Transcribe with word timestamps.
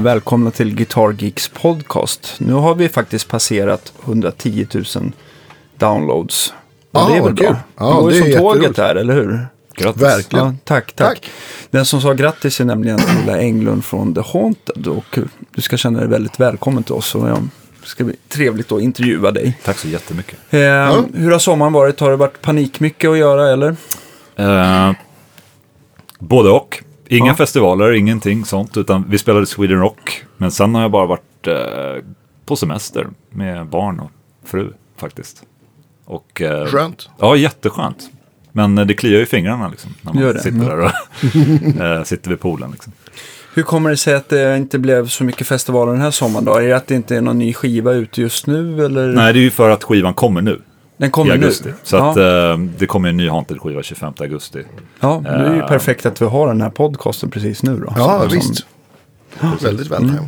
Eh, 0.00 0.04
välkomna 0.04 0.50
till 0.50 0.74
Guitar 0.74 1.16
Geeks 1.18 1.48
podcast. 1.48 2.34
Nu 2.38 2.52
har 2.52 2.74
vi 2.74 2.88
faktiskt 2.88 3.28
passerat 3.28 3.92
110 4.04 4.66
000 4.96 5.12
downloads. 5.78 6.52
Och 6.92 7.00
Ah, 7.00 7.08
det 7.08 7.12
är 7.12 7.14
väl 7.14 7.22
vad 7.22 7.34
bra. 7.34 7.46
kul. 7.46 7.54
det 7.56 7.62
Ja, 7.78 8.00
går 8.00 8.10
det 8.10 8.16
ju 8.16 8.22
är 8.24 8.32
som 8.32 8.40
tåget 8.42 8.76
där, 8.76 8.94
eller 8.94 9.14
hur? 9.14 9.46
Grattis. 9.74 10.02
Verkligen. 10.02 10.44
Ja, 10.46 10.54
tack, 10.64 10.92
tack, 10.92 11.08
Tack. 11.20 11.30
Den 11.70 11.86
som 11.86 12.00
sa 12.00 12.12
grattis 12.12 12.60
är 12.60 12.64
nämligen 12.64 13.00
Ola 13.24 13.38
Englund 13.40 13.84
från 13.84 14.14
The 14.14 14.20
Haunted. 14.32 14.86
Och 14.86 15.18
du 15.54 15.62
ska 15.62 15.76
känna 15.76 15.98
dig 15.98 16.08
väldigt 16.08 16.40
välkommen 16.40 16.82
till 16.82 16.94
oss. 16.94 17.14
Och 17.14 17.28
ja, 17.28 17.38
det 17.82 17.86
ska 17.88 18.04
bli 18.04 18.16
trevligt 18.28 18.72
att 18.72 18.80
intervjua 18.82 19.30
dig. 19.30 19.58
Tack 19.64 19.78
så 19.78 19.88
jättemycket. 19.88 20.38
Eh, 20.50 20.60
Hur 21.14 21.30
har 21.30 21.38
sommaren 21.38 21.72
varit? 21.72 22.00
Har 22.00 22.10
det 22.10 22.16
varit 22.16 22.42
panikmycket 22.42 23.10
att 23.10 23.18
göra 23.18 23.52
eller? 23.52 23.76
Eh, 24.36 24.92
både 26.18 26.50
och. 26.50 26.82
Inga 27.12 27.26
Ja. 27.26 27.34
festivaler, 27.34 27.92
ingenting 27.92 28.44
sånt. 28.44 28.76
Utan 28.76 29.04
vi 29.08 29.18
spelade 29.18 29.46
Sweden 29.46 29.78
Rock. 29.80 30.24
Men 30.36 30.50
sen 30.50 30.74
har 30.74 30.82
jag 30.82 30.90
bara 30.90 31.06
varit 31.06 31.46
eh, 31.46 32.04
på 32.46 32.56
semester 32.56 33.06
med 33.30 33.66
barn 33.66 34.00
och 34.00 34.10
fru 34.44 34.72
faktiskt. 34.96 35.42
Och, 36.04 36.42
eh, 36.42 36.66
Skönt. 36.66 37.08
Ja, 37.18 37.36
jätteskönt. 37.36 38.10
Men 38.52 38.78
eh, 38.78 38.86
det 38.86 38.94
kliar 38.94 39.16
ju 39.18 39.22
i 39.22 39.26
fingrarna 39.26 39.68
liksom. 39.68 39.94
När 40.02 40.12
man 40.12 40.22
Gör 40.22 40.32
det? 40.34 40.40
sitter 40.40 40.56
Mm. 40.56 40.68
där 40.68 40.78
och 40.78 41.80
eh, 41.98 42.02
sitter 42.04 42.30
vid 42.30 42.40
poolen. 42.40 42.70
Liksom. 42.70 42.92
Hur 43.54 43.62
kommer 43.62 43.90
det 43.90 43.96
sig 43.96 44.14
att 44.14 44.28
det 44.28 44.56
inte 44.56 44.78
blev 44.78 45.06
så 45.08 45.24
mycket 45.24 45.46
festivaler 45.46 45.92
den 45.92 46.00
här 46.00 46.10
sommaren 46.10 46.44
då? 46.44 46.54
Är 46.54 46.62
det 46.68 46.76
att 46.76 46.86
det 46.86 46.94
inte 46.94 47.16
är 47.16 47.20
någon 47.20 47.38
ny 47.38 47.52
skiva 47.54 47.92
ute 47.92 48.20
just 48.20 48.46
nu 48.46 48.84
eller? 48.84 49.08
Nej, 49.08 49.32
det 49.32 49.38
är 49.38 49.42
ju 49.42 49.50
för 49.50 49.70
att 49.70 49.84
skivan 49.84 50.14
kommer 50.14 50.40
nu. 50.42 50.60
Den 51.00 51.08
I 51.08 51.10
kommer 51.10 51.32
augusti. 51.32 51.68
nu. 51.68 51.74
Så 51.82 51.96
ja. 51.96 52.10
att 52.10 52.16
eh, 52.16 52.58
det 52.78 52.86
kommer 52.86 53.08
en 53.08 53.16
ny 53.16 53.28
Haunted-skiva 53.28 53.82
25 53.82 54.12
augusti. 54.20 54.62
ja, 55.00 55.20
det 55.24 55.28
är 55.30 55.54
ju 55.54 55.60
eh, 55.60 55.66
perfekt 55.66 56.06
att 56.06 56.22
vi 56.22 56.26
har 56.26 56.46
den 56.48 56.60
här 56.60 56.70
podcasten 56.70 57.30
precis 57.30 57.62
nu 57.62 57.76
då. 57.76 57.92
Ja, 57.96 58.20
Som- 58.20 58.28
visst. 58.38 58.66
Väldigt 59.62 59.86
vältajmat. 59.90 60.24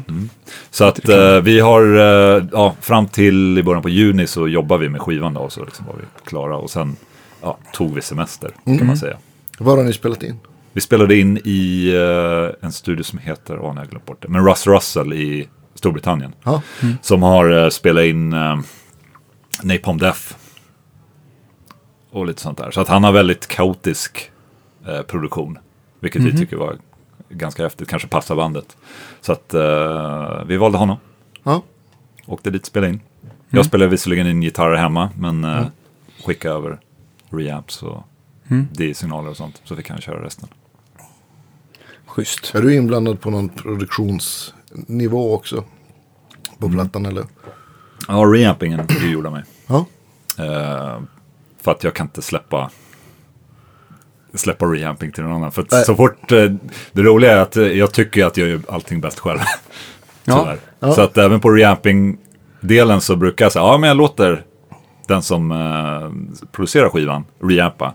Så 0.71 0.85
att 0.85 1.09
eh, 1.09 1.41
vi 1.41 1.61
har, 1.61 1.83
eh, 1.97 2.45
ja, 2.53 2.75
fram 2.81 3.07
till 3.09 3.59
i 3.59 3.63
början 3.63 3.83
på 3.83 3.89
juni 3.89 4.27
så 4.27 4.49
jobbar 4.49 4.79
vi 4.79 4.89
med 4.89 5.01
skivan 5.01 5.35
då, 5.35 5.49
så 5.51 5.65
liksom 5.65 5.87
var 5.87 5.95
vi 5.95 6.03
klara. 6.25 6.57
Och 6.57 6.71
sen 6.71 6.97
ja, 7.43 7.59
tog 7.73 7.95
vi 7.95 8.03
semester, 8.03 8.51
kan 8.65 8.87
man 8.87 8.97
säga. 8.97 9.17
Var 9.59 9.77
har 9.77 9.85
ni 9.85 9.93
spelat 9.93 10.23
in? 10.23 10.37
Vi 10.73 10.81
spelade 10.81 11.17
in 11.19 11.39
i 11.45 11.93
eh, 11.95 12.67
en 12.67 12.73
studio 12.73 13.03
som 13.03 13.19
heter, 13.19 13.59
åh, 13.59 13.69
har 13.75 13.77
jag 13.81 13.89
glömt 13.91 14.07
bort 14.07 14.23
det, 14.23 14.29
men 14.29 14.47
Russ 14.47 14.67
Russell 14.67 15.13
i 15.13 15.49
Storbritannien. 15.75 16.33
Ja. 16.45 16.63
Som 17.03 17.23
har 17.23 17.63
eh, 17.65 17.69
spelat 17.69 18.05
in 18.05 18.33
eh, 18.33 18.59
Napalm 19.63 19.99
Death. 19.99 20.21
Och 22.13 22.27
lite 22.27 22.43
sånt 22.43 22.59
där. 22.59 22.71
Så 22.71 22.81
att 22.81 22.89
han 22.89 23.05
har 23.05 23.13
väldigt 23.13 23.47
kaotisk 23.47 24.31
eh, 24.87 25.03
produktion. 25.03 25.59
Vilket 26.01 26.23
vi 26.23 26.39
tycker 26.39 26.57
var 26.57 26.77
ganska 27.29 27.63
häftigt, 27.63 27.89
kanske 27.89 28.09
passar 28.09 28.37
bandet. 28.37 28.77
Så 29.21 29.33
att 29.33 29.55
eh, 29.55 30.45
vi 30.47 30.57
valde 30.57 30.79
honom. 30.79 30.97
Ja. 31.43 31.63
Åkte 32.27 32.51
dit 32.51 32.63
och 32.63 32.67
spelade 32.67 32.93
in. 32.93 33.01
Jag 33.49 33.67
spelade 33.67 33.91
visserligen 33.91 34.27
in 34.27 34.41
gitarrer 34.41 34.77
hemma, 34.77 35.11
men 35.19 35.45
eh, 35.45 35.67
skickade 36.25 36.55
över 36.55 36.81
reamps 37.31 37.83
och 37.83 38.03
D-signaler 38.73 39.31
och 39.31 39.37
sånt. 39.37 39.61
Så 39.65 39.77
fick 39.77 39.91
han 39.91 40.01
köra 40.01 40.25
resten. 40.25 40.49
Schysst. 42.07 42.55
Är 42.55 42.63
du 42.63 42.75
inblandad 42.75 43.21
på 43.21 43.31
någon 43.31 43.49
produktionsnivå 43.49 45.35
också? 45.35 45.65
På 46.59 46.71
plattan 46.71 47.07
eller? 47.07 47.25
Ja, 48.09 48.15
reampingen 48.15 48.81
är 48.81 49.05
ju 49.05 49.13
gjord 49.13 49.27
av 49.27 49.33
mig. 49.33 49.43
Ja. 49.67 49.87
Eh, 50.39 51.01
för 51.63 51.71
att 51.71 51.85
jag 51.85 51.95
kan 51.95 52.07
inte 52.07 52.23
släppa 52.23 52.71
släppa 54.35 54.67
reamping 54.67 55.13
till 55.13 55.23
någon 55.23 55.33
annan. 55.33 55.53
För 55.53 55.63
att 55.63 55.87
så 55.87 55.97
fort, 55.97 56.33
eh, 56.33 56.51
det 56.93 57.03
roliga 57.03 57.33
är 57.33 57.39
att 57.39 57.57
eh, 57.57 57.67
jag 57.67 57.93
tycker 57.93 58.25
att 58.25 58.37
jag 58.37 58.49
gör 58.49 58.61
allting 58.69 59.01
bäst 59.01 59.19
själv. 59.19 59.39
Ja. 60.25 60.55
Ja. 60.85 60.93
Så 60.93 61.01
att 61.01 61.19
även 61.19 61.41
på 61.41 61.51
reamping-delen 61.51 63.01
så 63.01 63.17
brukar 63.17 63.45
jag 63.45 63.53
säga, 63.53 63.65
ja 63.65 63.79
men 63.79 63.89
jag 63.89 63.97
låter 63.97 64.45
den 65.09 65.23
som 65.23 65.53
eh, 65.53 66.47
producerar 66.53 66.89
skivan 66.89 67.25
reampa. 67.43 67.95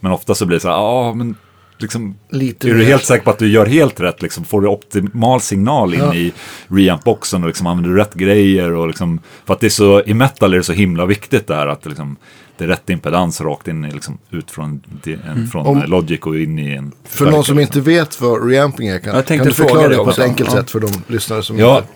Men 0.00 0.12
ofta 0.12 0.34
så 0.34 0.46
blir 0.46 0.56
det 0.56 0.60
så 0.60 0.68
här, 0.68 0.74
ja 0.74 1.14
men 1.14 1.36
liksom, 1.78 2.14
Lite 2.30 2.68
är 2.70 2.74
du 2.74 2.84
helt 2.84 3.04
säker 3.04 3.24
på 3.24 3.30
att 3.30 3.38
du 3.38 3.48
gör 3.48 3.66
helt 3.66 4.00
rätt? 4.00 4.22
Liksom, 4.22 4.44
får 4.44 4.60
du 4.60 4.68
optimal 4.68 5.40
signal 5.40 5.94
in 5.94 6.00
Ja. 6.00 6.14
i 6.14 6.32
reamp-boxen 6.68 7.42
och 7.42 7.46
liksom, 7.48 7.66
använder 7.66 7.90
du 7.90 7.96
rätt 7.96 8.14
grejer? 8.14 8.72
Och 8.72 8.86
liksom, 8.88 9.20
för 9.46 9.54
att 9.54 9.60
det 9.60 9.66
är 9.66 9.70
så, 9.70 10.02
i 10.02 10.14
metal 10.14 10.52
är 10.54 10.58
det 10.58 10.64
så 10.64 10.72
himla 10.72 11.06
viktigt 11.06 11.46
det 11.46 11.54
här 11.54 11.66
att 11.66 11.86
liksom, 11.86 12.16
det 12.58 12.64
är 12.64 12.68
rätt 12.68 12.90
impedans 12.90 13.40
rakt 13.40 13.68
in 13.68 13.82
liksom, 13.82 14.18
ut 14.30 14.50
från, 14.50 14.80
en, 15.26 15.46
från 15.48 15.66
Om- 15.66 15.82
Logic 15.86 16.20
och 16.20 16.36
in 16.38 16.58
i 16.58 16.70
en 16.74 16.92
För 17.04 17.24
någon 17.24 17.44
som 17.44 17.58
liksom. 17.58 17.78
inte 17.78 17.90
vet 17.90 18.20
vad 18.20 18.50
reamping 18.50 18.88
är, 18.88 18.98
kan, 18.98 19.14
Jag 19.14 19.26
kan 19.26 19.38
du 19.38 19.52
förklara 19.54 19.82
det 19.88 19.96
det 19.96 20.04
på 20.04 20.10
ett 20.10 20.18
enkelt 20.18 20.50
Ja. 20.52 20.56
sätt 20.56 20.70
för 20.70 20.80
de 20.80 20.88
lyssnare 21.06 21.42
som 21.42 21.58
Ja, 21.58 21.76
inte... 21.78 21.88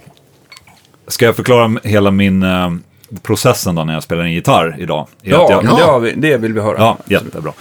ska 1.08 1.24
jag 1.24 1.36
förklara 1.36 1.76
hela 1.84 2.10
min 2.10 2.42
eh, 2.42 2.70
processen 3.22 3.74
då 3.74 3.84
när 3.84 3.94
jag 3.94 4.02
spelar 4.02 4.22
en 4.22 4.32
gitarr 4.32 4.76
idag? 4.78 5.06
Är 5.22 5.30
Ja, 5.30 5.44
att 5.44 5.50
jag, 5.50 6.02
men 6.02 6.20
det, 6.20 6.28
det 6.28 6.36
vill 6.36 6.52
vi 6.52 6.60
höra. 6.60 6.76
Ja, 6.78 6.98
jättebra. 7.06 7.52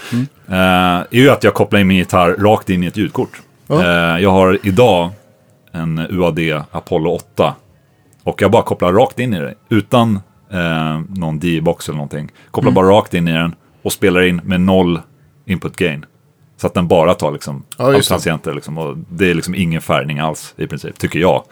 Eh, 0.48 0.56
är 0.56 1.08
ju 1.12 1.30
att 1.30 1.44
jag 1.44 1.54
kopplar 1.54 1.80
in 1.80 1.88
min 1.88 1.98
gitarr 1.98 2.36
rakt 2.40 2.70
in 2.70 2.84
i 2.84 2.88
ett 2.88 2.98
ljudkort. 2.98 3.42
Ja. 3.68 3.82
Eh, 3.82 4.22
jag 4.22 4.32
har 4.32 4.60
idag 4.64 5.10
en 5.72 6.00
UAD 6.10 6.40
Apollo 6.72 7.10
8. 7.12 7.56
Och 8.24 8.42
jag 8.42 8.52
bara 8.52 8.64
kopplar 8.64 8.94
rakt 8.94 9.20
in 9.20 9.34
i 9.34 9.40
det. 9.40 9.54
Utan 9.70 10.20
eh, 10.52 11.00
någon 11.10 11.40
D-box 11.40 11.88
eller 11.90 11.98
någonting. 11.98 12.32
Kopplar 12.52 12.72
bara 12.72 12.88
rakt 12.88 13.14
in 13.14 13.28
i 13.28 13.34
den 13.34 13.56
och 13.82 13.94
spelar 13.94 14.22
in 14.22 14.42
med 14.44 14.62
noll 14.62 15.00
input 15.46 15.76
gain. 15.76 16.06
Så 16.58 16.68
att 16.68 16.74
den 16.74 16.88
bara 16.88 17.14
tar 17.14 17.32
liksom 17.32 17.64
Ja. 17.78 17.92
Liksom, 17.92 18.78
och 18.78 18.98
det 19.10 19.30
är 19.30 19.34
liksom 19.34 19.56
ingen 19.56 19.82
färgning 19.82 20.20
alls 20.20 20.54
i 20.58 20.68
princip, 20.68 21.00
tycker 21.00 21.20
jag. 21.20 21.44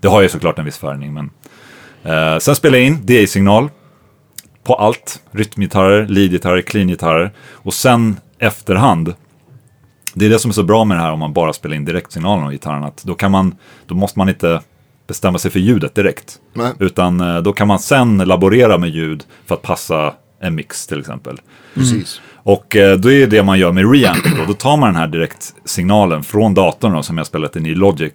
Det 0.00 0.08
har 0.08 0.22
ju 0.22 0.28
såklart 0.28 0.58
en 0.58 0.64
viss 0.64 0.78
färgning, 0.78 1.14
men... 1.14 1.30
Eh, 2.06 2.38
sen 2.38 2.56
spelar 2.56 2.78
jag 2.78 2.86
in 2.86 3.06
DA-signal 3.06 3.70
på 4.64 4.74
allt. 4.74 5.22
Rytmgitarrer, 5.30 6.06
leadgitarrer, 6.06 6.62
clean-gitarrer. 6.62 7.30
Och 7.52 7.74
sen 7.74 8.16
efterhand, 8.38 9.14
det 10.14 10.26
är 10.26 10.30
det 10.30 10.38
som 10.38 10.48
är 10.48 10.52
så 10.52 10.62
bra 10.62 10.84
med 10.84 10.96
det 10.96 11.00
här 11.00 11.12
om 11.12 11.18
man 11.18 11.32
bara 11.32 11.52
spelar 11.52 11.76
in 11.76 11.84
direktsignalen 11.84 12.44
av 12.44 12.52
gitarren. 12.52 12.84
Att 12.84 13.02
då, 13.04 13.14
kan 13.14 13.30
man, 13.30 13.54
då 13.86 13.94
måste 13.94 14.18
man 14.18 14.28
inte 14.28 14.60
bestämma 15.06 15.38
sig 15.38 15.50
för 15.50 15.60
ljudet 15.60 15.94
direkt. 15.94 16.38
Nej. 16.54 16.72
Utan 16.78 17.20
eh, 17.20 17.38
då 17.38 17.52
kan 17.52 17.68
man 17.68 17.78
sen 17.78 18.18
laborera 18.18 18.78
med 18.78 18.90
ljud 18.90 19.24
för 19.46 19.54
att 19.54 19.62
passa 19.62 20.14
en 20.40 20.54
mix 20.54 20.86
till 20.86 21.00
exempel. 21.00 21.40
Precis. 21.74 22.20
Och 22.34 22.76
eh, 22.76 22.96
då 22.96 23.10
är 23.10 23.20
det 23.20 23.26
det 23.26 23.42
man 23.42 23.58
gör 23.58 23.72
med 23.72 23.92
reamping. 23.92 24.32
Då, 24.36 24.44
då 24.44 24.52
tar 24.52 24.76
man 24.76 24.88
den 24.88 24.96
här 24.96 25.06
direktsignalen 25.06 26.22
från 26.22 26.54
datorn 26.54 26.92
då, 26.92 27.02
som 27.02 27.18
jag 27.18 27.26
spelat 27.26 27.56
in 27.56 27.66
i 27.66 27.74
Logic 27.74 28.12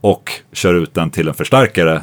och 0.00 0.30
kör 0.52 0.74
ut 0.74 0.94
den 0.94 1.10
till 1.10 1.28
en 1.28 1.34
förstärkare 1.34 2.02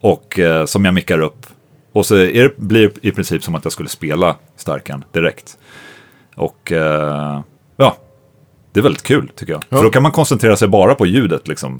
och 0.00 0.38
eh, 0.38 0.66
som 0.66 0.84
jag 0.84 0.94
mickar 0.94 1.20
upp. 1.20 1.46
Och 1.92 2.06
så 2.06 2.14
det, 2.14 2.58
blir 2.58 2.90
det 2.94 3.08
i 3.08 3.12
princip 3.12 3.44
som 3.44 3.54
att 3.54 3.64
jag 3.64 3.72
skulle 3.72 3.88
spela 3.88 4.36
stärkan 4.56 5.04
direkt. 5.12 5.58
Och 6.34 6.72
eh, 6.72 7.40
ja, 7.76 7.96
det 8.72 8.80
är 8.80 8.82
väldigt 8.82 9.02
kul 9.02 9.30
tycker 9.36 9.52
jag. 9.52 9.64
För 9.70 9.82
då 9.82 9.90
kan 9.90 10.02
man 10.02 10.12
koncentrera 10.12 10.56
sig 10.56 10.68
bara 10.68 10.94
på 10.94 11.06
ljudet 11.06 11.48
liksom, 11.48 11.78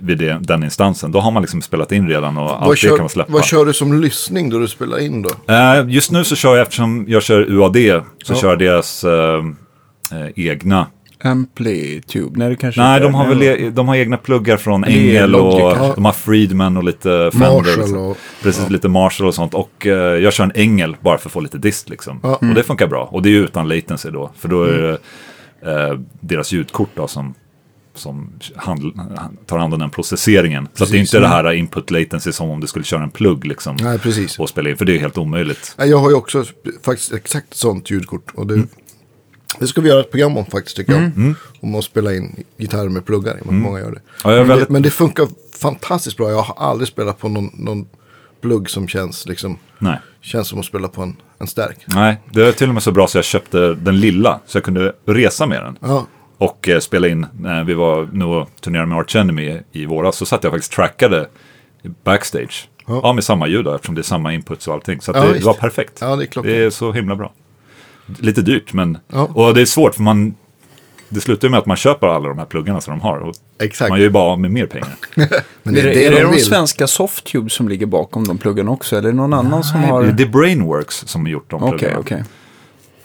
vid 0.00 0.18
det, 0.18 0.38
den 0.40 0.62
instansen. 0.62 1.12
Då 1.12 1.20
har 1.20 1.30
man 1.30 1.42
liksom 1.42 1.62
spelat 1.62 1.92
in 1.92 2.08
redan 2.08 2.38
och 2.38 2.62
allt 2.62 2.80
det 2.80 2.88
kan 2.88 2.98
man 2.98 3.08
släppa. 3.08 3.32
vad 3.32 3.44
kör 3.44 3.64
du 3.64 3.72
som 3.72 4.00
lyssning 4.00 4.50
då 4.50 4.58
du 4.58 4.68
spelar 4.68 4.98
in 4.98 5.22
då? 5.22 5.54
Eh, 5.54 5.88
just 5.88 6.10
nu 6.10 6.24
så 6.24 6.36
kör 6.36 6.56
jag, 6.56 6.62
eftersom 6.62 7.04
jag 7.08 7.22
kör 7.22 7.50
UAD, 7.50 8.02
så 8.22 8.34
kör 8.34 8.48
jag 8.48 8.58
deras 8.58 9.04
eh, 9.04 9.44
eh, 10.12 10.28
egna. 10.36 10.86
Amplitube, 11.26 12.38
nej 12.38 12.48
det 12.48 12.56
kanske 12.56 12.80
Nej, 12.80 13.00
de 13.00 13.14
har 13.14 13.28
väl 13.28 13.42
e- 13.42 13.70
de 13.70 13.88
har 13.88 13.96
egna 13.96 14.16
pluggar 14.16 14.56
från 14.56 14.84
Engel 14.84 15.34
och 15.34 15.60
ja. 15.60 15.92
de 15.94 16.04
har 16.04 16.12
Friedman 16.12 16.76
och 16.76 16.84
lite 16.84 17.30
Fender. 17.32 17.50
Marshall 17.50 17.78
liksom. 17.78 17.98
och- 17.98 18.16
Precis, 18.42 18.70
lite 18.70 18.88
Marshall 18.88 19.26
och 19.26 19.34
sånt. 19.34 19.54
Och 19.54 19.86
eh, 19.86 19.92
jag 19.94 20.32
kör 20.32 20.44
en 20.44 20.52
Engel 20.54 20.96
bara 21.00 21.18
för 21.18 21.28
att 21.28 21.32
få 21.32 21.40
lite 21.40 21.58
dist 21.58 21.88
liksom. 21.88 22.20
Ja. 22.22 22.34
Och 22.36 22.46
det 22.54 22.62
funkar 22.62 22.86
bra. 22.86 23.04
Och 23.12 23.22
det 23.22 23.28
är 23.28 23.32
utan 23.32 23.68
latency 23.68 24.10
då. 24.10 24.30
För 24.38 24.48
då 24.48 24.62
är 24.64 24.72
det 24.82 24.98
eh, 25.72 25.98
deras 26.20 26.52
ljudkort 26.52 26.90
då 26.94 27.06
som 27.08 27.34
som 27.94 28.32
handl- 28.56 28.92
tar 29.46 29.58
hand 29.58 29.74
om 29.74 29.80
den 29.80 29.90
processeringen. 29.90 30.68
Så 30.74 30.84
att 30.84 30.90
det 30.90 30.96
är 30.96 31.00
Precis. 31.00 31.14
inte 31.14 31.20
det 31.20 31.28
här 31.28 31.52
input 31.52 31.90
latency 31.90 32.32
som 32.32 32.50
om 32.50 32.60
du 32.60 32.66
skulle 32.66 32.84
köra 32.84 33.02
en 33.02 33.10
plugg 33.10 33.44
liksom. 33.46 33.76
Nej, 33.80 33.98
precis. 33.98 34.38
Och 34.38 34.48
spela 34.48 34.70
in, 34.70 34.76
för 34.76 34.84
det 34.84 34.96
är 34.96 34.98
helt 35.00 35.18
omöjligt. 35.18 35.74
Jag 35.78 35.98
har 35.98 36.10
ju 36.10 36.16
också 36.16 36.44
faktiskt 36.84 37.12
exakt 37.12 37.54
sånt 37.54 37.90
ljudkort. 37.90 38.30
Och 38.34 38.46
det, 38.46 38.62
det 39.58 39.66
ska 39.66 39.80
vi 39.80 39.88
göra 39.88 40.00
ett 40.00 40.10
program 40.10 40.36
om 40.36 40.46
faktiskt 40.46 40.76
tycker 40.76 40.92
jag. 40.92 41.34
Om 41.60 41.74
att 41.74 41.84
spela 41.84 42.14
in 42.14 42.44
gitarr 42.56 42.88
med 42.88 43.04
pluggar. 43.06 43.38
Mm. 43.42 43.58
Många 43.58 43.78
gör 43.78 43.90
det. 43.90 44.00
Ja, 44.24 44.30
men, 44.30 44.48
väldigt- 44.48 44.66
det 44.68 44.72
men 44.72 44.82
det 44.82 44.90
funkar 44.90 45.28
fantastiskt 45.58 46.16
bra. 46.16 46.30
Jag 46.30 46.42
har 46.42 46.68
aldrig 46.70 46.88
spelat 46.88 47.18
på 47.18 47.28
någon, 47.28 47.50
någon 47.54 47.86
plugg 48.40 48.70
som 48.70 48.88
känns, 48.88 49.26
liksom, 49.26 49.58
Nej. 49.78 49.98
känns 50.20 50.48
som 50.48 50.58
att 50.58 50.64
spela 50.64 50.88
på 50.88 51.02
en, 51.02 51.16
en 51.38 51.46
stärk. 51.46 51.76
Nej, 51.86 52.20
det 52.32 52.46
är 52.48 52.52
till 52.52 52.68
och 52.68 52.74
med 52.74 52.82
så 52.82 52.92
bra 52.92 53.06
så 53.06 53.18
jag 53.18 53.24
köpte 53.24 53.74
den 53.74 54.00
lilla 54.00 54.40
så 54.46 54.56
jag 54.56 54.64
kunde 54.64 54.92
resa 55.06 55.46
med 55.46 55.62
den. 55.62 55.78
Ja, 55.80 56.06
Och 56.38 56.68
eh, 56.68 56.78
spela 56.80 57.08
in, 57.08 57.26
när 57.40 57.64
vi 57.64 57.74
var 57.74 58.08
nu 58.12 58.24
och 58.24 58.48
turnerade 58.60 58.88
med 58.88 58.98
Arch 58.98 59.16
Enemy 59.16 59.60
i 59.72 59.86
våras, 59.86 60.16
så 60.16 60.26
satt 60.26 60.44
jag 60.44 60.52
faktiskt 60.52 60.72
trackade 60.72 61.28
backstage. 62.04 62.68
Ja. 62.86 63.00
Ja, 63.02 63.12
med 63.12 63.24
samma 63.24 63.46
ljud 63.48 63.64
då, 63.64 63.74
eftersom 63.74 63.94
det 63.94 64.00
är 64.00 64.02
samma 64.02 64.32
inputs 64.34 64.68
och 64.68 64.74
allting. 64.74 65.00
Så 65.00 65.12
Ja, 65.14 65.20
det, 65.24 65.32
visst. 65.32 65.46
var 65.46 65.54
perfekt. 65.54 65.98
Ja, 66.00 66.16
det 66.16 66.36
är 66.36 66.42
det 66.42 66.56
är 66.64 66.70
så 66.70 66.92
himla 66.92 67.16
bra. 67.16 67.32
Lite 68.18 68.42
dyrt, 68.42 68.72
men... 68.72 68.98
Ja. 69.12 69.28
Och 69.34 69.54
det 69.54 69.60
är 69.60 69.64
svårt, 69.66 69.94
för 69.94 70.02
man... 70.02 70.34
det 71.08 71.20
slutar 71.20 71.48
ju 71.48 71.50
med 71.50 71.58
att 71.58 71.66
man 71.66 71.76
köper 71.76 72.06
alla 72.06 72.28
de 72.28 72.38
här 72.38 72.44
pluggarna 72.46 72.80
som 72.80 72.90
de 72.98 73.00
har. 73.00 73.18
Och 73.18 73.34
Exakt. 73.60 73.88
Man 73.88 73.98
gör 73.98 74.04
ju 74.04 74.10
bara 74.10 74.24
av 74.32 74.40
med 74.40 74.50
mer 74.50 74.66
pengar. 74.66 74.94
Men 75.62 75.76
är 75.76 75.82
det 75.82 75.88
det, 75.88 76.04
är 76.04 76.06
är 76.06 76.10
det 76.10 76.16
det 76.16 76.22
de 76.22 76.32
de 76.32 76.38
svenska 76.40 76.86
Softtube 76.86 77.50
som 77.50 77.68
ligger 77.68 77.86
bakom 77.86 78.24
de 78.24 78.38
pluggarna 78.38 78.70
också? 78.70 78.96
Eller 78.96 79.08
är 79.08 79.12
det 79.12 79.16
någon 79.16 79.32
annan 79.32 79.64
som 79.64 79.84
har... 79.84 80.04
Det 80.04 80.22
är 80.22 80.28
Brainworks 80.28 80.94
som 81.06 81.20
har 81.24 81.28
gjort 81.32 81.50
de 81.50 81.62
Okej, 81.62 81.78
pluggarna. 81.78 82.00
okej. 82.00 82.24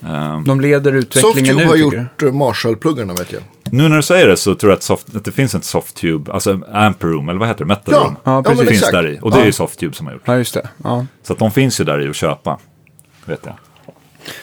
Ehm, 0.05 0.43
De 0.43 0.61
leder 0.61 0.91
utvecklingen 0.93 1.33
Softtube 1.45 1.63
nu, 1.63 1.65
har 1.69 1.75
gjort 1.75 2.21
eh, 2.23 2.31
Marshall-pluggarna 2.31 3.13
vet 3.13 3.31
jag. 3.31 3.41
Nu 3.71 3.89
när 3.89 3.95
du 3.95 4.01
säger 4.03 4.27
det 4.27 4.37
så 4.37 4.55
tror 4.55 4.71
jag 4.71 4.77
att, 4.77 4.83
soft, 4.83 5.15
att 5.15 5.25
det 5.25 5.31
finns 5.31 5.55
ett 5.55 5.63
Softtube, 5.63 6.31
alltså 6.31 6.59
Amperoom, 6.73 7.29
eller 7.29 7.39
vad 7.39 7.47
heter 7.47 7.59
det? 7.65 7.67
Metal 7.67 7.93
Ja, 7.93 7.99
Room. 7.99 8.15
ja, 8.23 8.31
ja, 8.35 8.43
precis. 8.43 8.59
finns 8.67 8.71
exakt. 8.71 8.91
där 8.93 9.07
i. 9.07 9.19
Och 9.21 9.31
det 9.31 9.37
är 9.37 9.39
Ja. 9.39 9.45
ju 9.45 9.51
Softtube 9.51 9.95
som 9.95 10.05
har 10.05 10.13
gjort. 10.13 10.21
Ja, 10.25 10.37
just 10.37 10.53
det. 10.53 10.69
Ja. 10.83 11.05
Så 11.23 11.33
att 11.33 11.39
de 11.39 11.51
finns 11.51 11.79
ju 11.79 11.83
där 11.83 12.05
i 12.05 12.09
att 12.09 12.15
köpa. 12.15 12.59
Vet 13.25 13.39
jag. 13.45 13.53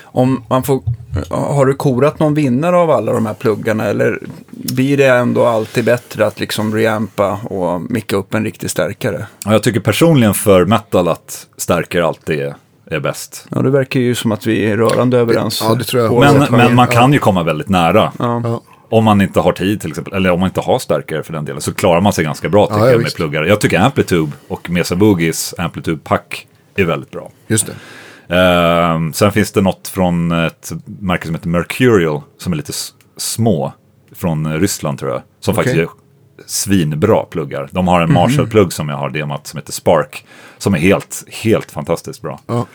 Om 0.02 0.44
man 0.48 0.62
får, 0.62 0.82
har 1.30 1.66
du 1.66 1.74
korat 1.74 2.18
någon 2.18 2.34
vinnare 2.34 2.76
av 2.76 2.90
alla 2.90 3.12
de 3.12 3.26
här 3.26 3.34
pluggarna 3.34 3.84
eller 3.84 4.18
blir 4.50 4.96
det 4.96 5.06
ändå 5.06 5.46
alltid 5.46 5.84
bättre 5.84 6.26
att 6.26 6.40
liksom 6.40 6.74
reampa 6.74 7.32
och 7.32 7.80
micka 7.80 8.16
upp 8.16 8.34
en 8.34 8.44
riktig 8.44 8.70
stärkare? 8.70 9.26
Jag 9.44 9.62
tycker 9.62 9.80
personligen 9.80 10.34
för 10.34 10.64
metal 10.64 11.08
att 11.08 11.46
stärkare 11.56 12.06
alltid 12.06 12.40
är, 12.40 12.54
är 12.90 13.00
bäst. 13.00 13.46
Ja, 13.50 13.62
det 13.62 13.70
verkar 13.70 14.00
ju 14.00 14.14
som 14.14 14.32
att 14.32 14.46
vi 14.46 14.64
är 14.64 14.76
rörande 14.76 15.18
överens. 15.18 15.64
ja, 15.68 15.74
det 15.74 15.84
tror 15.84 16.02
jag. 16.02 16.38
Men, 16.38 16.46
men 16.50 16.74
man 16.74 16.86
kan 16.86 17.12
ju 17.12 17.18
komma 17.18 17.42
väldigt 17.42 17.68
nära. 17.68 18.12
Ja. 18.18 18.62
Om 18.90 19.04
man 19.04 19.20
inte 19.20 19.40
har 19.40 19.52
tid 19.52 19.80
till 19.80 19.90
exempel, 19.90 20.14
eller 20.14 20.30
om 20.30 20.40
man 20.40 20.48
inte 20.48 20.60
har 20.60 20.78
stärkare 20.78 21.22
för 21.22 21.32
den 21.32 21.44
delen, 21.44 21.60
så 21.60 21.74
klarar 21.74 22.00
man 22.00 22.12
sig 22.12 22.24
ganska 22.24 22.48
bra 22.48 22.66
tycker 22.66 22.80
ja, 22.80 22.86
jag 22.86 22.96
med 22.96 23.04
visst. 23.04 23.16
pluggar. 23.16 23.44
Jag 23.44 23.60
tycker 23.60 23.78
Amplitube 23.78 24.32
och 24.48 24.70
Mesa 24.70 24.96
Boogies 24.96 25.54
Amplitube 25.58 26.00
Pack 26.04 26.46
är 26.76 26.84
väldigt 26.84 27.10
bra. 27.10 27.30
Just 27.46 27.66
det. 27.66 27.72
Ehm, 28.28 29.12
sen 29.12 29.32
finns 29.32 29.52
det 29.52 29.60
något 29.60 29.88
från 29.88 30.32
ett 30.32 30.72
märke 30.84 31.26
som 31.26 31.34
heter 31.34 31.48
Mercurial, 31.48 32.20
som 32.38 32.52
är 32.52 32.56
lite 32.56 32.72
små, 33.16 33.72
från 34.12 34.60
Ryssland 34.60 34.98
tror 34.98 35.10
jag, 35.10 35.22
som 35.40 35.52
Okej. 35.52 35.64
faktiskt 35.64 35.78
är 35.78 35.88
svinbra 36.46 37.24
pluggar. 37.24 37.68
De 37.72 37.88
har 37.88 38.00
en 38.00 38.12
Marshall-plugg 38.12 38.72
som 38.72 38.88
jag 38.88 38.96
har 38.96 39.10
demat 39.10 39.46
som 39.46 39.58
heter 39.58 39.72
Spark, 39.72 40.26
som 40.58 40.74
är 40.74 40.78
helt, 40.78 41.24
helt 41.42 41.70
fantastiskt 41.70 42.22
bra. 42.22 42.40
Ja. 42.46 42.66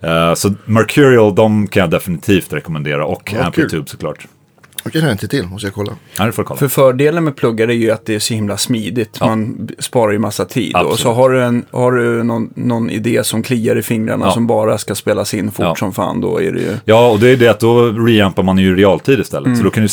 Eh, 0.00 0.34
så 0.34 0.54
Mercurial, 0.64 1.34
de 1.34 1.66
kan 1.66 1.80
jag 1.80 1.90
definitivt 1.90 2.52
rekommendera 2.52 3.06
och 3.06 3.22
Ja, 3.32 3.38
kul. 3.38 3.46
Amplitube 3.46 3.88
såklart. 3.88 4.26
Jag 4.94 5.12
inte 5.12 5.28
till. 5.28 5.46
Måste 5.46 5.66
jag 5.66 5.74
kolla. 5.74 5.92
Här 6.18 6.30
får 6.30 6.42
du 6.42 6.46
kolla. 6.46 6.58
För 6.58 6.68
fördelen 6.68 7.24
med 7.24 7.36
pluggar 7.36 7.68
är 7.68 7.72
ju 7.72 7.90
att 7.90 8.06
det 8.06 8.14
är 8.14 8.18
så 8.18 8.34
himla 8.34 8.56
smidigt. 8.56 9.20
Man 9.20 9.66
b- 9.66 9.74
sparar 9.78 10.12
ju 10.12 10.18
massa 10.18 10.44
tid. 10.44 10.76
Absolut. 10.76 10.92
Och 10.92 10.98
så 10.98 11.12
har 11.12 11.30
du, 11.30 11.42
en, 11.42 11.64
har 11.70 11.92
du 11.92 12.22
någon, 12.22 12.50
någon 12.54 12.90
idé 12.90 13.24
som 13.24 13.42
kliar 13.42 13.76
i 13.76 13.82
fingrarna 13.82 14.26
Ja. 14.26 14.32
som 14.32 14.46
bara 14.46 14.78
ska 14.78 14.94
spelas 14.94 15.34
in 15.34 15.50
fort 15.50 15.64
Ja. 15.66 15.74
som 15.74 15.92
fan. 15.92 16.20
Då 16.20 16.40
är 16.42 16.52
det 16.52 16.60
ju... 16.60 16.72
Ja, 16.84 17.10
och 17.10 17.20
det 17.20 17.28
är 17.30 17.36
det 17.36 17.48
att 17.48 17.60
då 17.60 17.84
reampar 17.90 18.42
man 18.42 18.58
ju 18.58 18.68
i 18.72 18.74
realtid 18.74 19.20
istället. 19.20 19.56
Så 19.58 19.64
då 19.64 19.70
kan 19.70 19.82
du 19.82 19.88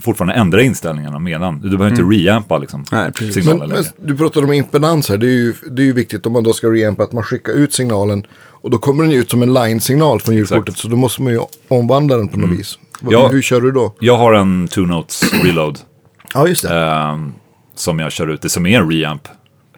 fortfarande 0.00 0.34
ändra 0.34 0.62
inställningarna 0.62 1.18
medan. 1.18 1.60
Du 1.60 1.76
behöver 1.76 1.90
inte 1.90 2.02
reampa 2.16 2.58
liksom. 2.58 2.84
Nej, 2.92 3.12
precis. 3.12 3.46
Men, 3.46 3.58
men 3.58 3.84
du 4.02 4.16
pratade 4.16 4.46
om 4.46 4.52
impedans 4.52 5.08
här. 5.08 5.16
Det 5.16 5.26
är, 5.26 5.30
ju, 5.30 5.54
det 5.70 5.82
är 5.82 5.86
ju 5.86 5.92
viktigt 5.92 6.26
om 6.26 6.32
man 6.32 6.42
då 6.44 6.52
ska 6.52 6.66
reampa 6.68 7.02
att 7.02 7.12
man 7.12 7.22
skickar 7.22 7.52
ut 7.52 7.72
signalen. 7.72 8.26
Och 8.62 8.70
då 8.70 8.78
kommer 8.78 9.04
den 9.04 9.12
ut 9.12 9.30
som 9.30 9.42
en 9.42 9.54
line-signal 9.54 10.20
från 10.20 10.34
ljudkortet. 10.34 10.76
Så 10.76 10.88
då 10.88 10.96
måste 10.96 11.22
man 11.22 11.32
ju 11.32 11.40
omvandla 11.68 12.16
den 12.16 12.28
på 12.28 12.38
något 12.38 12.58
vis. 12.58 12.78
Vad- 13.00 13.14
Ja. 13.14 13.28
Hur 13.28 13.42
kör 13.42 13.60
du 13.60 13.70
då? 13.72 13.94
Jag 14.00 14.16
har 14.16 14.32
en 14.32 14.68
two 14.68 14.80
notes 14.80 15.32
reload. 15.44 15.78
Ja, 16.34 16.48
just 16.48 16.62
det. 16.68 16.76
ehm, 16.76 17.32
som 17.74 17.98
jag 17.98 18.12
kör 18.12 18.26
ut, 18.26 18.42
det 18.42 18.48
som 18.48 18.66
är 18.66 18.78
en 18.80 18.90
reamp. 18.90 19.28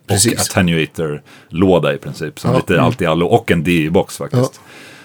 Precis. 0.07 0.33
Och 0.33 0.41
attenuator-låda 0.41 1.95
i 1.95 1.99
princip. 1.99 2.39
Som 2.41 2.51
Ja. 2.51 2.57
lite 2.57 2.81
allt 2.81 3.03
i 3.03 3.07
allo. 3.07 3.27
Och 3.27 3.51
en 3.51 3.63
DI-box 3.65 4.19
faktiskt. 4.19 4.61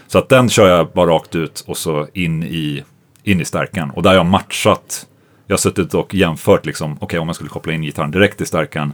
Så 0.08 0.18
att 0.18 0.30
den 0.30 0.50
kör 0.50 0.68
jag 0.78 0.88
bara 0.92 1.10
rakt 1.10 1.36
ut 1.36 1.64
och 1.68 1.78
så 1.78 2.08
in 2.14 2.44
i, 2.44 2.84
in 3.24 3.42
i 3.42 3.46
stärkan. 3.46 3.90
Och 3.92 4.04
där 4.04 4.10
har 4.10 4.16
jag 4.18 4.26
matchat. 4.26 5.06
Jag 5.48 5.54
har 5.54 5.58
suttit 5.58 5.94
och 5.94 6.14
jämfört 6.14 6.66
liksom. 6.66 6.98
Okej, 7.02 7.20
om 7.20 7.28
jag 7.28 7.36
skulle 7.36 7.50
koppla 7.50 7.74
in 7.74 7.82
gitarren 7.82 8.12
direkt 8.12 8.42
i 8.42 8.46
stärkan. 8.46 8.94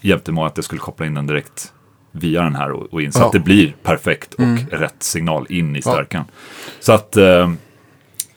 Jämte 0.00 0.32
med 0.32 0.44
att 0.46 0.56
jag 0.56 0.64
skulle 0.64 0.80
koppla 0.80 1.06
in 1.06 1.14
den 1.14 1.26
direkt 1.26 1.72
via 2.12 2.42
den 2.42 2.54
här 2.54 2.72
och, 2.94 3.02
in. 3.02 3.12
Så 3.12 3.20
Ja. 3.20 3.26
att 3.26 3.32
det 3.32 3.40
blir 3.40 3.74
perfekt 3.82 4.34
och 4.34 4.72
rätt 4.78 5.02
signal 5.02 5.46
in 5.48 5.76
i 5.76 5.82
stärkan. 5.82 6.24
Så 6.80 6.92
att 6.92 7.16
eh, 7.16 7.50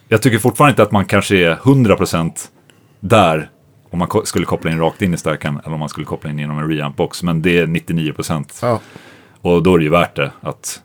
jag 0.08 0.22
tycker 0.22 0.38
fortfarande 0.38 0.70
inte 0.72 0.82
att 0.82 0.92
man 0.92 1.04
kanske 1.04 1.36
är 1.36 1.54
100% 1.56 2.32
där 3.00 3.50
om 3.90 3.98
man 3.98 4.08
skulle 4.26 4.44
koppla 4.44 4.70
in 4.70 4.78
rakt 4.78 5.02
in 5.02 5.14
i 5.14 5.16
stärkan 5.16 5.60
eller 5.64 5.74
om 5.74 5.80
man 5.80 5.88
skulle 5.88 6.06
koppla 6.06 6.30
in 6.30 6.38
genom 6.38 6.58
en 6.58 6.68
reamp-box. 6.70 7.22
Men 7.24 7.42
det 7.42 7.58
är 7.58 7.66
99% 7.66 8.44
Ja, 8.62 8.80
och 9.40 9.62
då 9.62 9.74
är 9.74 9.78
det 9.78 9.84
ju 9.84 9.90
värt 9.90 10.16
det 10.16 10.32
att 10.40 10.82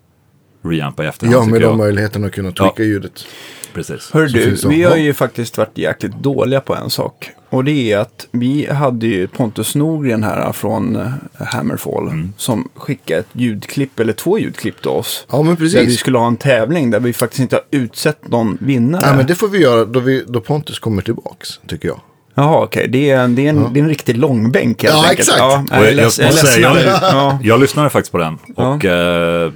reampa 0.64 1.04
i 1.04 1.08
efterhand 1.08 1.36
ja 1.36 1.52
med 1.52 1.62
de 1.62 1.66
jag. 1.66 1.78
möjligheterna 1.78 2.28
att 2.28 2.34
kunna 2.34 2.52
tweaka 2.52 2.84
Ja. 2.84 2.88
ljudet. 2.90 3.26
Precis. 3.74 4.10
Hör 4.14 4.28
du, 4.28 4.56
vi 4.70 4.84
har 4.84 4.92
ja. 4.92 4.98
ju 4.98 5.14
faktiskt 5.14 5.58
varit 5.58 5.78
jäkligt 5.78 6.16
dåliga 6.16 6.62
på 6.62 6.76
en 6.76 6.90
sak. 6.90 7.30
Och 7.50 7.64
det 7.64 7.92
är 7.92 7.98
att 7.98 8.28
vi 8.32 8.72
hade 8.72 9.08
ju 9.08 9.28
Pontus 9.28 9.76
Norgren 9.76 10.24
här 10.24 10.52
från 10.52 10.96
eh, 10.96 11.46
Hammerfall 11.46 12.08
Mm. 12.08 12.34
som 12.38 12.70
skickade 12.76 13.20
ett 13.20 13.28
ljudklipp, 13.34 14.00
eller 14.00 14.14
två 14.14 14.40
ljudklipp 14.40 14.82
till 14.82 14.90
oss. 14.90 15.26
Ja, 15.32 15.38
men 15.38 15.56
Där 15.56 15.62
vi 15.64 15.72
precis. 15.74 16.00
skulle 16.00 16.18
ha 16.18 16.28
en 16.28 16.38
tävling 16.38 16.92
där 16.92 17.00
vi 17.00 17.14
faktiskt 17.14 17.40
inte 17.40 17.56
har 17.56 17.64
utsett 17.80 18.28
någon 18.28 18.58
vinnare. 18.62 19.02
Nej, 19.06 19.16
men 19.18 19.26
det 19.28 19.36
får 19.36 19.48
vi 19.48 19.58
göra 19.62 19.86
då, 19.86 20.00
vi, 20.00 20.24
då 20.28 20.42
Pontus 20.42 20.80
kommer 20.80 21.02
tillbaks, 21.02 21.50
tycker 21.68 21.88
jag. 21.88 22.00
Jaha, 22.36 22.64
okej. 22.64 22.88
Det, 22.88 23.10
är 23.10 23.20
en, 23.20 23.36
det, 23.36 23.46
är 23.46 23.50
en, 23.50 23.74
det 23.74 23.80
är 23.80 23.84
en 23.84 23.90
riktig 23.90 24.18
långbänk 24.18 24.84
helt 24.84 24.96
Ja, 24.96 25.02
enkelt. 25.04 25.20
exakt. 25.20 25.40
Ja, 25.40 25.66
Och 25.80 25.86
jag, 25.86 25.94
jag, 25.94 26.12
jag, 26.60 26.78
jag, 26.84 27.40
ja. 27.44 27.58
lyssnade 27.58 27.90
faktiskt 27.90 28.12
på 28.12 28.18
den 28.18 28.38
och 28.56 28.86
eh, 28.86 29.52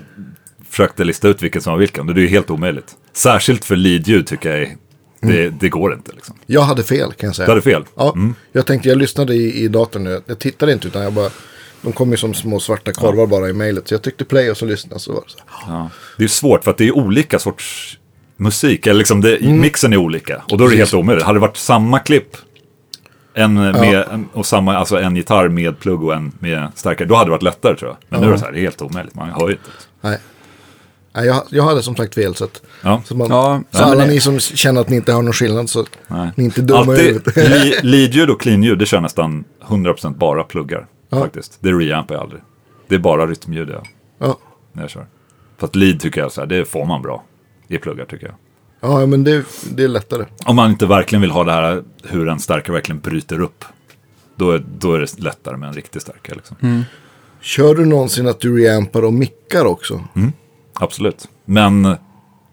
försökte 0.77 1.03
lista 1.03 1.27
ut 1.27 1.41
vilken 1.41 1.61
som 1.61 1.71
var 1.73 1.79
vilken. 1.79 2.09
Och 2.09 2.15
det 2.15 2.21
är 2.21 2.23
ju 2.23 2.27
helt 2.27 2.49
omöjligt. 2.49 2.95
Särskilt 3.13 3.65
för 3.65 3.75
lead-ljud 3.75 4.27
tycker 4.27 4.49
jag 4.49 4.61
är- 4.61 4.75
det, 5.21 5.49
det 5.49 5.69
går 5.69 5.93
inte 5.93 6.11
liksom. 6.11 6.35
Jag 6.45 6.61
hade 6.61 6.83
fel 6.83 7.13
kan 7.13 7.27
jag 7.27 7.35
säga. 7.35 7.45
Du 7.45 7.51
hade 7.51 7.61
fel. 7.61 7.83
Ja, 7.95 8.15
jag 8.51 8.65
tänkte, 8.65 8.89
jag 8.89 8.97
lyssnade 8.97 9.33
i, 9.35 9.63
i 9.63 9.67
datorn 9.67 10.03
nu. 10.03 10.21
Jag 10.25 10.39
tittade 10.39 10.73
inte 10.73 10.87
utan 10.87 11.03
jag 11.03 11.13
bara, 11.13 11.29
de 11.81 11.91
kom 11.93 12.11
ju 12.11 12.17
som 12.17 12.33
små 12.33 12.59
svarta 12.59 12.91
korvar 12.93 13.27
bara 13.27 13.49
i 13.49 13.53
mejlet. 13.53 13.87
Så 13.87 13.93
jag 13.93 14.01
tryckte 14.01 14.25
play 14.25 14.51
och 14.51 14.57
så 14.57 14.65
lyssnade 14.65 14.99
så 14.99 15.13
var 15.13 15.21
det 15.21 15.29
så. 15.31 15.37
Ja. 15.67 15.89
Det 16.17 16.21
är 16.21 16.23
ju 16.23 16.27
svårt 16.29 16.63
för 16.63 16.71
att 16.71 16.77
det 16.77 16.87
är 16.87 16.97
olika 16.97 17.39
sorts 17.39 17.97
musik. 18.37 18.87
Eller 18.87 18.97
liksom 18.97 19.21
det, 19.21 19.41
Mixen 19.41 19.93
är 19.93 19.97
olika. 19.97 20.41
Och 20.51 20.57
då 20.57 20.65
är 20.65 20.69
det 20.69 20.75
helt 20.77 20.93
omöjligt. 20.93 21.25
Hade 21.25 21.37
det 21.39 21.41
varit 21.41 21.57
samma 21.57 21.99
klipp 21.99 22.37
en 23.33 23.53
med, 23.53 24.05
en, 24.11 24.29
och 24.33 24.45
samma, 24.45 24.75
alltså 24.77 24.97
en 24.99 25.15
gitarr 25.15 25.49
med 25.49 25.79
plugg 25.79 26.03
och 26.03 26.13
en 26.13 26.31
med 26.39 26.67
starkare, 26.75 27.07
då 27.07 27.15
hade 27.15 27.27
det 27.27 27.31
varit 27.31 27.43
lättare 27.43 27.75
tror 27.75 27.89
jag. 27.91 27.97
Men 28.09 28.21
nu 28.21 28.27
är 28.27 28.31
det 28.31 28.39
så 28.39 28.45
här, 28.45 28.51
det 28.51 28.59
är 28.59 28.61
helt 28.61 28.81
omöjligt. 28.81 29.15
Man 29.15 29.29
hör 29.29 29.47
ju 29.47 29.53
inte. 29.53 29.69
Nej. 30.01 30.17
Nej, 31.17 31.25
jag, 31.27 31.43
jag 31.49 31.63
hade 31.63 31.83
som 31.83 31.95
sagt 31.95 32.15
fel. 32.15 32.35
Så, 32.35 32.43
att, 32.43 32.61
Ja. 32.81 33.01
så, 33.05 33.15
man, 33.15 33.27
Ja, 33.29 33.61
så 33.71 33.83
alla 33.83 34.05
ni 34.05 34.19
som 34.19 34.39
känner 34.39 34.81
att 34.81 34.89
ni 34.89 34.95
inte 34.95 35.13
har 35.13 35.21
någon 35.21 35.33
skillnad 35.33 35.69
så 35.69 35.85
Nej. 36.07 36.29
ni 36.35 36.43
är 36.43 36.45
inte 36.45 36.61
dumma 36.61 36.95
i 36.95 37.01
huvudet. 37.01 37.35
li, 37.35 37.73
lead-ljud 37.83 38.29
och 38.29 38.41
clean-ljud, 38.41 38.79
det 38.79 38.85
kör 38.85 39.01
nästan 39.01 39.43
100% 39.67 40.17
bara 40.17 40.43
pluggar. 40.43 40.87
Ja. 41.09 41.19
Faktiskt. 41.19 41.57
Det 41.59 41.71
reampar 41.71 42.15
jag 42.15 42.21
aldrig. 42.23 42.41
Det 42.87 42.95
är 42.95 42.99
bara 42.99 43.27
rytmljud 43.27 43.69
jag, 43.69 43.87
Ja. 44.19 44.37
när 44.73 44.83
jag 44.83 44.89
kör. 44.89 45.07
För 45.57 45.67
att 45.67 45.75
lead 45.75 45.99
tycker 45.99 46.21
jag, 46.21 46.31
så 46.31 46.41
här, 46.41 46.47
det 46.47 46.65
får 46.65 46.85
man 46.85 47.01
bra 47.01 47.23
i 47.67 47.77
pluggar 47.77 48.05
tycker 48.05 48.25
jag. 48.25 48.35
ja, 48.91 49.05
men 49.05 49.23
det, 49.23 49.43
det 49.71 49.83
är 49.83 49.87
lättare. 49.87 50.25
Om 50.45 50.55
man 50.55 50.69
inte 50.71 50.85
verkligen 50.85 51.21
vill 51.21 51.31
ha 51.31 51.43
det 51.43 51.51
här 51.51 51.83
hur 52.03 52.27
en 52.29 52.39
starkare 52.39 52.73
verkligen 52.73 52.99
bryter 52.99 53.41
upp. 53.41 53.65
Då 54.35 54.51
är, 54.51 54.63
då 54.79 54.93
är 54.93 54.99
det 54.99 55.19
lättare 55.19 55.57
med 55.57 55.67
en 55.69 55.75
riktig 55.75 56.01
starkare. 56.01 56.35
Liksom. 56.35 56.83
Kör 57.41 57.75
du 57.75 57.85
någonsin 57.85 58.27
att 58.27 58.39
du 58.39 58.57
reampar 58.57 59.05
och 59.05 59.13
mickar 59.13 59.65
också? 59.65 60.03
Absolut. 60.79 61.27
Men 61.45 61.95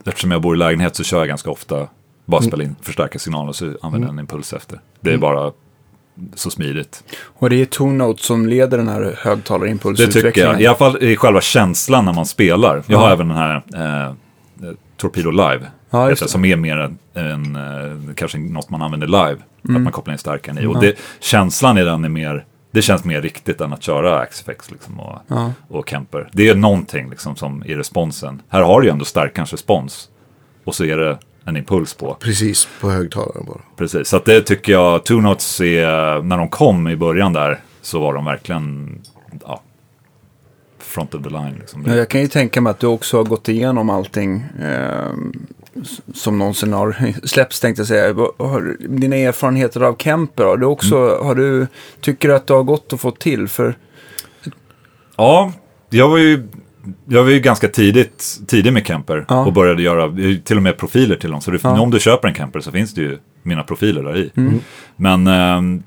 eftersom 0.04 0.31
jag 0.31 0.43
bor 0.43 0.54
i 0.54 0.59
lägenhet 0.59 0.97
så 0.97 1.04
kör 1.04 1.19
jag 1.19 1.28
ganska 1.28 1.50
ofta 1.50 1.88
bara 2.25 2.43
spela 2.43 2.64
in 2.64 2.76
förstärkarsignaler 2.83 3.49
och 3.49 3.57
så 3.57 3.64
använder 3.83 4.09
jag 4.09 4.12
en 4.12 4.19
impuls 4.19 4.52
efter. 4.52 4.81
Det 5.00 5.12
är 5.12 5.19
bara 5.19 5.52
så 6.35 6.50
smidigt. 6.50 7.04
Och 7.25 7.50
det 7.50 7.57
är 7.57 7.64
Two 7.64 7.83
Note 7.83 8.23
som 8.23 8.47
leder 8.47 8.78
den 8.78 8.88
här 8.88 9.00
Det 9.00 9.16
högtalarimpulsutvecklingen. 9.19 10.33
tycker 10.33 10.47
jag. 10.47 10.61
I 10.61 10.66
alla 10.66 10.76
fall 10.76 11.02
i 11.02 11.16
själva 11.16 11.40
känslan 11.40 12.04
när 12.04 12.12
man 12.12 12.26
spelar. 12.26 12.83
Jag 12.87 12.99
har 12.99 13.11
även 13.11 13.28
den 13.28 13.37
här 13.37 13.62
eh, 13.75 14.14
Torpedo 14.97 15.31
Live. 15.31 15.66
Ja, 15.90 16.09
det. 16.09 16.16
som 16.16 16.45
är 16.45 16.57
mer 16.57 16.76
en, 16.76 16.99
en 17.14 17.57
eh, 17.57 18.14
kanske 18.14 18.38
något 18.38 18.71
man 18.71 18.83
använder 18.83 19.07
live. 19.07 19.37
Mm. 19.69 19.76
Att 19.76 19.83
man 19.83 19.93
kopplar 19.93 20.12
in 20.12 20.19
stärkan 20.19 20.59
i. 20.59 20.66
Och 20.66 20.81
det, 20.81 20.99
känslan 21.21 21.78
i 21.78 21.85
den 21.85 22.04
är 22.04 22.09
mer, 22.09 22.45
det 22.75 22.83
känns 22.83 23.04
mer 23.04 23.23
riktigt 23.23 23.61
än 23.61 23.73
att 23.73 23.83
köra 23.83 24.19
Axifex 24.19 24.71
liksom 24.71 25.00
och, 25.00 25.19
och 25.69 25.88
Kemper. 25.88 26.28
Det 26.33 26.49
är 26.49 26.54
någonting 26.54 27.11
liksom 27.11 27.37
som 27.37 27.64
i 27.64 27.75
responsen. 27.75 28.43
Här 28.49 28.62
har 28.62 28.81
du 28.81 28.87
ju 28.87 28.93
ändå 28.93 29.04
stärkans 29.04 29.52
respons. 29.52 30.09
Och 30.64 30.75
så 30.75 30.85
är 30.85 30.97
det 30.97 31.19
en 31.45 31.57
impuls 31.57 31.95
på. 31.95 32.16
Precis, 32.21 32.69
på 32.81 32.90
högtalaren 32.90 33.45
bara. 33.47 33.61
Precis, 33.76 34.09
så 34.09 34.16
att 34.16 34.25
det 34.25 34.40
tycker 34.40 34.73
jag, 34.73 35.04
Two 35.04 35.12
Notes 35.12 35.61
är, 35.61 36.23
när 36.23 36.38
de 36.38 36.49
kom 36.49 36.88
i 36.88 36.97
början 36.97 37.33
där, 37.33 37.61
så 37.83 38.00
var 38.00 38.14
de 38.14 38.25
verkligen, 38.25 38.99
ja, 39.45 39.62
front 40.78 41.14
of 41.14 41.23
the 41.23 41.31
line. 41.31 41.57
Liksom. 41.59 41.85
Ja, 41.87 41.95
jag 41.95 42.09
kan 42.09 42.21
ju 42.21 42.28
tänka 42.28 42.61
mig 42.61 42.71
att 42.71 42.81
du 42.81 42.87
också 42.87 43.16
har 43.16 43.25
gått 43.25 43.49
igenom 43.49 43.90
allting 43.90 44.45
eh, 44.61 45.12
som 46.14 46.38
någonsin 46.38 46.73
har 46.73 46.97
släppts 47.26 47.61
tänkte 47.61 47.81
jag 47.81 47.87
säga. 47.88 48.14
Har, 48.38 48.76
dina 48.88 49.16
erfarenheter 49.16 49.81
av 49.81 49.97
Kemper, 49.97 50.45
har 50.45 50.57
du 50.57 50.66
också, 50.66 50.97
Mm. 50.97 51.26
har 51.26 51.35
du, 51.35 51.66
tycker 52.00 52.28
du 52.28 52.35
att 52.35 52.47
det 52.47 52.54
har 52.54 52.62
gått 52.62 52.93
att 52.93 53.00
få 53.00 53.11
till? 53.11 53.49
För 53.49 53.75
Ja, 55.16 55.52
jag 55.90 56.09
var 56.09 56.19
ju 56.19 56.49
jag 57.09 57.25
var 57.25 57.31
ju 57.31 57.40
ganska 57.40 57.69
tidigt, 57.69 58.40
tidig 58.47 58.73
med 58.73 58.87
Kemper 58.87 59.25
Ja. 59.28 59.45
och 59.47 59.52
började 59.52 59.83
göra 59.83 60.16
till 60.45 60.57
och 60.57 60.62
med 60.62 60.76
profiler 60.78 61.16
till 61.16 61.31
dem. 61.31 61.40
Så 61.40 61.50
det, 61.50 61.59
Ja. 61.62 61.81
om 61.81 61.90
du 61.90 62.00
köper 62.00 62.28
en 62.28 62.35
Kemper 62.35 62.61
så 62.61 62.71
finns 62.73 62.95
det 62.95 63.00
ju 63.00 63.19
mina 63.43 63.62
profiler 63.62 64.02
där 64.02 64.16
i. 64.16 64.31
Mm. 64.37 64.61
Men 64.97 65.26
ehm, 65.26 65.83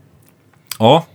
ja, 0.80 1.06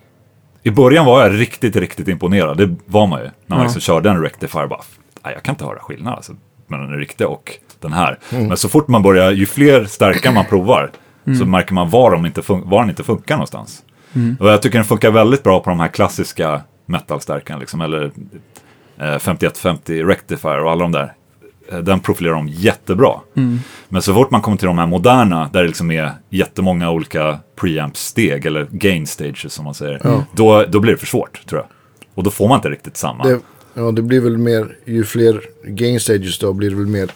i 0.62 0.70
början 0.70 1.06
var 1.06 1.22
jag 1.22 1.40
riktigt, 1.40 1.76
riktigt 1.76 2.08
imponerad. 2.08 2.56
Det 2.58 2.76
var 2.86 3.06
man 3.06 3.18
ju. 3.20 3.24
När 3.24 3.30
man 3.46 3.58
Ja. 3.58 3.64
liksom 3.64 3.80
körde 3.80 4.10
en 4.10 4.22
Rectifier. 4.22 4.66
Bara, 4.66 4.80
nej, 5.24 5.32
jag 5.34 5.42
kan 5.42 5.52
inte 5.54 5.64
höra 5.64 5.78
skillnad 5.78 6.14
alltså, 6.14 6.32
mellan 6.66 6.90
den 6.90 6.98
riktiga 6.98 7.28
och 7.28 7.52
den 7.82 7.92
här. 7.92 8.18
Mm. 8.30 8.46
Men 8.48 8.56
så 8.56 8.68
fort 8.68 8.88
man 8.88 9.02
börjar, 9.02 9.30
ju 9.30 9.46
fler 9.46 9.84
stärkare 9.84 10.34
man 10.34 10.44
provar, 10.44 10.90
Mm. 11.26 11.38
så 11.38 11.46
märker 11.46 11.74
man 11.74 11.90
var, 11.90 12.10
de 12.10 12.26
inte 12.26 12.42
var 12.46 12.80
den 12.80 12.90
inte 12.90 13.02
funkar 13.02 13.34
någonstans. 13.34 13.82
Och 14.40 14.48
jag 14.48 14.62
tycker 14.62 14.78
den 14.78 14.84
funkar 14.84 15.10
väldigt 15.10 15.42
bra 15.42 15.60
på 15.60 15.70
de 15.70 15.80
här 15.80 15.88
klassiska 15.88 16.60
metal-stärkarna, 16.86 17.60
liksom, 17.60 17.80
eller 17.80 18.04
eh, 19.00 19.18
5150 19.18 20.02
Rectifier 20.04 20.64
och 20.64 20.70
alla 20.70 20.82
de 20.82 20.92
där. 20.92 21.12
Eh, 21.72 21.78
Den 21.78 22.00
profilerar 22.00 22.34
de 22.34 22.48
jättebra. 22.48 23.12
Men 23.88 24.02
så 24.02 24.14
fort 24.14 24.30
man 24.30 24.40
kommer 24.40 24.56
till 24.56 24.66
de 24.66 24.78
här 24.78 24.86
moderna, 24.86 25.50
där 25.52 25.60
det 25.62 25.66
liksom 25.66 25.90
är 25.90 26.12
jättemånga 26.30 26.90
olika 26.90 27.38
preamp-steg, 27.60 28.46
eller 28.46 28.66
gain 28.70 29.06
stages 29.06 29.52
som 29.52 29.64
man 29.64 29.74
säger, 29.74 30.24
då, 30.32 30.64
då 30.68 30.80
blir 30.80 30.92
det 30.92 30.98
för 30.98 31.06
svårt, 31.06 31.46
tror 31.46 31.60
jag. 31.60 31.68
Och 32.14 32.22
då 32.22 32.30
får 32.30 32.48
man 32.48 32.56
inte 32.58 32.70
riktigt 32.70 32.96
samma. 32.96 33.24
Det, 33.24 33.38
ja, 33.74 33.90
det 33.92 34.02
blir 34.02 34.20
väl 34.20 34.38
mer, 34.38 34.76
ju 34.84 35.04
fler 35.04 35.40
gain 35.66 36.00
stages 36.00 36.38
då 36.38 36.52
blir 36.52 36.70
det 36.70 36.76
väl 36.76 36.86
mer, 36.86 37.10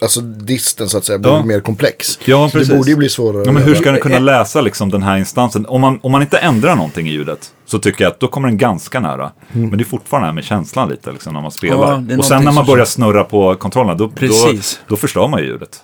alltså 0.00 0.20
disten 0.20 0.88
så 0.88 0.98
att 0.98 1.04
säga, 1.04 1.18
blir 1.18 1.32
Ja. 1.32 1.44
mer 1.44 1.60
komplex. 1.60 2.18
Ja, 2.24 2.48
Så 2.50 2.58
det 2.58 2.60
precis. 2.60 2.76
borde 2.76 2.90
ju 2.90 2.96
bli 2.96 3.08
svårare. 3.08 3.42
Ja, 3.46 3.52
men 3.52 3.62
hur 3.62 3.74
ska 3.74 3.90
den 3.92 4.00
kunna 4.00 4.18
läsa 4.18 4.60
liksom 4.60 4.90
den 4.90 5.02
här 5.02 5.16
instansen? 5.18 5.66
Om 5.66 5.80
man, 5.80 5.98
om 6.02 6.12
man 6.12 6.22
inte 6.22 6.38
ändrar 6.38 6.76
någonting 6.76 7.08
i 7.08 7.10
ljudet 7.12 7.52
så 7.66 7.78
tycker 7.78 8.04
jag 8.04 8.10
att 8.10 8.20
då 8.20 8.28
kommer 8.28 8.48
den 8.48 8.58
ganska 8.58 9.00
nära. 9.00 9.30
Men 9.52 9.70
det 9.70 9.82
är 9.82 9.84
fortfarande 9.84 10.24
det 10.26 10.28
här 10.30 10.34
med 10.34 10.44
känslan 10.44 10.88
lite 10.88 11.12
liksom, 11.12 11.34
när 11.34 11.40
man 11.40 11.50
spelar. 11.50 12.04
Ja, 12.10 12.16
och 12.18 12.24
sen 12.24 12.44
när 12.44 12.52
man 12.52 12.66
börjar 12.66 12.84
snurra 12.84 13.24
på 13.24 13.54
kontrollerna, 13.54 13.94
då, 13.98 14.06
då, 14.06 14.10
Precis. 14.12 14.80
då 14.88 14.96
förstör 14.96 15.28
man 15.28 15.40
ju 15.40 15.46
ljudet. 15.46 15.82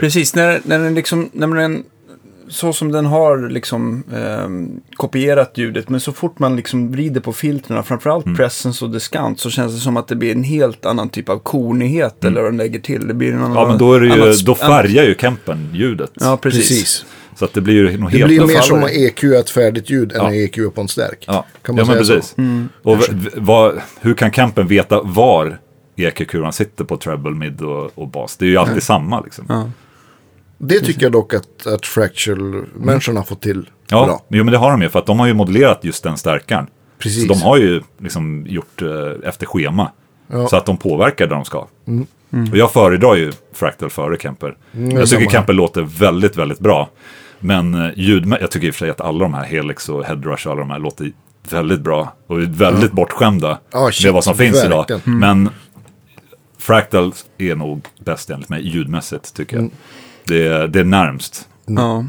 Precis, 0.00 0.34
när, 0.34 0.60
när 0.64 0.78
den 0.78 0.94
liksom, 0.94 1.30
när 1.32 1.46
den, 1.46 1.82
så 2.52 2.72
som 2.72 2.92
den 2.92 3.06
har 3.06 3.48
liksom 3.50 4.02
ehm, 4.14 4.80
kopierat 4.94 5.58
ljudet, 5.58 5.88
men 5.88 6.00
så 6.00 6.12
fort 6.12 6.38
man 6.38 6.56
liksom 6.56 6.92
vrider 6.92 7.20
på 7.20 7.32
filtrerna, 7.32 7.82
framförallt 7.82 8.26
Mm. 8.26 8.36
presence 8.36 8.84
och 8.84 8.90
discount, 8.90 9.40
så 9.40 9.50
känns 9.50 9.74
det 9.74 9.80
som 9.80 9.96
att 9.96 10.08
det 10.08 10.16
blir 10.16 10.32
en 10.32 10.44
helt 10.44 10.86
annan 10.86 11.08
typ 11.08 11.28
av 11.28 11.38
kornighet, 11.38 12.24
eller 12.24 12.42
vad 12.42 12.50
den 12.50 12.56
lägger 12.56 12.78
till. 12.80 13.08
Det 13.08 13.14
blir 13.14 13.32
en 13.32 13.38
annan, 13.38 13.50
Mm. 13.50 13.62
Ja, 13.62 13.68
men 13.68 13.78
då, 13.78 13.94
är 13.94 14.00
det 14.00 14.06
ju, 14.06 14.12
annat- 14.22 14.44
då 14.46 14.54
färgar 14.54 15.04
ju 15.04 15.14
Kempen 15.18 15.68
ljudet. 15.74 16.10
Ja, 16.14 16.36
precis. 16.42 16.68
Precis. 16.68 17.04
Så 17.38 17.44
att 17.44 17.52
det 17.54 17.60
blir 17.60 17.74
ju 17.74 17.98
något 17.98 18.12
Det 18.12 18.18
helt 18.18 18.28
blir 18.28 18.40
då 18.40 18.46
mer 18.46 18.60
som 18.60 18.80
det. 18.80 18.84
att 18.86 18.92
EQ 18.92 19.24
ett 19.24 19.50
färdigt 19.50 19.90
ljud 19.90 20.12
än 20.12 20.18
Ja. 20.20 20.26
att 20.28 20.32
EQ 20.34 20.74
på 20.74 20.80
en 20.80 20.88
stärk. 20.88 21.24
Ja, 21.26 21.46
Kan 21.62 21.74
man 21.76 21.84
ja 21.86 21.94
men 21.94 22.04
säga 22.04 22.16
precis. 22.18 22.38
Mm. 22.38 22.68
Och 22.82 22.98
vad, 23.36 23.80
hur 24.00 24.14
kan 24.14 24.32
Kempen 24.32 24.66
veta 24.66 25.02
var 25.02 25.58
EQ-kuran 25.96 26.52
sitter 26.52 26.84
på 26.84 26.96
treble, 26.96 27.30
mid 27.30 27.60
och, 27.62 27.90
och 27.98 28.08
bas? 28.08 28.36
Det 28.36 28.44
är 28.44 28.48
ju 28.48 28.56
alltid 28.56 28.82
samma 28.82 29.20
liksom. 29.20 29.44
Ja, 29.48 29.70
Det 30.64 30.80
tycker 30.80 31.02
jag 31.02 31.12
dock 31.12 31.34
att, 31.34 31.66
att 31.66 31.86
Fractal-människorna 31.86 33.20
har 33.20 33.24
fått 33.24 33.40
till 33.42 33.70
bra. 33.88 34.22
jo, 34.28 34.44
men 34.44 34.52
det 34.52 34.58
har 34.58 34.70
de 34.70 34.82
ju 34.82 34.88
för 34.88 34.98
att 34.98 35.06
de 35.06 35.18
har 35.20 35.26
ju 35.26 35.34
modellerat 35.34 35.78
just 35.84 36.02
den 36.02 36.16
stärkaren. 36.16 36.66
Precis. 36.98 37.22
Så 37.26 37.32
de 37.34 37.42
har 37.42 37.56
ju 37.56 37.82
liksom 37.98 38.46
gjort 38.48 38.82
eh, 38.82 38.88
efter 39.28 39.46
schema. 39.46 39.90
Ja. 40.26 40.48
Så 40.48 40.56
att 40.56 40.66
de 40.66 40.76
påverkar 40.76 41.26
där 41.26 41.34
de 41.36 41.44
ska. 41.44 41.58
Och 42.50 42.56
jag 42.56 42.72
föredrar 42.72 43.14
ju 43.14 43.32
Fractal 43.52 43.90
före 43.90 44.16
Kemper. 44.16 44.56
jag 44.72 45.08
tycker. 45.08 45.30
Kemper 45.30 45.52
låter 45.52 45.82
väldigt, 45.82 46.36
väldigt 46.36 46.58
bra. 46.58 46.90
Men 47.38 47.74
eh, 47.74 47.90
ljud, 47.96 48.34
jag 48.40 48.50
tycker 48.50 48.66
i 48.66 48.70
och 48.70 48.74
för 48.74 48.78
sig 48.78 48.90
att 48.90 49.00
alla 49.00 49.18
de 49.18 49.34
här 49.34 49.44
Helix 49.44 49.88
och 49.88 50.04
Headrush 50.04 50.46
och 50.46 50.52
alla 50.52 50.60
de 50.60 50.70
här 50.70 50.78
låter 50.78 51.12
väldigt 51.50 51.80
bra. 51.80 52.14
Och 52.26 52.42
är 52.42 52.46
väldigt 52.46 52.92
bortskämda 52.92 53.58
Ja, 53.72 53.90
shit, 53.92 54.04
med 54.06 54.12
vad 54.14 54.24
som 54.24 54.36
finns 54.36 54.64
idag. 54.64 54.84
verkligen. 54.88 55.18
Men 55.18 55.50
Fractal 56.58 57.12
är 57.38 57.54
nog 57.54 57.86
bäst 57.98 58.30
enligt 58.30 58.48
mig 58.48 58.68
ljudmässigt 58.68 59.34
tycker 59.34 59.56
jag. 59.56 59.70
Det, 60.24 60.46
är, 60.46 60.68
det 60.68 60.80
är 60.80 60.84
närmst. 60.84 61.48
Ja. 61.66 62.04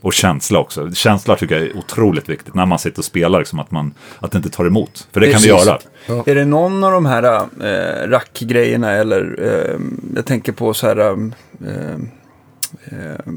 Och 0.00 0.12
känsla 0.12 0.58
också. 0.58 0.90
Känsla 0.92 1.36
tycker 1.36 1.54
jag 1.54 1.64
är 1.64 1.76
otroligt 1.76 2.28
viktigt 2.28 2.54
när 2.54 2.66
man 2.66 2.78
sitter 2.78 2.98
och 2.98 3.04
spelar. 3.04 3.38
Liksom, 3.38 3.58
att, 3.58 3.70
man, 3.70 3.94
att 4.18 4.32
det 4.32 4.38
inte 4.38 4.50
tar 4.50 4.66
emot. 4.66 5.08
För 5.12 5.20
det 5.20 5.32
kan 5.32 5.40
det 5.40 5.48
göra. 5.48 5.78
Är 6.26 6.34
det 6.34 6.44
någon 6.44 6.84
av 6.84 6.92
de 6.92 7.06
här 7.06 7.22
äh, 7.60 8.08
rackgrejerna 8.08 8.92
eller 8.92 9.36
eh, 9.42 9.80
jag 10.16 10.26
tänker 10.26 10.52
på 10.52 10.74
så 10.74 10.86
här, 10.86 10.98
eh, 10.98 11.98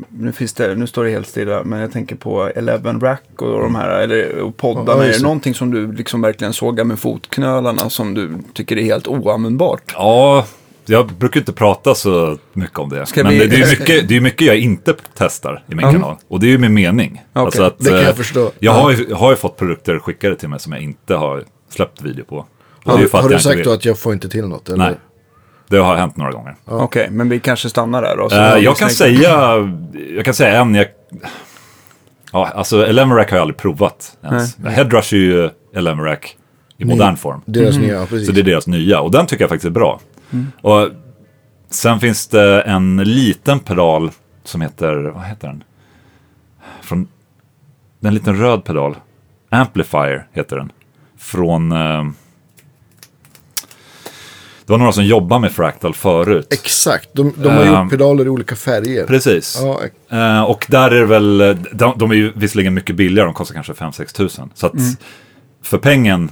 nu, 0.10 0.32
finns 0.32 0.54
det, 0.54 0.76
nu 0.76 0.88
står 0.88 1.04
det 1.04 1.12
helt 1.12 1.28
stilla, 1.28 1.64
men 1.64 1.80
jag 1.80 1.92
tänker 1.92 2.16
på 2.16 2.48
Eleven 2.56 3.00
Rack 3.00 3.42
och 3.42 3.62
de 3.62 3.76
här, 3.76 3.90
eller 3.90 4.40
och 4.40 4.58
poddarna. 4.58 4.92
Ja, 4.92 5.04
är 5.04 5.08
det 5.08 5.18
det. 5.18 5.24
någonting 5.24 5.54
som 5.54 5.72
du 5.72 5.92
liksom 5.92 6.22
verkligen 6.22 6.54
sågar 6.54 6.84
med 6.84 7.00
fotknölarna 7.00 7.90
som 7.90 8.14
du 8.14 8.32
tycker 8.54 8.78
är 8.78 8.84
helt 8.84 9.08
oanvändbart? 9.08 9.94
Ja, 9.94 10.46
jag 10.86 11.08
brukar 11.08 11.40
inte 11.40 11.54
prata 11.54 11.96
så 11.96 12.38
mycket 12.54 12.80
om 12.80 12.90
det. 12.90 13.06
Ska 13.06 13.24
Men 13.24 13.32
vi- 13.34 13.40
det, 13.40 13.48
det 13.48 13.56
är 13.56 13.60
ju 13.66 13.80
mycket, 13.80 14.08
det 14.08 14.18
är 14.18 14.22
mycket 14.22 14.48
jag 14.48 14.58
inte 14.58 14.94
testar 15.18 15.64
i 15.68 15.76
min 15.76 15.86
Ja. 15.86 15.92
kanal. 15.92 16.16
Och 16.28 16.40
det 16.40 16.46
är 16.48 16.50
ju 16.52 16.58
med 16.58 16.72
mening. 16.72 17.22
Okej, 17.34 17.66
att, 17.66 17.80
det 17.80 17.90
kan 17.90 18.00
eh, 18.00 18.04
jag 18.06 18.18
förstå. 18.18 18.52
Jag 18.60 18.72
har, 18.72 18.92
ju, 18.92 19.14
har 19.14 19.30
ju 19.32 19.36
fått 19.36 19.58
produkter 19.58 20.00
skickade 20.00 20.36
till 20.36 20.50
mig 20.50 20.60
som 20.60 20.74
jag 20.74 20.82
inte 20.82 21.16
har 21.16 21.44
släppt 21.70 22.02
video 22.02 22.26
på. 22.26 22.36
Och 22.38 22.46
det 22.98 23.04
är 23.04 23.10
Har, 23.14 23.22
har 23.22 23.30
du 23.30 23.40
sagt 23.40 23.58
vill. 23.58 23.66
då 23.66 23.72
att 23.72 23.86
jag 23.86 23.98
får 24.00 24.14
inte 24.14 24.30
till 24.30 24.48
något? 24.48 24.70
Eller? 24.70 24.78
Nej. 24.86 24.96
Det 25.68 25.78
har 25.78 25.96
hänt 25.96 26.18
några 26.18 26.32
gånger. 26.32 26.56
Okej, 26.66 27.08
men 27.12 27.30
vi 27.30 27.40
kanske 27.40 27.70
stannar 27.70 28.02
där 28.02 28.18
då. 28.18 28.24
Eh, 28.36 28.56
vi 28.56 28.62
jag, 28.64 28.78
kan 28.78 28.90
säga, 28.90 29.56
jag 30.16 30.26
kan 30.26 30.34
säga 30.34 30.62
en, 30.62 30.76
jag, 30.76 30.88
ja, 32.32 32.48
alltså 32.56 32.86
Elemerack 32.86 33.30
har 33.30 33.38
jag 33.38 33.42
aldrig 33.42 33.58
provat 33.58 34.18
ens. 34.24 34.58
Headrush 34.58 35.14
är 35.14 35.18
ju 35.18 35.50
Elemerack 35.76 36.38
i 36.78 36.86
modern 36.86 37.18
form. 37.18 37.42
Deras 37.46 37.78
nya, 37.78 37.94
ja, 37.94 38.00
precis. 38.00 38.12
Mm. 38.14 38.26
Så 38.26 38.32
det 38.32 38.42
är 38.42 38.44
deras 38.54 38.68
nya 38.68 39.00
och 39.02 39.12
den 39.12 39.26
tycker 39.26 39.44
jag 39.44 39.50
faktiskt 39.50 39.66
är 39.66 39.70
bra. 39.70 40.00
Och 40.62 40.90
sen 41.70 42.00
finns 42.00 42.28
det 42.28 42.62
en 42.62 42.98
liten 42.98 43.60
pedal 43.60 44.12
som 44.44 44.62
heter, 44.62 44.96
vad 44.96 45.24
heter 45.24 45.48
den? 45.48 45.64
Från, 46.82 47.08
det 48.00 48.08
är 48.08 48.10
en 48.10 48.14
liten 48.14 48.38
röd 48.38 48.64
pedal. 48.64 48.96
Amplifier 49.50 50.28
heter 50.34 50.56
den. 50.56 50.72
Från, 51.18 51.72
eh, 51.72 52.04
det 54.66 54.74
var 54.74 54.78
några 54.78 54.92
som 54.92 55.06
jobbade 55.06 55.42
med 55.42 55.52
Fractal 55.52 55.94
förut. 55.94 56.48
Exakt, 56.54 57.10
de, 57.14 57.34
de 57.38 57.50
har 57.50 57.66
Ehm, 57.66 57.84
gjort 57.84 57.92
pedaler 57.92 58.26
i 58.26 58.30
olika 58.30 58.56
färger. 58.56 59.06
Precis. 59.08 59.60
Ja, 59.62 59.82
Eh, 60.18 60.42
och 60.44 60.66
där 60.70 60.92
är 60.92 61.00
det 61.00 61.06
väl, 61.06 61.38
de, 61.74 61.94
de 61.98 62.12
är 62.12 62.16
ju 62.16 62.32
visserligen 62.36 62.74
mycket 62.74 62.96
billigare, 62.96 63.26
de 63.28 63.34
kostar 63.34 63.54
kanske 63.54 63.74
5-6 63.74 64.14
tusen. 64.16 64.50
Så 64.54 64.68
att 64.68 64.74
för 65.64 65.78
pengen 65.78 66.32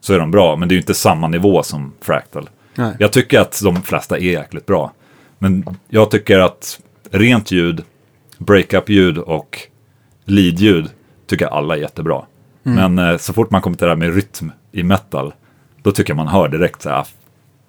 så 0.00 0.14
är 0.14 0.18
de 0.18 0.30
bra, 0.30 0.56
men 0.56 0.68
det 0.68 0.72
är 0.72 0.76
ju 0.76 0.80
inte 0.80 0.94
samma 0.94 1.28
nivå 1.28 1.62
som 1.62 1.92
Fractal. 2.00 2.48
Nej. 2.74 2.96
Jag 2.98 3.12
tycker 3.12 3.40
att 3.40 3.60
de 3.64 3.82
flesta 3.82 4.16
är 4.16 4.20
jäkligt 4.20 4.66
bra. 4.66 4.92
Men 5.38 5.64
jag 5.88 6.10
tycker 6.10 6.38
att 6.38 6.80
rent 7.10 7.50
ljud, 7.50 7.82
breakup-ljud 8.38 9.18
och 9.18 9.58
lead-ljud 10.24 10.90
tycker 11.26 11.46
alla 11.46 11.76
är 11.76 11.80
jättebra. 11.80 12.22
Men 12.62 12.98
eh, 12.98 13.16
så 13.16 13.32
fort 13.32 13.50
man 13.50 13.60
kommer 13.62 13.76
till 13.76 13.84
det 13.84 13.90
här 13.90 13.96
med 13.96 14.14
rytm 14.14 14.52
i 14.72 14.82
metal, 14.82 15.34
då 15.82 15.92
tycker 15.92 16.10
jag 16.10 16.16
man 16.16 16.28
hör 16.28 16.48
direkt 16.48 16.82
så 16.82 16.90
här, 16.90 17.06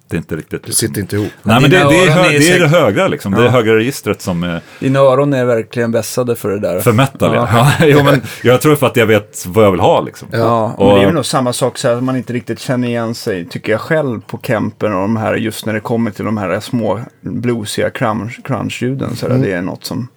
det 0.08 0.16
är 0.16 0.18
inte 0.18 0.36
riktigt... 0.36 0.66
det 0.66 0.72
sitter 0.72 1.00
inte 1.00 1.16
ihop. 1.16 1.32
Nej, 1.42 1.60
men 1.60 1.70
det, 1.70 1.76
det, 1.76 1.82
är, 2.04 2.10
hö, 2.10 2.20
är 2.26 2.30
det 2.38 2.48
är 2.50 2.60
det 2.60 2.68
högra 2.68 3.08
liksom. 3.08 3.32
Det 3.32 3.40
är 3.40 3.44
Ja. 3.44 3.50
högra 3.50 3.76
registret 3.76 4.22
som 4.22 4.42
är... 4.42 4.60
Dina 4.80 4.98
öron 4.98 5.32
är 5.32 5.44
verkligen 5.44 5.92
vässade 5.92 6.36
för 6.36 6.48
det 6.48 6.58
där. 6.60 6.80
För 6.80 6.92
metal, 6.92 7.34
ja. 7.34 7.48
ja. 7.52 7.72
jo, 7.86 8.02
men 8.02 8.22
jag 8.42 8.60
tror 8.60 8.76
för 8.76 8.86
att 8.86 8.96
jag 8.96 9.06
vet 9.06 9.44
vad 9.46 9.64
jag 9.64 9.70
vill 9.70 9.80
ha 9.80 10.00
liksom. 10.00 10.28
Ja, 10.32 10.74
Och- 10.78 10.86
men 10.86 10.96
det 10.96 11.02
är 11.02 11.06
väl 11.06 11.14
nog 11.14 11.26
samma 11.26 11.52
sak 11.52 11.78
så 11.78 11.88
här, 11.88 11.94
att 11.96 12.02
man 12.04 12.16
inte 12.16 12.32
riktigt 12.32 12.58
känner 12.60 12.88
igen 12.88 13.14
sig, 13.14 13.44
tycker 13.44 13.72
jag 13.72 13.80
själv, 13.80 14.20
på 14.20 14.38
Kempen 14.42 14.92
och 14.94 15.00
de 15.00 15.16
här, 15.16 15.34
just 15.34 15.66
när 15.66 15.74
det 15.74 15.80
kommer 15.80 16.10
till 16.10 16.24
de 16.24 16.36
här 16.36 16.60
små 16.60 17.00
bluesiga 17.20 17.88
crunch- 17.88 18.42
crunch-ljuden. 18.44 19.16
Så 19.16 19.28
där, 19.28 19.38
Det 19.38 19.52
är 19.52 19.62
något 19.62 19.84
som, 19.84 20.08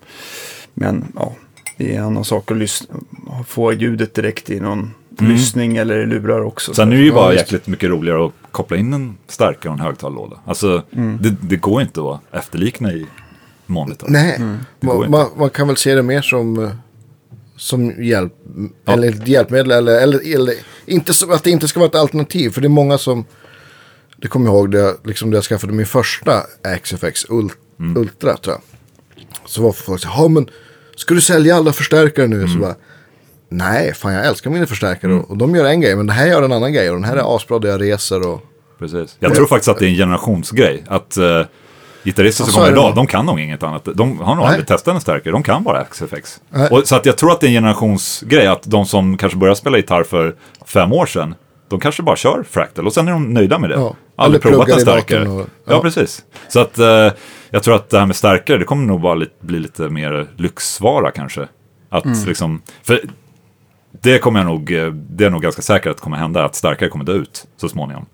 men 0.73 1.05
ja, 1.15 1.33
det 1.77 1.95
är 1.95 1.99
en 1.99 2.05
annan 2.05 2.25
sak 2.25 2.51
att 2.51 2.57
lyssna, 2.57 2.95
få 3.47 3.73
ljudet 3.73 4.13
direkt 4.15 4.49
i 4.49 4.59
någon 4.59 4.93
lyssning 5.21 5.77
eller 5.77 5.97
i 5.99 6.05
lurar 6.05 6.41
också. 6.41 6.73
Sen 6.73 6.91
är 6.91 6.95
det 6.97 7.01
ju 7.03 7.11
bara 7.11 7.33
jäkligt 7.33 7.67
mycket 7.67 7.89
roligare 7.89 8.25
att 8.25 8.31
koppla 8.51 8.77
in 8.77 8.93
en 8.93 9.17
starkare 9.27 9.71
och 9.71 9.79
en 9.79 9.85
högtalarlåda. 9.85 10.37
Alltså, 10.45 10.83
det, 11.19 11.35
det 11.41 11.55
går 11.55 11.81
inte 11.81 12.01
att 12.11 12.21
efterlikna 12.35 12.93
i 12.93 13.05
monitor. 13.65 14.07
Nej, 14.09 14.39
det 14.79 14.87
går 14.87 14.99
man, 14.99 15.11
man, 15.11 15.27
man 15.37 15.49
kan 15.49 15.67
väl 15.67 15.77
se 15.77 15.95
det 15.95 16.03
mer 16.03 16.21
som, 16.21 16.63
eh, 16.63 16.71
som 17.57 18.03
hjälp, 18.03 18.33
eller 18.87 19.09
ett 19.09 19.27
hjälpmedel. 19.27 19.71
Eller, 19.71 20.01
eller, 20.01 20.35
eller 20.35 20.53
inte 20.85 21.13
så, 21.13 21.31
att 21.33 21.43
det 21.43 21.51
inte 21.51 21.67
ska 21.67 21.79
vara 21.79 21.89
ett 21.89 21.95
alternativ. 21.95 22.49
För 22.49 22.61
det 22.61 22.67
är 22.67 22.69
många 22.69 22.97
som, 22.97 23.25
det 24.17 24.27
kommer 24.27 24.45
jag 24.45 24.55
ihåg, 24.55 24.71
det, 24.71 24.77
jag- 24.79 24.95
liksom, 25.03 25.31
det 25.31 25.37
jag 25.37 25.43
skaffade 25.43 25.73
min 25.73 25.85
första 25.85 26.43
XFX 26.83 27.25
Ult, 27.29 27.53
Mm. 27.79 27.97
Ultra 28.01 28.37
tror 28.37 28.55
jag. 28.55 28.61
Så 29.45 29.61
var 29.63 29.71
folk 29.71 30.01
så 30.01 30.07
här, 30.09 30.23
"Ja, 30.23 30.27
men 30.27 30.49
ska 30.95 31.13
du 31.13 31.21
sälja 31.21 31.55
alla 31.55 31.73
förstärkare 31.73 32.27
nu? 32.27 32.35
Mm. 32.35 32.49
Så 32.49 32.59
bara, 32.59 32.75
Nej, 33.49 33.93
fan 33.93 34.13
jag 34.13 34.25
älskar 34.25 34.49
mina 34.49 34.65
förstärkare 34.65 35.13
och, 35.13 35.29
och 35.31 35.37
de 35.37 35.55
gör 35.55 35.65
en 35.65 35.81
grej, 35.81 35.95
men 35.95 36.07
det 36.07 36.13
här 36.13 36.27
gör 36.27 36.43
en 36.43 36.51
annan 36.51 36.73
grej 36.73 36.89
och 36.89 36.95
den 36.95 37.03
här 37.03 37.15
är 37.17 37.35
asbra 37.35 37.59
där 37.59 37.69
jag 37.69 37.81
reser 37.81 38.27
och... 38.27 38.41
Precis. 38.79 39.15
Jag 39.19 39.35
tror 39.35 39.45
faktiskt 39.47 39.69
att 39.69 39.77
det 39.77 39.85
är 39.85 39.89
en 39.89 39.95
generationsgrej. 39.95 40.83
Att 40.87 41.17
uh, 41.19 41.41
gitarrister 42.03 42.43
som 42.43 42.53
kommer 42.53 42.71
idag, 42.71 42.95
de 42.95 43.07
kan 43.07 43.25
nog 43.25 43.39
inget 43.39 43.63
annat. 43.63 43.87
De 43.95 44.19
har 44.19 44.35
nog 44.35 44.43
Nej. 44.43 44.47
aldrig 44.51 44.67
testat 44.67 44.95
en 44.95 45.01
starkare, 45.01 45.31
de 45.33 45.43
kan 45.43 45.63
bara 45.63 45.83
XFX. 45.85 46.41
Och, 46.71 46.87
så 46.87 46.95
att 46.95 47.05
jag 47.05 47.17
tror 47.17 47.31
att 47.31 47.39
det 47.41 47.45
är 47.45 47.49
en 47.49 47.53
generationsgrej, 47.53 48.47
att 48.47 48.63
de 48.63 48.85
som 48.85 49.17
kanske 49.17 49.37
började 49.37 49.55
spela 49.59 49.77
gitarr 49.77 50.03
för 50.03 50.35
fem 50.65 50.93
år 50.93 51.05
sedan, 51.05 51.35
de 51.69 51.79
kanske 51.79 52.03
bara 52.03 52.15
kör 52.15 52.43
Fractal 52.49 52.85
och 52.87 52.93
sen 52.93 53.07
är 53.07 53.11
de 53.11 53.33
nöjda 53.33 53.59
med 53.59 53.69
det. 53.69 53.75
Ja. 53.75 53.95
Aldrig 54.15 54.45
Eller 54.45 54.51
provat 54.51 54.69
en 54.69 54.79
starkare. 54.81 55.27
och- 55.29 55.39
ja. 55.39 55.45
ja. 55.73 55.81
precis. 55.81 56.23
Så 56.49 56.59
att 56.59 56.79
eh, 56.79 57.11
jag 57.49 57.63
tror 57.63 57.75
att 57.75 57.89
det 57.89 57.99
här 57.99 58.05
med 58.05 58.15
starkare, 58.15 58.57
det 58.57 58.65
kommer 58.65 58.85
nog 58.85 59.01
bara 59.01 59.25
bli 59.41 59.59
lite 59.59 59.81
mer 59.89 60.27
lyxvara 60.37 61.11
kanske. 61.11 61.47
Att 61.89 62.05
Mm. 62.05 62.25
liksom, 62.25 62.61
för 62.83 63.01
det 63.91 64.19
kommer 64.19 64.39
jag 64.39 64.47
nog, 64.47 64.71
eh, 64.71 64.91
det 64.91 65.25
är 65.25 65.29
nog 65.29 65.41
ganska 65.41 65.61
säkert 65.61 65.91
att 65.91 65.99
kommer 65.99 66.17
hända, 66.17 66.45
att 66.45 66.55
starkare 66.55 66.89
kommer 66.89 67.05
dö 67.05 67.13
ut 67.13 67.47
så 67.57 67.69
småningom. 67.69 68.05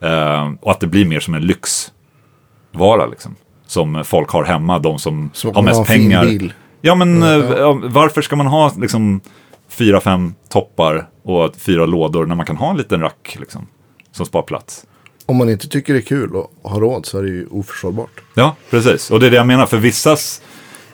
Eh, 0.00 0.52
och 0.60 0.70
att 0.70 0.80
det 0.80 0.86
blir 0.86 1.04
mer 1.04 1.20
som 1.20 1.34
en 1.34 1.46
lyxvara 1.46 3.06
liksom. 3.10 3.36
Som 3.66 4.04
folk 4.04 4.30
har 4.30 4.44
hemma, 4.44 4.78
de 4.78 4.98
som, 4.98 5.30
Som 5.32 5.54
har 5.54 5.62
mest 5.62 5.86
fin 5.86 5.96
pengar. 6.02 6.24
bil. 6.24 6.52
Ja, 6.80 6.94
men 6.94 7.22
eh, 7.22 7.74
varför 7.82 8.22
ska 8.22 8.36
man 8.36 8.46
ha 8.46 8.72
liksom 8.78 9.20
fyra, 9.68 10.00
fem 10.00 10.34
toppar 10.48 11.08
och 11.22 11.56
fyra 11.56 11.86
lådor 11.86 12.26
när 12.26 12.34
man 12.34 12.46
kan 12.46 12.56
ha 12.56 12.70
en 12.70 12.76
liten 12.76 13.00
rack 13.00 13.36
liksom, 13.40 13.66
som 14.12 14.26
spar 14.26 14.42
plats? 14.42 14.86
Om 15.26 15.36
man 15.36 15.48
inte 15.50 15.68
tycker 15.68 15.92
det 15.92 15.98
är 15.98 16.02
kul 16.02 16.36
och 16.36 16.50
har 16.62 16.80
råd 16.80 17.06
så 17.06 17.18
är 17.18 17.22
det 17.22 17.28
ju 17.28 17.46
oförsvarbart. 17.50 18.20
Ja, 18.34 18.56
precis. 18.70 19.10
Och 19.10 19.20
det 19.20 19.26
är 19.26 19.30
det 19.30 19.36
jag 19.36 19.46
menar, 19.46 19.66
för 19.66 19.76
vissas, 19.76 20.42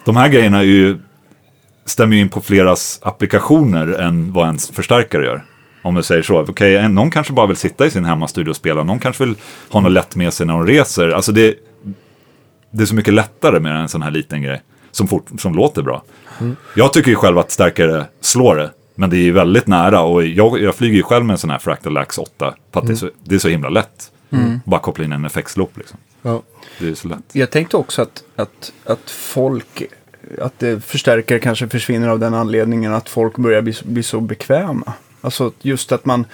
de 0.04 0.16
här 0.16 0.28
grejerna 0.28 0.58
är 0.58 0.62
ju, 0.62 0.98
stämmer 1.86 2.16
ju 2.16 2.22
in 2.22 2.28
på 2.28 2.40
fleras 2.40 2.98
applikationer 3.02 3.88
än 4.00 4.32
vad 4.32 4.48
en 4.48 4.58
förstärkare 4.58 5.24
gör. 5.24 5.44
Om 5.82 5.94
du 5.94 6.02
säger 6.02 6.22
så. 6.22 6.46
En- 6.64 6.94
någon 6.94 7.10
kanske 7.10 7.32
bara 7.32 7.46
vill 7.46 7.56
sitta 7.56 7.86
i 7.86 7.90
sin 7.90 8.04
hemmastudio 8.04 8.50
och 8.50 8.56
spela, 8.56 8.82
någon 8.82 8.98
kanske 8.98 9.24
vill 9.24 9.34
ha 9.70 9.80
något 9.80 9.92
lätt 9.92 10.16
med 10.16 10.32
sig 10.32 10.46
när 10.46 10.52
de 10.54 10.66
reser. 10.66 11.08
Alltså 11.08 11.32
det, 11.32 11.54
det 12.70 12.82
är 12.82 12.86
så 12.86 12.94
mycket 12.94 13.14
lättare 13.14 13.60
med 13.60 13.76
en 13.80 13.88
sån 13.88 14.02
här 14.02 14.10
liten 14.10 14.42
grej 14.42 14.62
som, 14.90 15.08
fort, 15.08 15.26
som 15.38 15.54
låter 15.54 15.82
bra. 15.82 16.02
Jag 16.76 16.92
tycker 16.92 17.10
ju 17.10 17.16
själv 17.16 17.38
att 17.38 17.50
starkare 17.50 18.06
slår 18.20 18.56
det, 18.56 18.70
men 18.94 19.10
det 19.10 19.16
är 19.16 19.22
ju 19.22 19.32
väldigt 19.32 19.66
nära 19.66 20.00
och 20.00 20.24
jag, 20.24 20.62
jag 20.62 20.74
flyger 20.74 20.96
ju 20.96 21.02
själv 21.02 21.24
med 21.24 21.34
en 21.34 21.38
sån 21.38 21.50
här 21.50 21.58
Fractal 21.58 21.96
Axe 21.96 22.20
8 22.20 22.54
för 22.72 22.80
att 22.80 22.86
det, 22.86 22.92
är 22.92 22.96
så, 22.96 23.10
det 23.24 23.34
är 23.34 23.38
så 23.38 23.48
himla 23.48 23.68
lätt. 23.68 24.10
Bara 24.64 24.80
koppla 24.80 25.04
in 25.04 25.12
en 25.12 25.24
effektsloop 25.24 25.76
liksom. 25.78 25.98
Ja. 26.22 26.42
Det 26.78 26.88
är 26.88 26.94
så 26.94 27.08
lätt. 27.08 27.18
Jag 27.32 27.50
tänkte 27.50 27.76
också 27.76 28.02
att, 28.02 28.22
att, 28.36 28.72
att 28.86 29.10
folk, 29.10 29.82
att 30.38 30.58
det 30.58 30.84
förstärkare 30.84 31.38
kanske 31.38 31.68
försvinner 31.68 32.08
av 32.08 32.18
den 32.18 32.34
anledningen 32.34 32.92
att 32.94 33.08
folk 33.08 33.36
börjar 33.36 33.62
bli, 33.62 33.74
bli 33.84 34.02
så 34.02 34.20
bekväma. 34.20 34.92
Alltså 35.20 35.52
just 35.62 35.92
att 35.92 36.04
man, 36.04 36.24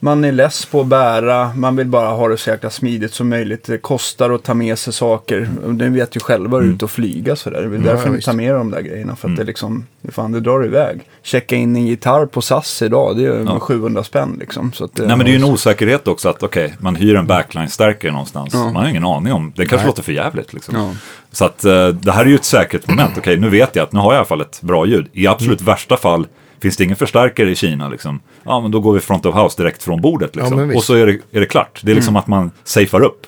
man 0.00 0.24
är 0.24 0.32
less 0.32 0.66
på 0.66 0.80
att 0.80 0.86
bära, 0.86 1.52
man 1.56 1.76
vill 1.76 1.86
bara 1.86 2.08
ha 2.08 2.28
det 2.28 2.36
så 2.36 2.50
jäkla 2.50 2.70
smidigt 2.70 3.14
som 3.14 3.28
möjligt. 3.28 3.64
Det 3.64 3.78
kostar 3.78 4.30
att 4.30 4.42
ta 4.42 4.54
med 4.54 4.78
sig 4.78 4.92
saker. 4.92 5.48
Ni 5.66 5.88
vet 5.88 6.16
ju 6.16 6.20
själva 6.20 6.58
hur 6.58 6.74
ut 6.74 6.82
och 6.82 6.90
flyga 6.90 7.36
sådär. 7.36 7.62
Det 7.62 7.76
är 7.76 7.80
Ja, 7.80 7.92
därför 7.92 8.10
ni 8.10 8.16
visst. 8.16 8.26
tar 8.26 8.32
med 8.34 8.54
de 8.54 8.70
där 8.70 8.80
grejerna. 8.80 9.16
För 9.16 9.28
att 9.28 9.36
det 9.36 9.44
liksom, 9.44 9.86
fan 10.08 10.32
det 10.32 10.40
drar 10.40 10.64
iväg. 10.66 11.00
Checka 11.22 11.56
in 11.56 11.76
en 11.76 11.86
gitarr 11.86 12.26
på 12.26 12.42
SAS 12.42 12.82
idag, 12.82 13.16
det 13.16 13.24
är 13.26 13.44
Ja. 13.44 13.60
700 13.60 14.04
spänn 14.04 14.36
liksom. 14.40 14.72
Så 14.72 14.84
att, 14.84 14.98
Nej 14.98 15.08
men 15.08 15.18
det 15.18 15.24
är 15.24 15.30
ju 15.30 15.36
en 15.36 15.44
osäkerhet 15.44 16.08
också 16.08 16.28
att 16.28 16.42
okej, 16.42 16.74
man 16.78 16.96
hyr 16.96 17.14
en 17.14 17.26
backline-stärkare 17.26 18.12
någonstans. 18.12 18.54
Ja. 18.54 18.64
Man 18.64 18.76
har 18.76 18.88
ingen 18.88 19.04
aning 19.04 19.32
om, 19.32 19.52
det 19.56 19.62
kanske 19.66 19.76
Nej. 19.76 19.86
låter 19.86 20.02
för 20.02 20.12
jävligt 20.12 20.52
liksom. 20.52 20.74
Ja. 20.76 20.90
Så 21.32 21.44
att 21.44 21.64
eh, 21.64 21.88
det 21.88 22.12
här 22.12 22.24
är 22.24 22.28
ju 22.28 22.34
ett 22.34 22.44
säkerhetsmoment. 22.44 23.18
Okej, 23.18 23.36
nu 23.36 23.48
vet 23.48 23.76
jag 23.76 23.82
att 23.82 23.92
nu 23.92 24.00
har 24.00 24.12
jag 24.12 24.14
i 24.14 24.18
alla 24.18 24.24
fall 24.26 24.40
ett 24.40 24.60
bra 24.62 24.86
ljud. 24.86 25.06
I 25.12 25.26
absolut 25.26 25.60
Mm. 25.60 25.72
värsta 25.72 25.96
fall 25.96 26.26
finns 26.60 26.76
det 26.76 26.84
ingen 26.84 26.96
förstärkare 26.96 27.50
i 27.50 27.54
Kina 27.54 27.88
liksom. 27.88 28.20
Ja, 28.42 28.60
men 28.60 28.70
då 28.70 28.80
går 28.80 28.92
vi 28.92 29.00
front 29.00 29.26
of 29.26 29.34
house 29.34 29.62
direkt 29.62 29.82
från 29.82 30.00
bordet 30.00 30.36
liksom. 30.36 30.68
visst. 30.68 30.76
och 30.76 30.84
så 30.84 30.94
är 30.94 31.06
det, 31.06 31.18
är 31.32 31.40
det 31.40 31.46
klart. 31.46 31.80
Det 31.82 31.90
är 31.90 31.94
liksom 31.94 32.16
att 32.16 32.26
man 32.26 32.50
safear 32.64 33.02
upp. 33.02 33.26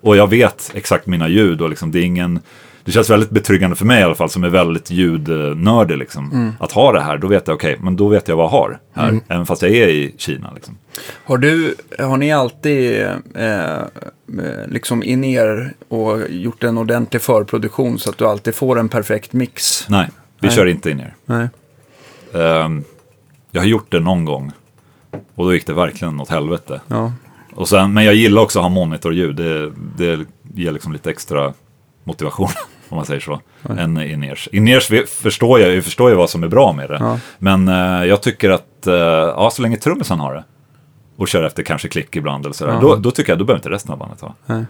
Och 0.00 0.16
jag 0.16 0.30
vet 0.30 0.70
exakt 0.74 1.06
mina 1.06 1.28
ljud 1.28 1.60
och 1.60 1.68
liksom 1.70 1.92
det 1.92 1.98
är 1.98 2.02
ingen... 2.02 2.40
Det 2.84 2.92
känns 2.92 3.10
väldigt 3.10 3.30
betryggande 3.30 3.76
för 3.76 3.84
mig 3.84 4.00
i 4.00 4.02
alla 4.02 4.14
fall 4.14 4.30
som 4.30 4.44
är 4.44 4.48
väldigt 4.48 4.90
ljudnördig 4.90 5.98
liksom. 5.98 6.52
Att 6.60 6.72
ha 6.72 6.92
det 6.92 7.00
här, 7.00 7.18
då 7.18 7.26
vet 7.26 7.48
jag 7.48 7.54
okej, 7.54 7.76
men 7.80 7.96
då 7.96 8.08
vet 8.08 8.28
jag 8.28 8.36
vad 8.36 8.44
jag 8.44 8.50
har 8.50 8.78
här. 8.94 9.20
Även 9.28 9.46
fast 9.46 9.62
jag 9.62 9.70
är 9.70 9.88
i 9.88 10.14
Kina 10.18 10.52
liksom. 10.54 10.78
Har, 11.24 11.38
du, 11.38 11.74
har 11.98 12.16
ni 12.16 12.32
alltid 12.32 13.06
eh, 13.34 13.78
liksom 14.66 15.02
in 15.02 15.24
er 15.24 15.74
och 15.88 16.18
gjort 16.28 16.64
en 16.64 16.78
ordentlig 16.78 17.22
förproduktion 17.22 17.98
så 17.98 18.10
att 18.10 18.18
du 18.18 18.26
alltid 18.26 18.54
får 18.54 18.78
en 18.78 18.88
perfekt 18.88 19.32
mix? 19.32 19.86
Nej, 19.88 20.08
vi 20.40 20.48
Nej. 20.48 20.56
kör 20.56 20.66
inte 20.66 20.90
in 20.90 21.00
er. 21.00 21.14
Nej. 21.26 21.48
Ehm, 22.36 22.84
jag 23.50 23.60
har 23.60 23.66
gjort 23.66 23.92
det 23.92 24.00
någon 24.00 24.24
gång. 24.24 24.52
Och 25.34 25.44
då 25.44 25.54
gick 25.54 25.66
det 25.66 25.72
verkligen 25.72 26.20
åt 26.20 26.28
helvete. 26.28 26.80
Ja. 26.88 27.12
Och 27.54 27.68
sen, 27.68 27.92
men 27.94 28.04
jag 28.04 28.14
gillar 28.14 28.42
också 28.42 28.58
att 28.58 28.62
ha 28.62 28.68
monitorljud. 28.70 29.36
Det, 29.36 29.72
det 29.96 30.26
ger 30.54 30.72
liksom 30.72 30.92
lite 30.92 31.10
extra 31.10 31.52
motivation. 32.04 32.48
Om 32.88 32.96
man 32.96 33.06
säger 33.06 33.20
så. 33.20 33.40
Än 33.78 34.02
in-ears. 34.02 34.48
In-ears 34.52 35.08
förstår 35.08 35.60
jag, 35.60 35.74
jag 35.76 35.84
förstår 35.84 36.10
ju 36.10 36.16
vad 36.16 36.30
som 36.30 36.42
är 36.42 36.48
bra 36.48 36.72
med 36.72 36.90
det. 36.90 36.96
Ja. 37.00 37.18
Men 37.38 37.68
eh, 37.68 38.04
jag 38.04 38.22
tycker 38.22 38.50
att, 38.50 38.86
eh, 38.86 38.94
ja 38.94 39.50
så 39.52 39.62
länge 39.62 39.76
trummisen 39.76 40.20
har 40.20 40.34
det. 40.34 40.44
Och 41.16 41.28
kör 41.28 41.42
efter 41.42 41.62
kanske 41.62 41.88
klick 41.88 42.16
ibland 42.16 42.44
eller 42.44 42.54
sådär. 42.54 42.72
Ja. 42.72 42.80
Då, 42.80 42.96
då 42.96 43.10
tycker 43.10 43.32
jag, 43.32 43.38
då 43.38 43.44
behöver 43.44 43.58
inte 43.58 43.70
resten 43.70 43.92
av 43.92 43.98
bandet 43.98 44.20
ha. 44.20 44.34
Nej. 44.46 44.64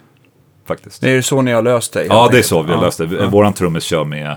Faktiskt. 0.66 1.00
Det 1.00 1.10
är 1.10 1.14
ju 1.14 1.22
så 1.22 1.42
ni 1.42 1.52
har 1.52 1.62
löst 1.62 1.92
det? 1.92 2.04
Ja, 2.04 2.28
det 2.32 2.38
är 2.38 2.42
så 2.42 2.62
vi 2.62 2.70
har 2.72 2.78
Ja. 2.78 2.84
löst 2.84 2.98
det. 2.98 3.04
Ja. 3.20 3.28
Våran 3.28 3.52
trummis 3.52 3.84
kör 3.84 4.04
med, 4.04 4.36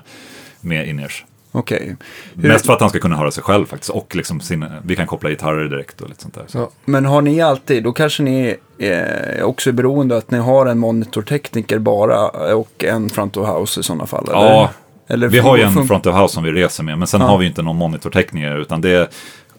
med 0.61 0.87
in-ears. 0.89 1.25
Okej. 1.51 1.95
Hur- 2.35 2.47
Mest 2.49 2.65
för 2.65 2.73
att 2.73 2.81
han 2.81 2.89
ska 2.89 2.99
kunna 2.99 3.15
höra 3.17 3.31
sig 3.31 3.43
själv 3.43 3.65
faktiskt. 3.65 3.89
Och 3.89 4.15
liksom 4.15 4.39
sin, 4.41 4.65
vi 4.83 4.95
kan 4.95 5.07
koppla 5.07 5.29
gitarrer 5.29 5.69
direkt 5.69 6.01
och 6.01 6.09
lite 6.09 6.21
sånt 6.21 6.33
där. 6.35 6.43
Så. 6.47 6.57
Ja. 6.57 6.69
Men 6.85 7.05
har 7.05 7.21
ni 7.21 7.41
alltid, 7.41 7.83
då 7.83 7.91
kanske 7.91 8.23
ni 8.23 8.55
eh, 8.77 9.43
också 9.43 9.69
är 9.69 9.73
beroende 9.73 10.17
att 10.17 10.31
ni 10.31 10.37
har 10.37 10.65
en 10.65 10.79
monitortekniker 10.79 11.79
bara 11.79 12.27
och 12.55 12.83
en 12.83 13.09
front 13.09 13.37
of 13.37 13.47
house 13.47 13.79
i 13.79 13.83
sådana 13.83 14.05
fall? 14.05 14.23
Eller? 14.29 14.37
Ja, 14.45 14.69
eller 15.07 15.27
vi 15.27 15.39
har 15.39 15.57
ju 15.57 15.63
en 15.63 15.87
front 15.87 16.05
of 16.05 16.15
house 16.15 16.33
som 16.33 16.43
vi 16.43 16.51
reser 16.51 16.83
med. 16.83 16.97
Men 16.97 17.07
sen 17.07 17.21
Ja. 17.21 17.27
har 17.27 17.37
vi 17.37 17.45
inte 17.45 17.61
någon 17.61 17.75
monitortekniker. 17.75 18.57
Utan 18.57 18.81
det 18.81 18.89
är, 18.89 19.07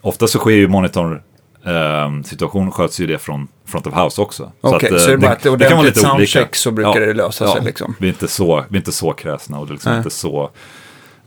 ofta 0.01 0.27
så 0.27 0.39
sker 0.39 0.51
ju 0.51 0.69
monitor 0.69 1.23
eh, 1.67 2.23
situation 2.25 2.71
sköts 2.71 3.01
ju 3.01 3.07
det 3.07 3.19
från 3.19 3.49
front 3.67 3.87
of 3.87 3.95
house 3.95 4.21
också. 4.23 4.53
Okej, 4.61 4.95
att, 4.95 5.01
så, 5.01 5.11
eh, 5.11 5.19
det 5.19 5.27
är 5.27 5.29
bara 5.29 5.33
ett 5.33 5.47
ordentligt 5.47 5.97
soundcheck 5.99 6.57
så 6.57 6.71
brukar 6.71 7.01
Ja, 7.01 7.07
det 7.07 7.15
lösa 7.15 7.45
ja, 7.45 7.55
sig 7.55 7.65
liksom? 7.65 7.95
Vi 7.99 8.07
är 8.09 8.13
inte 8.13 8.29
så, 8.29 8.65
vi 8.69 8.77
är 8.77 8.81
inte 8.81 8.93
så 8.93 9.13
kräsna 9.13 9.59
och 9.59 9.67
det 9.67 9.71
är 9.71 9.75
liksom 9.75 9.97
inte 9.97 10.11
så, 10.11 10.51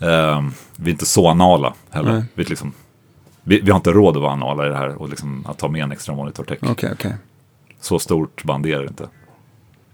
ehm, 0.03 0.51
vi 0.75 0.89
är 0.89 0.91
inte 0.91 1.05
så 1.05 1.27
anala 1.27 1.73
heller. 1.89 2.13
Nej. 2.13 2.23
Vi, 2.33 2.43
liksom, 2.43 2.73
vi, 3.43 3.59
vi 3.59 3.71
har 3.71 3.77
inte 3.77 3.91
råd 3.91 4.15
att 4.15 4.21
vara 4.21 4.31
anala 4.31 4.65
i 4.65 4.69
det 4.69 4.77
här 4.77 5.01
och 5.01 5.09
liksom 5.09 5.45
att 5.47 5.57
ta 5.57 5.67
med 5.67 5.83
en 5.83 5.91
extra 5.91 6.15
monitortekniker. 6.15 6.73
Okej, 6.73 6.89
okej. 6.93 7.15
Så 7.81 7.99
stort 7.99 8.43
band 8.43 8.65
är 8.65 8.79
det 8.79 8.87
inte. 8.87 9.07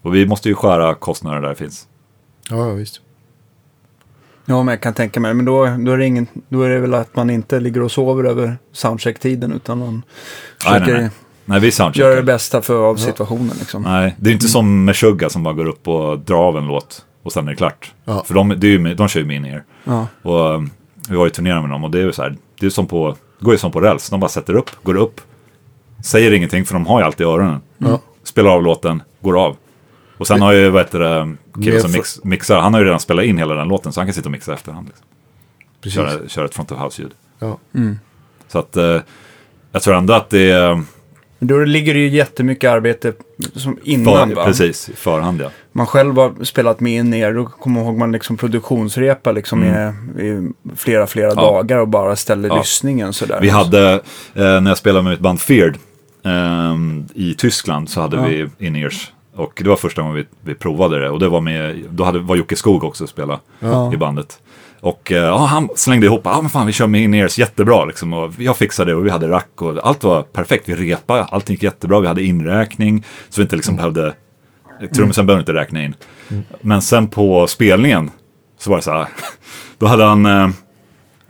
Och 0.01 0.15
vi 0.15 0.25
måste 0.25 0.49
ju 0.49 0.55
skära 0.55 0.95
kostnader 0.95 1.41
där 1.41 1.49
det 1.49 1.55
finns. 1.55 1.87
Ja, 2.49 2.57
ja, 2.57 2.73
visst. 2.73 3.01
Ja, 4.45 4.63
men 4.63 4.71
jag 4.71 4.81
kan 4.81 4.93
tänka 4.93 5.19
mig. 5.19 5.33
Men 5.33 5.45
då, 5.45 5.65
då, 5.65 5.91
är 5.91 5.97
det 5.97 6.05
ingen, 6.05 6.27
då 6.49 6.61
är 6.61 6.69
det 6.69 6.79
väl 6.79 6.93
att 6.93 7.15
man 7.15 7.29
inte 7.29 7.59
ligger 7.59 7.81
och 7.81 7.91
sover 7.91 8.23
över 8.23 8.57
soundcheck-tiden 8.71 9.53
utan 9.53 9.77
man 9.77 9.93
Nej, 9.93 10.03
försöker 10.57 10.93
nej, 10.93 11.01
nej. 11.01 11.11
Nej, 11.45 11.59
vi 11.59 11.67
göra 11.67 11.71
soundcheckar. 11.71 12.15
det 12.15 12.23
bästa 12.23 12.61
för, 12.61 12.89
av 12.89 12.95
situationen. 12.95 13.55
Liksom. 13.59 13.81
Nej, 13.81 14.15
det 14.19 14.29
är 14.29 14.33
inte 14.33 14.47
som 14.47 14.85
med 14.85 14.95
Sugar 14.95 15.29
som 15.29 15.43
bara 15.43 15.53
går 15.53 15.65
upp 15.65 15.87
och 15.87 16.19
drar 16.19 16.37
av 16.37 16.57
en 16.57 16.65
låt 16.65 17.05
och 17.23 17.31
sen 17.33 17.47
är 17.47 17.51
det 17.51 17.57
klart. 17.57 17.93
Ja. 18.05 18.23
För 18.27 18.33
de, 18.33 18.49
det 18.57 18.67
är 18.67 18.71
ju, 18.71 18.79
med- 18.79 18.97
de 18.97 19.07
kör 19.07 19.19
ju 19.19 19.25
min 19.25 19.45
ear. 19.45 19.63
Ja. 19.83 20.07
Och 20.21 20.55
um, 20.55 20.69
vi 21.09 21.15
har 21.15 21.25
ju 21.25 21.29
turnerat 21.29 21.61
med 21.61 21.71
dem 21.71 21.83
och 21.83 21.91
det 21.91 21.99
är 21.99 22.03
ju 22.03 22.11
så 22.11 22.21
här, 22.21 22.35
det 22.59 22.65
är 22.65 22.69
som 22.69 22.87
på, 22.87 23.15
det 23.39 23.45
går 23.45 23.53
ju 23.53 23.57
som 23.57 23.71
på 23.71 23.81
räls. 23.81 24.09
De 24.09 24.19
bara 24.19 24.29
sätter 24.29 24.53
upp, 24.53 24.69
går 24.83 24.95
upp, 24.95 25.21
säger 26.03 26.31
ingenting 26.31 26.65
för 26.65 26.73
de 26.73 26.85
har 26.85 26.99
ju 26.99 27.05
alltid 27.05 27.27
öronen. 27.27 27.61
Ja. 27.77 27.99
Spelar 28.23 28.49
av 28.49 28.63
låten, 28.63 29.03
går 29.21 29.43
av. 29.45 29.57
Och 30.17 30.27
sen 30.27 30.41
har 30.41 30.51
ju, 30.53 30.69
vad 30.69 30.81
heter 30.81 30.99
det, 30.99 31.35
killen 31.63 31.81
som 31.81 31.91
mix, 31.91 32.23
mixar, 32.23 32.59
han 32.61 32.73
har 32.73 32.81
ju 32.81 32.85
redan 32.85 32.99
spelat 32.99 33.25
in 33.25 33.37
hela 33.37 33.55
den 33.55 33.67
låten 33.67 33.91
så 33.93 33.99
han 33.99 34.07
kan 34.07 34.13
sitta 34.13 34.27
och 34.27 34.31
mixa 34.31 34.51
i 34.51 34.53
efterhand. 34.55 34.87
Liksom. 34.87 35.05
Precis. 35.81 35.95
Köra, 36.19 36.27
köra 36.29 36.45
ett 36.45 36.55
front 36.55 36.71
of 36.71 36.79
house-ljud. 36.79 37.11
Ja. 37.39 37.57
Så 38.47 38.59
att 38.59 38.77
eh, 38.77 39.01
jag 39.71 39.81
tror 39.81 39.95
ändå 39.95 40.13
att 40.13 40.29
det 40.29 40.51
är 40.51 40.75
Men 40.75 40.85
Då 41.47 41.57
ligger 41.65 41.93
det 41.93 41.99
ju 41.99 42.07
jättemycket 42.09 42.69
arbete 42.71 43.13
som 43.55 43.77
innan. 43.83 44.29
för, 44.29 44.35
va? 44.35 44.45
precis, 44.45 44.89
i 44.89 44.93
förhand 44.93 45.41
ja. 45.41 45.49
Man 45.71 45.87
själv 45.87 46.15
har 46.17 46.43
spelat 46.43 46.79
med 46.79 46.93
in 46.93 47.13
er, 47.13 47.33
då 47.33 47.45
kommer 47.45 47.79
jag 47.79 47.87
ihåg 47.87 47.97
man 47.97 48.11
liksom 48.11 48.37
produktionsrepa 48.37 49.31
liksom 49.31 49.63
i, 49.63 49.67
i 50.23 50.49
flera, 50.75 51.07
flera 51.07 51.31
Mm. 51.31 51.43
Ja. 51.43 51.51
dagar 51.51 51.77
och 51.77 51.87
bara 51.87 52.15
ställer 52.15 52.49
Ja. 52.49 52.57
lyssningen 52.57 53.13
sådär. 53.13 53.39
Vi 53.41 53.49
hade, 53.49 53.93
eh, 53.93 54.01
när 54.61 54.67
jag 54.67 54.77
spelade 54.77 55.03
med 55.03 55.11
mitt 55.11 55.19
band 55.19 55.41
Feared 55.41 55.77
ehm, 56.25 57.05
i 57.15 57.33
Tyskland 57.33 57.89
så 57.89 58.01
hade 58.01 58.15
Ja. 58.17 58.23
vi 58.57 58.65
in-ears. 58.67 59.11
Och 59.35 59.53
det 59.63 59.69
var 59.69 59.75
första 59.75 60.01
gången 60.01 60.15
vi, 60.15 60.25
vi 60.41 60.55
provade 60.55 60.99
det. 60.99 61.09
Och 61.09 61.19
det 61.19 61.29
var 61.29 61.41
med, 61.41 61.83
då 61.89 62.03
hade, 62.03 62.19
var 62.19 62.35
Jocke 62.35 62.55
Skog 62.55 62.83
också 62.83 63.07
spela 63.07 63.39
i 63.93 63.97
bandet. 63.97 64.39
Och 64.81 65.11
eh, 65.11 65.45
han 65.45 65.69
slängde 65.75 66.05
ihop, 66.05 66.21
ja 66.23 66.41
men 66.41 66.49
fan 66.49 66.67
vi 66.67 66.73
kör 66.73 66.87
med 66.87 67.01
in-ears 67.01 67.37
jättebra 67.39 67.85
liksom. 67.85 68.13
Och 68.13 68.33
jag 68.37 68.57
fixade 68.57 68.91
det 68.91 68.95
och 68.95 69.05
vi 69.05 69.09
hade 69.09 69.27
rack 69.29 69.61
och 69.61 69.87
allt 69.87 70.03
var 70.03 70.21
perfekt. 70.21 70.69
Vi 70.69 70.75
repade, 70.75 71.23
allting 71.23 71.53
gick 71.53 71.63
jättebra. 71.63 71.99
Vi 71.99 72.07
hade 72.07 72.23
inräkning. 72.23 73.05
Så 73.29 73.41
vi 73.41 73.43
inte 73.43 73.55
liksom 73.55 73.75
behövde, 73.75 74.13
trummisen 74.87 75.25
behövde 75.25 75.41
inte 75.41 75.53
räkna 75.53 75.83
in. 75.83 75.95
Men 76.61 76.81
sen 76.81 77.07
på 77.07 77.47
spelningen 77.47 78.11
så 78.57 78.69
var 78.69 78.77
det 78.77 78.83
så 78.83 78.91
här, 78.91 79.07
då 79.77 79.87
hade 79.87 80.03
han 80.03 80.25
eh, 80.25 80.49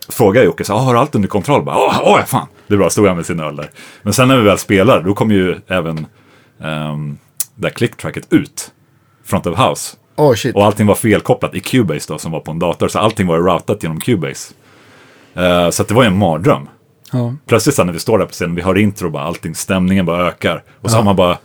frågade 0.10 0.46
Jocke, 0.46 0.64
så, 0.64 0.74
ah, 0.74 0.78
har 0.80 0.94
du 0.94 1.00
allt 1.00 1.16
under 1.16 1.30
kontroll? 1.30 1.64
Bara, 1.64 1.78
Åh, 1.78 2.02
åh, 2.04 2.26
fan, 2.26 2.48
det 2.68 2.74
är 2.74 2.78
bra, 2.78 2.90
stod 2.90 3.08
han 3.08 3.16
med 3.16 3.26
sin 3.26 3.40
öl 3.40 3.56
där. 3.56 3.70
Men 4.02 4.14
sen 4.14 4.28
när 4.28 4.38
vi 4.38 4.44
väl 4.44 4.58
spelar, 4.58 5.04
då 5.04 5.14
kom 5.14 5.32
ju 5.32 5.56
även 5.68 6.06
um, 6.58 7.18
det 7.56 7.68
här 7.68 7.74
clicktracket 7.74 8.34
ut. 8.34 8.72
Front 9.26 9.46
of 9.46 9.60
house. 9.60 9.98
Åh, 10.16 10.34
shit. 10.34 10.56
Och 10.56 10.66
allting 10.66 10.88
var 10.88 10.96
felkopplat 10.96 11.56
i 11.56 11.60
Cubase 11.60 12.14
då, 12.14 12.18
som 12.18 12.32
var 12.32 12.40
på 12.40 12.52
en 12.52 12.60
dator. 12.60 12.88
Så 12.88 13.00
allting 13.00 13.28
var 13.28 13.38
routat 13.38 13.84
genom 13.84 14.00
Cubase. 14.00 14.54
Eh, 15.34 15.70
så 15.70 15.84
det 15.84 15.94
var 15.94 16.04
ju 16.04 16.08
en 16.08 16.18
mardröm. 16.18 16.70
Ja. 17.12 17.36
Plötsligt 17.46 17.76
sen 17.76 17.86
när 17.86 17.94
vi 17.94 18.00
står 18.00 18.18
där 18.18 18.26
på 18.26 18.32
scenen, 18.32 18.56
vi 18.56 18.62
hör 18.62 18.78
intro, 18.78 19.10
bara, 19.10 19.24
allting, 19.24 19.56
stämningen 19.56 20.06
bara 20.06 20.28
ökar. 20.28 20.64
Och 20.82 20.92
så 20.92 20.98
har 20.98 21.04
man 21.04 21.16
bara 21.16 21.38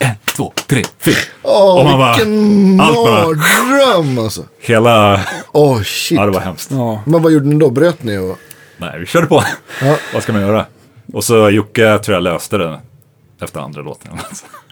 en, 0.00 0.14
två, 0.36 0.52
tre, 0.66 0.82
fyra. 1.00 1.14
Åh, 1.42 1.78
Och 1.78 1.84
man 1.84 1.98
bara- 1.98 2.12
vilken 2.16 2.76
mardröm 2.76 4.18
alltså. 4.18 4.42
Hela... 4.60 5.20
Åh, 5.52 5.82
shit. 5.82 6.18
Ja, 6.18 6.24
det 6.26 6.30
var 6.32 6.40
hemskt. 6.40 6.70
Ja. 6.70 7.02
Men 7.06 7.22
vad 7.22 7.32
gjorde 7.32 7.46
ni 7.46 7.54
då? 7.58 7.70
Bröt 7.70 8.02
ni? 8.02 8.18
Och... 8.18 8.38
Nej, 8.78 8.98
vi 9.00 9.06
körde 9.06 9.26
på. 9.26 9.44
Ja. 9.82 9.96
Vad 10.14 10.22
ska 10.22 10.32
man 10.32 10.42
göra? 10.42 10.66
Och 11.12 11.24
så 11.24 11.50
Jocke 11.50 11.98
tror 11.98 12.14
jag 12.14 12.22
löste 12.22 12.58
det 12.58 12.80
efter 13.42 13.60
andra 13.60 13.82
låten. 13.82 14.10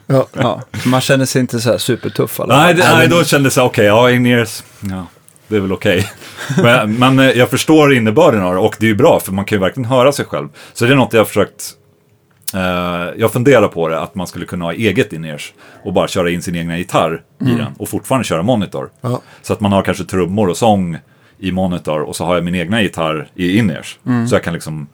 Ja. 0.06 0.26
Ja. 0.32 0.62
Man 0.86 1.00
känner 1.00 1.24
sig 1.26 1.40
inte 1.40 1.60
så 1.60 1.70
här 1.70 1.78
supertuff. 1.78 2.40
Alla. 2.40 2.56
nej, 2.62 2.74
det, 2.74 2.94
nej, 2.94 3.08
då 3.08 3.24
kändes 3.24 3.54
det 3.54 3.62
okej, 3.62 3.84
ja, 3.84 4.10
in-ears, 4.10 4.62
ja, 4.80 5.06
det 5.48 5.56
är 5.56 5.60
väl 5.60 5.72
okej. 5.72 6.10
men, 6.62 6.94
men 6.94 7.18
eh, 7.18 7.30
jag 7.30 7.50
förstår 7.50 7.94
innebörden 7.94 8.42
av 8.42 8.54
det 8.54 8.60
och 8.60 8.76
det 8.78 8.86
är 8.86 8.88
ju 8.88 8.94
bra 8.94 9.20
för 9.20 9.32
man 9.32 9.44
kan 9.44 9.56
ju 9.56 9.60
verkligen 9.60 9.88
höra 9.90 10.12
sig 10.12 10.24
själv. 10.24 10.48
Så 10.72 10.84
det 10.84 10.92
är 10.92 10.96
något 10.96 11.12
jag 11.12 11.20
har 11.20 11.24
försökt, 11.24 11.70
jag 13.16 13.32
funderar 13.32 13.68
på 13.68 13.88
det, 13.88 14.00
att 14.00 14.14
man 14.14 14.26
skulle 14.26 14.46
kunna 14.46 14.64
ha 14.64 14.72
eget 14.72 15.12
in-ears 15.12 15.54
och 15.84 15.92
bara 15.92 16.08
köra 16.08 16.30
in 16.30 16.42
sin 16.42 16.54
egna 16.54 16.78
gitarr 16.78 17.22
i 17.40 17.44
den 17.44 17.72
och 17.78 17.88
fortfarande 17.88 18.24
köra 18.24 18.42
monitor. 18.42 18.90
Ja. 19.00 19.22
Så 19.42 19.52
att 19.52 19.60
man 19.60 19.72
har 19.72 19.82
kanske 19.82 20.04
trummor 20.04 20.48
och 20.48 20.56
sång 20.56 20.98
i 21.38 21.52
monitor 21.52 22.00
och 22.00 22.16
så 22.16 22.24
har 22.24 22.34
jag 22.34 22.44
min 22.44 22.54
egna 22.54 22.82
gitarr 22.82 23.28
i 23.34 23.58
in-ears. 23.58 23.98
Så 24.28 24.34
jag 24.34 24.42
kan 24.42 24.54
liksom 24.54 24.86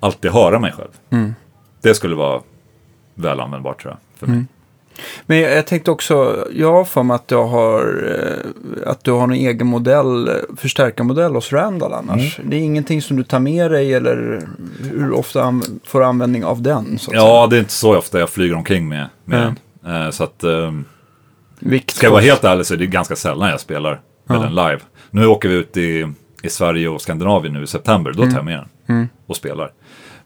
alltid 0.00 0.30
höra 0.30 0.58
mig 0.58 0.72
själv. 0.72 1.28
Det 1.82 1.94
skulle 1.94 2.14
vara 2.14 2.40
väl 3.14 3.40
användbart 3.40 3.82
tror 3.82 3.92
jag. 3.92 4.18
För 4.18 4.26
mig. 4.26 4.44
Men 5.26 5.38
jag, 5.38 5.52
jag 5.56 5.66
tänkte 5.66 5.90
också, 5.90 6.46
jag 6.52 6.72
har 6.72 6.84
för 6.84 7.02
mig 7.02 7.14
att 7.14 7.28
du 7.28 7.34
har, 7.36 7.80
eh, 8.84 8.90
att 8.90 9.04
du 9.04 9.10
har 9.12 9.22
en 9.24 9.32
egen 9.32 9.66
modell, 9.66 10.30
förstärkarmodell 10.56 11.34
hos 11.34 11.52
Randall 11.52 11.92
annars. 11.92 12.40
Det 12.44 12.56
är 12.56 12.60
ingenting 12.60 13.02
som 13.02 13.16
du 13.16 13.22
tar 13.24 13.38
med 13.40 13.70
dig 13.70 13.94
eller 13.94 14.42
hur 14.92 15.12
ofta 15.12 15.60
får 15.84 16.00
du 16.00 16.06
användning 16.06 16.44
av 16.44 16.62
den? 16.62 16.98
Ja, 17.10 17.46
det 17.50 17.56
är 17.56 17.60
inte 17.60 17.72
så 17.72 17.96
ofta 17.98 18.18
jag 18.18 18.30
flyger 18.30 18.54
omkring 18.54 18.88
med, 18.88 19.06
med 19.24 19.42
Mm. 19.42 19.54
den. 19.82 20.02
Eh, 20.04 20.10
Så 20.10 20.24
att, 20.24 20.44
eh, 20.44 20.50
säga. 20.50 20.84
Vikt 21.60 21.90
ska 21.90 22.06
jag 22.06 22.10
vara 22.12 22.22
helt 22.22 22.44
ärlig 22.44 22.66
så 22.66 22.74
är 22.74 22.78
det 22.78 22.86
ganska 22.86 23.16
sällan 23.16 23.50
jag 23.50 23.60
spelar 23.60 24.00
med 24.24 24.36
Ja. 24.36 24.42
den 24.42 24.54
live. 24.54 24.78
Nu 25.10 25.26
åker 25.26 25.48
vi 25.48 25.54
ut 25.54 25.76
i, 25.76 26.06
i 26.42 26.48
Sverige 26.50 26.88
och 26.88 27.00
Skandinavien 27.00 27.54
nu 27.54 27.62
i 27.62 27.66
september, 27.66 28.12
då 28.12 28.22
tar 28.22 28.30
jag 28.32 28.44
med 28.44 28.58
den 28.58 28.68
Mm. 28.96 29.08
och 29.26 29.36
spelar. 29.36 29.72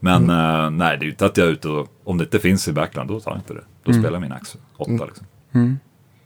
Men 0.01 0.31
eh, 0.31 0.71
nej, 0.71 0.97
det 0.99 1.03
är 1.03 1.05
ju 1.05 1.11
inte 1.11 1.27
att 1.27 1.37
jag 1.37 1.47
är 1.47 1.51
ute 1.51 1.69
och, 1.69 1.89
om 2.05 2.19
det 2.19 2.25
inte 2.25 2.39
finns 2.39 2.69
i 2.69 2.73
backland, 2.73 3.09
då 3.11 3.21
tar 3.21 3.31
jag 3.31 3.39
inte 3.39 3.55
det. 3.55 3.65
Då 3.85 3.91
Mm. 3.91 4.03
spelar 4.03 4.15
jag 4.15 4.21
min 4.23 4.33
Axe 4.33 4.59
8 4.77 4.91
liksom. 4.93 5.27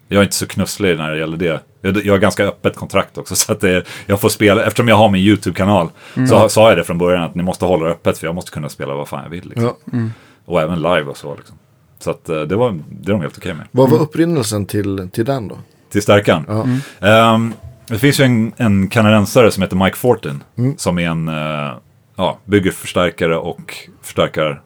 Jag 0.09 0.19
är 0.19 0.23
inte 0.23 0.35
så 0.37 0.47
knusslig 0.47 0.97
när 0.97 1.11
det 1.11 1.19
gäller 1.19 1.37
det. 1.37 1.61
Jag, 1.81 2.05
jag 2.07 2.15
har 2.15 2.19
ganska 2.19 2.45
öppet 2.45 2.77
kontrakt 2.77 3.19
också, 3.19 3.37
så 3.37 3.53
att 3.53 3.61
det, 3.61 3.85
jag 4.07 4.21
får 4.21 4.29
spela, 4.29 4.65
eftersom 4.65 4.89
jag 4.89 4.97
har 4.97 5.09
min 5.09 5.23
YouTube-kanal, 5.23 5.89
Mm. 6.17 6.29
så 6.29 6.49
sa 6.49 6.69
jag 6.69 6.79
det 6.79 6.85
från 6.85 6.99
början 6.99 7.23
att 7.23 7.35
ni 7.35 7.43
måste 7.43 7.65
hålla 7.65 7.85
det 7.87 7.91
öppet, 7.93 8.19
för 8.19 8.27
jag 8.27 8.35
måste 8.35 8.51
kunna 8.51 8.69
spela 8.69 8.95
vad 8.95 9.09
fan 9.09 9.23
jag 9.23 9.31
vill. 9.31 9.49
Liksom. 9.49 9.65
Ja. 9.93 9.99
Och 10.45 10.63
även 10.63 10.83
live 10.83 11.03
och 11.05 11.17
så. 11.17 11.35
Liksom. 11.37 11.57
Så 11.99 12.11
att, 12.11 12.29
eh, 12.29 12.41
det, 12.41 12.57
var, 12.57 12.79
det 12.91 13.09
är 13.11 13.13
de 13.13 13.21
helt 13.21 13.39
okej 13.39 13.55
med. 13.55 13.67
Vad 13.71 13.91
var 13.91 13.99
upprinnelsen 13.99 14.67
till, 14.67 15.09
till 15.13 15.25
den 15.25 15.49
då? 15.49 15.59
Till 15.93 16.03
stärkan. 16.03 16.45
Ja. 16.49 16.67
Ehm, 17.09 17.53
det 17.87 17.99
finns 17.99 18.21
ju 18.21 18.25
en, 18.25 18.53
en 18.57 18.89
kanadensare 18.89 19.51
som 19.51 19.63
heter 19.63 19.77
Mike 19.77 19.97
Fortin. 19.97 20.43
Som 20.77 20.99
är 20.99 21.09
en, 21.09 21.29
eh, 21.29 21.73
ja, 22.17 22.39
bygger 22.45 22.71
förstärkare 22.71 23.37
och 23.37 23.75
förstärkar 24.03 24.63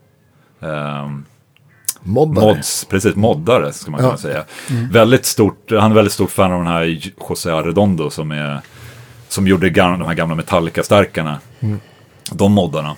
ehm, 0.61 1.25
Moddare? 2.03 2.55
mods, 2.55 2.85
precis 2.85 3.17
moddare 3.17 3.73
ska 3.73 3.91
man 3.91 4.01
kunna 4.01 4.13
Ja. 4.13 4.17
säga. 4.19 4.45
Väldigt 4.93 5.27
stort, 5.27 5.71
han 5.71 5.91
är 5.91 5.95
väldigt 5.95 6.13
stort 6.15 6.31
fan 6.31 6.53
av 6.53 6.59
den 6.59 6.67
här 6.73 6.83
José 7.29 7.51
Arredondo 7.51 8.11
som 8.11 8.31
är 8.33 8.61
som 9.29 9.47
gjorde 9.47 9.69
gam- 9.69 9.99
de 9.99 10.07
här 10.07 10.15
gamla 10.15 10.35
Metallica-stärkarna. 10.35 11.39
De 12.33 12.53
moddarna. 12.53 12.97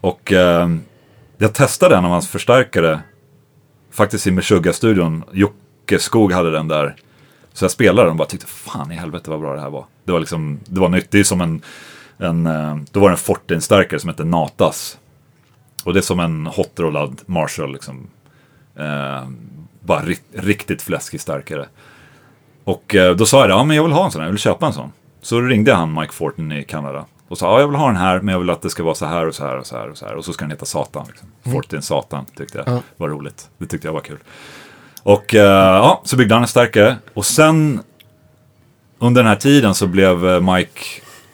Och 0.00 0.32
eh, 0.32 0.68
jag 1.38 1.54
testade 1.54 1.96
en 1.96 2.04
av 2.04 2.10
hans 2.10 2.28
förstärkare 2.28 3.00
faktiskt 3.92 4.26
i 4.26 4.30
Meshuggah-studion. 4.30 5.24
Jocke 5.32 5.98
Skog 5.98 6.32
hade 6.32 6.50
den 6.50 6.68
där. 6.68 6.96
Så 7.52 7.64
jag 7.64 7.70
spelade 7.70 8.02
den 8.02 8.10
och 8.10 8.16
bara 8.16 8.28
tyckte 8.28 8.46
fan 8.46 8.92
i 8.92 8.94
helvete 8.94 9.30
vad 9.30 9.40
bra 9.40 9.54
det 9.54 9.60
här 9.60 9.70
var. 9.70 9.84
Det 10.04 10.12
var 10.12 10.20
liksom, 10.20 10.60
det 10.66 10.80
var 10.80 10.88
nytt. 10.88 11.10
Det 11.10 11.18
är 11.20 11.24
som 11.24 11.40
en, 11.40 11.62
en 12.18 12.46
eh, 12.46 12.76
då 12.92 13.00
var 13.00 13.08
det 13.08 13.14
en 13.14 13.18
Fortin-stärkare 13.18 13.98
som 14.00 14.08
hette 14.08 14.24
Natas. 14.24 14.98
Och 15.84 15.92
det 15.92 16.00
är 16.00 16.02
som 16.02 16.20
en 16.20 16.46
hot 16.46 16.72
rollad 16.80 17.20
Marshall 17.26 17.72
liksom. 17.72 18.06
Eh, 18.78 19.28
bara 19.80 20.00
ri- 20.02 20.20
riktigt 20.34 20.82
fläskig 20.82 21.20
starkare. 21.20 21.66
Och 22.64 22.94
eh, 22.94 23.14
då 23.16 23.26
sa 23.26 23.40
jag 23.40 23.48
det, 23.48 23.52
ja 23.54 23.64
men 23.64 23.76
jag 23.76 23.82
vill 23.82 23.92
ha 23.92 24.04
en 24.04 24.10
sån 24.10 24.20
här, 24.20 24.26
jag 24.26 24.32
vill 24.32 24.40
köpa 24.40 24.66
en 24.66 24.72
sån. 24.72 24.92
Så 25.22 25.40
ringde 25.40 25.74
han 25.74 25.94
Mike 25.94 26.12
Fortin 26.12 26.52
i 26.52 26.64
Kanada. 26.64 27.04
Och 27.28 27.38
sa, 27.38 27.46
ja 27.46 27.60
jag 27.60 27.68
vill 27.68 27.76
ha 27.76 27.86
den 27.86 27.96
här, 27.96 28.20
men 28.20 28.32
jag 28.32 28.38
vill 28.40 28.50
att 28.50 28.62
det 28.62 28.70
ska 28.70 28.82
vara 28.82 28.94
så 28.94 29.06
här 29.06 29.26
och 29.28 29.34
så 29.34 29.44
här 29.46 29.58
och 29.58 29.66
så 29.66 29.76
här 29.76 29.90
och 29.90 29.98
så 29.98 30.06
här. 30.06 30.14
Och 30.14 30.24
så 30.24 30.32
ska 30.32 30.44
den 30.44 30.50
heta 30.50 30.64
Satan. 30.66 31.06
Liksom. 31.08 31.28
Fortin 31.52 31.82
Satan 31.82 32.24
tyckte 32.36 32.58
jag 32.58 32.68
Ja. 32.68 32.80
var 32.96 33.08
roligt. 33.08 33.50
Det 33.58 33.66
tyckte 33.66 33.88
jag 33.88 33.92
var 33.92 34.00
kul. 34.00 34.18
Och 35.02 35.34
eh, 35.34 35.42
ja, 35.76 36.00
så 36.04 36.16
byggde 36.16 36.34
han 36.34 36.42
en 36.42 36.48
starkare. 36.48 36.96
Och 37.14 37.26
sen 37.26 37.80
under 38.98 39.22
den 39.22 39.28
här 39.28 39.36
tiden 39.36 39.74
så 39.74 39.86
blev 39.86 40.26
eh, 40.28 40.40
Mike 40.54 40.80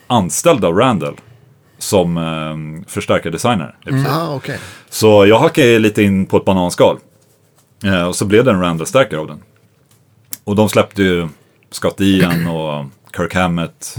anställd 0.06 0.64
av 0.64 0.74
Randall. 0.76 1.16
Som 1.78 2.16
eh, 2.18 2.84
förstärkardesigner. 2.90 3.76
princip. 3.84 4.12
Ah, 4.12 4.34
okej. 4.34 4.58
Så 4.88 5.26
jag 5.26 5.38
hackade 5.38 5.78
lite 5.78 6.02
in 6.02 6.26
på 6.26 6.36
ett 6.36 6.44
bananskal. 6.44 6.98
Eh, 7.84 8.02
och 8.08 8.16
så 8.16 8.24
blev 8.24 8.44
det 8.44 8.50
en 8.50 8.60
Randall-stärkare 8.60 9.20
av 9.20 9.26
den. 9.26 9.42
Och 10.44 10.56
de 10.56 10.68
släppte 10.68 11.02
ju 11.02 11.28
Scott 11.70 12.00
Ian 12.00 12.46
och 12.56 12.84
Kirk 13.16 13.34
Hammett. 13.34 13.96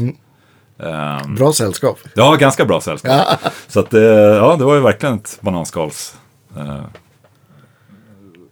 Ehm, 0.79 1.35
Bra 1.35 1.53
sällskap. 1.53 1.99
ja, 2.15 2.35
ganska 2.35 2.65
bra 2.65 2.81
sällskap. 2.81 3.27
Så 3.67 3.79
att, 3.79 3.93
eh, 3.93 4.01
ja, 4.01 4.55
det 4.55 4.63
var 4.65 4.75
ju 4.75 4.81
verkligen 4.81 5.15
ett 5.15 5.37
bananskals 5.41 6.15
eh, 6.57 6.83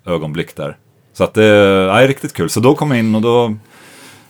ögonblick 0.05 0.55
där. 0.55 0.77
Så 1.13 1.23
att 1.23 1.33
det 1.33 1.43
är 1.45 2.07
riktigt 2.07 2.33
kul. 2.33 2.49
Så 2.49 2.59
då 2.59 2.75
kom 2.75 2.91
jag 2.91 2.99
in 2.99 3.15
och 3.15 3.21
då 3.21 3.55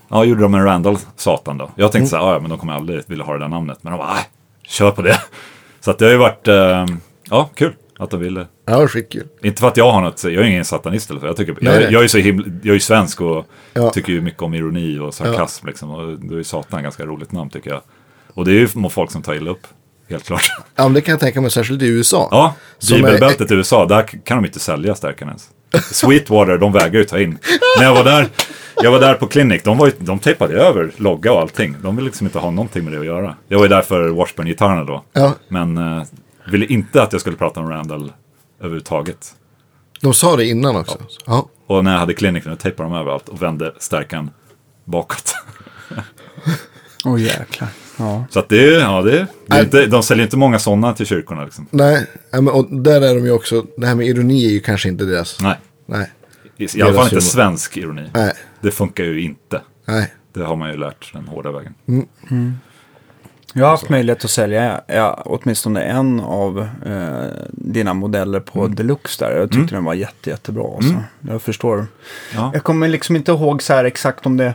ja, 0.10 0.24
gjorde 0.24 0.42
de 0.42 0.54
en 0.56 0.64
Randall 0.64 0.98
Satan 1.16 1.58
då. 1.58 1.70
Jag 1.76 1.92
tänkte 1.92 2.10
så 2.10 2.18
här, 2.18 2.34
"Ja, 2.34 2.40
men 2.40 2.50
de 2.50 2.60
kommer 2.60 2.74
aldrig 2.74 3.02
vilja 3.08 3.26
ha 3.26 3.34
det 3.34 3.40
där 3.40 3.48
namnet. 3.48 3.78
Men 3.82 3.92
de 3.94 3.98
bara, 3.98 4.14
nej, 4.14 4.24
kör 4.68 4.92
på 4.92 5.02
det. 5.02 5.22
Så 5.80 5.92
att 5.92 5.98
det 6.00 6.06
har 6.06 6.12
ju 6.12 6.18
varit, 6.18 6.48
eh, 6.48 6.86
ja, 7.30 7.50
kul 7.56 7.74
att 8.04 8.10
de 8.10 8.20
ville. 8.20 8.46
Ja, 8.66 8.88
skitkul. 8.88 9.28
Inte 9.44 9.60
för 9.62 9.68
att 9.68 9.78
jag 9.78 9.92
har 9.92 10.02
något, 10.02 10.24
jag 10.24 10.34
är 10.34 10.44
ingen 10.44 10.66
satanist 10.66 11.10
eller 11.10 11.20
så. 11.20 11.26
Jag, 11.26 11.38
tycker, 11.38 11.56
Nej, 11.62 11.74
jag, 11.74 11.82
nej. 11.82 11.94
jag 11.94 12.04
är 12.04 12.08
så 12.08 12.18
himla, 12.18 12.46
jag 12.64 12.76
är 12.76 12.80
svensk 12.80 13.22
och 13.22 13.46
Ja. 13.74 13.90
tycker 13.90 14.14
ju 14.14 14.22
mycket 14.22 14.42
om 14.42 14.54
ironi 14.54 15.00
och 15.00 15.14
sarkasm 15.14 15.68
liksom. 15.68 15.90
Och 15.92 16.20
då 16.20 16.40
är 16.40 16.44
Satan 16.44 16.80
ett 16.80 16.84
ganska 16.84 17.06
roligt 17.06 17.32
namn 17.32 17.50
tycker 17.50 17.70
jag. 17.70 17.82
Och 18.34 18.46
det 18.46 18.52
är 18.52 18.56
ju 18.56 18.68
folk 18.90 19.12
som 19.12 19.22
tar 19.22 19.34
illa 19.36 19.52
upp, 19.52 19.68
helt 20.10 20.24
klart. 20.26 20.42
Ja, 20.76 20.84
men 20.84 20.94
det 20.94 21.02
kan 21.02 21.12
jag 21.12 21.20
tänka 21.20 21.42
mig, 21.42 21.52
särskilt 21.52 21.82
i 21.82 21.88
USA. 21.88 22.28
Ja, 22.32 22.54
Som 22.78 22.98
är- 22.98 23.04
bibelbältet 23.04 23.52
i 23.52 23.54
USA, 23.54 23.86
där 23.86 24.04
kan 24.04 24.38
de 24.38 24.46
inte 24.46 24.60
sälja 24.60 24.96
stärkarna 24.96 25.32
ens. 25.32 25.50
Sweetwater, 25.96 26.58
de 26.58 26.72
vägrar 26.74 27.00
ju 27.00 27.04
ta 27.06 27.20
in. 27.20 27.38
När 27.80 27.86
jag 27.86 27.96
var 27.96 28.04
där, 28.04 28.28
jag 28.84 28.92
var 28.92 29.00
där 29.00 29.14
på 29.14 29.28
Clinic, 29.28 29.64
de, 29.64 29.78
var 29.78 29.86
ju, 29.88 29.92
de 30.00 30.20
tejpade 30.20 30.54
över 30.54 30.92
logga 30.98 31.34
och 31.34 31.40
allting. 31.42 31.76
De 31.82 31.96
vill 31.96 32.06
liksom 32.06 32.28
inte 32.28 32.40
ha 32.40 32.52
någonting 32.52 32.84
med 32.84 32.94
det 32.94 33.00
att 33.00 33.06
göra. 33.06 33.36
Jag 33.48 33.58
var 33.58 33.66
ju 33.66 33.70
där 33.70 33.82
för 33.82 34.10
Washburn-gitarrerna 34.10 34.84
då. 34.86 35.04
Ja. 35.14 35.34
Men 35.48 35.78
eh, 35.78 36.04
ville 36.52 36.66
inte 36.66 37.04
att 37.04 37.12
jag 37.12 37.22
skulle 37.22 37.38
prata 37.38 37.60
om 37.60 37.70
Randall 37.70 38.12
överhuvudtaget. 38.60 39.36
De 40.02 40.14
sa 40.14 40.36
det 40.36 40.46
innan 40.46 40.76
också. 40.76 40.98
Ja. 41.26 41.50
Och 41.68 41.84
när 41.84 41.92
jag 41.92 42.00
hade 42.00 42.14
Clinic, 42.14 42.44
då 42.44 42.56
tejpade 42.56 42.90
de 42.90 42.96
överallt 42.98 43.30
och 43.30 43.42
vände 43.42 43.74
stärkan 43.80 44.30
bakåt. 44.86 45.36
Åh 47.06 47.22
jäklar. 47.22 47.70
Ja. 48.00 48.26
Så 48.30 48.40
att 48.40 48.50
det, 48.50 48.76
är- 48.76 48.80
ja, 48.80 49.02
det, 49.02 49.28
det 49.48 49.56
är 49.56 49.64
inte, 49.64 49.86
de 49.86 50.04
säljer 50.04 50.26
inte 50.26 50.38
många 50.38 50.60
sådana 50.60 50.94
till 50.94 51.06
kyrkorna 51.06 51.44
liksom. 51.46 51.68
Nej, 51.72 52.08
ja, 52.32 52.42
men, 52.42 52.54
och 52.54 52.68
där 52.82 53.02
är 53.02 53.16
de 53.16 53.26
ju 53.26 53.32
också, 53.32 53.66
det 53.78 53.88
här 53.88 53.96
med 53.96 54.08
ironi 54.08 54.46
är 54.46 54.50
ju 54.50 54.60
kanske 54.60 54.90
inte 54.90 55.06
deras. 55.06 55.42
Nej, 55.42 55.58
Nej, 55.86 56.12
i, 56.58 56.78
i 56.80 56.82
alla 56.82 56.94
fall 56.94 57.04
inte 57.06 57.22
svensk 57.22 57.78
ironi. 57.78 58.10
nej, 58.14 58.34
Det 58.62 58.72
funkar 58.72 59.04
ju 59.04 59.22
inte. 59.22 59.62
nej. 59.86 60.14
Det 60.34 60.44
har 60.44 60.56
man 60.56 60.70
ju 60.70 60.78
lärt 60.78 61.14
den 61.14 61.28
hårda 61.28 61.52
vägen. 61.52 61.74
Jag 63.54 63.66
har 63.66 63.72
haft 63.72 63.90
möjlighet 63.90 64.26
att 64.26 64.32
sälja 64.32 64.82
ja, 64.88 65.22
åtminstone 65.26 65.82
en 65.84 66.20
av 66.20 66.68
eh, 66.86 67.46
dina 67.52 67.94
modeller 67.94 68.40
på 68.40 68.60
Mm. 68.60 68.76
Deluxe 68.76 69.26
där. 69.26 69.38
Jag 69.38 69.52
tyckte 69.52 69.76
den 69.76 69.84
var 69.84 69.94
jätte, 69.94 70.30
jättebra. 70.30 70.76
Alltså. 70.76 71.04
Jag 71.22 71.42
förstår. 71.42 71.88
Ja. 72.36 72.52
Jag 72.54 72.64
kommer 72.64 72.88
liksom 72.88 73.16
inte 73.16 73.32
ihåg 73.32 73.62
så 73.64 73.74
här 73.74 73.86
exakt 73.86 74.26
om 74.26 74.38
det 74.38 74.54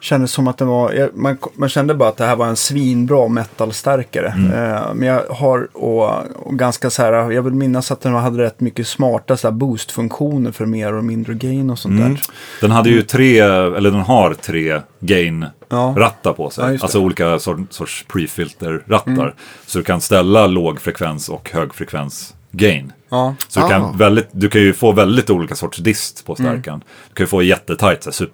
kändes 0.00 0.30
som 0.32 0.48
att 0.48 0.58
den 0.58 0.68
var... 0.68 1.10
Man, 1.14 1.38
man 1.54 1.68
kände 1.68 1.94
bara 1.94 2.08
att 2.08 2.16
det 2.16 2.24
här 2.24 2.36
var 2.36 2.46
en 2.46 2.56
svinbra 2.56 3.28
metalstärkare. 3.28 4.28
Mm. 4.36 4.52
Eh, 4.74 4.94
men 4.94 5.08
jag 5.08 5.22
har 5.30 5.68
och, 5.76 6.10
och 6.46 6.58
ganska 6.58 6.90
så 6.90 7.02
här... 7.02 7.30
Jag 7.30 7.42
vill 7.42 7.54
minnas 7.54 7.90
att 7.90 8.00
den 8.00 8.14
hade 8.14 8.42
rätt 8.42 8.60
mycket 8.60 8.86
smarta 8.86 9.36
så 9.36 9.48
här 9.48 9.52
boostfunktioner 9.52 10.52
för 10.52 10.66
mer 10.66 10.92
och 10.94 11.04
mindre 11.04 11.34
gain 11.34 11.70
och 11.70 11.78
sånt 11.78 12.00
Mm. 12.00 12.14
där. 12.14 12.22
Den 12.60 12.70
hade 12.70 12.90
ju 12.90 13.02
tre, 13.02 13.38
eller 13.40 13.90
den 13.90 14.00
har 14.00 14.34
tre 14.34 14.80
gain-rattar 15.00 16.32
på 16.32 16.50
sig. 16.50 16.74
Ja, 16.74 16.78
alltså 16.82 16.98
olika 17.00 17.38
sor- 17.38 17.66
sorts 17.70 18.04
pre-filter-rattar. 18.08 19.34
Så 19.66 19.78
du 19.78 19.84
kan 19.84 20.00
ställa 20.00 20.46
låg 20.46 20.80
frekvens 20.80 21.28
och 21.28 21.50
hög 21.52 21.74
frekvens 21.74 22.34
gain. 22.52 22.92
Ja. 23.08 23.34
Så 23.48 23.60
du, 23.60 23.66
Ah. 23.66 23.68
kan 23.68 23.96
väldigt, 23.98 24.28
du 24.32 24.48
kan 24.48 24.60
ju 24.60 24.72
få 24.72 24.92
väldigt 24.92 25.30
olika 25.30 25.54
sorts 25.54 25.78
dist 25.78 26.26
på 26.26 26.34
stärkan. 26.34 26.82
Du 27.08 27.14
kan 27.14 27.24
ju 27.24 27.28
få 27.28 27.42
jättetajt, 27.42 28.06
så 28.14 28.26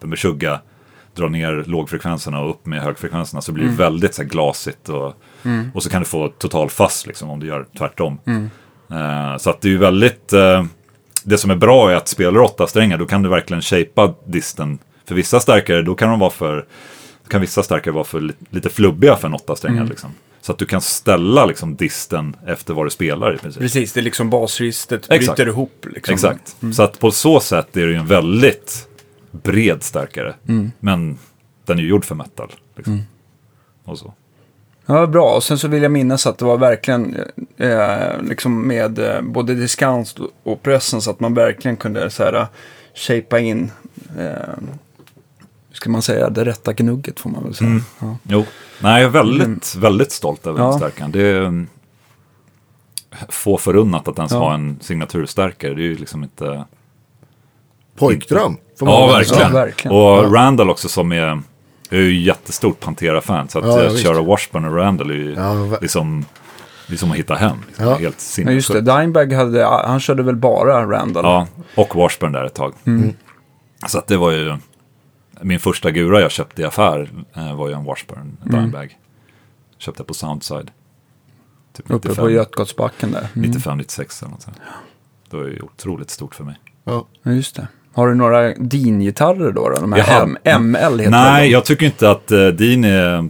drar 1.16 1.28
ner 1.28 1.64
lågfrekvenserna 1.66 2.40
och 2.40 2.50
upp 2.50 2.66
med 2.66 2.82
högfrekvenserna 2.82 3.40
så 3.42 3.52
blir 3.52 3.64
det 3.64 3.70
väldigt 3.70 4.14
så 4.14 4.22
här, 4.22 4.28
glasigt. 4.28 4.88
Och, 4.88 5.14
och 5.74 5.82
så 5.82 5.90
kan 5.90 6.02
du 6.02 6.08
få 6.08 6.28
total 6.28 6.70
fast 6.70 7.06
liksom, 7.06 7.30
om 7.30 7.40
du 7.40 7.46
gör 7.46 7.66
tvärtom. 7.78 8.18
Eh, 8.90 9.36
så 9.38 9.50
att 9.50 9.60
det 9.60 9.68
är 9.68 9.72
ju 9.72 9.78
väldigt... 9.78 10.32
Eh, 10.32 10.64
det 11.24 11.38
som 11.38 11.50
är 11.50 11.56
bra 11.56 11.90
är 11.90 11.96
att 11.96 12.08
spelar 12.08 12.32
du 12.32 12.40
åtta 12.40 12.66
strängar 12.66 12.98
då 12.98 13.06
kan 13.06 13.22
du 13.22 13.28
verkligen 13.28 13.62
shapea 13.62 14.14
disten. 14.26 14.78
För 15.08 15.14
vissa 15.14 15.40
stärkare 15.40 15.82
då 15.82 15.94
kan 15.94 16.08
de 16.08 16.18
vara 16.20 16.30
för... 16.30 16.64
Kan 17.28 17.40
vissa 17.40 17.62
stärkare 17.62 17.94
vara 17.94 18.04
för 18.04 18.20
li- 18.20 18.34
lite 18.50 18.68
flubbiga 18.68 19.16
för 19.16 19.28
en 19.28 19.34
åtta 19.34 19.56
strängar 19.56 19.84
liksom. 19.84 20.10
Så 20.40 20.52
att 20.52 20.58
du 20.58 20.66
kan 20.66 20.80
ställa 20.80 21.46
liksom 21.46 21.76
disten 21.76 22.36
efter 22.46 22.74
vad 22.74 22.86
du 22.86 22.90
spelar 22.90 23.34
i 23.34 23.38
princip. 23.38 23.62
Precis, 23.62 23.92
det 23.92 24.00
är 24.00 24.02
liksom 24.02 24.30
basregistret 24.30 25.10
Exakt. 25.10 25.36
bryter 25.36 25.50
ihop. 25.50 25.86
Liksom. 25.94 26.14
Exakt. 26.14 26.56
Så 26.72 26.82
att 26.82 26.98
på 26.98 27.10
så 27.10 27.40
sätt 27.40 27.76
är 27.76 27.86
det 27.86 27.92
ju 27.92 27.98
en 27.98 28.06
väldigt 28.06 28.88
bred 29.42 29.82
stärkare. 29.82 30.34
Mm. 30.48 30.72
Men 30.80 31.18
den 31.64 31.78
är 31.78 31.82
ju 31.82 31.88
gjord 31.88 32.04
för 32.04 32.14
metal. 32.14 32.52
Liksom. 32.76 33.02
Och 33.84 33.98
så. 33.98 34.12
Ja, 34.86 35.06
bra. 35.06 35.34
Och 35.34 35.42
sen 35.44 35.58
så 35.58 35.68
vill 35.68 35.82
jag 35.82 35.92
minnas 35.92 36.26
att 36.26 36.38
det 36.38 36.44
var 36.44 36.58
verkligen 36.58 37.16
eh, 37.56 38.20
liksom 38.22 38.66
med 38.68 38.98
eh, 38.98 39.20
både 39.22 39.54
diskant 39.54 40.14
och 40.42 40.62
pressen 40.62 41.00
så 41.02 41.10
att 41.10 41.20
man 41.20 41.34
verkligen 41.34 41.76
kunde 41.76 42.10
så 42.10 42.22
här 42.22 42.32
eh, 42.34 42.46
shapea 42.94 43.38
in, 43.40 43.70
eh, 44.18 44.24
hur 45.68 45.74
ska 45.74 45.90
man 45.90 46.02
säga, 46.02 46.30
det 46.30 46.44
rätta 46.44 46.72
gnugget 46.72 47.20
får 47.20 47.30
man 47.30 47.44
väl 47.44 47.54
säga. 47.54 47.80
Ja. 47.98 48.16
Jo, 48.22 48.44
nej 48.82 49.02
jag 49.02 49.08
är 49.08 49.12
väldigt, 49.12 49.74
väldigt 49.76 50.12
stolt 50.12 50.46
över 50.46 50.58
Mm. 50.58 50.66
Ja. 50.66 50.70
den 50.70 50.78
stärkaren. 50.80 51.12
Det 51.12 51.22
är 51.22 51.40
mm, 51.40 51.66
få 53.28 53.58
förunnat 53.58 54.08
att 54.08 54.18
ens 54.18 54.32
Ja. 54.32 54.38
ha 54.38 54.54
en 54.54 54.78
signaturstärkare. 54.80 55.74
Det 55.74 55.80
är 55.82 55.84
ju 55.86 55.96
liksom 55.96 56.22
inte... 56.22 56.64
Pojkdröm. 57.96 58.56
Ja, 58.80 59.06
verkligen. 59.06 59.42
Ja, 59.42 59.48
verkligen. 59.48 59.96
Och 59.96 60.32
Randall 60.34 60.70
också 60.70 60.88
som 60.88 61.12
är... 61.12 61.42
Jag 61.90 62.00
är 62.00 62.04
ju 62.04 62.22
jättestort 62.22 62.80
Pantera-fan. 62.80 63.48
Så 63.48 63.58
att 63.58 63.64
Ja, 63.66 63.82
eh, 63.84 63.94
köra 63.96 64.22
Washburn 64.22 64.64
och 64.64 64.76
Randall 64.76 65.10
är 65.10 65.14
ju 65.14 65.34
Ja, 65.34 65.78
liksom... 65.80 66.24
Det 66.88 66.92
är 66.94 66.96
som 66.98 67.10
att 67.10 67.16
hitta 67.16 67.34
hem. 67.34 67.56
Liksom. 67.66 67.84
Ja. 67.84 67.90
Helt 67.90 68.02
Ja, 68.02 68.08
just 68.08 68.20
sinnessjukt. 68.20 68.84
det. 68.84 69.00
Dimebag 69.00 69.32
hade, 69.32 69.64
han 69.66 70.00
körde 70.00 70.22
väl 70.22 70.36
bara 70.36 70.86
Randall. 70.86 71.24
Ja, 71.24 71.46
och 71.74 71.94
Washburn 71.96 72.32
där 72.32 72.44
ett 72.44 72.54
tag. 72.54 72.74
Mm. 72.84 73.12
Så 73.86 73.98
att 73.98 74.06
det 74.06 74.16
var 74.16 74.30
ju... 74.30 74.56
Min 75.40 75.60
första 75.60 75.90
gura 75.90 76.20
jag 76.20 76.30
köpte 76.30 76.62
i 76.62 76.64
affär 76.64 77.10
eh, 77.34 77.56
var 77.56 77.68
ju 77.68 77.74
en 77.74 77.84
Washburn 77.84 78.36
Mm. 78.46 78.60
Dimebag. 78.60 78.96
Köpte 79.78 80.04
på 80.04 80.14
Soundside. 80.14 80.70
Typ 81.76 81.90
Uppe 81.90 82.08
95, 82.08 82.24
på 82.24 82.30
Götgatsbacken 82.30 83.12
där. 83.12 83.28
Mm. 83.34 83.48
95, 83.50 83.78
96 83.78 84.22
eller 84.22 84.30
något 84.32 84.42
sånt. 84.42 84.56
Det 85.30 85.36
var 85.36 85.44
ju 85.44 85.60
otroligt 85.60 86.10
stort 86.10 86.34
för 86.34 86.44
mig. 86.44 86.54
Ja. 86.84 87.06
Ja, 87.22 87.32
just 87.32 87.56
det. 87.56 87.68
Har 87.96 88.08
du 88.08 88.14
några 88.14 88.54
Dean-gitarrer 88.54 89.52
då? 89.52 89.68
då? 89.68 89.80
De 89.80 89.92
här 89.92 90.22
M- 90.22 90.36
ML 90.62 90.98
heter 90.98 91.10
Nej, 91.10 91.46
de. 91.48 91.52
jag 91.52 91.64
tycker 91.64 91.86
inte 91.86 92.10
att 92.10 92.32
uh, 92.32 92.48
Dean 92.48 92.84
är... 92.84 93.28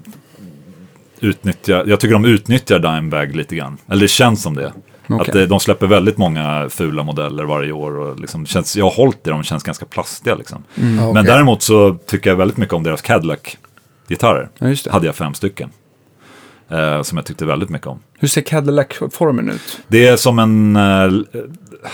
Utnyttjar, 1.20 1.84
jag 1.86 2.00
tycker 2.00 2.12
de 2.12 2.24
utnyttjar 2.24 2.78
Dimebag 2.78 3.36
lite 3.36 3.56
grann. 3.56 3.78
Eller 3.88 4.00
det 4.00 4.08
känns 4.08 4.42
som 4.42 4.54
det. 4.54 4.72
Okej. 5.08 5.30
Att 5.30 5.34
eh, 5.36 5.42
de 5.42 5.60
släpper 5.60 5.86
väldigt 5.86 6.18
många 6.18 6.66
fula 6.70 7.02
modeller 7.02 7.44
varje 7.44 7.72
år. 7.72 7.98
Och 7.98 8.20
liksom, 8.20 8.46
känns, 8.46 8.76
jag 8.76 8.84
har 8.84 8.90
hållit 8.92 9.26
i 9.26 9.30
dem, 9.30 9.38
de 9.38 9.44
känns 9.44 9.62
ganska 9.62 9.86
plastiga. 9.86 10.34
Liksom. 10.34 10.64
Mm. 10.74 10.98
Ja, 10.98 11.12
Men 11.12 11.24
däremot 11.24 11.62
så 11.62 11.94
tycker 12.06 12.30
jag 12.30 12.36
väldigt 12.36 12.56
mycket 12.56 12.74
om 12.74 12.82
deras 12.82 13.02
Cadillac-gitarrer. 13.02 14.48
Ja. 14.58 14.74
Hade 14.92 15.06
jag 15.06 15.14
fem 15.14 15.34
stycken. 15.34 15.70
Eh, 16.70 17.02
som 17.02 17.18
jag 17.18 17.26
tyckte 17.26 17.44
väldigt 17.44 17.70
mycket 17.70 17.86
om. 17.86 17.98
Hur 18.18 18.28
ser 18.28 18.40
Cadillac-formen 18.42 19.50
ut? 19.50 19.80
Det 19.88 20.06
är 20.06 20.16
som 20.16 20.38
en 20.38 20.76
eh, 20.76 21.40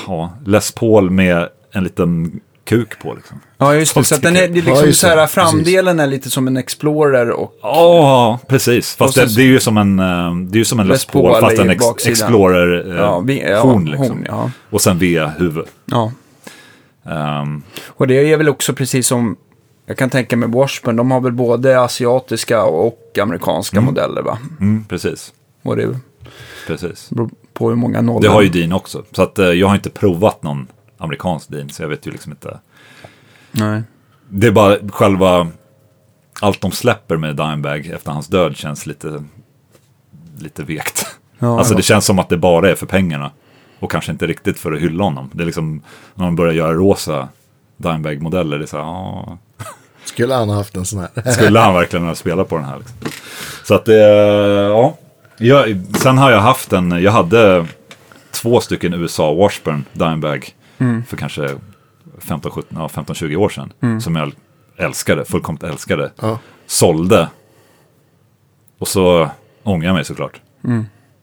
ja, 0.07 0.33
Les 0.47 0.73
Paul 0.73 1.11
med 1.11 1.49
en 1.73 1.85
liten 1.85 2.41
kuk 2.65 2.99
på. 3.03 3.15
Liksom. 3.15 3.41
Ja, 3.59 3.75
just 3.75 3.95
det. 3.95 4.05
Så 4.05 4.15
att 4.15 4.23
den 4.23 4.37
är, 4.37 4.41
det 4.41 4.45
är 4.59 4.63
liksom 4.63 4.87
Ja, 4.87 4.93
så 4.93 5.07
här, 5.07 5.17
Precis. 5.17 5.35
framdelen 5.35 6.01
är 6.01 6.07
lite 6.07 6.31
som 6.31 6.47
en 6.47 6.57
Explorer 6.57 7.31
och... 7.31 7.59
Ja, 7.63 8.39
precis. 8.47 8.97
Fast 8.97 9.15
det, 9.15 9.37
det 9.37 9.43
är 9.43 9.47
ju 9.47 9.61
som 9.61 9.77
en, 9.79 9.99
eh, 9.99 10.35
det 10.37 10.57
är 10.57 10.59
ju 10.59 10.65
som 10.65 10.81
en 10.81 10.89
Les 10.89 11.05
Paul 11.05 11.41
fast 11.41 11.59
en 11.59 11.71
ex. 11.71 11.85
Explorer-horn. 12.07 13.27
vi- 13.27 13.43
ja, 13.51 13.61
horn, 13.61 13.85
liksom. 13.85 14.09
horn, 14.09 14.25
ja. 14.29 14.51
Och 14.71 14.81
sen 14.81 14.99
V-huvud. 14.99 15.65
Ja. 15.85 16.13
Ehm, 17.07 17.63
Och 17.87 18.07
det 18.07 18.33
är 18.33 18.37
väl 18.37 18.49
också 18.49 18.73
precis 18.75 19.07
som, 19.07 19.37
jag 19.87 19.97
kan 19.97 20.11
tänka 20.11 20.37
mig 20.37 20.49
Washburn, 20.49 20.97
de 20.97 21.11
har 21.11 21.21
väl 21.21 21.33
både 21.33 21.81
asiatiska 21.81 22.65
och 22.65 23.19
amerikanska 23.23 23.81
modeller 23.81 24.23
va? 24.23 24.39
mm, 24.61 24.85
precis, 24.89 25.33
Och 25.63 25.77
det 25.77 25.89
precis. 26.67 27.11
beror 27.11 27.31
på 27.53 27.69
hur 27.69 27.77
många 27.77 28.01
nollor. 28.01 28.21
Det 28.23 28.29
har 28.29 28.43
ju 28.43 28.49
Dean 28.49 28.73
också. 28.73 29.03
Så 29.13 29.23
att, 29.23 29.39
eh, 29.39 29.47
jag 29.47 29.69
har 29.69 29.75
inte 29.75 29.91
provat 29.91 30.43
någon 30.43 30.67
amerikansk 31.03 31.49
Dean, 31.49 31.71
så 31.71 31.83
jag 31.83 31.89
vet 31.89 32.07
ju 32.07 32.11
liksom 32.11 32.33
inte. 32.33 32.59
Nej. 33.53 33.83
Det 34.29 34.47
är 34.47 34.51
bara 34.51 34.77
själva, 34.93 35.49
allt 36.41 36.61
de 36.61 36.73
släpper 36.73 37.17
med 37.17 37.37
Dimebag 37.37 37.87
efter 37.87 38.11
hans 38.13 38.27
död 38.29 38.57
känns 38.57 38.87
lite, 38.87 39.25
lite 40.39 40.63
vekt. 40.63 41.07
Ja, 41.39 41.59
alltså 41.59 41.73
ja. 41.73 41.77
det 41.77 41.83
känns 41.83 42.05
som 42.05 42.19
att 42.19 42.29
det 42.29 42.37
bara 42.37 42.71
är 42.71 42.75
för 42.75 42.87
pengarna. 42.87 43.31
Och 43.79 43.91
kanske 43.91 44.13
inte 44.13 44.27
riktigt 44.27 44.59
för 44.59 44.73
att 44.73 44.81
hylla 44.81 45.05
honom. 45.05 45.31
Det 45.33 45.43
är 45.43 45.47
liksom, 45.47 45.83
när 46.15 46.25
de 46.25 46.37
börjar 46.37 46.53
göra 46.53 46.73
rosa 46.73 47.29
Dimebag-modeller, 47.77 48.59
det 48.59 48.65
är 48.65 48.67
så 48.67 48.77
här, 48.77 48.85
"Ah, 48.85 49.39
Skulle 50.05 50.35
han 50.35 50.49
ha 50.49 50.57
haft 50.57 50.77
en 50.77 50.85
sån 50.87 50.99
här? 51.01 51.31
Skulle 51.33 51.59
han 51.61 51.75
verkligen 51.75 52.07
ha 52.07 52.15
spelat 52.15 52.49
på 52.49 52.57
den 52.57 52.65
här? 52.65 52.79
Liksom. 52.79 52.97
Så 53.65 53.75
att 53.75 53.85
det, 53.85 53.95
ja. 54.69 54.97
Jag, 55.39 55.81
sen 55.97 56.19
har 56.19 56.31
jag 56.31 56.41
haft 56.41 56.73
en, 56.73 57.03
jag 57.03 57.13
hade 57.13 57.67
två 58.31 58.61
stycken 58.61 58.95
USA 58.95 59.35
Washburn 59.35 59.85
Dimebag 59.93 60.55
för 61.07 61.17
kanske 61.17 61.49
15-20 62.21 62.65
ja, 62.69 62.89
15-20 62.95 63.37
år 63.37 63.49
sedan. 63.49 64.01
Som 64.01 64.17
jag 64.17 64.33
älskade, 64.77 65.25
fullkomligt 65.25 65.63
älskade. 65.63 66.13
Ja. 66.21 66.39
Sålde. 66.67 67.29
Och 68.79 68.89
så 68.89 69.31
ångrar 69.63 69.87
jag 69.87 69.95
mig 69.95 70.05
såklart. 70.05 70.41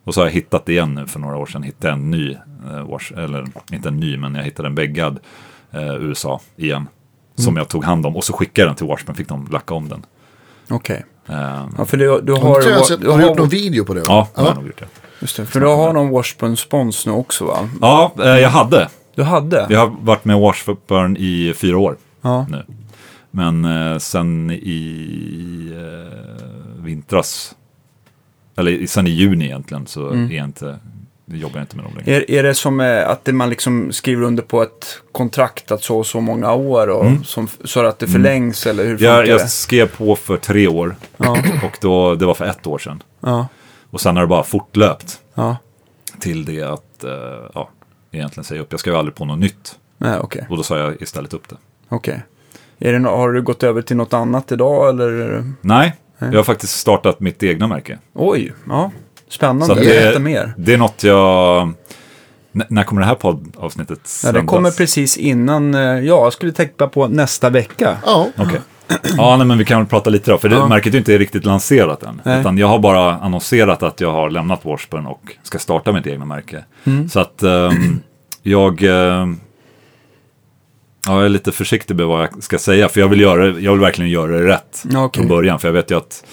Och 0.04 0.13
så 0.13 0.19
har 0.22 0.26
jag 0.26 0.34
hittat 0.34 0.65
det 0.65 0.72
igen 0.72 0.93
nu 0.95 1.08
för 1.08 1.19
några 1.19 1.38
år 1.38 1.45
sedan. 1.45 1.63
Hittade 1.63 1.93
en 1.93 2.12
ny, 2.12 2.32
eh, 2.32 2.89
wash, 2.89 3.13
eller 3.17 3.45
inte 3.72 3.88
en 3.89 3.98
ny, 4.00 4.17
men 4.17 4.36
jag 4.36 4.43
hittade 4.43 4.67
en 4.69 4.76
bäggad 4.76 5.19
eh, 5.72 5.95
USA 5.95 6.41
igen. 6.56 6.88
Som 7.36 7.58
jag 7.58 7.67
tog 7.67 7.84
hand 7.84 8.06
om 8.06 8.15
och 8.15 8.24
så 8.24 8.34
skickade 8.34 8.62
jag 8.62 8.69
den 8.69 8.76
till 8.76 8.88
Washburn, 8.88 9.15
fick 9.15 9.28
de 9.28 9.48
lacka 9.52 9.74
om 9.74 9.89
den. 9.89 10.06
Okej. 10.69 11.06
Eh, 11.28 11.67
Ja, 11.78 11.86
för 11.86 11.98
du, 11.98 12.22
du 12.22 12.34
Har, 12.34 12.62
jag 12.62 13.00
du 13.02 13.10
har 13.10 13.17
du 13.17 13.26
gjort 13.26 13.38
någon 13.38 13.50
video 13.50 13.86
på 13.86 13.93
det? 13.93 14.00
va? 14.00 14.06
ja, 14.08 14.28
det 14.36 14.41
har 14.41 14.48
jag 14.48 14.56
nog 14.56 14.65
gjort 14.67 14.80
det. 14.80 14.88
Just 15.19 15.38
det, 15.38 15.45
för 15.45 15.60
du 15.60 15.65
har 15.67 15.93
någon 15.93 16.10
Washburn 16.10 16.58
spons 16.58 17.06
nu 17.06 17.12
också 17.12 17.45
va? 17.45 17.69
Ja, 17.82 18.12
eh, 18.19 18.26
jag 18.28 18.50
hade. 18.50 18.89
Du 19.19 19.23
hade? 19.25 19.67
Jag 19.69 19.79
har 19.79 19.95
varit 20.01 20.25
med 20.25 20.39
Washburn 20.39 21.17
i 21.19 21.53
fyra 21.58 21.77
år 21.77 21.97
Ja. 22.21 22.45
nu. 22.49 22.63
Men 23.32 23.65
eh, 23.65 23.97
sen 23.97 24.51
i 24.51 25.71
eh, 25.75 26.84
vintras, 26.84 27.55
eller 28.58 28.86
sen 28.88 29.08
i 29.08 29.10
juni 29.10 29.45
egentligen, 29.45 29.88
så 29.88 30.10
är 30.10 30.32
jag 30.32 30.45
inte, 30.45 30.79
jobbar 31.25 31.55
jag 31.55 31.63
inte 31.63 31.75
med 31.75 31.86
dem 31.86 31.93
längre. 31.97 32.15
Är, 32.17 32.32
är 32.32 32.43
det 32.43 32.53
som 32.53 32.79
eh, 32.79 33.10
att 33.10 33.27
man 33.34 33.49
liksom 33.49 33.91
skriver 33.91 34.23
under 34.23 34.43
på 34.43 34.62
ett 34.63 35.01
kontrakt 35.12 35.71
att 35.71 35.84
så 35.84 35.97
och 35.97 36.05
så 36.08 36.21
många 36.21 36.53
år 36.53 36.88
och 36.88 37.05
som, 37.25 37.47
så 37.63 37.86
att 37.86 37.99
det 37.99 38.08
förlängs 38.08 38.67
eller 38.67 38.86
hur 38.86 39.03
Jag, 39.03 39.23
det? 39.25 39.29
jag 39.29 39.49
skrev 39.49 39.88
på 39.88 40.15
för 40.15 40.38
tre 40.38 40.67
år 40.67 40.95
Ja, 41.17 41.38
och 41.63 41.77
då, 41.82 42.15
det 42.15 42.25
var 42.25 42.34
för 42.34 42.45
ett 42.45 42.67
år 42.67 42.77
sedan. 42.77 43.03
ja, 43.19 43.47
Och 43.89 44.01
sen 44.01 44.15
har 44.15 44.23
det 44.23 44.27
bara 44.27 44.43
fortlöpt 44.43 45.19
till 46.19 46.45
det 46.45 46.62
att, 46.63 47.03
eh, 47.03 47.12
ja, 47.53 47.69
egentligen 48.12 48.43
säga 48.45 48.62
upp. 48.62 48.67
Jag 48.72 48.80
ska 48.80 48.89
ju 48.89 48.95
aldrig 48.95 49.15
på 49.15 49.26
något 49.26 49.39
nytt. 49.39 49.76
Nej, 49.98 50.19
okej. 50.19 50.48
Och 50.50 50.58
då 50.58 50.63
sa 50.63 50.78
jag 50.78 51.02
istället 51.02 51.34
upp 51.34 51.50
det. 51.50 51.56
Okej. 51.89 52.24
Är 52.80 52.93
det 52.93 53.00
nå- 53.00 53.15
Har 53.17 53.32
du 53.32 53.41
gått 53.41 53.63
över 53.63 53.82
till 53.82 53.98
något 53.98 54.13
annat 54.13 54.52
idag 54.52 54.89
eller? 54.89 55.12
är 55.12 55.32
det- 55.32 55.52
Nej, 55.62 55.95
jag 56.17 56.34
har 56.34 56.43
faktiskt 56.43 56.80
startat 56.80 57.19
mitt 57.19 57.43
egna 57.43 57.67
märke. 57.67 58.00
Oj, 58.13 58.54
ja. 58.69 58.91
Spännande. 59.30 59.65
Så 59.65 59.74
det, 59.74 60.19
mer. 60.19 60.54
det 60.58 60.74
är 60.74 60.78
något 60.78 61.04
jag... 61.04 61.62
N- 62.56 62.63
när 62.69 62.84
kommer 62.84 63.02
det 63.02 63.08
här 63.08 63.15
poddavsnittet 63.15 64.00
Ja, 64.04 64.08
sändas? 64.08 64.41
det 64.41 64.48
kommer 64.48 64.72
precis 64.72 65.17
innan, 65.17 65.74
eh, 65.76 65.82
ja, 65.82 66.00
jag 66.02 66.34
skulle 66.34 66.52
tänka 66.52 66.88
på 66.88 67.08
nästa 67.08 67.50
vecka. 67.50 67.98
Ja, 68.06 68.28
Okej. 68.38 68.60
Ja, 69.17 69.38
nej, 69.38 69.47
men 69.47 69.58
vi 69.58 69.65
kan 69.65 69.80
väl 69.80 69.88
prata 69.88 70.10
lite 70.10 70.32
då, 70.32 70.38
för 70.38 70.49
det 70.49 70.56
Ja. 70.56 70.67
märket 70.67 70.93
är 70.93 70.97
inte 70.97 71.17
riktigt 71.17 71.45
lanserat 71.45 72.04
än. 72.04 72.21
Nej. 72.25 72.39
Utan 72.39 72.58
jag 72.58 72.67
har 72.67 72.80
bara 72.80 73.15
annonserat 73.15 73.84
att 73.84 74.02
jag 74.02 74.12
har 74.12 74.30
lämnat 74.30 74.65
Washburn 74.65 75.06
och 75.06 75.36
ska 75.43 75.60
starta 75.60 75.91
mitt 75.91 76.08
egna 76.08 76.25
märke. 76.25 76.63
Mm. 76.84 77.10
Så 77.10 77.19
att 77.19 77.43
ehm, 77.43 77.99
jag... 78.43 78.82
ja, 78.82 79.28
jag 81.08 81.25
är 81.25 81.30
lite 81.30 81.52
försiktig 81.52 81.95
med 81.95 82.06
vad 82.06 82.21
jag 82.23 82.43
ska 82.43 82.58
säga, 82.60 82.89
för 82.89 82.99
jag 82.99 83.08
vill, 83.08 83.21
göra, 83.21 83.47
jag 83.60 83.71
vill 83.71 83.82
verkligen 83.82 84.12
göra 84.12 84.32
det 84.32 84.47
rätt 84.47 84.84
okej. 84.95 85.10
från 85.21 85.28
början. 85.28 85.60
För 85.60 85.67
jag 85.67 85.73
vet 85.73 85.91
ju 85.91 85.97
att 85.97 86.25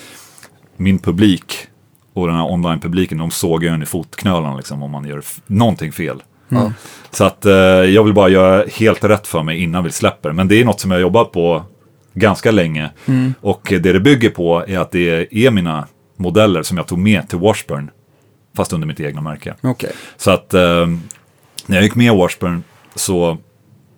min 0.77 0.99
publik 0.99 1.67
och 2.13 2.27
den 2.27 2.37
här 2.37 2.53
online-publiken, 2.53 3.19
de 3.19 3.31
sågar 3.31 3.69
ju 3.69 3.75
en 3.75 3.83
i 3.83 3.87
fotknölarna 3.87 4.57
liksom, 4.57 4.83
om 4.83 4.91
man 4.91 5.05
gör 5.05 5.23
någonting 5.47 5.93
fel. 5.93 6.23
Ja. 6.49 6.73
Så 7.11 7.25
att 7.25 7.47
eh, 7.47 7.53
jag 7.55 8.05
vill 8.05 8.15
bara 8.15 8.29
göra 8.29 8.65
helt 8.73 9.05
rätt 9.05 9.27
för 9.27 9.43
mig 9.43 9.63
innan 9.63 9.85
vi 9.85 9.91
släpper. 9.93 10.33
Men 10.33 10.49
det 10.49 10.61
är 10.61 10.65
något 10.65 10.81
som 10.81 10.91
jag 10.91 10.99
har 10.99 11.03
jobbat 11.03 11.33
på 11.33 11.63
ganska 12.17 12.51
länge. 12.51 12.91
Och 13.41 13.61
det 13.69 13.79
det 13.93 14.01
bygger 14.01 14.31
på 14.31 14.65
är 14.67 14.79
att 14.79 14.91
det 14.91 15.35
är 15.47 15.51
mina 15.51 15.87
modeller 16.17 16.63
som 16.63 16.77
jag 16.77 16.87
tog 16.87 16.99
med 16.99 17.29
till 17.29 17.39
Washburn. 17.39 17.91
Fast 18.57 18.73
under 18.73 18.87
mitt 18.87 19.01
egna 19.01 19.21
märke. 19.21 19.55
Okej. 19.63 19.93
Så 20.17 20.31
att 20.31 20.55
eh, 20.55 20.87
när 21.67 21.77
jag 21.77 21.83
gick 21.83 21.95
med 21.95 22.15
Washburn 22.15 22.63
så, 22.95 23.39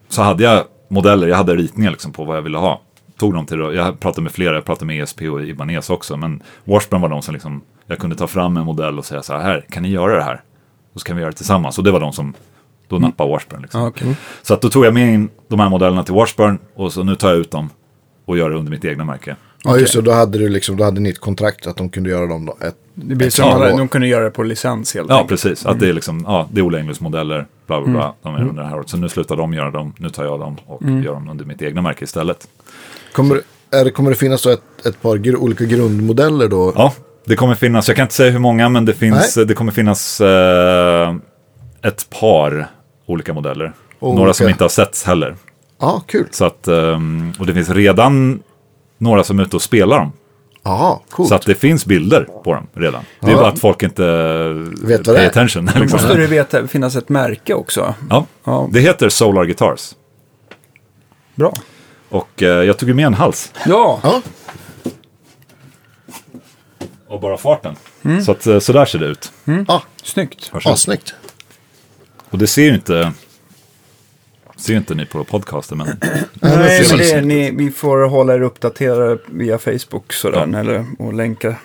så 0.09 0.23
hade 0.23 0.45
jag 0.45 0.65
modeller, 0.89 1.29
jag 1.29 1.37
hade 1.37 1.55
ritningar 1.57 1.91
liksom 1.91 2.13
på 2.13 2.25
vad 2.25 2.37
jag 2.37 2.43
ville 2.43 2.59
ha. 2.59 2.81
tog 3.19 3.35
dem 3.35 3.47
till, 3.47 3.59
jag 3.59 4.01
pratade 4.01 4.23
med 4.23 4.33
flera, 4.33 4.55
jag 4.55 4.65
pratade 4.65 4.87
med 4.87 5.03
ESP 5.03 5.23
och 5.23 5.43
Ibanez 5.43 5.91
också, 5.91 6.17
men 6.17 6.43
Washburn 6.65 7.01
var 7.01 7.09
de 7.09 7.23
som 7.23 7.35
liksom, 7.35 7.63
jag 7.87 7.99
kunde 7.99 8.17
ta 8.17 8.27
fram 8.27 8.57
en 8.57 8.65
modell 8.65 8.99
och 8.99 9.05
säga 9.05 9.23
så 9.23 9.33
här, 9.33 9.41
här 9.41 9.67
kan 9.71 9.83
ni 9.83 9.89
göra 9.89 10.17
det 10.17 10.23
här? 10.23 10.43
Och 10.95 11.01
så 11.01 11.07
kan 11.07 11.17
vi 11.17 11.23
göra 11.23 11.31
det 11.31 11.37
tillsammans. 11.37 11.79
Och 11.79 11.85
det 11.85 11.91
var 11.91 12.01
de 12.01 12.13
som 12.13 12.35
då 12.89 12.99
nappade 12.99 13.31
Washburn. 13.31 13.63
Liksom. 13.63 13.81
Ja, 13.81 13.87
okej. 13.89 14.17
Så 14.43 14.55
att 14.55 14.61
då 14.63 14.69
tog 14.71 14.87
jag 14.87 14.95
med 14.95 15.15
in 15.15 15.31
de 15.49 15.61
här 15.61 15.69
modellerna 15.69 16.03
till 16.03 16.15
Washburn 16.15 16.59
och 16.75 16.93
så 16.93 17.03
nu 17.03 17.15
tar 17.17 17.29
jag 17.29 17.39
ut 17.39 17.51
dem 17.51 17.71
och 18.29 18.39
gör 18.39 18.51
det 18.51 18.57
under 18.57 18.71
mitt 18.71 18.85
egna 18.85 19.05
märke. 19.05 19.37
Ja, 19.65 19.77
just 19.79 19.95
det. 19.95 20.01
Då 20.03 20.13
hade, 20.13 20.39
du 20.39 20.49
liksom, 20.49 20.77
då 20.77 20.85
hade 20.85 21.01
ni 21.01 21.09
ett 21.11 21.19
kontrakt 21.21 21.67
att 21.67 21.77
de 21.77 21.89
kunde 21.89 22.11
göra 22.11 22.27
dem 22.27 22.47
då. 22.47 22.67
Ett, 22.67 22.75
Det 22.95 23.15
blir 23.15 23.29
ett 23.29 23.41
att 23.41 23.77
de 23.79 23.89
kunde 23.89 24.07
göra 24.07 24.25
det 24.25 24.31
på 24.31 24.43
licens 24.43 24.95
helt 24.95 25.09
Ja, 25.11 25.15
enkelt. 25.21 25.43
precis. 25.43 25.67
Att 25.67 25.81
det 25.81 25.89
är 25.89 25.93
liksom, 25.93 26.25
ja, 26.27 26.49
det 26.53 26.61
är 26.61 26.63
Ola 26.63 26.79
Englunds 26.79 27.01
modeller, 27.01 27.47
bla 27.67 27.81
bla 27.81 27.93
bla, 27.93 28.15
de 28.23 28.29
Mm. 28.35 28.43
är 28.47 28.49
under 28.51 28.63
det 28.63 28.69
här 28.69 28.77
året. 28.77 28.89
Så 28.89 28.97
nu 28.97 29.09
slutar 29.09 29.37
de 29.37 29.53
göra 29.55 29.71
dem, 29.71 29.93
nu 29.99 30.11
tar 30.11 30.25
jag 30.25 30.41
dem 30.41 30.57
och 30.67 30.83
gör 30.83 31.15
dem 31.15 31.29
under 31.31 31.45
mitt 31.45 31.63
egna 31.63 31.83
märke 31.83 32.05
istället. 32.05 32.49
Kommer, 33.13 33.41
är 33.71 33.85
det, 33.85 33.91
kommer 33.91 34.11
det 34.11 34.17
finnas 34.17 34.43
då 34.43 34.51
ett, 34.51 34.87
ett 34.87 35.03
par 35.03 35.17
gr 35.17 35.37
olika 35.37 35.65
grundmodeller 35.65 36.49
då? 36.49 36.73
Ja, 36.77 36.93
det 37.25 37.37
kommer 37.37 37.55
finnas, 37.55 37.89
jag 37.89 37.97
kan 37.97 38.03
inte 38.05 38.15
säga 38.15 38.31
hur 38.31 38.39
många, 38.39 38.69
men 38.69 38.85
det, 38.85 38.95
finns, 38.95 39.37
Nej. 39.37 39.47
det 39.47 39.55
kommer 39.55 39.73
finnas 39.73 40.21
eh, 40.21 41.15
ett 41.83 42.11
par 42.21 42.67
olika 43.07 43.33
modeller. 43.35 43.73
Olika. 44.01 44.19
Några 44.19 44.33
som 44.35 44.49
inte 44.49 44.65
har 44.65 44.69
setts 44.69 45.05
heller. 45.05 45.37
Ja, 45.81 46.03
kul. 46.07 46.29
Så 46.31 46.45
att, 46.45 46.69
ehm, 46.69 47.33
och 47.39 47.47
det 47.47 47.55
finns 47.55 47.71
redan 47.71 48.43
några 48.99 49.25
som 49.25 49.39
är 49.39 49.43
ute 49.43 49.57
och 49.57 49.63
spelar 49.63 49.99
dem. 49.99 50.13
Ja, 50.63 51.03
coolt. 51.11 51.29
Så 51.29 51.35
att 51.35 51.47
det 51.47 51.55
finns 51.55 51.87
bilder 51.87 52.25
på 52.45 52.55
dem 52.55 52.67
redan. 52.75 53.03
Det 53.21 53.27
är 53.27 53.31
Ja. 53.31 53.37
bara 53.37 53.49
att 53.49 53.59
folk 53.59 53.83
inte 53.83 54.03
Vet 54.83 55.07
vad 55.07 55.17
det 55.17 55.19
pay 55.19 55.25
är. 55.25 55.29
attention. 55.29 55.67
Då 55.75 55.81
Liksom. 55.81 56.01
måste 56.01 56.19
det 56.19 56.27
veta, 56.27 56.67
finnas 56.67 56.97
ett 56.97 57.09
märke 57.09 57.55
också. 57.55 57.95
Ja, 58.11 58.27
Ja. 58.45 58.69
det 58.73 58.81
heter 58.81 59.09
Solar 59.09 59.45
Guitars. 59.45 59.95
Bra. 61.35 61.53
Och 62.09 62.43
eh, 62.43 62.49
jag 62.49 62.79
tog 62.79 62.95
med 62.95 63.07
en 63.07 63.15
hals. 63.15 63.53
Ja, 63.67 64.01
Ja, 64.03 64.23
Och 67.09 67.21
bara 67.21 67.37
farten. 67.37 67.77
Mm. 68.05 68.23
Så 68.23 68.33
att 68.33 68.47
eh, 68.47 68.59
så 68.59 68.73
där 68.73 68.85
ser 68.85 68.99
det 68.99 69.07
ut. 69.07 69.33
ja. 69.69 69.83
snyggt. 70.03 70.51
Varsågod. 70.53 70.75
Assnyggt. 70.75 71.15
Och 72.31 72.39
det 72.39 72.47
ser 72.47 72.63
ju 72.63 72.75
inte... 72.75 73.13
Ser 74.59 74.77
inte 74.77 74.95
ni 74.95 75.07
på 75.07 75.25
podcasten, 75.25 75.79
men... 75.79 75.87
Nej, 76.41 76.87
men 76.91 76.99
det, 76.99 77.21
ni, 77.21 77.51
vi 77.51 77.71
får 77.71 78.09
hålla 78.09 78.35
er 78.35 78.41
uppdaterade 78.41 79.19
via 79.27 79.59
Facebook 79.59 80.13
sådär, 80.13 80.59
eller, 80.61 80.85
och 80.99 81.13
länka. 81.15 81.57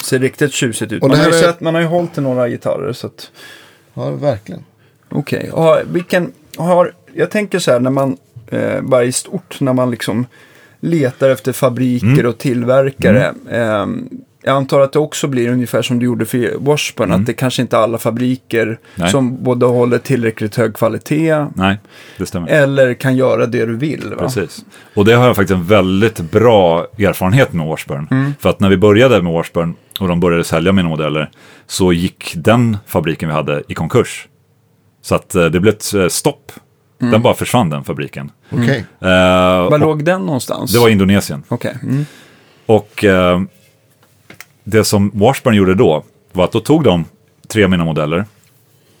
Ser 0.00 0.18
riktigt 0.18 0.52
tjusigt 0.52 0.92
ut. 0.92 1.02
Man 1.02 1.10
det 1.10 1.16
har, 1.16 1.24
ju 1.30 1.36
är- 1.36 1.40
sett, 1.42 1.60
man 1.60 1.74
har 1.74 1.80
ju 1.82 1.86
hållit 1.86 2.18
i 2.18 2.20
några 2.20 2.48
gitarrer. 2.48 2.92
Så 2.92 3.06
att, 3.06 3.30
Ja, 3.94 4.10
verkligen. 4.10 4.64
Okej, 5.08 5.50
okay. 5.52 5.84
vilken 5.92 6.32
har, 6.56 6.92
jag 7.14 7.30
tänker 7.30 7.58
så 7.58 7.70
här 7.72 7.80
när 7.80 7.90
man, 7.90 8.16
eh, 8.46 8.80
bara 8.80 9.04
i 9.04 9.12
stort, 9.12 9.60
när 9.60 9.72
man 9.72 9.90
liksom 9.90 10.26
letar 10.80 11.30
efter 11.30 11.52
fabriker 11.52 12.06
Mm. 12.06 12.26
och 12.26 12.38
tillverkare. 12.38 13.34
Eh, 13.50 13.86
jag 14.42 14.56
antar 14.56 14.80
att 14.80 14.92
det 14.92 14.98
också 14.98 15.28
blir 15.28 15.48
ungefär 15.48 15.82
som 15.82 15.98
du 15.98 16.06
gjorde 16.06 16.26
för 16.26 16.54
Washburn, 16.58 17.12
att 17.12 17.26
det 17.26 17.32
kanske 17.32 17.62
inte 17.62 17.76
är 17.76 17.80
alla 17.80 17.98
fabriker 17.98 18.62
Mm. 18.66 18.78
Nej. 18.94 19.10
som 19.10 19.42
både 19.44 19.66
håller 19.66 19.98
tillräckligt 19.98 20.56
hög 20.56 20.74
kvalitet 20.74 21.46
Nej, 21.54 21.78
det 22.18 22.26
stämmer. 22.26 22.48
eller 22.48 22.94
kan 22.94 23.16
göra 23.16 23.46
det 23.46 23.66
du 23.66 23.76
vill. 23.76 24.14
Va? 24.16 24.22
Precis. 24.22 24.64
Och 24.94 25.04
det 25.04 25.12
har 25.12 25.26
jag 25.26 25.36
faktiskt 25.36 25.56
en 25.58 25.64
väldigt 25.64 26.20
bra 26.30 26.86
erfarenhet 26.98 27.52
med 27.52 27.66
Washburn. 27.66 28.08
Mm. 28.10 28.34
För 28.40 28.50
att 28.50 28.60
när 28.60 28.68
vi 28.68 28.76
började 28.76 29.22
med 29.22 29.32
Washburn 29.32 29.74
och 30.00 30.08
de 30.08 30.20
började 30.20 30.44
sälja 30.44 30.72
mina 30.72 30.88
modeller 30.88 31.30
så 31.66 31.92
gick 31.92 32.32
den 32.36 32.76
fabriken 32.86 33.28
vi 33.28 33.34
hade 33.34 33.62
i 33.68 33.74
konkurs. 33.74 34.28
Så 35.02 35.14
att 35.14 35.34
eh, 35.34 35.44
det 35.44 35.60
blev 35.60 35.74
ett 35.74 35.94
eh, 35.94 36.08
stopp. 36.08 36.52
Den 37.00 37.22
bara 37.22 37.34
försvann 37.34 37.70
den 37.70 37.84
fabriken. 37.84 38.30
Okej. 38.52 38.84
Eh, 39.00 39.08
Var 39.70 39.78
låg 39.78 40.04
den 40.04 40.20
någonstans? 40.26 40.72
det 40.72 40.78
var 40.78 40.88
Indonesien. 40.88 41.42
Okej. 41.48 41.76
Mm. 41.82 42.06
Och 42.66 43.04
eh, 43.04 43.40
det 44.70 44.84
som 44.84 45.10
Washburn 45.14 45.56
gjorde 45.56 45.74
då 45.74 46.04
var 46.32 46.44
att 46.44 46.52
då 46.52 46.60
tog 46.60 46.84
de 46.84 47.04
tre 47.48 47.64
av 47.64 47.70
mina 47.70 47.84
modeller 47.84 48.24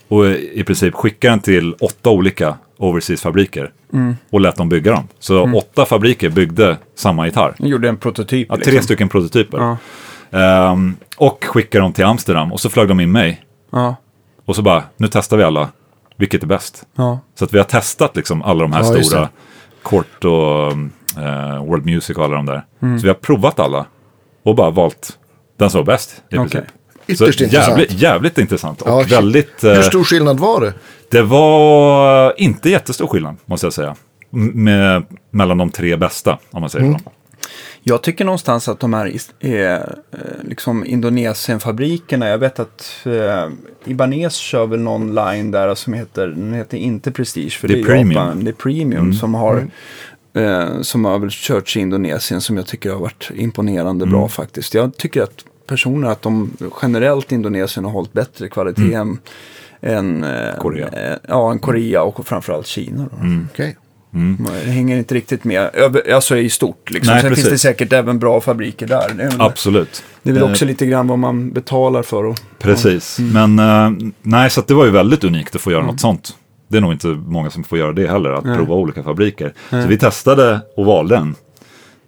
och 0.08 0.26
i 0.30 0.64
princip 0.64 0.94
skickade 0.94 1.32
den 1.32 1.40
till 1.40 1.74
åtta 1.80 2.10
olika 2.10 2.56
overseas-fabriker 2.76 3.70
och 4.30 4.40
lät 4.40 4.56
dem 4.56 4.68
bygga 4.68 4.92
dem. 4.92 5.08
Så 5.18 5.52
åtta 5.52 5.84
fabriker 5.84 6.28
byggde 6.28 6.76
samma 6.94 7.26
gitarr. 7.26 7.54
Jag 7.58 7.68
gjorde 7.68 7.88
en 7.88 7.96
prototyp. 7.96 8.48
Ja, 8.50 8.56
tre 8.56 8.64
liksom. 8.64 8.82
stycken 8.82 9.08
prototyper. 9.08 9.58
Ja. 9.58 9.76
Ehm, 10.38 10.96
och 11.16 11.44
skickade 11.44 11.84
dem 11.84 11.92
till 11.92 12.04
Amsterdam 12.04 12.52
och 12.52 12.60
så 12.60 12.70
flög 12.70 12.88
de 12.88 13.00
in 13.00 13.12
mig. 13.12 13.42
Ja. 13.72 13.96
Och 14.44 14.56
så 14.56 14.62
bara, 14.62 14.82
nu 14.96 15.08
testar 15.08 15.36
vi 15.36 15.42
alla. 15.42 15.68
Vilket 16.16 16.42
är 16.42 16.46
bäst? 16.46 16.86
Så 17.34 17.44
att 17.44 17.54
vi 17.54 17.58
har 17.58 17.64
testat 17.64 18.16
liksom 18.16 18.42
alla 18.42 18.62
de 18.62 18.72
här 18.72 18.82
stora. 18.82 19.28
Kort 19.82 20.24
och 20.24 20.72
eh, 21.22 21.64
World 21.64 21.86
Music 21.86 22.16
och 22.16 22.24
alla 22.24 22.36
de 22.36 22.46
där. 22.46 22.64
Mm. 22.82 22.98
Så 22.98 23.02
vi 23.02 23.08
har 23.08 23.14
provat 23.14 23.60
alla. 23.60 23.86
Och 24.42 24.54
bara 24.54 24.70
valt 24.70 25.17
den 25.58 25.70
som 25.70 25.78
var 25.78 25.84
bäst 25.84 26.22
i 26.30 26.34
princip. 26.36 26.64
Ytterst 27.06 27.38
så 27.38 27.44
intressant. 27.44 27.68
Jävligt, 27.78 27.92
jävligt 27.92 28.38
intressant. 28.38 28.82
Och 28.82 28.88
Ja, 28.88 29.04
väldigt... 29.08 29.64
Hur 29.64 29.76
eh, 29.76 29.82
stor 29.82 30.04
skillnad 30.04 30.40
var 30.40 30.60
det? 30.60 30.72
det 31.10 31.22
var 31.22 32.34
inte 32.40 32.70
jättestor 32.70 33.06
skillnad, 33.06 33.36
måste 33.44 33.66
jag 33.66 33.72
säga. 33.72 33.96
Med, 34.30 35.02
mellan 35.30 35.58
de 35.58 35.70
tre 35.70 35.96
bästa, 35.96 36.38
om 36.50 36.60
man 36.60 36.70
säger 36.70 36.86
Mm. 36.86 36.98
så. 36.98 37.10
Jag 37.82 38.02
tycker 38.02 38.24
någonstans 38.24 38.68
att 38.68 38.80
de 38.80 38.94
här 38.94 39.12
är, 39.40 39.74
eh, 40.10 40.18
liksom 40.42 40.84
Indonesien-fabrikerna. 40.86 42.28
Jag 42.28 42.38
vet 42.38 42.58
att 42.58 42.96
eh, 43.04 43.48
Ibanez 43.84 44.34
kör 44.36 44.66
väl 44.66 44.80
någon 44.80 45.14
line 45.14 45.50
där 45.50 45.74
som 45.74 45.92
heter, 45.92 46.26
den 46.26 46.54
heter 46.54 46.78
inte 46.78 47.10
Prestige 47.10 47.52
för 47.60 47.68
Det 47.68 47.74
det 47.74 47.80
är 47.80 47.84
Premium. 47.84 48.10
Mm. 48.10 48.26
Japan. 48.26 48.44
Det 48.44 48.50
är 48.50 48.52
Premium 48.52 49.12
som 49.14 49.34
har 49.34 49.66
eh, 50.38 50.80
som 50.82 51.04
har 51.04 51.18
väl 51.18 51.30
körts 51.30 51.76
i 51.76 51.80
Indonesien 51.80 52.40
som 52.40 52.56
jag 52.56 52.66
tycker 52.66 52.90
har 52.90 52.98
varit 53.00 53.30
imponerande 53.34 54.04
Mm. 54.04 54.12
bra 54.18 54.28
faktiskt. 54.28 54.74
Jag 54.74 54.96
tycker 54.96 55.22
att 55.22 55.44
personer 55.66 56.08
att 56.08 56.22
de 56.22 56.50
generellt 56.82 57.32
Indonesien 57.32 57.84
har 57.84 57.92
hållit 57.92 58.12
bättre 58.12 58.48
kvalitet 58.48 58.94
än 58.94 59.18
än, 59.80 60.24
eh, 60.24 60.30
Mm. 60.30 60.60
Korea. 60.60 60.88
Mm. 60.88 61.12
eh, 61.12 61.18
ja, 61.28 61.52
än 61.52 61.58
Korea 61.58 62.02
och 62.02 62.26
framförallt 62.26 62.66
Kina. 62.66 63.02
Då. 63.10 63.16
Okej. 63.52 63.76
Det 64.64 64.70
hänger 64.70 64.96
inte 64.98 65.14
riktigt 65.14 65.44
med, 65.44 65.70
över, 65.74 66.12
alltså 66.14 66.36
i 66.36 66.50
stort. 66.50 66.90
Liksom. 66.90 67.12
Nej, 67.12 67.20
Sen 67.22 67.30
precis. 67.30 67.44
finns 67.48 67.62
det 67.62 67.68
säkert 67.68 67.92
även 67.92 68.18
bra 68.18 68.40
fabriker 68.40 68.86
där. 68.86 69.14
Det 69.14 69.30
Absolut. 69.38 70.02
det 70.22 70.30
är 70.30 70.34
väl 70.34 70.42
Eh, 70.42 70.50
också 70.50 70.64
lite 70.64 70.86
grann 70.86 71.06
vad 71.08 71.18
man 71.18 71.50
betalar 71.50 72.02
för. 72.02 72.24
Och, 72.24 72.38
Precis, 72.58 73.18
men 73.18 73.58
eh, 73.58 73.90
nej, 74.22 74.50
så 74.50 74.60
att 74.60 74.66
det 74.66 74.74
var 74.74 74.84
ju 74.84 74.90
väldigt 74.90 75.24
unikt 75.24 75.54
att 75.54 75.60
få 75.60 75.72
göra 75.72 75.86
något 75.86 76.00
sånt. 76.00 76.34
Det 76.68 76.76
är 76.76 76.80
nog 76.80 76.92
inte 76.92 77.06
många 77.06 77.50
som 77.50 77.64
får 77.64 77.78
göra 77.78 77.92
det 77.92 78.08
heller, 78.08 78.30
att 78.30 78.44
prova 78.44 78.74
olika 78.74 79.02
fabriker. 79.02 79.54
Så 79.70 79.86
vi 79.88 79.98
testade 79.98 80.60
och 80.76 80.86
valde 80.86 81.16
en. 81.16 81.34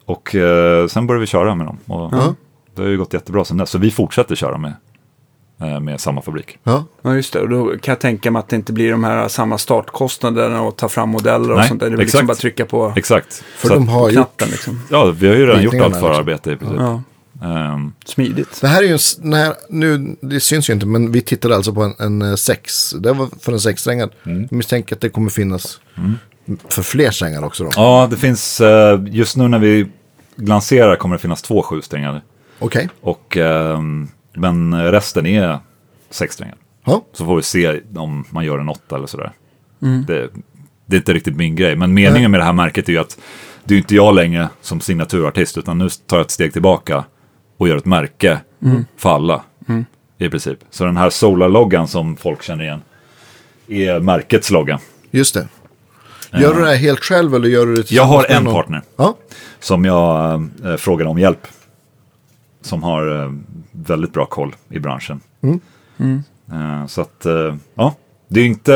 Och 0.05 0.35
eh, 0.35 0.87
sen 0.87 1.07
började 1.07 1.21
vi 1.21 1.27
köra 1.27 1.55
med 1.55 1.67
dem. 1.67 1.79
Och 1.87 2.35
Det 2.75 2.83
har 2.83 2.89
ju 2.89 2.99
gått 2.99 3.13
jättebra 3.13 3.45
sen 3.45 3.57
dess. 3.57 3.71
Så 3.71 3.79
vi 3.79 3.91
fortsätter 3.91 4.35
köra 4.35 4.59
med, 4.59 4.73
eh, 5.61 5.81
med 5.81 6.01
samma 6.01 6.23
fabrik. 6.23 6.59
Ja. 6.63 6.85
Ja, 7.03 7.15
just 7.15 7.33
det. 7.33 7.41
Och 7.41 7.49
då 7.49 7.65
kan 7.69 7.93
jag 7.93 8.01
tänka 8.01 8.31
mig 8.31 8.41
att 8.41 8.49
det 8.49 8.57
inte 8.57 8.73
blir 8.73 8.91
de 8.91 9.05
här 9.05 9.29
samma 9.29 9.59
startkostnaderna 9.59 10.63
och 10.63 10.77
ta 10.77 10.89
fram 10.89 11.09
modeller 11.09 11.51
och 11.51 11.59
Nej, 11.59 11.69
sånt 11.69 11.81
där. 11.81 11.87
Det 11.87 11.97
väl 11.97 12.01
liksom 12.01 12.19
exakt. 12.19 12.27
bara 12.27 12.35
trycka 12.35 12.67
på 12.67 12.93
Exakt. 12.97 13.45
För 13.57 13.69
Så 13.69 13.75
de 13.75 13.83
att, 13.83 13.91
har 13.91 14.03
gjort... 14.11 14.13
knappen. 14.13 14.49
Liksom. 14.49 14.81
ja, 14.91 15.05
vi 15.05 15.29
har 15.29 15.35
ju 15.35 15.47
redan 15.47 15.63
gjort 15.63 15.75
allt 15.75 15.85
liksom. 15.85 16.01
förarbete 16.01 16.53
i 16.53 16.57
princip. 16.57 16.79
Ja, 16.81 17.03
Ehm, 17.43 17.93
smidigt. 18.05 18.61
Det 18.61 18.69
här 18.69 18.83
är 18.83 18.87
ju 18.87 18.99
här, 19.35 19.55
nu, 19.69 20.17
det 20.21 20.41
syns 20.41 20.71
ju 20.71 20.75
inte, 20.75 20.87
men 20.87 21.13
vi 21.13 21.21
tittade 21.21 21.57
alltså 21.57 21.73
på 21.73 21.83
en, 21.83 21.95
en 21.99 22.23
eh, 22.23 22.35
sex. 22.35 22.91
Det 22.91 23.13
var 23.13 23.29
för 23.41 23.53
en 23.53 23.61
sexsträngad. 23.61 24.11
Mm. 24.27 24.43
Jag 24.43 24.53
misstänker 24.53 24.95
att 24.95 25.01
det 25.01 25.09
kommer 25.09 25.31
finnas 25.31 25.81
för 26.69 26.83
fler 26.83 27.11
strängar 27.11 27.45
också 27.45 27.65
då. 27.65 27.71
ja, 27.77 28.09
det 28.11 28.17
finns, 28.17 28.61
eh, 28.61 29.01
just 29.07 29.37
nu 29.37 29.49
när 29.49 29.59
vi 29.59 29.87
lanserar 30.35 30.97
kommer 30.97 31.17
det 31.17 31.23
finnas 31.23 31.43
två 31.43 31.63
sjusträngade. 31.63 32.23
Okej. 32.59 32.89
Och, 33.01 33.37
ehm, 33.37 34.09
men 34.35 34.91
resten 34.93 35.27
är 35.27 35.59
sexsträngade. 36.11 36.59
Ja. 36.85 37.05
Så 37.13 37.25
får 37.25 37.37
vi 37.37 37.43
se 37.43 37.81
om 37.97 38.25
man 38.31 38.45
gör 38.45 38.59
en 38.59 38.69
åtta 38.69 38.97
eller 38.97 39.07
sådär. 39.07 39.33
Det, 40.07 40.29
det 40.87 40.97
är 40.97 40.99
inte 40.99 41.13
riktigt 41.13 41.37
min 41.37 41.57
grej. 41.57 41.77
Men 41.77 41.95
meningen 41.95 42.31
med 42.31 42.41
det 42.41 42.45
här 42.45 42.53
märket 42.53 42.89
är 42.89 42.93
ju 42.93 42.99
att 42.99 43.19
det 43.65 43.75
är 43.75 43.79
inte 43.79 43.95
jag 43.95 44.15
längre 44.15 44.49
som 44.61 44.81
signaturartist. 44.81 45.59
Utan 45.59 45.79
nu 45.79 45.89
tar 46.07 46.17
jag 46.17 46.25
ett 46.25 46.31
steg 46.31 46.53
tillbaka 46.53 47.05
och 47.61 47.69
gör 47.69 47.77
ett 47.77 47.85
märke 47.85 48.41
för 48.97 49.11
alla. 49.11 49.43
I 50.19 50.29
princip. 50.29 50.59
Så 50.71 50.85
den 50.85 50.97
här 50.97 51.11
Solar-loggan 51.11 51.89
som 51.89 52.17
folk 52.17 52.43
känner 52.43 52.65
igen 52.65 52.83
är 53.69 54.01
märkets 54.01 54.51
logga. 54.51 54.81
Just 55.11 55.35
det. 55.35 55.49
Gör 56.33 56.55
du 56.55 56.61
det 56.61 56.67
här 56.67 56.77
helt 56.77 57.01
själv 57.05 57.35
eller 57.35 57.49
gör 57.49 57.67
du 57.67 57.75
det 57.77 57.93
Jag 57.93 58.05
har 58.05 58.25
en 58.31 58.45
partner 58.45 58.83
Ja. 58.97 59.17
som 59.61 59.85
jag 59.85 60.35
eh, 60.65 60.77
frågade 60.77 61.11
om 61.11 61.19
hjälp. 61.19 61.47
Som 62.63 62.83
har 62.83 63.23
eh, 63.25 63.33
väldigt 63.73 64.13
bra 64.13 64.27
koll 64.27 64.55
i 64.69 64.79
branschen. 64.79 65.21
Eh, 66.53 66.87
så 66.87 67.01
att, 67.01 67.27
eh, 67.27 67.57
ja, 67.75 67.95
det 68.29 68.41
är 68.41 68.47
inte... 68.47 68.73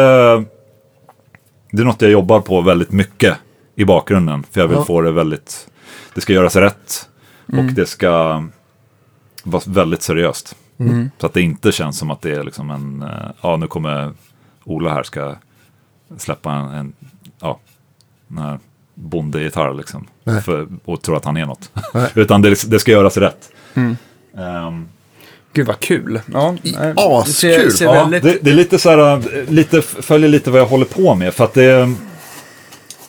Det 1.72 1.82
är 1.82 1.84
något 1.84 2.02
jag 2.02 2.10
jobbar 2.10 2.40
på 2.40 2.60
väldigt 2.60 2.92
mycket 2.92 3.36
i 3.74 3.84
bakgrunden. 3.84 4.44
För 4.50 4.60
jag 4.60 4.68
vill 4.68 4.76
Ja. 4.78 4.84
få 4.84 5.00
det 5.00 5.12
väldigt... 5.12 5.68
Det 6.14 6.20
ska 6.20 6.32
göras 6.32 6.56
rätt. 6.56 7.08
Och 7.46 7.64
det 7.64 7.86
ska 7.86 8.44
vara 9.44 9.62
väldigt 9.66 10.02
seriöst. 10.02 10.56
Så 11.18 11.26
att 11.26 11.34
det 11.34 11.40
inte 11.42 11.72
känns 11.72 11.98
som 11.98 12.10
att 12.10 12.22
det 12.22 12.30
är 12.30 12.44
liksom 12.44 12.70
en... 12.70 13.02
eh, 13.02 13.30
Ja, 13.40 13.56
nu 13.56 13.66
kommer 13.66 14.12
Ola 14.64 14.94
här 14.94 15.02
ska 15.02 15.34
släppa 16.18 16.52
en... 16.52 16.64
en 16.68 16.92
ja, 17.40 17.58
den 18.28 18.38
här 18.38 18.58
bondegitarr 18.94 19.74
liksom. 19.74 20.06
För, 20.44 20.68
och 20.84 21.02
tror 21.02 21.16
att 21.16 21.24
han 21.24 21.36
är 21.36 21.46
något. 21.46 21.70
Utan 22.14 22.42
det, 22.42 22.70
det 22.70 22.80
ska 22.80 22.90
göras 22.92 23.16
rätt. 23.16 23.50
Ehm, 23.74 24.88
Gud 25.52 25.66
vad 25.66 25.80
kul. 25.80 26.20
Ja, 26.32 26.56
askul. 26.96 27.34
ser, 27.34 27.70
ser 27.70 27.84
ja, 27.84 28.04
det, 28.04 28.20
det 28.20 28.50
är 28.50 28.54
lite 28.54 28.78
så 28.78 28.90
här, 28.90 29.22
lite, 29.50 29.82
följer 29.82 30.28
lite 30.28 30.50
vad 30.50 30.60
jag 30.60 30.66
håller 30.66 30.84
på 30.84 31.14
med. 31.14 31.34
För 31.34 31.44
att 31.44 31.54
det, 31.54 31.94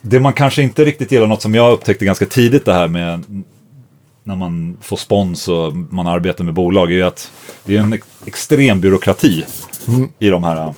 det 0.02 0.20
man 0.20 0.34
kanske 0.34 0.62
inte 0.62 0.86
riktigt 0.86 1.12
gillar, 1.12 1.28
något 1.28 1.42
som 1.42 1.56
jag 1.56 1.74
upptäckte 1.74 2.06
ganska 2.06 2.26
tidigt 2.26 2.66
det 2.66 2.74
här 2.74 2.88
med 2.88 3.44
när 4.28 4.36
man 4.36 4.78
får 4.82 4.98
spons 4.98 5.48
och 5.48 5.74
man 5.76 6.08
arbetar 6.08 6.44
med 6.44 6.54
bolag, 6.54 6.92
är 6.92 6.96
ju 6.96 7.04
att 7.04 7.32
det 7.64 7.76
är 7.78 7.80
en 7.82 7.94
ex- 7.94 8.08
extrem 8.26 8.82
byråkrati 8.82 9.46
i 10.20 10.30
de 10.30 10.44
här 10.44 10.74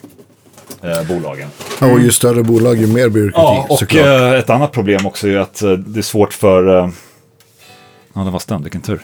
eh, 0.83 1.03
bolagen. 1.07 1.49
Ja, 1.81 1.87
och 1.91 1.99
ju 1.99 2.11
större 2.11 2.43
bolag 2.43 2.77
ju 2.77 2.87
mer 2.87 3.09
byråkrati 3.09 3.41
Ja, 3.45 3.65
och 3.69 3.79
såklart. 3.79 4.05
eh, 4.05 4.31
ett 4.33 4.49
annat 4.49 4.71
problem 4.71 5.05
också 5.05 5.27
är 5.27 5.31
ju 5.31 5.37
att 5.39 5.61
eh, 5.61 5.71
det 5.71 5.99
är 5.99 6.03
svårt 6.03 6.33
för... 6.33 6.79
Eh, 6.83 6.89
ja, 8.13 8.21
det 8.21 8.31
var 8.31 8.39
stämd, 8.39 8.63
vilken 8.63 8.81
tur. 8.81 9.01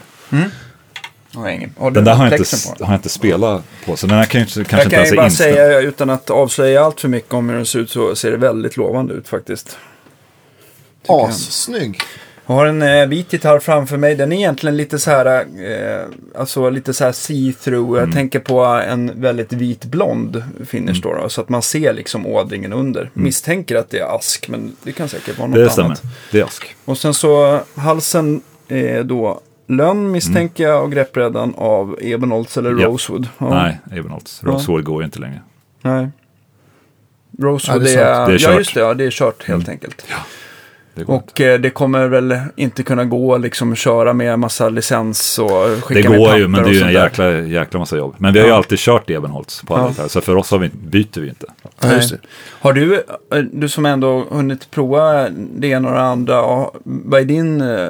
Har 1.33 1.45
jag 1.47 1.55
ingen. 1.55 1.73
Har 1.79 1.91
du 1.91 1.95
Den 1.95 2.03
där 2.03 2.15
har 2.15 2.25
jag, 2.29 2.39
inte, 2.39 2.77
på? 2.77 2.85
har 2.85 2.93
jag 2.93 2.97
inte 2.99 3.09
spelat 3.09 3.63
på, 3.85 3.95
så 3.95 4.07
den 4.07 4.17
här 4.17 4.25
kan 4.25 4.41
ju 4.41 4.45
inte, 4.47 4.63
kanske 4.63 4.75
Jag 4.75 4.83
inte 4.85 4.95
kan 4.95 4.99
ens 5.03 5.15
bara 5.15 5.25
inställd. 5.25 5.55
säga, 5.55 5.79
utan 5.79 6.09
att 6.09 6.29
avslöja 6.29 6.83
allt 6.85 7.01
för 7.01 7.07
mycket 7.07 7.33
om 7.33 7.49
hur 7.49 7.55
den 7.55 7.65
ser 7.65 7.79
ut, 7.79 7.89
så 7.91 8.15
ser 8.15 8.31
det 8.31 8.37
väldigt 8.37 8.77
lovande 8.77 9.13
ut 9.13 9.27
faktiskt. 9.27 9.77
Assnygg. 11.07 11.97
Jag 12.45 12.53
har 12.55 12.65
en 12.65 12.81
eh, 12.81 13.07
vit 13.07 13.33
gitarr 13.33 13.59
framför 13.59 13.97
mig. 13.97 14.15
Den 14.15 14.31
är 14.31 14.35
egentligen 14.37 14.77
lite 14.77 14.99
så 14.99 15.11
här, 15.11 15.25
eh, 15.63 16.05
alltså 16.39 16.69
lite 16.69 16.93
så 16.93 17.03
här 17.03 17.11
see-through. 17.11 17.87
Mm. 17.97 17.99
Jag 17.99 18.11
tänker 18.13 18.39
på 18.39 18.59
en 18.63 19.21
väldigt 19.21 19.53
vit 19.53 19.85
blond 19.85 20.43
finish 20.65 21.01
då, 21.03 21.13
då. 21.13 21.29
Så 21.29 21.41
att 21.41 21.49
man 21.49 21.61
ser 21.61 21.93
liksom 21.93 22.27
ådringen 22.27 22.73
under. 22.73 23.09
Misstänker 23.13 23.75
att 23.75 23.89
det 23.89 23.99
är 23.99 24.15
ask, 24.15 24.47
men 24.49 24.75
det 24.83 24.91
kan 24.91 25.09
säkert 25.09 25.37
vara 25.37 25.47
något 25.47 25.55
Mm. 25.55 25.67
Det 25.67 25.71
stämmer, 25.73 25.87
annat. 25.89 26.03
det 26.31 26.39
är 26.39 26.43
ask. 26.43 26.75
Och 26.85 26.97
sen 26.97 27.13
så 27.13 27.59
halsen 27.75 28.41
är 28.67 29.03
då 29.03 29.41
lönn 29.67 30.11
misstänker 30.11 30.63
jag 30.63 30.83
och 30.83 30.91
greppbrädan 30.91 31.53
av 31.57 31.97
Ebenholts 32.01 32.57
eller 32.57 32.69
Mm. 32.69 32.81
Ja. 32.81 32.87
Rosewood. 32.87 33.27
Ja. 33.37 33.49
Nej, 33.49 33.79
Ebenholts. 33.99 34.43
Rosewood 34.43 34.83
går 34.83 35.01
ju 35.01 35.05
inte 35.05 35.19
längre. 35.19 35.41
Nej. 35.81 36.09
Rosewood 37.39 37.81
Ja, 37.81 37.85
det 37.85 37.93
är 37.93 38.05
är, 38.05 38.15
sant. 38.15 38.27
Det 38.27 38.33
är 38.33 38.35
ja 38.35 38.39
kört. 38.39 38.47
Mm. 38.47 38.57
just 38.57 38.73
det, 38.73 38.79
ja, 38.79 38.93
det 38.93 39.05
är 39.05 39.11
kört 39.11 39.47
helt 39.47 39.69
enkelt. 39.69 40.05
Det. 40.95 41.03
Och 41.05 41.41
eh, 41.41 41.59
det 41.59 41.69
kommer 41.69 42.07
väl 42.07 42.37
inte 42.55 42.83
kunna 42.83 43.05
gå 43.05 43.37
liksom 43.37 43.71
att 43.71 43.77
köra 43.77 44.13
med 44.13 44.39
massa 44.39 44.69
licens 44.69 45.39
och 45.39 45.49
skicka 45.83 46.09
det 46.09 46.17
går 46.17 46.37
ju, 46.37 46.47
men 46.47 46.63
det 46.63 46.69
är 46.69 46.73
ju 46.73 46.81
en 46.81 46.93
jäkla, 46.93 47.31
jäkla 47.31 47.79
massa 47.79 47.97
jobb. 47.97 48.15
Men 48.17 48.33
vi 48.33 48.39
har 48.39 48.45
ju 48.45 48.51
Ja. 48.51 48.57
alltid 48.57 48.79
kört 48.79 49.09
Ebenholts 49.09 49.61
på 49.61 49.75
alla 49.75 49.93
Ja. 49.97 50.07
så 50.09 50.21
för 50.21 50.35
oss 50.35 50.51
har 50.51 50.59
vi, 50.59 50.69
byter 50.69 51.19
vi 51.21 51.27
inte. 51.29 51.45
Ja, 51.81 51.93
just 51.93 52.09
det. 52.11 52.17
Har 52.49 52.73
du, 52.73 52.93
eh, 52.95 53.39
du 53.51 53.69
som 53.69 53.85
ändå 53.85 54.25
hunnit 54.31 54.71
prova 54.71 55.29
det 55.29 55.67
ena 55.67 55.87
och 55.89 55.93
det 55.95 56.01
andra, 56.01 56.33
ja, 56.33 56.73
vad 56.83 57.21
är 57.21 57.25
din, 57.25 57.61
eh, 57.61 57.89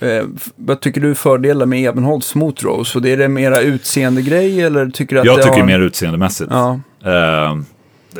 eh, 0.00 0.24
vad 0.56 0.80
tycker 0.80 1.00
du 1.00 1.10
är 1.10 1.14
fördelar 1.14 1.66
med 1.66 1.84
Ebenholts 1.88 2.34
mot 2.34 2.62
Rose? 2.62 2.98
Och 2.98 3.06
är 3.06 3.16
det 3.16 3.28
mera 3.28 3.60
utseendegrej 3.60 4.60
eller 4.62 4.86
tycker 4.90 5.14
du 5.14 5.20
att 5.20 5.26
Jag 5.26 5.38
det 5.38 5.42
tycker 5.42 5.58
har... 5.58 5.66
mer 5.66 5.80
utseendemässigt. 5.80 6.50
Ja, 6.52 6.80
Eh, 7.04 7.56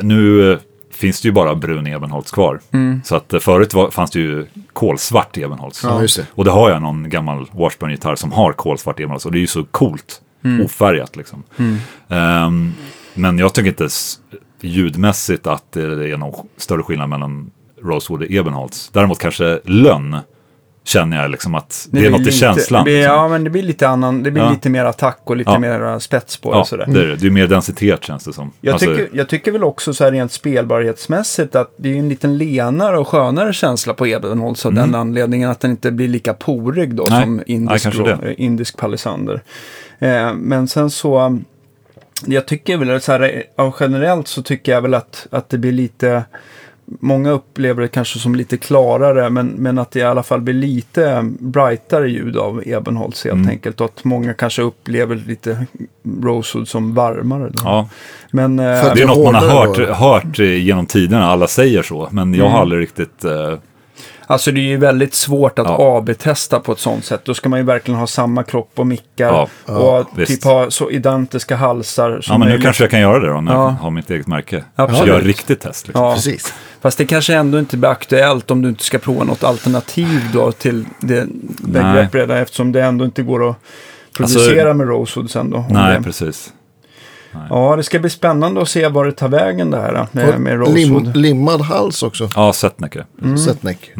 nu 0.01 0.51
eh, 0.51 0.57
finns 1.01 1.21
det 1.21 1.27
ju 1.27 1.31
bara 1.31 1.55
brun 1.55 1.87
Ebenholts 1.87 2.31
kvar. 2.31 2.59
Mm. 2.71 3.01
Så 3.03 3.15
att 3.15 3.33
eh, 3.33 3.39
förut 3.39 3.73
var, 3.73 3.89
fanns 3.91 4.11
det 4.11 4.19
ju 4.19 4.45
kolsvart 4.73 5.37
Ebenholts. 5.37 5.83
Ja, 5.83 6.01
just 6.01 6.17
det. 6.17 6.25
Och 6.35 6.45
det 6.45 6.51
har 6.51 6.69
jag 6.69 6.81
någon 6.81 7.09
gammal 7.09 7.47
Washburn-gitarr 7.51 8.15
som 8.15 8.31
har 8.31 8.53
kolsvart 8.53 8.99
Ebenholts. 8.99 9.25
Och 9.25 9.31
det 9.31 9.37
är 9.37 9.41
ju 9.41 9.47
så 9.47 9.63
coolt, 9.63 10.21
Mm. 10.43 10.65
ofärgat 10.65 11.15
liksom. 11.15 11.43
Ehm, 12.09 12.73
men 13.13 13.37
jag 13.39 13.53
tycker 13.53 13.69
inte 13.69 13.87
ljudmässigt 14.61 15.47
att 15.47 15.71
det 15.71 15.81
är 16.11 16.17
någon 16.17 16.47
större 16.57 16.83
skillnad 16.83 17.09
mellan 17.09 17.51
Rosewood 17.83 18.21
och 18.21 18.31
Ebenholts. 18.31 18.89
Däremot 18.93 19.19
kanske 19.19 19.59
lönn 19.65 20.17
känner 20.83 21.21
jag 21.21 21.31
liksom 21.31 21.55
att 21.55 21.87
det, 21.91 21.97
är 21.97 22.01
blir 22.01 22.09
något 22.11 22.21
i 22.21 22.23
lite- 22.23 22.37
känslan. 22.37 22.79
Det 22.83 22.83
blir, 22.91 22.97
liksom. 22.97 23.15
ja, 23.15 23.27
men 23.27 23.43
det 23.43 23.49
blir 23.49 23.63
lite 23.63 23.87
annan, 23.87 24.23
det 24.23 24.31
blir 24.31 24.43
Ja. 24.43 24.49
lite 24.51 24.69
mer 24.69 24.85
attack 24.85 25.19
och 25.23 25.35
lite 25.37 25.51
Ja. 25.51 25.59
mer 25.59 25.99
spets 25.99 26.37
på 26.37 26.51
det. 26.51 26.55
Ja, 26.57 26.61
och 26.61 26.67
sådär. 26.67 26.85
det 26.87 26.99
är 27.01 27.07
det. 27.07 27.15
Det 27.15 27.27
är 27.27 27.31
mer 27.31 27.47
densitet 27.47 28.03
känns 28.03 28.23
det 28.23 28.33
som. 28.33 28.51
Jag, 28.61 28.73
Alltså, 28.73 28.87
tycker, 28.95 29.09
jag 29.13 29.29
tycker 29.29 29.51
väl 29.51 29.63
också 29.63 29.93
så 29.93 30.03
här 30.03 30.11
rent 30.11 30.31
spelbarhetsmässigt 30.31 31.55
att 31.55 31.73
det 31.77 31.89
är 31.89 31.95
en 31.95 32.09
liten 32.09 32.37
lenare 32.37 32.97
och 32.97 33.07
skönare 33.07 33.53
känsla 33.53 33.93
på 33.93 34.05
Ebenholts 34.07 34.65
av 34.65 34.73
den 34.73 34.95
anledningen 34.95 35.49
att 35.49 35.59
den 35.59 35.71
inte 35.71 35.91
blir 35.91 36.07
lika 36.07 36.33
porig 36.33 36.95
då 36.95 37.07
Mm. 37.07 37.13
Nej. 37.13 37.23
som 37.23 37.43
indisk, 37.45 37.83
kanske 37.83 38.01
då, 38.01 38.07
det. 38.07 38.29
eh, 38.29 38.33
indisk 38.37 38.77
palisander. 38.77 39.41
Eh, 39.99 40.33
men 40.33 40.67
sen 40.67 40.89
så, 40.89 41.39
jag 42.25 42.45
tycker 42.45 42.77
väl 42.77 43.01
så 43.01 43.11
här, 43.11 43.21
eh, 43.21 43.41
ja, 43.55 43.73
generellt 43.79 44.27
så 44.27 44.41
tycker 44.41 44.71
jag 44.71 44.81
väl 44.81 44.93
att, 44.93 45.27
att 45.31 45.49
det 45.49 45.57
blir 45.57 45.71
lite, 45.71 46.23
många 46.99 47.31
upplever 47.31 47.81
det 47.81 47.87
kanske 47.87 48.19
som 48.19 48.35
lite 48.35 48.57
klarare, 48.57 49.29
men, 49.29 49.47
men 49.47 49.77
att 49.77 49.91
det 49.91 49.99
i 49.99 50.03
alla 50.03 50.23
fall 50.23 50.41
blir 50.41 50.53
lite 50.53 51.31
brightare 51.39 52.09
ljud 52.09 52.37
av 52.37 52.63
Ebenholts 52.65 53.23
helt 53.23 53.33
Mm. 53.35 53.49
enkelt. 53.49 53.81
Och 53.81 53.85
att 53.85 54.03
många 54.03 54.33
kanske 54.33 54.61
upplever 54.61 55.15
lite 55.27 55.65
Rosewood 56.23 56.67
som 56.67 56.93
varmare. 56.93 57.49
Då. 57.49 57.61
Ja, 57.63 57.89
Men, 58.31 58.59
eh, 58.59 58.65
det 58.65 59.01
är 59.01 59.07
något 59.07 59.33
man 59.33 59.35
har 59.35 59.67
hört, 59.67 59.97
hört 59.97 60.39
genom 60.39 60.85
tiderna, 60.85 61.25
alla 61.25 61.47
säger 61.47 61.83
så. 61.83 62.07
Men 62.11 62.33
jag 62.33 62.49
har 62.49 62.59
aldrig 62.61 62.81
riktigt... 62.81 63.23
Eh, 63.25 63.53
Alltså 64.31 64.51
det 64.51 64.59
är 64.59 64.63
ju 64.67 64.77
väldigt 64.77 65.13
svårt 65.13 65.59
att 65.59 65.67
Ja. 65.67 65.97
AB-testa 65.97 66.59
på 66.59 66.71
ett 66.71 66.79
sånt 66.79 67.05
sätt. 67.05 67.21
Då 67.25 67.33
ska 67.33 67.49
man 67.49 67.59
ju 67.59 67.65
verkligen 67.65 67.99
ha 67.99 68.07
samma 68.07 68.43
kropp 68.43 68.71
och 68.75 68.87
mickar. 68.87 69.47
Ja, 69.65 69.73
och 69.73 70.05
visst. 70.19 70.31
typ 70.31 70.43
ha 70.43 70.71
så 70.71 70.91
identiska 70.91 71.55
halsar 71.55 72.21
som 72.21 72.33
ja, 72.33 72.37
men 72.37 72.39
nu 72.47 72.51
möjligt. 72.51 72.63
kanske 72.63 72.83
jag 72.83 72.91
kan 72.91 72.99
göra 72.99 73.19
det 73.19 73.27
då, 73.33 73.41
när 73.41 73.53
Ja. 73.53 73.63
jag 73.63 73.69
har 73.71 73.91
mitt 73.91 74.09
eget 74.11 74.27
märke. 74.27 74.63
Absolut. 74.75 75.07
Göra 75.07 75.19
riktigt 75.19 75.59
test. 75.59 75.87
Liksom. 75.87 76.05
Ja, 76.05 76.13
Precis. 76.15 76.53
fast 76.81 76.97
det 76.97 77.05
kanske 77.05 77.33
ändå 77.33 77.59
inte 77.59 77.77
blir 77.77 77.89
aktuellt 77.89 78.51
om 78.51 78.61
du 78.61 78.69
inte 78.69 78.83
ska 78.83 78.97
prova 78.99 79.23
något 79.23 79.43
alternativ 79.43 80.19
då 80.33 80.51
till 80.51 80.85
det 80.99 81.25
Nej. 81.25 81.83
begrepp 81.83 82.15
redan 82.15 82.37
eftersom 82.37 82.71
det 82.71 82.81
ändå 82.83 83.05
inte 83.05 83.23
går 83.23 83.49
att 83.49 83.55
producera 84.17 84.73
med 84.73 84.87
Rosewood 84.87 85.31
sen 85.31 85.49
då. 85.49 85.65
Nej, 85.69 85.97
det. 85.97 86.03
precis. 86.03 86.53
Ja, 87.49 87.75
det 87.75 87.83
ska 87.83 87.99
bli 87.99 88.09
spännande 88.09 88.61
att 88.61 88.69
se 88.69 88.87
var 88.87 89.05
det 89.05 89.11
tar 89.11 89.27
vägen 89.29 89.71
det 89.71 89.77
här 89.77 89.93
då, 89.93 90.07
med, 90.11 90.39
med 90.39 90.61
Och 90.61 90.73
lim, 90.73 90.93
Rosewood. 90.93 91.17
limmad 91.17 91.61
hals 91.61 92.03
också. 92.03 92.29
Ja, 92.35 92.53
Setnecke. 92.53 93.05
Mm. 93.21 93.37
Setneck. 93.37 93.91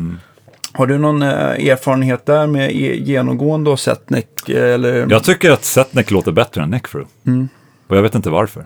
Har 0.74 0.88
du 0.88 0.98
någon 0.98 1.22
eh, 1.22 1.30
erfarenhet 1.70 2.26
där 2.26 2.48
med 2.48 2.72
e- 2.72 2.96
genomgående 3.04 3.70
och 3.70 3.80
setneck? 3.80 4.50
eh, 4.50 4.74
Eller? 4.74 5.08
Jag 5.10 5.24
tycker 5.24 5.52
att 5.52 5.64
Setneck 5.66 6.12
låter 6.12 6.32
bättre 6.32 6.62
än 6.64 6.70
Neckfru. 6.70 7.06
Mm. 7.28 7.50
Och 7.88 7.98
jag 7.98 8.02
vet 8.02 8.16
inte 8.16 8.30
varför. 8.30 8.66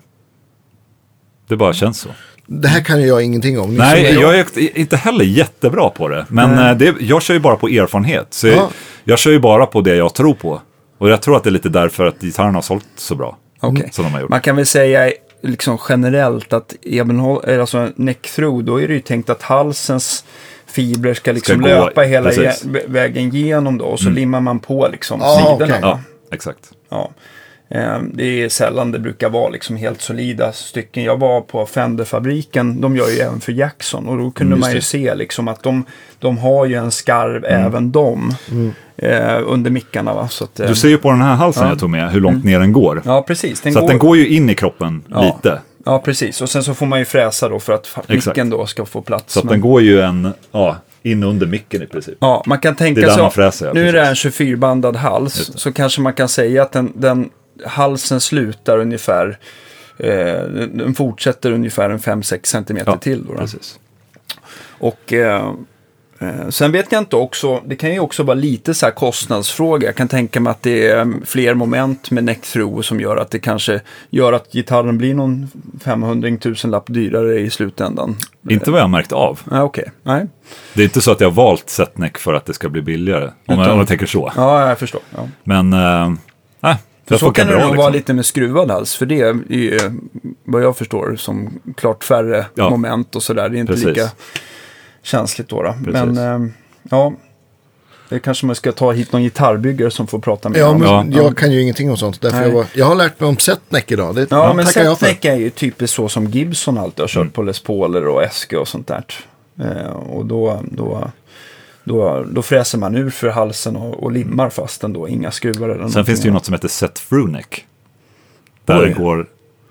Det 1.48 1.56
bara 1.58 1.74
känns 1.74 2.00
så. 2.00 2.10
Det 2.48 2.68
här 2.68 2.82
kan 2.84 3.02
ju 3.02 3.08
jag 3.08 3.24
ingenting 3.24 3.60
om. 3.60 3.70
Ni 3.70 3.78
Nej, 3.78 4.14
jag 4.14 4.40
är 4.40 4.78
inte 4.80 4.98
heller 4.98 5.26
jättebra 5.26 5.90
på 5.90 6.08
det. 6.08 6.26
Men 6.30 6.50
Nej. 6.56 6.72
eh, 6.72 6.78
det, 6.78 6.96
jag 7.00 7.22
kör 7.22 7.34
ju 7.34 7.40
bara 7.40 7.56
på 7.56 7.68
erfarenhet. 7.68 8.28
Så 8.30 8.48
Ja. 8.48 8.54
jag, 8.54 8.70
jag 9.04 9.20
kör 9.20 9.32
ju 9.32 9.40
bara 9.40 9.66
på 9.66 9.82
det 9.82 9.96
jag 9.96 10.14
tror 10.14 10.34
på. 10.34 10.62
Och 10.98 11.10
jag 11.10 11.22
tror 11.22 11.38
att 11.38 11.44
det 11.44 11.50
är 11.50 11.52
lite 11.52 11.70
därför 11.70 12.06
att 12.06 12.22
gitarrerna 12.22 12.54
har 12.58 12.62
sålt 12.62 12.86
så 12.96 13.16
bra. 13.16 13.38
Okej. 13.60 13.90
Som 13.92 14.04
de 14.06 14.14
har 14.14 14.22
gjort. 14.22 14.30
Man 14.30 14.42
kan 14.42 14.56
väl 14.56 14.66
säga 14.66 15.12
liksom 15.42 15.78
generellt 15.90 16.54
att 16.54 16.76
Ebenhol, 16.82 17.60
alltså 17.60 17.90
through, 18.36 18.64
då 18.66 18.82
är 18.82 18.88
det 18.88 18.94
ju 18.94 19.00
tänkt 19.02 19.30
att 19.30 19.42
halsens 19.42 20.24
fibrer 20.66 21.14
ska 21.14 21.32
liksom 21.32 21.62
gå- 21.62 21.68
löpa 21.68 22.02
hela 22.02 22.30
precis. 22.30 22.66
ge- 22.66 22.84
vägen 22.88 23.36
igenom 23.36 23.78
då 23.78 23.86
och 23.86 24.00
så 24.00 24.10
limmar 24.10 24.40
man 24.42 24.60
på 24.60 24.88
liksom 24.92 25.22
Ah, 25.22 25.38
sidorna. 25.38 25.56
okej. 25.66 25.80
Ja, 25.82 26.00
exakt. 26.32 26.72
Ja. 26.90 27.12
Eh, 27.70 27.98
Det 28.14 28.24
är 28.44 28.50
sällan 28.50 28.92
det 28.92 29.00
brukar 29.00 29.30
vara 29.30 29.50
liksom 29.50 29.76
helt 29.76 30.02
solida 30.02 30.52
stycken. 30.52 31.04
Jag 31.04 31.18
var 31.20 31.42
på 31.42 31.66
Fender-fabriken, 31.66 32.82
de 32.82 32.96
gör 32.96 33.10
ju 33.10 33.20
även 33.20 33.40
för 33.42 33.52
Jackson 33.52 34.08
och 34.08 34.18
då 34.18 34.32
kunde 34.32 34.52
Mm, 34.52 34.60
man 34.60 34.70
ju 34.70 34.76
det. 34.76 34.82
se 34.82 35.16
liksom 35.16 35.48
att 35.48 35.64
de, 35.64 35.86
de 36.20 36.38
har 36.38 36.66
ju 36.66 36.76
en 36.76 36.92
skarv 36.92 37.46
även 37.46 37.92
de 37.92 38.34
eh, 38.98 39.40
under 39.46 39.72
mickarna. 39.72 40.14
Va? 40.14 40.28
Så 40.28 40.44
att, 40.44 40.60
eh, 40.60 40.68
Du 40.68 40.76
ser 40.76 40.90
ju 40.90 40.98
på 40.98 41.12
den 41.12 41.22
här 41.22 41.36
halsen 41.36 41.62
Ja. 41.62 41.66
Mm. 41.66 41.72
jag 41.72 41.80
tog 41.80 41.90
med 41.90 42.12
hur 42.12 42.22
långt 42.22 42.44
ner 42.44 42.60
den 42.60 42.74
går. 42.74 43.02
Ja, 43.06 43.22
precis. 43.22 43.62
Den 43.62 43.74
så 43.74 43.80
att 43.80 43.88
den 43.88 43.98
går 44.00 44.18
ju 44.18 44.28
in 44.28 44.50
i 44.50 44.56
kroppen 44.56 45.04
Ja. 45.10 45.24
lite. 45.24 45.60
Ja, 45.86 46.00
precis. 46.00 46.42
Och 46.42 46.50
sen 46.50 46.64
så 46.64 46.74
får 46.74 46.86
man 46.86 47.00
ju 47.00 47.06
fräsa 47.06 47.50
då 47.50 47.60
för 47.60 47.74
att 47.74 48.10
micken 48.10 48.50
då 48.50 48.66
ska 48.66 48.86
få 48.86 49.02
plats. 49.02 49.34
Så 49.34 49.40
att 49.40 49.46
Men- 49.46 49.52
den 49.52 49.62
går 49.62 49.82
ju 49.82 50.02
en, 50.02 50.34
ja, 50.52 50.76
in 51.04 51.24
under 51.24 51.48
micken 51.48 51.82
i 51.84 51.86
princip. 51.86 52.16
Ja, 52.20 52.44
man 52.46 52.60
kan 52.60 52.76
tänka 52.76 53.10
sig, 53.10 53.22
man 53.22 53.32
fräser, 53.32 53.66
ja, 53.66 53.74
nu 53.74 53.90
är 53.90 53.94
det 53.94 54.00
precis. 54.06 54.26
en 54.26 54.32
24-bandad 54.32 54.96
hals, 54.96 55.52
så 55.56 55.72
kanske 55.74 56.02
man 56.02 56.14
kan 56.14 56.28
säga 56.28 56.62
att 56.62 56.72
den, 56.72 56.92
den 56.96 57.30
halsen 57.66 58.22
slutar 58.22 58.78
ungefär, 58.78 59.38
eh, 59.98 60.44
den 60.74 60.94
fortsätter 60.96 61.52
ungefär 61.52 61.90
en 61.90 62.00
5-6 62.00 62.40
centimeter 62.46 62.92
Ja, 62.92 62.98
till. 62.98 63.26
Då, 63.26 63.34
då. 63.34 63.40
Precis. 63.40 63.80
Och 64.80 65.14
eh, 65.14 65.54
eh, 66.20 66.50
sen 66.50 66.72
vet 66.72 66.92
jag 66.92 67.02
inte 67.02 67.16
också, 67.16 67.62
det 67.66 67.76
kan 67.76 67.94
ju 67.94 68.00
också 68.00 68.24
vara 68.24 68.36
lite 68.36 68.74
så 68.74 68.86
här 68.86 68.94
kostnadsfråga. 68.94 69.88
Jag 69.88 69.96
kan 69.96 70.08
tänka 70.08 70.40
mig 70.40 70.52
att 70.52 70.62
det 70.64 70.88
är 70.88 71.02
mm, 71.02 71.22
fler 71.26 71.54
moment 71.54 72.12
med 72.12 72.24
neck 72.24 72.42
through 72.42 72.82
som 72.82 73.00
gör 73.00 73.18
att 73.18 73.32
det 73.32 73.40
kanske 73.40 73.82
gör 74.10 74.34
att 74.34 74.52
gitarren 74.52 74.98
blir 74.98 75.14
någon 75.14 75.48
500 75.84 76.38
tusen 76.42 76.72
lapp 76.72 76.86
dyrare 76.88 77.40
i 77.40 77.50
slutändan. 77.50 78.16
Inte 78.50 78.72
vad 78.72 78.80
jag 78.80 78.84
har 78.84 78.90
märkt 78.90 79.12
av. 79.12 79.40
Ja, 79.52 79.64
Okej, 79.64 79.92
nej. 80.04 80.28
Det 80.74 80.82
är 80.82 80.86
inte 80.86 81.02
så 81.02 81.12
att 81.12 81.22
jag 81.22 81.28
har 81.30 81.36
valt 81.36 81.70
Setneck 81.70 82.18
för 82.18 82.34
att 82.34 82.46
det 82.46 82.54
ska 82.54 82.70
bli 82.70 82.82
billigare. 82.82 83.26
Om, 83.26 83.32
jag, 83.46 83.60
Utan- 83.60 83.72
om 83.72 83.80
jag 83.80 83.88
tänker 83.88 84.06
så. 84.06 84.32
Ja, 84.36 84.68
jag 84.70 84.80
förstår. 84.80 85.02
Ja. 85.16 85.28
Men, 85.44 85.74
äh, 85.74 86.76
Det 87.08 87.18
Så 87.18 87.32
kan 87.32 87.48
det 87.48 87.54
nog 87.54 87.62
liksom. 87.62 87.78
vara 87.78 87.90
lite 87.90 88.14
med 88.14 88.26
skruvad 88.26 88.72
hals, 88.72 88.96
för 88.96 89.06
det 89.06 89.22
är 89.22 89.38
ju, 89.50 89.80
vad 90.44 90.64
jag 90.64 90.78
förstår, 90.78 91.16
som 91.16 91.60
klart 91.78 92.04
färre 92.04 92.46
Ja. 92.56 92.70
moment 92.70 93.16
och 93.16 93.24
sådär. 93.24 93.50
Det 93.50 93.58
är 93.58 93.60
inte 93.60 93.74
Precis. 93.74 93.88
lika 93.88 94.10
känsligt 95.04 95.50
då. 95.50 95.64
då. 95.64 95.76
Men 95.80 96.18
eh, 96.18 96.50
ja, 96.90 97.14
det 98.10 98.20
kanske 98.20 98.46
man 98.46 98.56
ska 98.56 98.72
ta 98.72 98.92
hit 98.92 99.12
någon 99.12 99.24
gitarrbyggare 99.24 99.92
som 99.92 100.08
får 100.08 100.20
prata 100.20 100.50
mer 100.50 100.60
Ja, 100.60 100.68
om 100.70 100.80
men 100.80 101.10
det. 101.12 101.18
jag 101.18 101.38
kan 101.38 101.52
ju 101.52 101.62
ingenting 101.62 101.90
om 101.92 101.98
sånt. 101.98 102.22
Därför 102.22 102.42
jag, 102.42 102.52
var, 102.52 102.66
jag 102.74 102.86
har 102.86 102.96
lärt 102.96 103.20
mig 103.20 103.30
om 103.30 103.38
setneck 103.38 103.92
idag. 103.92 104.16
Det 104.16 104.28
Ja, 104.32 104.54
men 104.54 104.66
för. 104.66 104.72
setneck 104.96 105.26
är 105.26 105.36
ju 105.36 105.50
typiskt 105.50 105.96
så 105.96 106.10
som 106.10 106.26
Gibson 106.26 106.78
alltid 106.78 107.00
har 107.00 107.08
kört 107.08 107.22
Mm. 107.22 107.32
på 107.32 107.42
Les 107.42 107.60
Pauler 107.60 108.08
och 108.08 108.24
Eske 108.24 108.58
och 108.58 108.68
sånt 108.68 108.88
där. 108.88 109.04
Eh, 109.60 109.92
och 109.92 110.26
då, 110.26 110.62
då, 110.72 111.12
då, 111.86 112.24
då 112.32 112.42
fräser 112.42 112.78
man 112.78 112.96
ur 112.96 113.10
för 113.10 113.30
halsen 113.30 113.76
och, 113.76 114.04
och 114.04 114.12
limmar 114.12 114.50
fast 114.50 114.84
ändå, 114.84 115.08
inga 115.08 115.32
skruvar 115.32 115.70
eller 115.70 115.88
Sen 115.88 116.06
finns 116.06 116.22
det 116.22 116.28
ju 116.28 116.34
något 116.34 116.46
som 116.46 116.54
heter 116.54 116.68
set 116.68 116.96
through 117.10 117.32
neck. 117.32 117.66
Där, 118.66 118.94
går, 118.94 119.28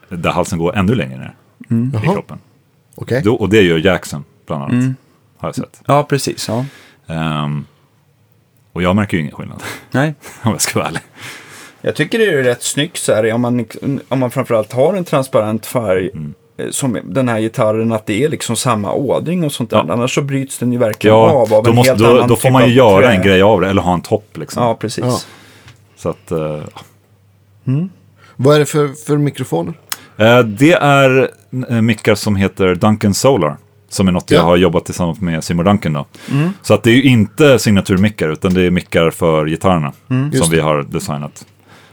där 0.09 0.31
halsen 0.31 0.59
går 0.59 0.77
ännu 0.77 0.95
längre 0.95 1.17
ner 1.19 1.35
i 1.71 1.91
Jaha. 1.93 2.03
kroppen. 2.15 2.39
Okej. 2.95 3.23
Då, 3.25 3.35
och 3.35 3.49
det 3.49 3.63
gör 3.63 3.79
Jackson, 3.79 4.25
bland 4.47 4.63
annat. 4.63 4.73
Mm. 4.73 4.95
Har 5.37 5.49
jag 5.49 5.55
sett. 5.55 5.83
Ja, 5.87 6.03
precis. 6.03 6.49
Ja. 6.49 6.65
Ehm, 7.07 7.65
och 8.73 8.83
jag 8.83 8.97
märker 8.97 9.17
ju 9.17 9.21
ingen 9.23 9.35
skillnad, 9.35 9.63
Nej. 9.91 10.15
om 10.43 10.51
jag 10.51 10.61
ska 10.61 10.79
vara 10.79 10.89
ärlig. 10.89 11.03
Jag 11.81 11.97
tycker 11.97 12.19
det 12.19 12.25
är 12.25 12.43
rätt 12.43 12.63
snyggt 12.63 12.97
så 12.97 13.15
här, 13.15 13.33
om 13.33 13.41
man, 13.41 13.67
om 14.09 14.19
man 14.19 14.31
framförallt 14.31 14.73
har 14.73 14.95
en 14.95 15.05
transparent 15.05 15.67
färg 15.67 16.11
Mm. 16.15 16.35
Eh, 16.57 16.71
som 16.71 16.99
den 17.05 17.29
här 17.29 17.41
gitarren, 17.41 17.93
att 17.93 18.07
det 18.07 18.25
är 18.25 18.29
liksom 18.29 18.57
samma 18.57 18.93
ådring 18.93 19.45
och 19.45 19.53
sånt 19.53 19.71
där. 19.71 19.85
Ja. 19.89 19.93
Annars 19.93 20.15
så 20.15 20.23
bryts 20.23 20.59
den 20.59 20.73
ju 20.73 20.79
verkligen 20.79 21.17
Ja, 21.17 21.31
av 21.31 21.55
av 21.55 21.63
då, 21.65 21.71
en 21.71 21.77
måste, 21.77 21.91
helt 21.93 22.03
då, 22.03 22.11
annan 22.11 22.29
då 22.29 22.37
får 22.37 22.43
typ 22.43 22.53
man 22.53 22.69
ju 22.69 22.75
göra 22.75 23.07
trä. 23.07 23.15
en 23.15 23.23
grej 23.23 23.43
av 23.43 23.61
det, 23.61 23.69
eller 23.69 23.83
ha 23.83 23.95
en 23.95 24.01
topp 24.03 24.37
liksom. 24.37 24.63
Ja, 24.63 24.75
precis. 24.75 25.05
Ja. 25.05 25.19
Så 25.97 26.09
att, 26.09 26.31
eh, 26.31 26.61
Vad 28.37 28.55
är 28.55 28.59
det 28.59 28.67
för, 28.67 28.89
för 29.07 29.17
mikrofoner? 29.17 29.75
Eh, 30.17 30.39
Det 30.39 30.73
är 30.73 31.31
mickar 31.83 32.15
som 32.15 32.37
heter 32.37 32.75
Duncan 32.75 33.15
Solar. 33.15 33.57
Som 33.89 34.09
är 34.09 34.13
något 34.13 34.31
Ja. 34.31 34.37
jag 34.37 34.45
har 34.45 34.57
jobbat 34.57 34.85
tillsammans 34.85 35.21
med 35.21 35.45
Simon 35.45 35.65
Duncan 35.65 35.93
då. 35.93 36.07
Mm. 36.33 36.51
Så 36.63 36.75
att 36.75 36.83
det 36.83 36.91
är 36.91 36.95
ju 36.95 37.03
inte 37.03 37.59
signaturmickar 37.59 38.29
utan 38.29 38.55
det 38.55 38.63
är 38.63 38.71
mickar 38.71 39.11
för 39.11 39.47
gitarrerna. 39.47 39.93
Mm. 40.11 40.31
Just 40.33 40.45
som 40.45 40.53
vi 40.55 40.61
har 40.61 40.83
designat. 40.83 41.45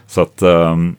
Så 0.07 0.21
att 0.21 0.41
ehm, 0.41 0.95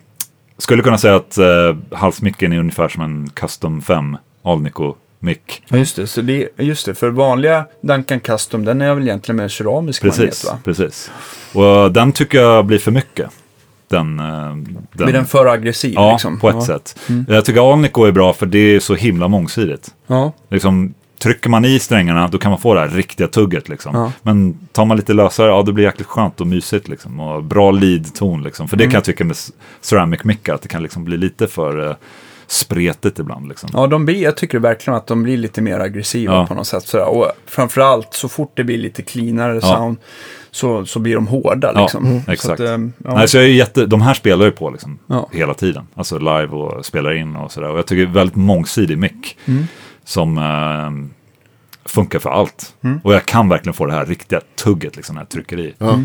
skulle 0.62 0.82
kunna 0.82 0.98
säga 0.98 1.16
att 1.16 1.38
uh, 1.38 1.76
halsmicken 1.98 2.52
är 2.52 2.58
ungefär 2.58 2.88
som 2.88 3.02
en 3.02 3.30
Custom 3.30 3.82
5 3.82 4.16
Alnico 4.44 4.94
mick. 5.18 5.62
Ja, 5.68 5.76
just 5.76 5.96
det. 5.96 6.06
Så 6.06 6.20
det, 6.20 6.48
just 6.56 6.86
det, 6.86 6.94
för 6.94 7.10
vanliga 7.10 7.66
Duncan 7.80 8.20
Custom, 8.20 8.64
den 8.64 8.80
är 8.80 8.94
väl 8.94 9.02
egentligen 9.02 9.36
med 9.36 9.50
keramisk 9.50 10.02
magnet 10.02 10.18
Precis, 10.18 10.44
va? 10.44 10.58
precis. 10.64 11.10
Och 11.52 11.64
eh, 11.64 11.86
den 11.86 12.12
tycker 12.12 12.40
jag 12.40 12.66
blir 12.66 12.78
för 12.78 12.90
mycket. 12.90 13.30
Den, 13.88 14.20
eh, 14.20 14.24
den, 14.24 14.86
Blir 14.92 15.12
den 15.12 15.26
för 15.26 15.46
aggressiv 15.46 15.94
ja, 15.94 16.12
liksom? 16.12 16.40
på 16.40 16.48
ett 16.48 16.54
ja. 16.54 16.66
sätt. 16.66 16.98
Jag 17.28 17.44
tycker 17.44 17.72
Alnico 17.72 18.04
är 18.04 18.12
bra 18.12 18.32
för 18.32 18.46
det 18.46 18.58
är 18.58 18.80
så 18.80 18.94
himla 18.94 19.28
mångsidigt. 19.28 19.88
Ja, 20.06 20.32
liksom, 20.48 20.94
trycker 21.22 21.50
man 21.50 21.64
i 21.64 21.78
strängarna 21.78 22.28
då 22.28 22.38
kan 22.38 22.50
man 22.50 22.60
få 22.60 22.74
det 22.74 22.80
här 22.80 22.88
riktiga 22.88 23.28
tugget. 23.28 23.68
Liksom. 23.68 23.94
Ja. 23.96 24.12
Men 24.22 24.58
tar 24.72 24.84
man 24.84 24.96
lite 24.96 25.12
lösare, 25.12 25.48
ja 25.48 25.62
det 25.62 25.72
blir 25.72 25.84
jäkligt 25.84 26.06
skönt 26.08 26.40
och 26.40 26.46
mysigt. 26.46 26.88
Liksom. 26.88 27.20
Och 27.20 27.44
bra 27.44 27.70
lead-ton. 27.70 28.42
Liksom. 28.42 28.68
För 28.68 28.76
det 28.76 28.84
Mm. 28.84 28.90
kan 28.90 28.96
jag 28.98 29.04
tycka 29.04 29.24
med 29.24 29.36
ceramic 29.80 30.24
mickar, 30.24 30.54
att 30.54 30.62
det 30.62 30.68
kan 30.68 30.82
liksom 30.82 31.04
bli 31.04 31.16
lite 31.16 31.46
för 31.46 31.80
uh, 31.88 31.94
spretigt 32.46 33.18
ibland. 33.18 33.48
Liksom. 33.48 33.70
ja 33.72 33.86
de 33.86 34.04
blir, 34.04 34.22
jag 34.22 34.36
tycker 34.36 34.58
verkligen 34.58 34.96
att 34.96 35.06
de 35.06 35.22
blir 35.22 35.36
lite 35.36 35.62
mer 35.62 35.80
aggressiva 35.80 36.34
Ja. 36.34 36.46
på 36.46 36.54
något 36.54 36.66
sätt. 36.66 36.82
Sådär. 36.86 37.06
Och 37.08 37.32
framförallt 37.46 38.14
så 38.14 38.28
fort 38.28 38.52
det 38.56 38.64
blir 38.64 38.78
lite 38.78 39.02
cleanare 39.02 39.54
Ja. 39.54 39.60
sound 39.76 39.96
så, 40.50 40.86
så 40.86 40.98
blir 40.98 41.14
de 41.14 41.26
hårda 41.26 41.72
liksom. 41.72 42.06
mm, 42.06 42.22
Så 42.24 42.30
exakt. 42.32 42.60
att, 42.60 42.68
ehm, 42.68 42.92
ja. 43.04 43.14
Nej, 43.14 43.28
så 43.28 43.36
jag 43.36 43.44
är 43.44 43.48
jätte, 43.48 43.86
de 43.86 44.00
här 44.02 44.14
spelar 44.14 44.44
ju 44.44 44.50
på 44.50 44.70
liksom, 44.70 44.98
hela 45.32 45.54
tiden. 45.54 45.86
Alltså 45.94 46.18
live 46.18 46.46
och 46.48 46.86
spelar 46.86 47.12
in 47.14 47.36
och 47.36 47.52
sådär. 47.52 47.70
Och 47.70 47.78
jag 47.78 47.86
tycker 47.86 48.02
det 48.02 48.10
är 48.10 48.14
väldigt 48.14 48.36
mångsidig 48.36 48.98
mick. 48.98 49.36
Mm. 49.46 49.64
Som 50.04 50.38
eh, 50.38 51.12
funkar 51.84 52.18
för 52.18 52.30
allt. 52.30 52.74
Mm. 52.84 53.00
Och 53.04 53.14
jag 53.14 53.26
kan 53.26 53.48
verkligen 53.48 53.74
få 53.74 53.86
det 53.86 53.92
här 53.92 54.06
riktiga 54.06 54.40
tugget 54.54 54.96
liksom, 54.96 55.14
när 55.14 55.22
jag 55.22 55.28
trycker 55.28 55.60
i. 55.60 55.74
Ja. 55.78 56.00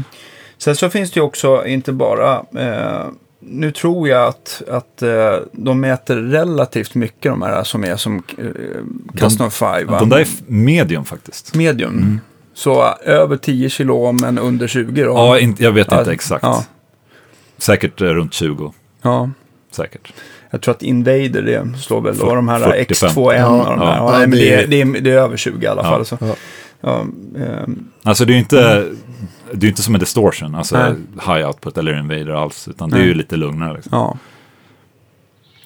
Sen 0.57 0.75
så 0.75 0.89
finns 0.89 1.11
det 1.11 1.19
ju 1.19 1.23
också 1.23 1.65
inte 1.65 1.91
bara, 1.91 2.35
eh, 2.55 3.05
nu 3.39 3.71
tror 3.71 4.09
jag 4.09 4.27
att, 4.27 4.61
att 4.69 5.01
eh, 5.01 5.35
de 5.51 5.79
mäter 5.79 6.15
relativt 6.15 6.95
mycket 6.95 7.31
de 7.31 7.41
här 7.41 7.63
som 7.63 7.83
är 7.83 7.95
som 7.95 8.23
eh, 8.37 8.45
Custom 9.17 9.51
5. 9.51 9.87
va? 9.87 9.99
De 9.99 10.09
där 10.09 10.17
är 10.19 10.27
medium 10.47 11.05
faktiskt. 11.05 11.55
Medium. 11.55 12.19
Så 12.53 12.81
eh, 12.81 12.95
över 13.03 13.37
10 13.37 13.69
kilo 13.69 14.11
men 14.11 14.37
under 14.37 14.67
20 14.67 15.03
då. 15.03 15.11
Ja, 15.11 15.39
jag 15.57 15.71
vet 15.71 15.91
inte 15.91 16.11
exakt. 16.11 16.43
ja. 16.43 16.65
Säkert 17.57 18.01
runt 18.01 18.33
20. 18.33 18.73
ja. 19.01 19.29
Säkert. 19.71 20.13
Jag 20.51 20.61
tror 20.61 20.73
att 20.75 20.83
Invader 20.83 21.41
det 21.41 21.77
slår 21.79 22.01
väl 22.01 22.17
då 22.17 22.35
de 22.35 22.47
här 22.47 22.59
45. 22.59 23.09
X2N 23.09 23.35
Ja, 23.37 23.47
och 23.47 23.77
de 23.77 23.79
här. 23.87 23.97
ja. 23.97 24.11
Nej, 24.11 24.19
men 24.27 24.31
det 24.31 24.37
det, 24.37 24.53
är- 24.53 24.63
är, 24.63 24.67
det, 24.67 24.81
är, 24.81 25.01
det 25.01 25.11
är 25.11 25.17
över 25.17 25.37
20 25.37 25.63
i 25.65 25.67
alla 25.67 25.83
Ja. 25.83 25.89
fall. 25.89 26.05
Så. 26.05 26.17
Ja. 26.21 26.35
Ja, 26.81 27.01
ehm, 27.37 27.87
Alltså 28.03 28.25
det 28.25 28.31
är 28.31 28.33
ju 28.33 28.39
inte, 28.39 28.85
det 29.51 29.65
är 29.65 29.69
inte 29.69 29.81
som 29.81 29.93
en 29.95 29.99
distortion, 29.99 30.55
alltså 30.55 30.77
Nej. 30.77 30.93
high 31.37 31.47
output 31.47 31.77
eller 31.77 31.99
invader 31.99 32.29
alls. 32.43 32.67
Utan 32.67 32.89
det 32.89 32.95
är 32.95 32.99
Nej. 32.99 33.07
ju 33.07 33.13
lite 33.13 33.35
lugnare. 33.35 33.73
Liksom. 33.73 33.89
ja. 33.97 34.17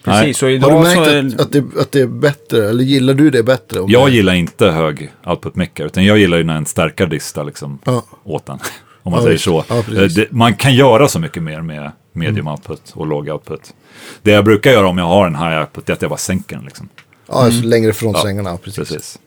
Nej. 0.04 0.22
Precis, 0.22 0.44
och 0.44 0.48
Har 0.50 0.52
du 0.52 0.56
idag 0.56 0.88
så... 0.88 1.00
märkt 1.00 1.36
att, 1.36 1.42
att, 1.42 1.52
det, 1.52 1.64
att 1.82 1.92
det 1.92 2.02
är 2.02 2.08
bättre? 2.08 2.70
Eller 2.70 2.84
gillar 2.84 3.14
du 3.14 3.30
det 3.30 3.44
bättre? 3.44 3.80
Om 3.80 3.90
Jag 3.92 4.08
det... 4.08 4.12
gillar 4.16 4.34
inte 4.34 4.68
hög 4.72 5.12
output 5.26 5.56
mickar, 5.56 5.86
utan 5.86 6.06
jag 6.06 6.18
gillar 6.18 6.38
ju 6.38 6.44
när 6.44 6.56
en 6.56 6.66
stärkare 6.66 7.08
distar 7.10 7.44
liksom 7.44 7.80
Ja. 7.84 8.04
åt 8.24 8.46
den. 8.46 8.60
Om 9.04 9.12
man 9.12 9.20
Ja, 9.22 9.26
säger 9.26 9.38
så. 9.38 9.64
Ja. 9.70 9.78
Eh, 9.78 9.84
det, 10.04 10.32
man 10.32 10.54
kan 10.54 10.76
göra 10.76 11.08
så 11.08 11.20
mycket 11.20 11.44
mer 11.44 11.62
med 11.62 11.92
medium 12.14 12.38
Mm. 12.48 12.52
output 12.54 12.82
och 12.94 13.08
låg 13.08 13.28
output. 13.30 13.74
Det 14.22 14.32
jag 14.32 14.46
brukar 14.46 14.72
göra 14.72 14.88
om 14.88 14.98
jag 14.98 15.06
har 15.06 15.28
en 15.28 15.36
high 15.36 15.60
output 15.60 15.90
är 15.90 15.94
att 15.94 16.02
jag 16.02 16.10
bara 16.12 16.18
sänker 16.18 16.56
den. 16.56 16.66
Liksom. 16.66 16.90
Ja, 17.28 17.34
alltså 17.34 17.64
längre 17.66 17.94
från 17.94 18.12
Ja, 18.14 18.20
strängarna. 18.20 18.50
ja, 18.50 18.58
Precis. 18.58 18.78
Precis. 18.90 19.20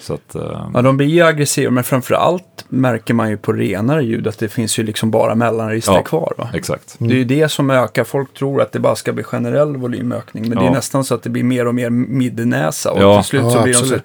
Så 0.00 0.14
att, 0.14 0.34
eh, 0.34 0.70
Ja, 0.74 0.82
de 0.82 0.96
blir 0.96 1.06
ju 1.06 1.22
aggressiva, 1.22 1.70
men 1.70 1.84
framför 1.84 2.14
allt 2.14 2.64
märker 2.68 3.14
man 3.14 3.30
ju 3.30 3.36
på 3.36 3.52
renare 3.52 4.04
ljud 4.04 4.26
att 4.28 4.38
det 4.38 4.48
finns 4.48 4.78
ju 4.78 4.82
liksom 4.82 5.10
bara 5.10 5.34
mellanregister 5.34 5.92
Ja. 5.92 6.02
kvar. 6.02 6.34
Va? 6.38 6.48
exakt. 6.54 6.94
Det 6.98 7.14
är 7.14 7.18
ju 7.18 7.24
det 7.24 7.48
som 7.48 7.70
ökar. 7.70 8.04
Folk 8.04 8.34
tror 8.34 8.62
att 8.62 8.72
det 8.72 8.78
bara 8.80 8.96
ska 8.96 9.12
bli 9.12 9.24
generell 9.24 9.76
volymökning, 9.76 10.48
men 10.48 10.58
det 10.58 10.64
är 10.64 10.66
Ja. 10.66 10.72
nästan 10.72 11.04
så 11.04 11.14
att 11.14 11.22
det 11.22 11.30
blir 11.30 11.42
mer 11.44 11.66
och 11.66 11.74
mer 11.74 11.90
midnäsa. 11.90 12.90
Och 12.92 13.02
Ja. 13.02 13.22
till 13.22 13.28
slut 13.28 13.42
Ja, 13.42 13.50
så 13.50 13.62
blir 13.62 13.72
de 13.74 13.78
så 13.88 13.96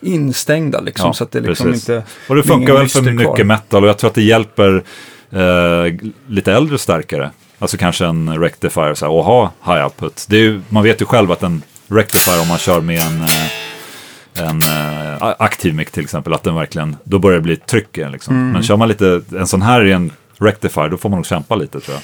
instängda 0.00 0.80
liksom, 0.80 1.06
Ja, 1.06 1.12
så 1.12 1.24
att 1.24 1.30
det 1.30 1.40
liksom 1.40 1.66
precis. 1.66 1.88
inte... 1.88 2.02
Och 2.28 2.36
det 2.36 2.42
funkar 2.42 2.72
väl 2.74 2.88
för 2.88 3.00
lyster 3.02 3.16
kvar. 3.24 3.32
mycket 3.32 3.46
metal 3.46 3.82
och 3.82 3.88
jag 3.88 3.98
tror 3.98 4.08
att 4.10 4.14
det 4.14 4.22
hjälper 4.22 4.84
eh, 5.30 5.94
lite 6.26 6.52
äldre 6.52 6.78
starkare. 6.78 7.30
Alltså 7.58 7.76
kanske 7.76 8.06
en 8.06 8.38
rectifier 8.38 8.94
så 8.94 9.04
här, 9.04 9.12
och 9.12 9.24
ha 9.24 9.52
high 9.64 9.84
output. 9.84 10.26
Ju, 10.30 10.60
man 10.68 10.82
vet 10.82 11.00
ju 11.00 11.04
själv 11.04 11.32
att 11.32 11.42
en 11.42 11.62
rectifier 11.88 12.40
om 12.42 12.48
man 12.48 12.58
kör 12.58 12.80
med 12.80 13.00
en, 13.00 13.22
eh, 13.22 14.48
en 14.48 14.62
eh, 14.62 15.34
aktiv 15.38 15.74
mic 15.74 15.90
till 15.90 16.02
exempel, 16.02 16.32
att 16.32 16.42
den 16.42 16.54
verkligen, 16.54 16.96
då 17.04 17.18
börjar 17.18 17.38
det 17.38 17.42
bli 17.42 17.56
tryck 17.56 17.98
i 17.98 18.00
den 18.00 18.12
liksom. 18.12 18.34
Mm. 18.36 18.52
Men 18.52 18.62
kör 18.62 18.76
man 18.76 18.88
lite, 18.88 19.22
en 19.36 19.46
sån 19.46 19.62
här 19.62 19.84
i 19.84 19.92
en 19.92 20.12
rectifier, 20.38 20.88
då 20.88 20.96
får 20.96 21.08
man 21.08 21.16
nog 21.16 21.26
kämpa 21.26 21.56
lite 21.56 21.80
tror 21.80 21.96
jag. 21.96 22.02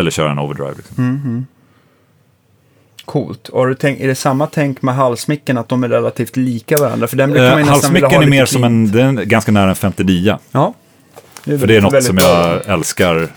Eller 0.00 0.10
köra 0.10 0.30
en 0.30 0.38
overdrive. 0.38 0.74
Liksom. 0.76 1.04
Mm. 1.04 1.46
Coolt. 3.04 3.48
Och 3.48 3.60
har 3.60 3.66
du 3.66 3.74
tänkt, 3.74 4.00
är 4.00 4.08
det 4.08 4.14
samma 4.14 4.46
tänk 4.46 4.82
med 4.82 4.94
halsmicken, 4.94 5.58
att 5.58 5.68
de 5.68 5.84
är 5.84 5.88
relativt 5.88 6.36
lika 6.36 6.76
varandra? 6.76 7.06
För 7.06 7.16
den 7.16 7.30
brukar 7.30 7.50
man 7.50 7.58
ju 7.58 7.66
Eh, 7.66 7.72
nästan 7.72 7.92
vilja 7.92 8.08
ha 8.08 8.22
är 8.22 8.26
mer 8.26 8.46
som 8.46 8.64
en, 8.64 8.92
den 8.92 9.18
är 9.18 9.24
ganska 9.24 9.52
nära 9.52 9.70
en 9.70 9.76
59. 9.76 10.38
Ja. 10.52 10.74
För 11.46 11.66
det 11.66 11.76
är 11.76 11.80
något 11.80 12.04
som 12.04 12.16
bra. 12.16 12.24
jag 12.24 12.66
älskar. 12.66 13.28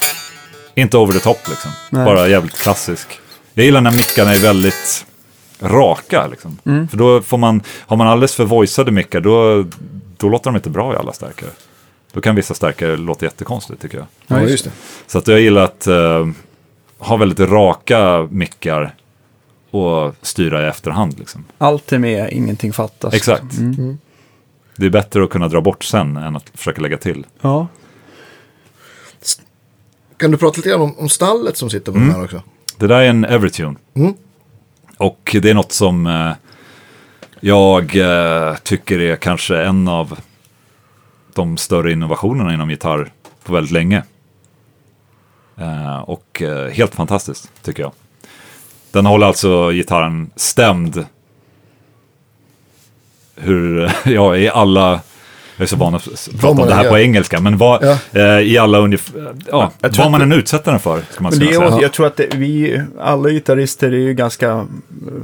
Inte 0.76 0.98
over 0.98 1.14
the 1.14 1.20
top 1.20 1.50
liksom. 1.50 1.72
Nej. 1.90 2.06
Bara 2.06 2.28
jävligt 2.28 2.58
klassisk. 2.58 3.20
Jag 3.54 3.66
gillar 3.66 3.82
när 3.82 3.92
mickarna 3.92 4.36
är 4.36 4.40
väldigt 4.40 5.06
raka 5.62 6.28
liksom. 6.28 6.58
Mm. 6.66 6.88
För 6.88 6.98
då 6.98 7.22
får 7.22 7.38
man, 7.38 7.62
har 7.80 7.98
man 7.98 8.08
alldeles 8.08 8.36
för 8.36 8.46
voiceade 8.46 8.92
mickar 8.92 9.22
då, 9.22 9.66
då 10.18 10.30
låter 10.30 10.46
de 10.46 10.56
inte 10.56 10.70
bra 10.70 10.94
i 10.94 10.98
alla 10.98 11.14
stärkare. 11.14 11.50
Då 12.14 12.22
kan 12.22 12.36
vissa 12.36 12.54
stärkare 12.54 12.98
låta 12.98 13.26
jättekonstigt 13.26 13.82
tycker 13.82 13.98
jag. 13.98 14.08
Ja, 14.28 14.42
just 14.42 14.64
det. 14.64 14.72
Så 15.08 15.18
att 15.18 15.28
jag 15.28 15.42
gillar 15.42 15.64
att 15.64 15.88
eh, 15.88 16.28
ha 16.98 17.18
väldigt 17.18 17.40
raka 17.40 18.28
mickar 18.32 18.96
och 19.72 20.16
styra 20.22 20.66
i 20.66 20.68
efterhand 20.68 21.20
liksom. 21.20 21.46
Allt 21.58 21.92
är 21.92 22.00
med, 22.00 22.34
ingenting 22.34 22.74
fattas. 22.74 23.14
Exakt. 23.14 23.58
Mm. 23.58 23.98
Det 24.76 24.86
är 24.86 24.90
bättre 24.90 25.24
att 25.24 25.30
kunna 25.30 25.48
dra 25.48 25.62
bort 25.62 25.84
sen 25.84 26.18
än 26.18 26.36
att 26.36 26.52
försöka 26.54 26.82
lägga 26.82 26.98
till. 26.98 27.26
Ja. 27.42 27.68
Kan 30.20 30.32
du 30.32 30.38
prata 30.38 30.58
lite 30.58 30.70
grann 30.70 30.82
om, 30.82 30.96
om 30.98 31.10
stallet 31.10 31.58
som 31.58 31.70
sitter 31.70 31.92
på 31.92 31.98
Mm. 31.98 32.10
de 32.10 32.16
här 32.16 32.24
också? 32.24 32.42
Det 32.78 32.88
där 32.88 33.00
är 33.02 33.10
en 33.10 33.26
Evertune. 33.26 33.76
Mm. 33.94 34.14
Och 34.98 35.36
det 35.42 35.50
är 35.50 35.54
något 35.54 35.72
som 35.72 36.08
eh, 36.08 36.32
jag 37.40 37.96
eh, 37.96 38.56
tycker 38.56 39.00
är 39.00 39.16
kanske 39.16 39.58
en 39.62 39.88
av 39.88 40.20
de 41.34 41.58
större 41.58 41.92
innovationerna 41.92 42.54
inom 42.54 42.70
gitarr 42.70 43.12
på 43.44 43.54
väldigt 43.54 43.72
länge. 43.72 44.04
Eh, 45.58 46.00
och 46.00 46.42
eh, 46.42 46.70
helt 46.72 46.96
fantastiskt 46.96 47.52
tycker 47.64 47.84
jag. 47.84 47.92
Den 48.92 49.06
håller 49.06 49.28
alltså 49.28 49.70
gitarren 49.72 50.32
stämd. 50.36 51.06
Hur, 53.36 53.92
ja, 54.06 54.38
i 54.38 54.50
alla 54.50 55.02
Jag 55.60 55.66
är 55.66 55.68
så 55.68 55.76
van 55.76 55.96
att 55.96 56.04
prata 56.32 56.48
om 56.48 56.58
man 56.58 56.68
det 56.68 56.74
här 56.74 56.84
gör. 56.84 56.90
på 56.92 56.98
engelska, 57.00 57.40
men 57.40 57.58
vad, 57.58 57.84
Ja. 57.84 57.98
eh, 58.22 58.40
i 58.40 58.58
alla 58.58 58.78
ungefär, 58.78 59.34
ja, 59.52 59.72
Jag 59.82 59.92
vad 59.98 60.12
man 60.12 60.22
att 60.22 60.26
än 60.26 60.34
utsätter 60.34 60.72
den 60.72 60.80
för, 60.80 61.02
ska 61.12 61.24
man 61.24 61.30
Men 61.32 61.40
det 61.40 61.46
är, 61.56 61.70
säga. 61.70 61.82
jag 61.82 61.92
tror 61.92 62.08
att 62.08 62.18
det, 62.18 62.28
vi, 62.36 62.82
alla 63.02 63.30
gitarrister 63.30 63.88
är 63.92 63.98
ju 63.98 64.14
ganska 64.14 64.66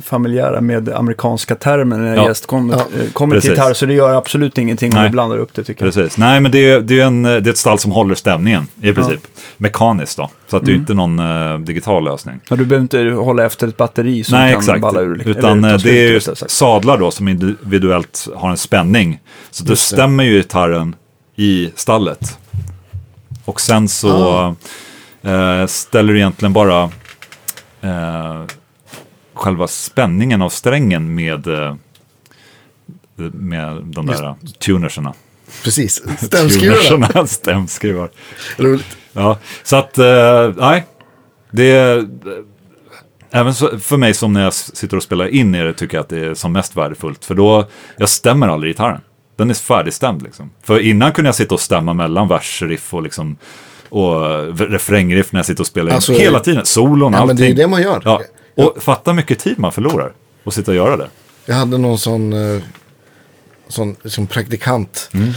familjära 0.01 0.61
med 0.61 0.89
amerikanska 0.89 1.55
termer 1.55 1.97
när 1.97 2.15
Ja. 2.15 2.27
gäst 2.27 2.45
kommer, 2.47 2.73
Ja. 2.73 2.79
eh, 2.79 3.11
kommer 3.13 3.39
till 3.39 3.49
gitarr. 3.49 3.73
Så 3.73 3.85
det 3.85 3.93
gör 3.93 4.13
absolut 4.15 4.57
ingenting 4.57 4.91
om 4.91 4.95
Nej. 4.95 5.03
vi 5.07 5.11
blandar 5.11 5.37
upp 5.37 5.53
det 5.53 5.63
tycker 5.63 5.85
jag. 5.85 5.93
Precis. 5.93 6.17
Nej, 6.17 6.39
men 6.39 6.51
det 6.51 6.71
är, 6.71 6.79
det, 6.81 6.99
är 6.99 7.05
en, 7.05 7.23
det 7.23 7.29
är 7.29 7.47
ett 7.49 7.57
stall 7.57 7.79
som 7.79 7.91
håller 7.91 8.15
stämningen 8.15 8.67
i 8.81 8.93
princip. 8.93 9.19
Mekaniskt 9.57 10.17
då. 10.17 10.29
Så 10.47 10.57
att 10.57 10.63
Mm. 10.63 10.73
det 10.73 10.77
är 10.77 10.79
inte 10.79 10.93
någon 10.93 11.19
eh, 11.53 11.59
digital 11.59 12.03
lösning. 12.03 12.39
Ja, 12.49 12.55
du 12.55 12.65
behöver 12.65 12.81
inte 12.81 13.21
hålla 13.21 13.45
efter 13.45 13.67
ett 13.67 13.77
batteri 13.77 14.23
som 14.23 14.37
Nej, 14.39 14.51
kan 14.51 14.59
exakt. 14.59 14.81
balla 14.81 15.01
ur. 15.01 15.15
liksom. 15.15 15.31
Utan 15.31 15.63
eh, 15.65 15.69
slut, 15.77 15.83
det 15.83 16.05
är 16.07 16.11
ju 16.11 16.19
sadlar 16.47 16.97
då 16.97 17.11
som 17.11 17.27
individuellt 17.27 18.27
har 18.35 18.49
en 18.49 18.57
spänning. 18.57 19.19
Så 19.51 19.63
det. 19.63 19.75
stämmer 19.75 20.23
ju 20.25 20.37
gitarren 20.37 20.95
i 21.35 21.71
stallet. 21.75 22.37
Och 23.45 23.61
sen 23.61 23.87
så 23.87 24.11
Ah. 25.23 25.29
eh, 25.29 25.65
ställer 25.67 26.13
du 26.13 26.19
egentligen 26.19 26.53
bara 26.53 26.83
eh, 27.81 28.43
själva 29.33 29.67
spänningen 29.67 30.41
av 30.41 30.49
strängen 30.49 31.15
med, 31.15 31.47
eh, 31.47 31.75
med 33.33 33.83
de 33.85 34.07
Just- 34.07 34.19
där 34.21 34.35
tunerserna. 34.59 35.13
Precis. 35.63 36.03
Stämskruvarna. 36.19 37.27
Stämskruvar. 37.27 38.09
Roligt. 38.57 38.97
Ja, 39.13 39.37
så 39.63 39.75
att, 39.75 39.97
eh, 39.97 40.53
nej. 40.57 40.85
Det 41.51 41.71
är, 41.71 42.07
även 43.31 43.53
så, 43.55 43.79
för 43.79 43.97
mig 43.97 44.13
som 44.13 44.33
när 44.33 44.43
jag 44.43 44.53
sitter 44.53 44.97
och 44.97 45.03
spelar 45.03 45.27
in 45.27 45.55
är 45.55 45.65
det, 45.65 45.73
tycker 45.73 45.97
jag 45.97 46.03
att 46.03 46.09
det 46.09 46.19
är 46.19 46.33
som 46.33 46.51
mest 46.53 46.77
värdefullt. 46.77 47.25
För 47.25 47.35
då, 47.35 47.67
jag 47.97 48.09
stämmer 48.09 48.47
aldrig 48.47 48.73
gitarren. 48.73 49.01
Den 49.35 49.49
är 49.49 49.53
färdigstämd 49.53 50.21
liksom. 50.21 50.49
För 50.63 50.79
innan 50.79 51.11
kunde 51.11 51.27
jag 51.27 51.35
sitta 51.35 51.55
och 51.55 51.61
stämma 51.61 51.93
mellan 51.93 52.27
versriff 52.27 52.93
och 52.93 53.01
liksom 53.03 53.37
och 53.89 54.21
refrängriff 54.59 55.31
när 55.31 55.37
jag 55.39 55.45
sitter 55.45 55.63
och 55.63 55.67
spelar 55.67 55.89
in. 55.89 55.95
Alltså, 55.95 56.13
Hela 56.13 56.39
tiden, 56.39 56.65
solon, 56.65 56.99
Ja, 57.13 57.19
men 57.19 57.29
allting. 57.29 57.37
det 57.37 57.47
är 57.51 57.55
det 57.55 57.67
man 57.67 57.81
gör. 57.81 58.01
Ja, 58.05 58.21
och 58.55 58.83
fatta 58.83 59.13
mycket 59.13 59.39
tid 59.39 59.59
man 59.59 59.71
förlorar. 59.71 60.13
Och 60.43 60.53
sitta 60.53 60.71
och 60.71 60.77
göra 60.77 60.97
det. 60.97 61.07
Jag 61.45 61.55
hade 61.55 61.77
någon 61.77 61.97
sån, 61.97 62.33
eh, 62.33 62.61
sån 63.67 63.95
som 64.05 64.27
praktikant. 64.27 65.09
Mm. 65.13 65.29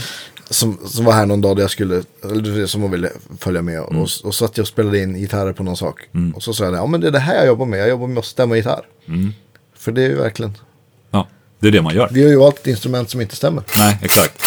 Som, 0.49 0.79
som 0.85 1.05
var 1.05 1.13
här 1.13 1.25
någon 1.25 1.41
dag 1.41 1.55
där 1.55 1.63
jag 1.63 1.71
skulle, 1.71 2.03
eller 2.23 2.65
som 2.65 2.81
hon 2.81 2.91
ville 2.91 3.09
följa 3.39 3.61
med. 3.61 3.77
Mm. 3.79 4.01
Och, 4.01 4.07
och 4.23 4.35
så 4.35 4.45
att 4.45 4.57
jag 4.57 4.67
spelade 4.67 4.99
in 4.99 5.13
gitarrer 5.17 5.53
på 5.53 5.63
någon 5.63 5.77
sak. 5.77 6.09
Och 6.35 6.43
så 6.43 6.53
sa 6.53 6.63
jag, 6.65 6.73
ja 6.73 6.85
men 6.85 7.01
det 7.01 7.07
är 7.07 7.11
det 7.11 7.19
här 7.19 7.35
jag 7.35 7.47
jobbar 7.47 7.65
med. 7.65 7.79
Jag 7.79 7.89
jobbar 7.89 8.07
med 8.07 8.17
att 8.17 8.25
stämma 8.25 8.55
gitarr. 8.55 8.81
Mm. 9.07 9.33
För 9.77 9.91
det 9.91 10.01
är 10.03 10.09
ju 10.09 10.15
verkligen, 10.15 10.57
Ja, 10.57 10.68
det 11.59 11.67
är 11.67 11.71
det 11.71 11.81
man 11.81 11.95
gör. 11.95 12.07
vi 12.11 12.23
har 12.23 12.29
ju 12.29 12.35
valt 12.37 12.59
ett 12.59 12.67
instrument 12.67 13.09
som 13.09 13.21
inte 13.21 13.35
stämmer. 13.35 13.63
Nej, 13.77 13.97
exakt. 14.01 14.45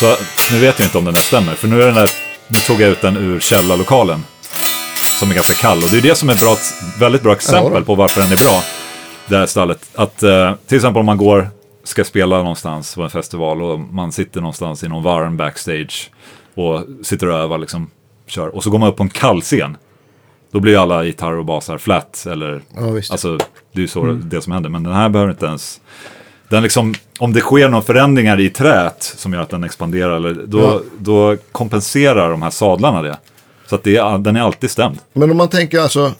Så 0.00 0.16
nu 0.52 0.58
vet 0.58 0.78
jag 0.78 0.86
inte 0.86 0.98
om 0.98 1.04
den 1.04 1.14
där 1.14 1.20
stämmer. 1.20 1.54
För 1.54 1.68
nu, 1.68 1.82
är 1.82 1.86
den 1.86 1.94
där, 1.94 2.10
nu 2.48 2.58
tog 2.58 2.80
jag 2.80 2.90
ut 2.90 3.00
den 3.02 3.16
ur 3.16 3.40
källarlokalen. 3.40 4.24
Som 5.18 5.30
är 5.30 5.34
ganska 5.34 5.54
kall. 5.54 5.82
Och 5.82 5.88
det 5.90 5.96
är 5.96 6.02
det 6.02 6.14
som 6.14 6.28
är 6.28 6.34
bra, 6.34 6.52
ett 6.52 7.00
väldigt 7.00 7.22
bra 7.22 7.32
exempel 7.32 7.84
på 7.84 7.94
varför 7.94 8.20
den 8.20 8.32
är 8.32 8.36
bra. 8.44 8.62
Det 9.28 9.36
här 9.36 9.46
stallet. 9.46 9.90
Att 9.94 10.22
eh, 10.22 10.54
till 10.66 10.76
exempel 10.76 11.00
om 11.00 11.06
man 11.06 11.16
går, 11.16 11.50
ska 11.84 12.04
spela 12.04 12.36
någonstans 12.36 12.94
på 12.94 13.02
en 13.02 13.10
festival 13.10 13.62
och 13.62 13.80
man 13.80 14.12
sitter 14.12 14.40
någonstans 14.40 14.84
i 14.84 14.88
någon 14.88 15.02
varm 15.02 15.36
backstage. 15.36 16.10
Och 16.54 16.84
sitter 17.02 17.26
och 17.28 17.38
övar 17.38 17.58
liksom. 17.58 17.90
Kör. 18.26 18.48
Och 18.48 18.62
så 18.64 18.70
går 18.70 18.78
man 18.78 18.88
upp 18.88 18.96
på 18.96 19.02
en 19.02 19.08
kall 19.08 19.40
scen. 19.42 19.76
Då 20.52 20.60
blir 20.60 20.82
alla 20.82 21.04
gitarrer 21.04 21.38
och 21.38 21.44
basar 21.44 21.78
flat. 21.78 22.26
Eller, 22.30 22.62
Ja, 22.76 22.90
visst. 22.90 23.10
alltså, 23.10 23.36
det 23.72 23.78
är 23.78 23.82
ju 23.82 23.88
så 23.88 24.04
det 24.22 24.42
som 24.42 24.52
händer. 24.52 24.70
Men 24.70 24.82
den 24.82 24.92
här 24.92 25.08
behöver 25.08 25.30
inte 25.32 25.46
ens... 25.46 25.80
Den 26.48 26.62
liksom, 26.62 26.94
om 27.18 27.32
det 27.32 27.40
sker 27.40 27.68
några 27.68 27.82
förändringar 27.84 28.40
i 28.40 28.50
träet 28.50 29.02
som 29.02 29.32
gör 29.32 29.40
att 29.42 29.50
den 29.50 29.64
expanderar, 29.64 30.16
eller, 30.16 30.34
då, 30.34 30.60
Ja. 30.60 30.80
då 30.98 31.36
kompenserar 31.52 32.30
de 32.30 32.42
här 32.42 32.50
sadlarna 32.50 33.02
det. 33.02 33.18
Så 33.66 33.74
att 33.74 33.82
det 33.84 33.96
är, 33.96 34.18
den 34.18 34.36
är 34.36 34.40
alltid 34.40 34.70
stämd. 34.70 34.98
Men 35.12 35.30
om 35.30 35.36
man 35.36 35.48
tänker 35.48 35.80
alltså, 35.80 36.12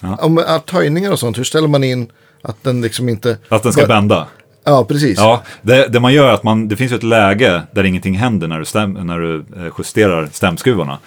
Ja. 0.00 0.16
om 0.22 0.38
att 0.38 0.70
höjningar 0.70 1.12
och 1.12 1.18
sånt, 1.18 1.38
hur 1.38 1.44
ställer 1.44 1.68
man 1.68 1.84
in 1.84 2.10
att 2.42 2.56
den 2.62 2.80
liksom 2.80 3.08
inte... 3.08 3.38
Att 3.48 3.62
den 3.62 3.72
ska 3.72 3.86
bända. 3.86 4.26
Ja, 4.64 4.84
precis. 4.84 5.18
Ja, 5.18 5.42
det, 5.62 5.86
det 5.88 6.00
man 6.00 6.12
gör 6.12 6.28
är 6.28 6.32
att 6.32 6.42
man, 6.42 6.68
det 6.68 6.76
finns 6.76 6.92
ju 6.92 6.96
ett 6.96 7.02
läge 7.02 7.62
där 7.70 7.84
ingenting 7.84 8.14
händer 8.14 8.46
när 8.48 8.58
du, 8.58 8.64
stäm, 8.64 8.92
när 8.92 9.18
du 9.18 9.44
eh, 9.56 9.72
justerar 9.78 10.28
stämskruvarna. 10.32 10.98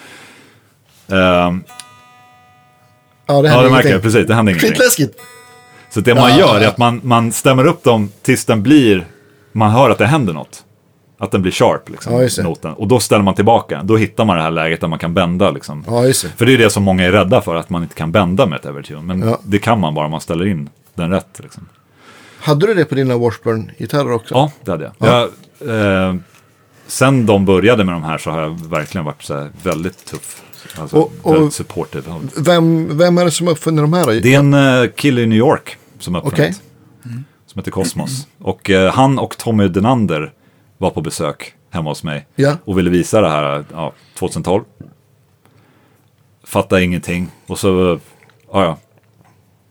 Ehm, 1.07 1.63
ja 3.25 3.41
det 3.41 3.47
ja, 3.47 3.53
händer 3.53 3.63
det 3.63 3.69
märker 3.69 3.89
jag, 3.89 4.01
precis, 4.01 4.27
det 4.27 4.33
händer 4.35 4.51
ingenting. 4.51 4.69
Skitläskigt. 4.71 5.19
Så 5.93 5.99
det 6.01 6.15
man 6.15 6.37
gör 6.37 6.59
är 6.59 6.67
att 6.67 6.77
man, 6.77 7.01
man 7.03 7.31
stämmer 7.31 7.65
upp 7.65 7.83
dem 7.83 8.09
tills 8.21 8.45
den 8.45 8.63
blir, 8.63 9.07
man 9.51 9.71
hör 9.71 9.89
att 9.89 9.97
det 9.97 10.05
händer 10.05 10.33
något. 10.33 10.63
Att 11.19 11.31
den 11.31 11.41
blir 11.41 11.51
sharp, 11.51 11.89
liksom, 11.89 12.13
Ja, 12.37 12.43
noten. 12.43 12.73
Och 12.73 12.87
då 12.87 12.99
ställer 12.99 13.23
man 13.23 13.33
tillbaka. 13.35 13.81
Då 13.83 13.97
hittar 13.97 14.25
man 14.25 14.35
det 14.37 14.41
här 14.43 14.51
läget 14.51 14.81
där 14.81 14.87
man 14.87 14.99
kan 14.99 15.13
bända. 15.13 15.51
Liksom. 15.51 15.83
Ja, 15.87 16.01
det. 16.01 16.13
För 16.13 16.45
det 16.45 16.53
är 16.53 16.57
det 16.57 16.69
som 16.69 16.83
många 16.83 17.03
är 17.03 17.11
rädda 17.11 17.41
för, 17.41 17.55
att 17.55 17.69
man 17.69 17.83
inte 17.83 17.95
kan 17.95 18.11
bända 18.11 18.45
med 18.45 18.59
ett 18.59 18.65
Evertune. 18.65 19.01
Men 19.01 19.29
Ja. 19.29 19.39
det 19.43 19.59
kan 19.59 19.79
man 19.79 19.93
bara 19.93 20.05
om 20.05 20.11
man 20.11 20.21
ställer 20.21 20.47
in 20.47 20.69
den 20.93 21.09
rätt. 21.09 21.39
Liksom. 21.43 21.67
Hade 22.39 22.67
du 22.67 22.73
det 22.73 22.85
på 22.85 22.95
dina 22.95 23.17
Washburn-gitarrer 23.17 24.11
också? 24.13 24.33
Ja, 24.35 24.51
det 24.65 24.71
hade 24.71 24.83
jag. 24.83 24.93
Ja. 25.09 25.27
jag 25.59 26.05
eh, 26.07 26.15
sen 26.87 27.25
de 27.25 27.45
började 27.45 27.83
med 27.83 27.95
de 27.95 28.03
här 28.03 28.17
så 28.17 28.31
har 28.31 28.41
jag 28.41 28.59
verkligen 28.69 29.05
varit 29.05 29.23
så 29.23 29.33
här 29.33 29.49
väldigt 29.63 30.05
tuff. 30.05 30.41
Alltså, 30.79 30.97
Och- 30.97 31.11
och- 31.21 31.33
väldigt 31.35 31.53
supportive. 31.53 32.03
Vem, 32.37 32.97
vem 32.97 33.17
är 33.17 33.25
det 33.25 33.31
som 33.31 33.47
uppfunnit 33.47 33.83
de 33.83 33.93
här 33.93 34.05
då? 34.05 34.11
Det 34.11 34.33
är 34.33 34.39
en 34.39 34.53
eh, 34.53 34.89
kille 34.95 35.21
i 35.21 35.25
New 35.27 35.37
York 35.37 35.77
som 36.03 36.15
har 36.15 36.21
uppfunnit. 36.21 36.61
Okej. 37.03 37.23
Som 37.45 37.59
heter 37.59 37.71
Cosmos. 37.71 38.27
Och 38.39 38.69
eh, 38.69 38.93
han 38.93 39.19
och 39.19 39.37
Tommy 39.37 39.67
Denander 39.67 40.33
var 40.77 40.89
på 40.89 41.01
besök 41.01 41.53
hemma 41.69 41.89
hos 41.89 42.03
mig. 42.03 42.27
Ja. 42.35 42.57
Och 42.65 42.77
ville 42.77 42.89
visa 42.89 43.21
det 43.21 43.29
här 43.29 43.65
ja, 43.73 43.93
2012. 44.19 44.63
Fattade 46.43 46.83
ingenting. 46.83 47.31
Och 47.47 47.59
så, 47.59 47.99
ja 48.51 48.63
ja. 48.63 48.77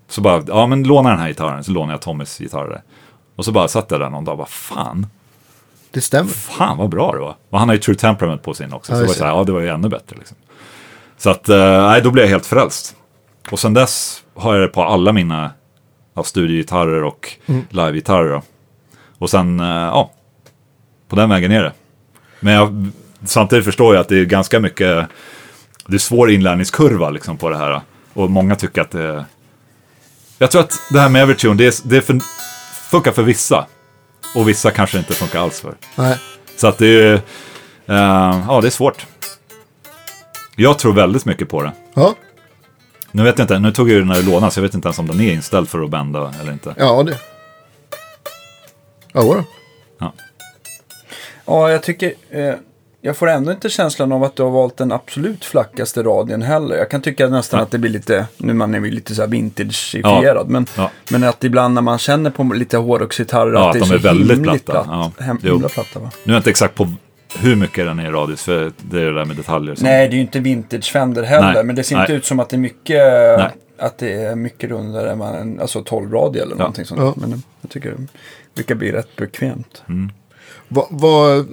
Så 0.08 0.20
bara, 0.20 0.44
ja 0.46 0.66
men 0.66 0.82
låna 0.82 1.10
den 1.10 1.18
här 1.18 1.28
gitarren. 1.28 1.64
Så 1.64 1.72
lånade 1.72 1.92
jag 1.92 2.00
Tommys 2.00 2.40
gitarr. 2.40 2.82
Och 3.36 3.44
så 3.44 3.52
bara 3.52 3.68
satt 3.68 3.90
jag 3.90 4.00
där 4.00 4.10
någon 4.10 4.24
dag 4.24 4.32
och 4.32 4.38
bara, 4.38 4.46
fan. 4.46 5.06
Det 5.90 6.00
stämmer. 6.00 6.30
Fan 6.30 6.78
vad 6.78 6.90
bra 6.90 7.12
det 7.12 7.18
var. 7.18 7.36
Och 7.50 7.58
han 7.58 7.68
har 7.68 7.74
ju 7.74 7.80
True 7.80 7.96
Temperament 7.96 8.42
på 8.42 8.54
sin 8.54 8.72
också. 8.72 8.92
Ja, 8.92 8.96
så 8.96 9.02
det 9.02 9.06
var 9.06 9.14
så 9.14 9.24
här, 9.24 9.30
ja 9.30 9.44
det 9.44 9.52
var 9.52 9.60
ju 9.60 9.68
ännu 9.68 9.88
bättre 9.88 10.16
liksom. 10.16 10.36
Så 11.16 11.30
att, 11.30 11.48
eh, 11.48 11.56
nej 11.58 12.02
då 12.02 12.10
blev 12.10 12.24
jag 12.24 12.30
helt 12.30 12.46
frälst. 12.46 12.96
Och 13.50 13.58
sen 13.58 13.74
dess 13.74 14.22
har 14.34 14.54
jag 14.54 14.62
det 14.62 14.68
på 14.68 14.82
alla 14.82 15.12
mina 15.12 15.50
ja, 16.20 16.24
studiogitarrer 16.24 17.02
och 17.04 17.32
Mm. 17.46 17.64
livegitarrer. 17.70 18.42
Och 19.18 19.30
sen, 19.30 19.60
eh, 19.60 19.66
ja, 19.66 20.12
på 21.08 21.16
den 21.16 21.28
vägen 21.30 21.52
är 21.52 21.62
det. 21.62 21.72
Men 22.40 22.54
jag, 22.54 22.90
samtidigt 23.24 23.64
förstår 23.64 23.94
jag 23.94 24.00
att 24.00 24.08
det 24.08 24.18
är 24.18 24.24
ganska 24.24 24.60
mycket, 24.60 25.06
det 25.86 25.94
är 25.94 25.98
svår 25.98 26.30
inlärningskurva 26.30 27.10
liksom 27.10 27.36
på 27.36 27.48
det 27.50 27.56
här. 27.56 27.80
Och 28.12 28.30
många 28.30 28.56
tycker 28.56 28.80
att 28.82 28.90
det. 28.90 29.24
Jag 30.38 30.50
tror 30.50 30.60
att 30.60 30.72
det 30.90 31.00
här 31.00 31.08
med 31.08 31.22
Evertune, 31.22 31.54
det, 31.54 31.66
är, 31.66 31.88
det 31.88 32.00
för, 32.02 32.20
funkar 32.90 33.12
för 33.12 33.22
vissa. 33.22 33.66
Och 34.34 34.48
vissa 34.48 34.70
kanske 34.70 34.98
inte 34.98 35.14
funkar 35.14 35.40
alls 35.40 35.60
för. 35.60 35.74
Nej. 35.96 36.18
Så 36.56 36.66
att 36.66 36.78
det 36.78 36.86
är, 36.86 37.12
eh, 37.86 38.44
ja 38.48 38.58
det 38.62 38.68
är 38.68 38.70
svårt. 38.70 39.06
Jag 40.56 40.78
tror 40.78 40.92
väldigt 40.92 41.24
mycket 41.24 41.48
på 41.48 41.62
det. 41.62 41.72
Ja, 41.94 42.14
Nu 43.12 43.22
vet 43.22 43.38
jag 43.38 43.44
inte, 43.44 43.58
nu 43.58 43.72
tog 43.72 43.88
jag 43.88 43.94
ju 43.94 44.00
den 44.00 44.10
här 44.10 44.18
i 44.20 44.22
låna 44.22 44.50
så 44.50 44.58
jag 44.60 44.62
vet 44.62 44.74
inte 44.74 44.88
ens 44.88 44.98
om 44.98 45.06
den 45.06 45.20
är 45.20 45.32
inställd 45.32 45.68
för 45.68 45.82
att 45.84 45.90
bända 45.90 46.34
eller 46.42 46.52
inte. 46.52 46.74
ja 46.78 47.02
det. 47.02 47.16
Ja, 49.12 49.20
då. 49.22 49.44
Ja, 51.46 51.70
jag 51.70 51.82
tycker... 51.82 52.12
Eh, 52.30 52.54
jag 53.02 53.16
får 53.16 53.26
ändå 53.28 53.52
inte 53.52 53.68
känslan 53.70 54.12
av 54.12 54.24
att 54.24 54.36
du 54.36 54.42
har 54.42 54.50
valt 54.50 54.76
den 54.76 54.92
absolut 54.92 55.44
flackaste 55.44 56.02
radien 56.02 56.42
heller. 56.42 56.76
Jag 56.76 56.90
kan 56.90 57.02
tycka 57.02 57.28
nästan 57.28 57.58
Ja. 57.58 57.64
att 57.64 57.70
det 57.70 57.78
blir 57.78 57.90
lite, 57.90 58.26
nu 58.36 58.54
man 58.54 58.74
är 58.74 58.80
lite 58.80 59.14
så 59.14 59.22
här 59.22 59.28
vintageifierad, 59.28 60.48
men, 60.48 60.66
Ja. 60.76 60.90
men 61.10 61.24
att 61.24 61.44
ibland 61.44 61.74
när 61.74 61.82
man 61.82 61.98
känner 61.98 62.30
på 62.30 62.42
lite 62.42 62.76
hårdrocksgitarrer 62.76 63.52
Ja, 63.52 63.66
att 63.68 63.72
det 63.74 63.80
att 63.82 63.90
är 63.90 63.92
de 63.94 64.00
så 64.00 64.08
är 64.08 64.12
väldigt 64.12 64.36
himligt 64.36 64.64
platta. 64.64 64.84
platt. 64.84 65.12
Ja. 65.18 65.24
Hem, 65.24 65.38
himla 65.42 65.68
platta 65.68 65.98
va? 65.98 66.10
Nu 66.24 66.32
är 66.32 66.36
jag 66.36 66.40
inte 66.40 66.50
exakt 66.50 66.74
på 66.74 66.92
hur 67.38 67.56
mycket 67.56 67.86
den 67.86 67.98
är 67.98 68.08
i 68.08 68.10
radius, 68.10 68.42
för 68.44 68.72
det 68.76 69.00
är 69.00 69.04
det 69.04 69.14
där 69.14 69.24
med 69.24 69.36
detaljer. 69.36 69.74
som- 69.74 69.84
Nej, 69.86 70.08
det 70.08 70.12
är 70.14 70.16
ju 70.16 70.20
inte 70.22 70.40
vintage 70.40 70.92
Fender 70.92 71.22
heller, 71.22 71.52
Nej, 71.54 71.64
men 71.64 71.76
det 71.76 71.82
ser 71.82 71.96
nej. 71.96 72.02
inte 72.02 72.12
ut 72.12 72.24
som 72.24 72.40
att 72.40 72.48
det 72.48 72.56
är 72.56 72.58
mycket, 72.58 73.00
Nej. 73.38 73.48
att 73.78 73.98
det 73.98 74.12
är 74.12 74.36
mycket 74.36 74.70
rundare 74.70 75.10
än 75.12 75.18
vad 75.18 75.34
en, 75.34 75.60
alltså 75.60 75.82
12 75.82 76.12
radio 76.12 76.42
eller 76.42 76.56
någonting 76.56 76.84
sånt. 76.84 77.00
Ja. 77.00 77.14
Men 77.16 77.42
jag 77.60 77.70
tycker 77.70 77.90
det 77.90 78.06
brukar 78.54 78.74
bli 78.74 78.92
rätt 78.92 79.16
bekvämt. 79.16 79.82
Vad, 80.68 80.86
vad, 80.90 81.46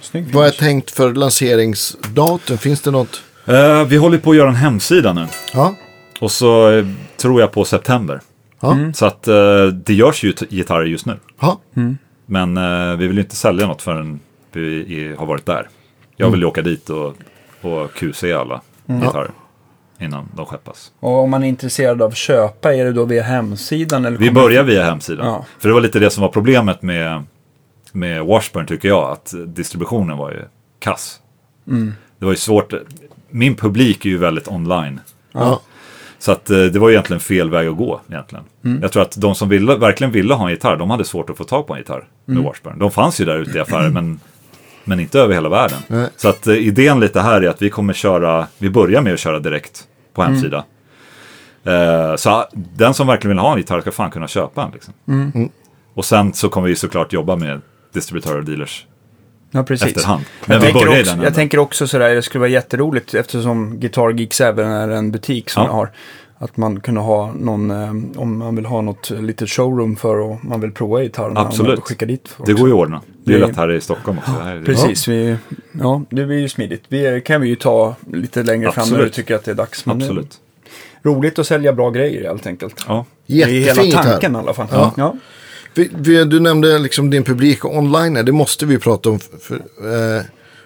Snygg 0.00 0.32
vad 0.34 0.46
är 0.46 0.50
tänkt 0.50 0.90
för 0.90 1.14
lanseringsdatum? 1.14 2.58
Finns 2.58 2.80
det 2.80 2.90
något? 2.90 3.22
Eh, 3.46 3.84
vi 3.84 3.96
håller 3.96 4.18
på 4.18 4.30
att 4.30 4.36
göra 4.36 4.48
en 4.48 4.54
hemsida 4.54 5.12
nu. 5.12 5.26
Ja, 5.54 5.74
Och 6.20 6.30
så 6.30 6.70
eh, 6.70 6.86
tror 7.16 7.40
jag 7.40 7.52
på 7.52 7.64
september. 7.64 8.20
ja, 8.60 8.76
Så 8.94 9.06
att 9.06 9.28
eh, 9.28 9.66
det 9.66 9.94
görs 9.94 10.24
ju 10.24 10.32
gitarrer 10.50 10.84
just 10.84 11.06
nu. 11.06 11.16
ja. 11.40 11.60
Men 12.26 12.56
eh, 12.56 12.96
vi 12.96 13.06
vill 13.06 13.16
ju 13.16 13.22
inte 13.22 13.36
sälja 13.36 13.66
något 13.66 13.82
förrän 13.82 14.20
vi 14.56 14.70
i, 14.70 15.14
har 15.18 15.26
varit 15.26 15.46
där. 15.46 15.68
Jag 16.16 16.26
Mm. 16.26 16.32
vill 16.32 16.40
ju 16.40 16.46
åka 16.46 16.62
dit 16.62 16.90
och, 16.90 17.14
och 17.60 17.94
QC 17.94 18.24
alla 18.24 18.60
gitarrer. 18.86 19.30
Innan 20.00 20.28
de 20.36 20.46
skeppas. 20.46 20.92
Och 21.00 21.18
om 21.22 21.30
man 21.30 21.44
är 21.44 21.48
intresserad 21.48 22.02
av 22.02 22.08
att 22.08 22.16
köpa, 22.16 22.74
är 22.74 22.84
det 22.84 22.92
då 22.92 23.04
via 23.04 23.22
hemsidan? 23.22 24.04
Eller 24.04 24.18
Vi 24.18 24.30
börjar 24.30 24.62
via 24.62 24.84
hemsidan. 24.84 25.26
Ja. 25.26 25.44
För 25.58 25.68
det 25.68 25.74
var 25.74 25.80
lite 25.80 25.98
det 25.98 26.10
som 26.10 26.22
var 26.22 26.28
problemet 26.28 26.82
med 26.82 27.22
med 27.92 28.24
Washburn 28.24 28.66
tycker 28.66 28.88
jag 28.88 29.10
att 29.12 29.34
distributionen 29.46 30.16
var 30.16 30.30
ju 30.30 30.40
kass. 30.78 31.20
Mm. 31.68 31.94
Det 32.18 32.24
var 32.24 32.32
ju 32.32 32.36
svårt. 32.38 32.72
Min 33.30 33.54
publik 33.54 34.04
är 34.04 34.08
ju 34.10 34.18
väldigt 34.18 34.48
online. 34.48 35.00
Ja. 35.32 35.60
Så 36.18 36.32
att 36.32 36.50
eh, 36.50 36.58
det 36.64 36.78
var 36.78 36.90
egentligen 36.90 37.20
fel 37.20 37.50
väg 37.50 37.68
att 37.68 37.76
gå 37.76 38.00
egentligen. 38.08 38.44
Mm. 38.64 38.82
Jag 38.82 38.92
tror 38.92 39.02
att 39.02 39.20
de 39.20 39.34
som 39.34 39.48
ville, 39.48 39.76
verkligen 39.76 40.12
ville 40.12 40.34
ha 40.34 40.44
en 40.44 40.50
gitarr, 40.50 40.76
de 40.76 40.90
hade 40.90 41.04
svårt 41.04 41.30
att 41.30 41.36
få 41.36 41.44
tag 41.44 41.66
på 41.66 41.72
en 41.74 41.78
gitarr 41.78 42.04
med 42.24 42.34
Mm. 42.36 42.44
Washburn. 42.44 42.78
De 42.78 42.90
fanns 42.90 43.20
ju 43.20 43.24
där 43.24 43.36
ute 43.38 43.58
i 43.58 43.60
affärer, 43.60 43.90
men, 43.90 44.20
men 44.84 45.00
inte 45.00 45.20
över 45.20 45.34
hela 45.34 45.48
världen. 45.48 45.78
Nej. 45.86 46.08
Så 46.16 46.28
att 46.28 46.46
eh, 46.46 46.54
idén 46.54 47.00
lite 47.00 47.20
här 47.20 47.40
är 47.42 47.48
att 47.48 47.62
vi 47.62 47.70
kommer 47.70 47.92
köra, 47.92 48.46
vi 48.58 48.70
börjar 48.70 49.02
med 49.02 49.14
att 49.14 49.20
köra 49.20 49.38
direkt 49.38 49.84
på 50.14 50.22
Mm. 50.22 50.34
hemsida. 50.34 50.64
Eh, 51.64 52.16
så 52.16 52.44
den 52.52 52.94
som 52.94 53.06
verkligen 53.06 53.36
vill 53.36 53.38
ha 53.38 53.52
en 53.52 53.58
gitarr 53.58 53.80
ska 53.80 53.92
fan 53.92 54.10
kunna 54.10 54.28
köpa 54.28 54.62
en. 54.62 54.70
Liksom. 54.70 54.94
Mm. 55.08 55.48
Och 55.94 56.04
sen 56.04 56.32
så 56.32 56.48
kommer 56.48 56.68
vi 56.68 56.76
såklart 56.76 57.12
jobba 57.12 57.36
med 57.36 57.60
distributörer 57.92 58.38
och 58.38 58.44
dealers 58.44 58.86
Ja, 59.50 59.62
precis. 59.62 59.88
efterhand. 59.96 60.22
Men 60.46 60.54
Jag, 60.54 60.60
vi 60.66 60.72
tänker 60.72 60.88
också, 61.00 61.14
den 61.14 61.22
jag 61.24 61.34
tänker 61.34 61.58
också 61.58 61.86
sådär, 61.86 62.14
det 62.14 62.22
skulle 62.22 62.40
vara 62.40 62.50
jätteroligt 62.50 63.14
eftersom 63.14 63.80
Guitar 63.80 64.10
Geeks 64.10 64.40
även 64.40 64.70
är 64.70 64.88
en 64.88 65.10
butik 65.12 65.50
som 65.50 65.62
Ja. 65.62 65.68
jag 65.68 65.74
har. 65.74 65.90
Att 66.42 66.56
man 66.56 66.80
kunde 66.80 67.00
ha 67.00 67.32
någon, 67.32 67.70
eh, 67.70 68.20
om 68.20 68.38
man 68.38 68.56
vill 68.56 68.66
ha 68.66 68.80
något 68.80 69.10
litet 69.10 69.50
showroom 69.50 69.96
för 69.96 70.16
och 70.16 70.44
man 70.44 70.60
vill 70.60 70.72
prova 70.72 71.02
gitarrerna. 71.02 71.40
Absolut. 71.40 71.78
Och 71.78 71.88
skicka 71.88 72.06
dit 72.06 72.28
Det 72.46 72.52
går 72.52 72.68
ju 72.68 72.74
att 72.74 72.78
ordna. 72.80 73.00
Det 73.24 73.34
är 73.34 73.38
Det- 73.40 73.46
lätt 73.46 73.56
här 73.56 73.72
i 73.72 73.80
Stockholm 73.80 74.18
också. 74.18 74.30
Det 74.32 74.44
här 74.44 74.56
är- 74.56 74.62
Precis, 74.64 75.08
vi, 75.08 75.36
ja 75.72 76.02
det 76.10 76.24
blir 76.26 76.38
ju 76.38 76.48
smidigt. 76.48 76.82
Vi 76.88 77.22
kan 77.24 77.40
vi 77.40 77.48
ju 77.48 77.56
ta 77.56 77.94
lite 78.12 78.42
längre 78.42 78.72
fram 78.72 78.82
när 78.88 78.92
Absolut. 78.94 79.14
du 79.14 79.22
tycker 79.22 79.34
att 79.34 79.44
det 79.44 79.50
är 79.50 79.54
dags. 79.54 79.86
Men 79.86 79.98
det 79.98 80.04
är 80.04 80.06
Absolut. 80.06 80.40
Roligt 81.02 81.38
att 81.38 81.46
sälja 81.46 81.72
bra 81.72 81.90
grejer 81.90 82.24
helt 82.24 82.46
enkelt. 82.46 82.84
Ja. 82.88 83.04
Det 83.26 83.42
är 83.42 83.46
hela 83.46 84.02
tanken 84.02 84.34
i 84.34 84.38
alla 84.38 84.54
fall. 84.54 84.66
Ja. 84.70 84.92
Ja. 84.96 85.16
Vi, 85.74 85.90
vi, 85.98 86.24
du 86.24 86.40
nämnde 86.40 86.78
liksom 86.78 87.10
din 87.10 87.24
publik 87.24 87.64
online, 87.64 88.14
det 88.14 88.32
måste 88.32 88.66
vi 88.66 88.78
prata 88.78 89.10
om. 89.10 89.18
För, 89.18 89.38
för, 89.38 89.54
eh, 90.16 90.22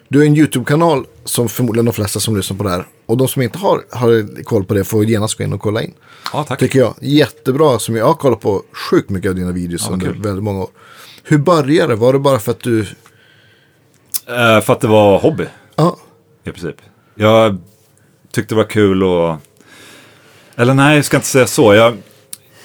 du 0.09 0.19
har 0.19 0.27
en 0.27 0.37
YouTube-kanal 0.37 1.05
som 1.25 1.49
förmodligen 1.49 1.85
de 1.85 1.93
flesta 1.93 2.21
som 2.21 2.37
lyssnar 2.37 2.57
på 2.57 2.65
det 2.65 2.71
här. 2.71 2.85
Och 3.07 3.17
de 3.17 3.29
som 3.29 3.43
inte 3.43 3.59
har, 3.59 3.83
har 3.91 4.43
koll 4.45 4.65
på 4.65 4.75
det 4.75 4.85
får 4.85 5.05
genast 5.05 5.39
gå 5.39 5.45
in 5.45 5.53
och 5.53 5.61
kolla 5.61 5.83
in. 5.83 5.95
ja, 6.33 6.45
tack. 6.45 6.59
Tycker 6.59 6.79
jag. 6.79 6.95
Jättebra, 7.01 7.79
som 7.79 7.97
jag 7.97 8.07
har 8.07 8.15
kollat 8.15 8.41
på 8.41 8.63
sjukt 8.73 9.11
mycket 9.11 9.29
av 9.29 9.35
dina 9.35 9.53
videos 9.53 9.83
Ja, 9.87 9.93
under 9.93 10.07
kul. 10.07 10.23
väldigt 10.23 10.45
många 10.45 10.61
år. 10.63 10.69
Hur 11.23 11.39
började 11.39 11.93
det? 11.93 11.97
Var 11.97 12.13
det 12.13 12.19
bara 12.19 12.39
för 12.39 12.51
att 12.53 12.61
du... 12.63 12.81
Eh, 14.27 14.61
för 14.61 14.71
att 14.73 14.81
det 14.81 14.87
var 14.89 15.19
hobby. 15.19 15.45
Ja, 15.77 15.97
i 16.45 16.51
princip. 16.53 16.77
Jag 17.15 17.59
tyckte 18.33 18.55
det 18.55 18.57
var 18.59 18.71
kul 18.71 19.03
och... 19.03 19.37
Eller 20.57 20.75
nej, 20.75 20.97
jag 20.97 21.05
ska 21.05 21.17
inte 21.17 21.27
säga 21.29 21.47
så. 21.47 21.75
Jag, 21.75 21.97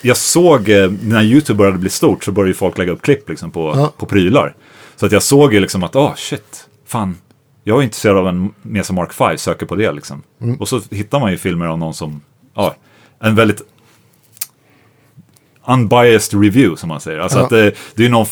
jag 0.02 0.18
såg, 0.18 0.70
eh, 0.70 0.92
när 1.02 1.24
YouTube 1.24 1.58
började 1.58 1.78
bli 1.78 1.90
stort 1.90 2.24
så 2.24 2.32
började 2.32 2.54
folk 2.54 2.78
lägga 2.78 2.92
upp 2.92 3.02
klipp 3.02 3.30
liksom, 3.30 3.52
på, 3.52 3.74
Ja. 3.76 3.94
på 3.98 4.06
prylar. 4.06 4.56
Så 4.96 5.06
att 5.06 5.12
jag 5.12 5.24
såg 5.24 5.54
ju 5.54 5.60
liksom 5.60 5.84
att, 5.84 5.96
åh 5.96 6.16
shit, 6.16 6.68
fan. 6.86 7.18
Jag 7.64 7.80
är 7.80 7.84
intresserad 7.84 8.18
av 8.18 8.28
en 8.28 8.54
Mesa 8.62 8.94
Mark 8.94 9.14
5, 9.14 9.38
söker 9.38 9.66
på 9.66 9.76
det 9.76 9.92
liksom. 9.92 10.24
Och 10.60 10.68
så 10.68 10.82
hittar 10.92 11.20
man 11.20 11.32
ju 11.32 11.38
filmer 11.38 11.66
av 11.66 11.80
någon 11.80 11.94
som, 11.94 12.22
ja, 12.56 12.76
en 13.20 13.36
väldigt 13.36 13.62
unbiased 15.68 16.42
review 16.44 16.76
som 16.78 16.90
man 16.90 17.00
säger. 17.02 17.20
Alltså 17.20 17.38
Ja. 17.38 17.44
att 17.44 17.50
det, 17.50 17.72
det 17.96 18.06
är 18.06 18.10
någon 18.10 18.26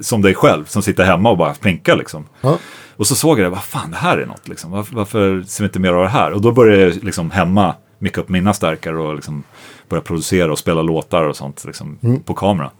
som 0.00 0.22
dig 0.22 0.34
själv 0.34 0.64
som 0.64 0.82
sitter 0.82 1.04
hemma 1.04 1.30
och 1.30 1.36
bara 1.38 1.54
plinkar 1.54 1.96
liksom. 1.96 2.24
ja. 2.40 2.58
Och 2.96 3.06
så 3.06 3.14
såg 3.14 3.38
jag 3.38 3.46
det, 3.46 3.50
vad 3.50 3.64
fan 3.64 3.90
det 3.90 3.96
här 3.96 4.18
är 4.18 4.26
något 4.26 4.48
liksom. 4.48 4.70
Varför, 4.70 4.94
varför 4.94 5.42
ser 5.46 5.64
vi 5.64 5.66
inte 5.68 5.78
mer 5.78 5.92
av 5.92 6.02
det 6.02 6.08
här? 6.08 6.30
Och 6.32 6.40
då 6.40 6.52
började 6.52 6.82
jag 6.82 7.04
liksom 7.04 7.30
hemma 7.30 7.74
micka 7.98 8.20
upp 8.20 8.28
mina 8.28 8.52
stärkare 8.54 8.98
och 8.98 9.14
liksom 9.14 9.42
börja 9.88 10.00
producera 10.00 10.52
och 10.52 10.58
spela 10.58 10.82
låtar 10.82 11.22
och 11.24 11.36
sånt 11.36 11.64
liksom, 11.64 11.98
på 12.24 12.34
kamera. 12.34 12.70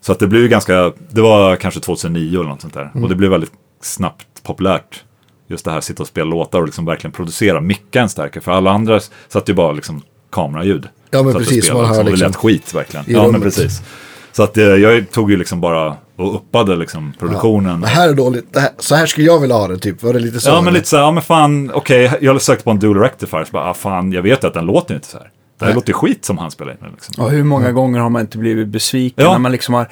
Så 0.00 0.12
att 0.12 0.18
det 0.18 0.26
blev 0.26 0.48
ganska, 0.48 0.92
det 1.10 1.20
var 1.20 1.56
kanske 1.56 1.80
2009 1.80 2.40
eller 2.40 2.48
något 2.48 2.60
sånt 2.60 2.74
där. 2.74 2.90
Och 2.94 3.08
det 3.08 3.14
blev 3.14 3.30
väldigt 3.30 3.52
snabbt 3.80 4.42
populärt. 4.42 5.04
Just 5.48 5.64
det 5.64 5.70
här 5.70 5.80
sitta 5.80 6.02
och 6.02 6.06
spela 6.08 6.30
låtar 6.30 6.58
och 6.58 6.66
liksom 6.66 6.84
verkligen 6.84 7.12
producera, 7.12 7.60
micka 7.60 8.00
en 8.00 8.08
stärkare. 8.08 8.40
För 8.42 8.52
alla 8.52 8.70
andra 8.70 9.00
satt 9.28 9.48
ju 9.48 9.54
bara 9.54 9.72
liksom 9.72 10.02
kameraljud. 10.32 10.88
Ja, 11.10 11.22
men 11.22 11.34
precis, 11.34 11.64
spelade, 11.64 11.86
man 11.88 11.96
hör 11.96 12.04
liksom. 12.04 12.04
Det 12.04 12.10
liksom 12.10 12.26
lät 12.28 12.36
skit 12.36 12.74
verkligen. 12.74 13.04
Ja, 13.08 13.28
men 13.32 13.40
precis. 13.40 13.82
Så 14.32 14.42
att 14.42 14.56
eh, 14.56 14.64
jag 14.64 15.10
tog 15.10 15.30
ju 15.30 15.36
liksom 15.36 15.60
bara 15.60 15.96
och 16.16 16.34
uppade 16.34 16.76
liksom 16.76 17.12
produktionen. 17.18 17.80
Det 17.80 17.86
här 17.86 18.08
är 18.08 18.14
dåligt. 18.14 18.52
Det 18.52 18.60
här, 18.60 18.70
så 18.78 18.94
här 18.94 19.06
skulle 19.06 19.26
jag 19.26 19.40
vilja 19.40 19.56
ha 19.56 19.68
det, 19.68 19.78
typ. 19.78 20.02
Var 20.02 20.12
det 20.12 20.18
lite 20.18 20.40
så? 20.40 20.50
Ja, 20.50 20.60
men 20.60 20.74
lite 20.74 20.88
så 20.88 20.96
här, 20.96 21.02
ja 21.04 21.10
men 21.10 21.22
fan, 21.22 21.70
okej, 21.74 22.12
jag 22.20 22.42
sökte 22.42 22.64
på 22.64 22.70
en 22.70 22.78
dual 22.78 22.96
rectifier, 22.96 23.44
så 23.44 23.52
bara, 23.52 23.70
ah, 23.70 23.74
fan, 23.74 24.12
jag 24.12 24.22
vet 24.22 24.44
ju 24.44 24.48
att 24.48 24.54
den 24.54 24.66
låter 24.66 24.94
inte 24.94 25.06
så 25.06 25.18
här. 25.18 25.30
Det 25.58 25.64
här 25.64 25.72
Nej. 25.72 25.74
låter 25.74 25.92
skit 25.92 26.24
som 26.24 26.38
han 26.38 26.50
spelar 26.50 26.72
in 26.72 26.78
liksom. 26.92 27.24
Och 27.24 27.30
hur 27.30 27.44
många 27.44 27.72
gånger 27.72 28.00
har 28.00 28.10
man 28.10 28.20
inte 28.20 28.38
blivit 28.38 28.68
besviken 28.68 29.24
Ja. 29.24 29.32
när 29.32 29.38
man 29.38 29.52
liksom 29.52 29.74
har 29.74 29.88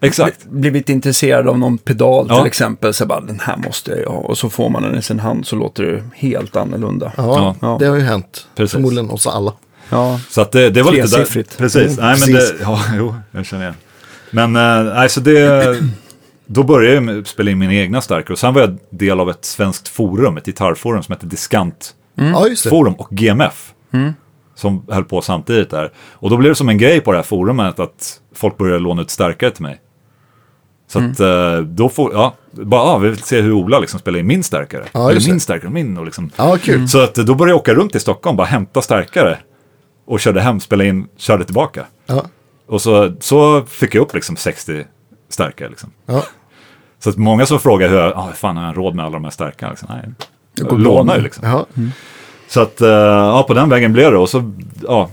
Exakt. 0.00 0.44
blivit 0.46 0.88
intresserad 0.88 1.48
av 1.48 1.58
någon 1.58 1.78
pedal 1.78 2.26
Ja. 2.28 2.36
till 2.38 2.46
exempel. 2.46 2.94
Så 2.94 3.06
bara, 3.06 3.20
den 3.20 3.40
här 3.40 3.56
måste 3.56 3.90
jag 3.90 4.10
ha. 4.10 4.16
Och 4.18 4.38
så 4.38 4.50
får 4.50 4.70
man 4.70 4.82
den 4.82 4.98
i 4.98 5.02
sin 5.02 5.20
hand 5.20 5.46
så 5.46 5.56
låter 5.56 5.84
det 5.84 6.02
helt 6.14 6.56
annorlunda. 6.56 7.12
Ja, 7.16 7.56
Ja. 7.60 7.76
det 7.80 7.86
har 7.86 7.96
ju 7.96 8.02
hänt. 8.02 8.46
Precis. 8.56 8.72
Förmodligen 8.72 9.10
oss 9.10 9.26
alla. 9.26 9.52
Ja, 9.90 10.20
Så 10.30 10.40
att 10.40 10.52
det, 10.52 10.70
det 10.70 10.82
var 10.82 10.92
lite 10.92 11.16
där. 11.16 11.42
Precis. 11.58 11.76
Mm, 11.76 11.94
nej, 11.96 12.16
men 12.26 12.34
precis. 12.36 12.50
det, 12.50 12.56
ja, 12.62 12.80
jo, 12.96 13.14
jag 13.30 13.46
känner 13.46 13.62
igen. 13.62 13.74
Men, 14.30 14.56
eh, 14.56 14.94
nej, 14.94 15.08
så 15.08 15.20
det, 15.20 15.76
då 16.46 16.62
började 16.62 17.12
jag 17.12 17.26
spela 17.26 17.50
in 17.50 17.58
mina 17.58 17.74
egna 17.74 18.00
stärkare. 18.00 18.32
Och 18.32 18.38
sen 18.38 18.54
var 18.54 18.60
jag 18.60 18.78
del 18.90 19.20
av 19.20 19.30
ett 19.30 19.44
svenskt 19.44 19.88
forum, 19.88 20.36
ett 20.36 20.46
gitarrforum 20.46 21.02
som 21.02 21.12
hette 21.12 21.26
Diskant 21.26 21.94
Ja, 22.14 22.46
just 22.48 22.64
det. 22.64 22.70
Forum 22.70 22.94
och 22.94 23.08
GMF. 23.10 23.72
Som 24.54 24.84
höll 24.88 25.04
på 25.04 25.22
samtidigt 25.22 25.70
där. 25.70 25.92
Och 26.12 26.30
då 26.30 26.36
blev 26.36 26.50
det 26.50 26.54
som 26.54 26.68
en 26.68 26.78
grej 26.78 27.00
på 27.00 27.12
det 27.12 27.18
här 27.18 27.22
forumet 27.22 27.80
att 27.80 28.20
folk 28.34 28.56
började 28.58 28.78
låna 28.80 29.02
ut 29.02 29.10
stärkare 29.10 29.50
till 29.50 29.62
mig. 29.62 29.80
Så 30.90 30.98
att 30.98 31.20
eh, 31.20 31.56
då 31.58 31.88
får, 31.88 32.12
ja, 32.12 32.34
bara, 32.50 32.80
ja, 32.80 32.98
vi 32.98 33.08
vill 33.08 33.22
se 33.22 33.40
hur 33.40 33.52
Ola 33.52 33.78
liksom 33.78 34.00
spelar 34.00 34.18
in 34.18 34.26
min 34.26 34.42
stärkare. 34.42 34.84
Ja, 34.92 35.10
Eller 35.10 35.28
min 35.28 35.40
stärkare, 35.40 35.70
min 35.70 35.98
och 35.98 36.04
liksom. 36.04 36.30
Ja, 36.36 36.56
kul. 36.62 36.88
Så 36.88 37.00
att 37.02 37.14
då 37.14 37.34
började 37.34 37.50
jag 37.52 37.58
åka 37.60 37.74
runt 37.74 37.94
i 37.94 38.00
Stockholm, 38.00 38.36
bara 38.36 38.46
hämta 38.46 38.82
stärkare. 38.82 39.38
Och 40.06 40.20
körde 40.20 40.40
hem, 40.40 40.60
spelade 40.60 40.88
in, 40.88 41.08
körde 41.16 41.44
tillbaka. 41.44 41.86
Ja, 42.06 42.24
Och 42.66 42.82
så, 42.82 43.12
så 43.20 43.62
fick 43.64 43.94
jag 43.94 44.02
upp 44.02 44.14
liksom 44.14 44.36
60 44.36 44.84
stärkare 45.28 45.68
liksom. 45.68 45.90
ja. 46.06 46.22
Så 46.98 47.10
att 47.10 47.16
många 47.16 47.46
som 47.46 47.58
frågar 47.60 47.88
hur, 47.88 47.96
jag, 47.98 48.12
ah, 48.16 48.26
hur 48.26 48.32
fan 48.32 48.56
har 48.56 48.66
jag 48.66 48.76
råd 48.78 48.94
med 48.94 49.04
alla 49.04 49.12
de 49.14 49.24
här 49.24 49.30
stärkarna? 49.30 49.70
Liksom, 49.72 49.88
nej, 49.90 50.04
jag 50.54 50.80
lånar 50.80 51.16
ju 51.16 51.22
liksom. 51.22 51.44
Jaha. 51.48 51.64
Så 52.48 52.60
att, 52.60 52.80
eh, 52.80 52.88
ja, 52.88 53.44
på 53.48 53.54
den 53.54 53.68
vägen 53.68 53.92
blev 53.92 54.12
det. 54.12 54.18
Och 54.18 54.28
så, 54.28 54.52
ja, 54.82 55.10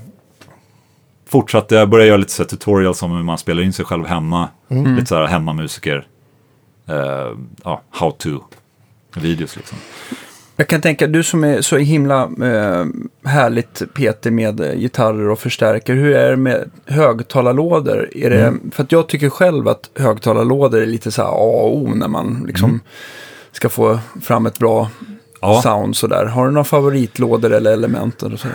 fortsatte 1.30 1.75
jag, 1.75 1.89
började 1.89 2.07
göra 2.07 2.17
lite 2.17 2.32
så 2.32 2.43
här 2.43 2.47
tutorials 2.47 3.03
om 3.03 3.11
hur 3.11 3.23
man 3.23 3.38
spelar 3.38 3.63
in 3.63 3.73
sig 3.73 3.86
själv 3.86 4.05
hemma. 4.05 4.49
Lite 4.67 5.05
så 5.05 5.15
här 5.15 5.25
hemmamusiker, 5.28 6.07
eh, 6.89 7.32
ja, 7.63 7.82
how 7.89 8.11
to-videos 8.11 9.55
liksom. 9.55 9.78
Jag 10.59 10.67
kan 10.67 10.82
tänka, 10.82 11.07
du 11.07 11.23
som 11.23 11.43
är 11.43 11.61
så 11.61 11.78
himla 11.78 12.21
eh, 12.23 12.86
härligt 13.25 13.82
Peter 13.93 14.32
med 14.32 14.80
gitarrer 14.80 15.30
och 15.30 15.39
förstärkare, 15.39 15.97
hur 15.97 16.15
är 16.15 16.30
det 16.32 16.38
med 16.38 16.69
högtalarlådor? 16.86 18.09
Är 18.15 18.30
det, 18.30 18.41
Mm. 18.47 18.71
För 18.71 18.84
att 18.84 18.91
jag 18.91 19.07
tycker 19.09 19.30
själv 19.30 19.67
att 19.67 19.89
högtalarlådor 19.95 20.82
är 20.82 20.86
lite 20.86 21.11
så 21.11 21.21
här 21.21 21.30
A 21.30 21.34
och 21.63 21.78
O 21.78 21.91
när 21.95 22.07
man 22.07 22.43
liksom 22.47 22.80
ska 23.51 23.69
få 23.69 23.99
fram 24.21 24.45
ett 24.45 24.59
bra 24.59 24.80
Mm. 24.99 25.13
Ja. 25.41 25.61
sound 25.61 25.95
sådär. 25.95 26.25
Har 26.25 26.45
du 26.45 26.51
några 26.51 26.63
favoritlådor 26.63 27.53
eller 27.53 27.71
element? 27.73 28.23
Eller 28.23 28.38
så? 28.38 28.47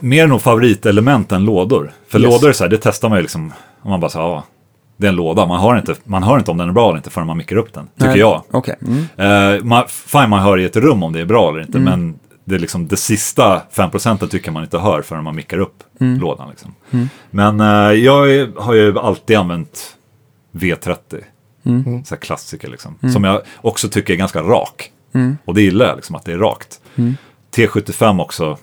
Mer 0.00 0.26
nog 0.26 0.42
favoritelement 0.42 1.32
än 1.32 1.44
lådor. 1.44 1.92
För 2.08 2.18
Yes. 2.20 2.30
lådor 2.30 2.48
är 2.48 2.52
så 2.52 2.64
här, 2.64 2.70
det 2.70 2.78
testar 2.82 3.08
man 3.08 3.18
ju 3.18 3.22
liksom, 3.22 3.52
om 3.82 3.90
man 3.90 4.00
bara 4.00 4.10
säger 4.10 4.26
ja, 4.26 4.44
det 4.96 5.06
är 5.06 5.08
en 5.08 5.16
låda. 5.16 5.46
Man 5.46 5.60
hör, 5.60 5.76
inte, 5.78 5.94
man 6.04 6.22
hör 6.22 6.38
inte 6.38 6.50
om 6.50 6.56
den 6.58 6.68
är 6.68 6.72
bra 6.72 6.88
eller 6.88 6.96
inte 6.96 7.10
förrän 7.10 7.26
man 7.26 7.36
mickar 7.36 7.56
upp 7.56 7.72
den, 7.72 7.86
tycker 7.96 8.08
Nej. 8.10 8.18
jag. 8.18 8.42
Okej. 8.50 8.76
Mm. 9.16 9.68
Man, 9.68 9.84
fine, 9.88 10.30
man 10.30 10.42
hör 10.42 10.58
i 10.58 10.64
ett 10.64 10.76
rum 10.76 11.02
om 11.02 11.12
det 11.12 11.20
är 11.20 11.24
bra 11.24 11.48
eller 11.50 11.60
inte, 11.60 11.78
men 11.78 12.18
det, 12.44 12.54
är 12.54 12.58
liksom, 12.58 12.88
det 12.88 12.96
sista 12.96 13.62
5% 13.74 14.26
tycker 14.26 14.50
man 14.50 14.62
inte 14.62 14.78
hör 14.78 15.02
förrän 15.02 15.24
man 15.24 15.36
mickar 15.36 15.58
upp 15.58 15.82
lådan. 15.98 16.48
Liksom. 16.50 16.74
Men 17.30 17.60
eh, 17.60 17.92
jag 17.92 18.48
har 18.56 18.74
ju 18.74 18.98
alltid 18.98 19.36
använt 19.36 19.96
V30, 20.52 20.98
så 22.04 22.14
här 22.14 22.16
klassiker 22.20 22.68
liksom, 22.68 22.98
som 23.12 23.24
jag 23.24 23.40
också 23.56 23.88
tycker 23.88 24.12
är 24.12 24.16
ganska 24.18 24.42
rak. 24.42 24.90
Och 25.44 25.54
det 25.54 25.62
gillar 25.62 25.86
jag, 25.86 25.96
liksom, 25.96 26.16
att 26.16 26.24
det 26.24 26.32
är 26.32 26.38
rakt. 26.38 26.80
T75 27.56 28.22
också, 28.22 28.58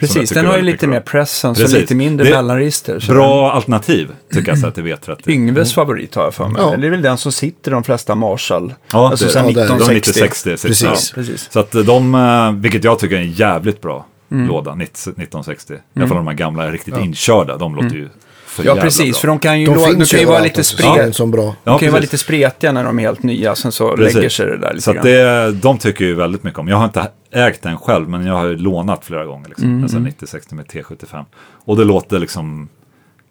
Precis, 0.00 0.30
den 0.30 0.46
har 0.46 0.56
ju 0.56 0.62
lite 0.62 0.86
mer 0.86 1.00
presence 1.00 1.64
och 1.64 1.70
lite 1.70 1.94
mindre 1.94 2.30
mellanregister. 2.30 3.04
bra 3.08 3.52
alternativ 3.52 4.10
tycker 4.32 4.48
jag 4.48 4.58
så 4.58 4.66
här, 4.66 4.72
till 4.72 4.82
V30. 4.84 5.16
den- 5.24 5.34
Yngves 5.34 5.74
favorit 5.74 6.14
har 6.14 6.22
jag 6.24 6.34
för 6.34 6.48
mig. 6.48 6.62
Ja. 6.62 6.76
Det 6.76 6.86
är 6.86 6.90
väl 6.90 7.02
den 7.02 7.18
som 7.18 7.32
sitter 7.32 7.70
de 7.70 7.84
flesta 7.84 8.14
Marshall. 8.14 8.74
Ja, 8.92 9.08
alltså 9.10 9.28
sen 9.28 9.46
ja, 9.48 9.52
det 9.54 9.60
är- 9.62 9.68
de 9.68 9.74
1960. 9.74 10.20
De 10.50 10.52
9060. 10.52 10.68
Precis. 10.68 10.82
Ja. 10.82 11.14
Precis. 11.14 11.52
Så 11.52 11.60
att 11.60 11.72
de, 11.86 12.14
eh, 12.14 12.52
vilket 12.62 12.84
jag 12.84 12.98
tycker 12.98 13.16
är 13.16 13.20
en 13.20 13.32
jävligt 13.32 13.80
bra 13.80 14.06
låda, 14.28 14.74
90 14.74 15.10
1960. 15.16 15.74
I 15.74 15.76
alla 15.98 16.08
fall 16.08 16.16
de 16.16 16.26
här 16.26 16.34
gamla 16.34 16.70
riktigt 16.70 16.96
inkörda, 16.96 17.56
de 17.56 17.74
låter 17.74 17.96
ju 17.96 18.08
för 18.46 18.64
Ja, 18.64 18.74
precis. 18.76 19.12
bra. 19.12 19.20
För 19.20 19.28
de 19.28 19.38
kan 19.38 19.60
ju, 19.60 19.66
De 19.66 19.74
de 19.74 19.84
kan 19.84 20.04
ju 20.06 20.18
ju 20.18 20.24
vara 20.24 20.40
lite 20.42 20.64
spret. 20.64 21.18
bra. 21.18 21.42
De 21.42 21.54
Ja, 21.64 21.78
kan 21.78 21.86
ju 21.86 21.90
vara 21.92 22.00
lite 22.00 22.18
spretiga 22.18 22.72
när 22.72 22.84
de 22.84 22.98
är 22.98 23.02
helt 23.02 23.22
nya, 23.22 23.54
sen 23.54 23.72
så 23.72 23.96
Precis. 23.96 24.14
lägger 24.14 24.28
sig 24.28 24.46
det 24.46 24.58
där 24.58 24.70
lite 24.72 24.82
Så 24.82 24.90
att 24.90 24.96
grann. 24.96 25.06
det, 25.06 25.52
de 25.52 25.78
tycker 25.78 26.04
jag 26.04 26.08
ju 26.08 26.14
väldigt 26.14 26.42
mycket 26.42 26.58
om. 26.58 26.68
Jag 26.68 26.76
har 26.76 26.84
inte 26.84 27.08
ägt 27.34 27.62
den 27.62 27.76
själv, 27.76 28.08
men 28.08 28.26
jag 28.26 28.34
har 28.34 28.46
ju 28.46 28.56
lånat 28.56 29.04
flera 29.04 29.24
gånger. 29.24 29.48
Liksom. 29.48 29.68
Mm, 29.68 29.88
sån 29.88 30.02
9060 30.02 30.54
med 30.54 30.66
T75. 30.66 31.24
Och 31.64 31.76
det 31.76 31.84
låter 31.84 32.18
liksom, 32.18 32.68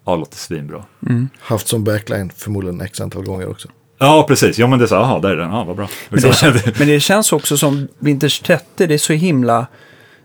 ja, 0.06 0.16
låter 0.16 0.38
svinbra. 0.38 0.84
Haft 1.40 1.68
som 1.68 1.84
backline 1.84 2.32
förmodligen 2.38 2.82
x 2.82 3.02
antal 3.02 3.26
gånger 3.26 3.50
också. 3.50 3.68
Ja, 3.98 4.26
precis. 4.28 4.60
Ja, 4.60 4.68
men 4.68 4.80
det 4.80 4.86
är 4.86 4.88
så, 4.88 4.96
jaha, 4.96 5.20
där 5.20 5.30
är 5.30 5.36
den. 5.36 5.52
Ja, 5.52 5.64
vad 5.64 5.76
bra. 5.76 5.90
Men 6.10 6.22
det, 6.22 6.80
men 6.80 6.88
det 6.88 7.00
känns 7.00 7.34
också 7.34 7.58
som 7.58 7.88
Vintage 8.00 8.44
30, 8.46 8.88
det 8.88 8.94
är 8.94 8.98
så 8.98 9.14
himla... 9.14 9.68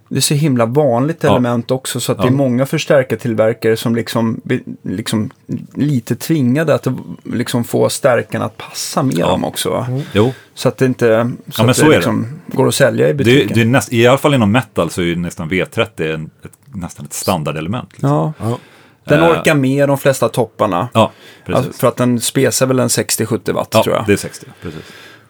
Det 0.09 0.17
är 0.17 0.21
så 0.21 0.35
himla 0.35 0.67
vanligt 0.67 1.23
Ja. 1.23 1.31
element 1.31 1.71
också 1.71 2.01
så 2.01 2.13
att 2.13 2.19
det 2.19 2.25
Ja. 2.25 2.29
är 2.31 2.35
många 2.35 2.67
förstärkartillverkare 2.67 3.77
som 3.77 3.95
liksom, 3.97 4.41
liksom 4.83 5.31
lite 5.75 6.17
tvingade 6.17 6.75
att 6.75 6.87
liksom 7.25 7.65
få 7.65 7.89
stärkarna 7.89 8.45
att 8.45 8.57
passa 8.57 9.03
med 9.03 9.19
Ja. 9.19 9.27
dem 9.29 9.45
också. 9.45 9.87
Jo, 10.13 10.33
Så 10.55 10.69
att 10.69 10.77
det 10.79 10.85
inte 10.87 11.31
så 11.51 11.65
att 11.71 11.77
så 11.77 11.83
det 11.83 11.89
är 11.89 11.91
det. 11.91 11.97
liksom 11.97 12.41
går 12.47 12.69
att 12.69 12.75
sälja 12.75 13.05
i 13.09 13.09
det, 13.09 13.15
butiken. 13.15 13.51
det 13.55 13.61
är 13.61 13.65
näst, 13.65 13.93
i 13.93 14.07
alla 14.07 14.19
fall 14.19 14.35
inom 14.35 14.53
metal 14.53 14.91
så 14.91 15.01
är 15.01 15.05
ju 15.05 15.17
nästan 15.17 15.51
V30 15.51 16.15
en, 16.15 16.31
ett, 16.45 16.53
nästan 16.65 17.07
ett 17.07 17.13
standardelement. 17.15 17.89
Liksom. 17.93 18.09
ja. 18.11 18.33
Ja. 18.41 18.59
Den 19.05 19.23
Eh. 19.23 19.31
orkar 19.31 19.55
med 19.55 19.89
de 19.89 19.99
flesta 19.99 20.29
topparna. 20.29 20.89
Ja, 20.95 21.13
precis. 21.47 21.67
Alltså, 21.67 21.81
för 21.81 21.89
att 21.89 21.97
den 21.97 22.21
spesar 22.21 22.67
väl 22.67 22.79
en 22.81 22.89
60-70 22.89 23.53
watt 23.53 23.69
ja, 23.73 23.83
tror 23.85 23.97
jag. 23.97 24.05
det 24.07 24.13
är 24.13 24.17
60, 24.17 24.47
precis. 24.63 24.81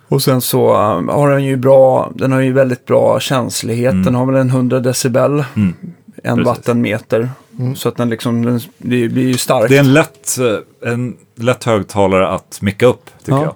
Och 0.08 0.22
sen 0.22 0.40
så 0.40 0.70
uh, 0.72 1.10
har 1.10 1.30
den 1.30 1.44
ju 1.44 1.56
bra, 1.56 2.12
den 2.14 2.32
har 2.32 2.40
ju 2.40 2.52
väldigt 2.52 2.86
bra 2.86 3.20
känslighet. 3.20 4.04
Den 4.04 4.14
har 4.14 4.26
väl 4.26 4.34
en 4.36 4.48
100 4.48 4.80
decibel, 4.80 5.44
en 5.54 5.74
precis. 6.22 6.46
vattenmeter. 6.46 7.30
Så 7.76 7.88
att 7.88 7.96
den 7.96 8.08
liksom, 8.10 8.44
den, 8.44 8.60
det 8.78 9.08
blir 9.08 9.26
ju 9.26 9.38
starkt. 9.38 9.68
Det 9.68 9.76
är 9.76 9.80
en 9.80 9.92
lätt, 9.92 10.38
eh, 10.82 10.92
en 10.92 11.16
lätt 11.34 11.64
högtalare 11.64 12.28
att 12.28 12.58
micka 12.62 12.86
upp, 12.86 13.10
tycker 13.18 13.32
Ja. 13.32 13.42
jag. 13.44 13.54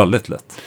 Väldigt 0.00 0.28
lätt. 0.28 0.60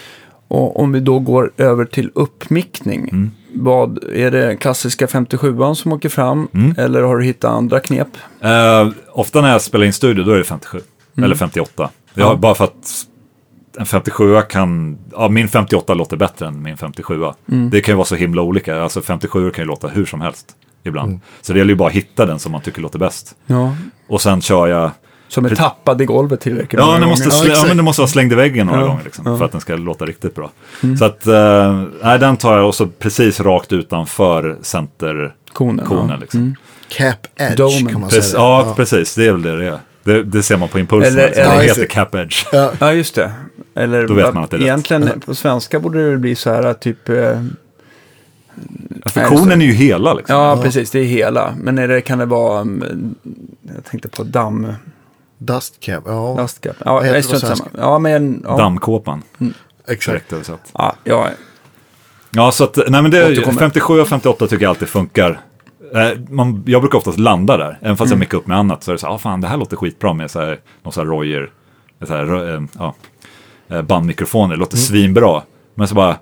Och 0.48 0.80
om 0.80 0.92
vi 0.92 1.00
då 1.00 1.20
går 1.20 1.52
över 1.58 1.86
till 1.86 2.12
uppmickning. 2.16 3.10
Mm. 3.12 3.32
Vad, 3.54 4.04
är 4.14 4.32
det 4.32 4.56
klassiska 4.56 5.06
57an 5.06 5.74
som 5.74 5.94
åker 5.94 6.10
fram? 6.10 6.48
Mm. 6.54 6.76
Eller 6.78 7.02
har 7.02 7.18
du 7.18 7.26
hittat 7.26 7.52
andra 7.52 7.80
knep? 7.80 8.08
Eh, 8.42 8.88
ofta 9.12 9.42
när 9.42 9.52
jag 9.52 9.62
spelar 9.62 9.86
in 9.86 9.94
studio 9.94 10.24
då 10.24 10.32
är 10.32 10.38
det 10.38 10.44
57, 10.44 10.80
eller 11.18 11.36
58. 11.36 11.72
Jag, 11.78 11.90
Mm. 12.24 12.30
Ja. 12.30 12.36
Bara 12.36 12.56
för 12.56 12.64
att 12.64 13.06
en 13.80 13.86
57 13.86 14.42
kan, 14.50 14.98
ja 15.12 15.30
min 15.30 15.48
58 15.48 15.94
låter 15.94 16.18
bättre 16.18 16.48
än 16.48 16.62
min 16.62 16.78
57. 16.78 17.24
Mm. 17.52 17.70
Det 17.70 17.82
kan 17.82 17.92
ju 17.92 17.96
vara 17.96 18.06
så 18.06 18.16
himla 18.16 18.42
olika, 18.42 18.82
alltså 18.82 19.02
57 19.02 19.52
kan 19.52 19.62
ju 19.64 19.68
låta 19.68 19.88
hur 19.88 20.06
som 20.06 20.22
helst 20.22 20.46
ibland. 20.84 21.20
Så 21.42 21.54
det 21.54 21.60
gäller 21.60 21.72
ju 21.72 21.76
bara 21.78 21.90
att 21.90 21.96
hitta 21.96 22.26
den 22.26 22.40
som 22.40 22.52
man 22.52 22.62
tycker 22.62 22.82
låter 22.82 23.00
bäst. 23.00 23.36
Ja. 23.48 23.76
Och 24.10 24.22
sen 24.22 24.42
kör 24.42 24.68
jag, 24.68 24.92
Som 25.28 25.46
är 25.46 25.56
tappad 25.56 26.02
i 26.02 26.06
golvet 26.06 26.42
tillräckligt 26.42 26.80
ja, 26.80 26.86
många 26.86 27.00
den 27.00 27.10
måste, 27.10 27.30
gånger. 27.30 27.46
Ja, 27.50 27.54
ja, 27.56 27.66
men 27.68 27.78
den 27.78 27.86
måste 27.86 28.02
vara 28.02 28.10
slängd 28.10 28.32
i 28.32 28.36
väggen 28.36 28.68
några 28.68 28.82
Ja, 28.82 28.88
gånger 28.88 29.04
liksom, 29.04 29.24
ja. 29.26 29.30
Mm. 29.30 29.40
för 29.40 29.46
att 29.46 29.52
den 29.52 29.62
ska 29.62 29.76
låta 29.76 30.06
riktigt 30.06 30.36
bra. 30.36 30.52
Så 31.00 31.06
att, 31.06 31.28
eh, 31.28 31.82
nej 32.04 32.20
den 32.20 32.38
tar 32.38 32.58
jag 32.58 32.68
och 32.68 32.76
så 32.76 32.88
precis 32.88 33.40
rakt 33.40 33.74
utanför 33.74 34.58
centerkonen. 34.62 35.86
Konen, 35.86 36.10
ja. 36.10 36.16
liksom. 36.22 36.56
Cap 36.90 37.28
Edge 37.36 37.58
Domen. 37.58 37.86
kan 37.88 38.02
man 38.02 38.10
Precis, 38.10 38.32
säga. 38.32 38.42
ja, 38.44 38.74
precis. 38.76 39.16
Det 39.16 39.28
är 39.28 39.32
väl 39.32 39.42
det 39.42 39.58
det 39.58 39.68
är. 39.68 39.80
Det, 40.04 40.24
det 40.24 40.44
ser 40.44 40.58
man 40.58 40.70
på 40.70 40.80
impulsen. 40.80 41.14
Eller- 41.14 41.28
liksom. 41.28 41.44
eller- 41.44 41.52
det 41.56 41.64
Ja, 41.64 41.68
heter 41.70 41.82
det. 41.82 41.88
cap 41.88 42.16
edge. 42.16 42.46
Ja. 42.52 42.72
Ja, 42.80 42.94
just 42.94 43.16
det. 43.16 43.32
Eller 43.78 44.08
Då 44.08 44.14
vet 44.14 44.34
man 44.34 44.44
att 44.44 44.50
det 44.52 44.56
är 44.56 44.60
rätt. 44.60 44.66
egentligen 44.68 45.20
på 45.26 45.36
svenska 45.36 45.80
borde 45.80 46.12
det 46.12 46.18
bli 46.18 46.36
så 46.36 46.50
här 46.52 46.74
typ... 46.74 47.10
Eh, 47.10 47.42
för 49.06 49.26
konen 49.26 49.62
är 49.62 49.66
ju 49.66 49.72
hela 49.72 50.14
liksom. 50.14 50.36
ja, 50.36 50.60
precis. 50.64 50.92
Det 50.92 51.00
är 51.00 51.04
hela. 51.04 51.54
Men 51.62 51.78
är 51.78 51.88
det, 51.88 52.02
kan 52.02 52.20
det 52.20 52.26
vara... 52.26 52.62
mm, 52.62 53.16
Jag 53.76 53.86
tänkte 53.86 54.10
på 54.10 54.24
damm... 54.24 54.74
Dust 55.40 55.80
Cap, 55.80 56.04
ja. 56.08 56.36
Lastgap. 56.36 56.76
Ja, 56.86 57.06
jag 57.06 57.24
strunt 57.24 57.42
samma. 57.58 57.70
Ja, 57.78 58.00
men... 58.00 58.42
Ja, 58.46 58.58
Dammkåpan. 58.58 59.22
Exakt. 59.88 60.06
Direkt 60.14 60.34
översatt. 60.34 60.70
ja, 60.74 60.96
ja, 61.04 61.30
Ja, 62.32 62.52
så 62.52 62.64
att, 62.64 62.78
nej 62.88 63.02
men 63.02 63.12
det, 63.12 63.32
Återkommer. 63.32 63.60
57 63.60 64.00
och 64.02 64.08
58 64.08 64.48
tycker 64.48 64.64
jag 64.64 64.70
alltid 64.70 64.88
funkar. 64.88 65.40
Eh, 65.96 66.20
Man, 66.30 66.64
jag 66.66 66.82
brukar 66.82 66.98
oftast 66.98 67.20
landa 67.20 67.58
där, 67.58 67.78
även 67.82 67.98
fast 67.98 68.10
jag 68.12 68.20
mickar 68.20 68.38
upp 68.38 68.48
med 68.48 68.58
annat. 68.58 68.84
Så 68.84 68.92
är 68.92 68.94
det 68.94 69.00
så 69.00 69.08
här, 69.08 69.14
ah, 69.14 69.18
fan 69.18 69.42
det 69.42 69.48
här 69.48 69.58
låter 69.58 69.78
skitbra 69.78 70.14
med 70.14 70.32
så 70.32 70.40
här, 70.40 70.60
någon 70.84 70.94
så 70.94 71.02
här 71.02 71.08
Royer, 71.08 71.50
så 72.08 72.14
här, 72.14 72.54
eh, 72.56 72.62
ja, 72.78 72.96
bandmikrofoner, 73.88 74.56
det 74.56 74.60
låter 74.60 74.78
svinbra. 74.78 75.42
Men 75.76 75.88
så 75.88 75.96
bara, 75.96 76.18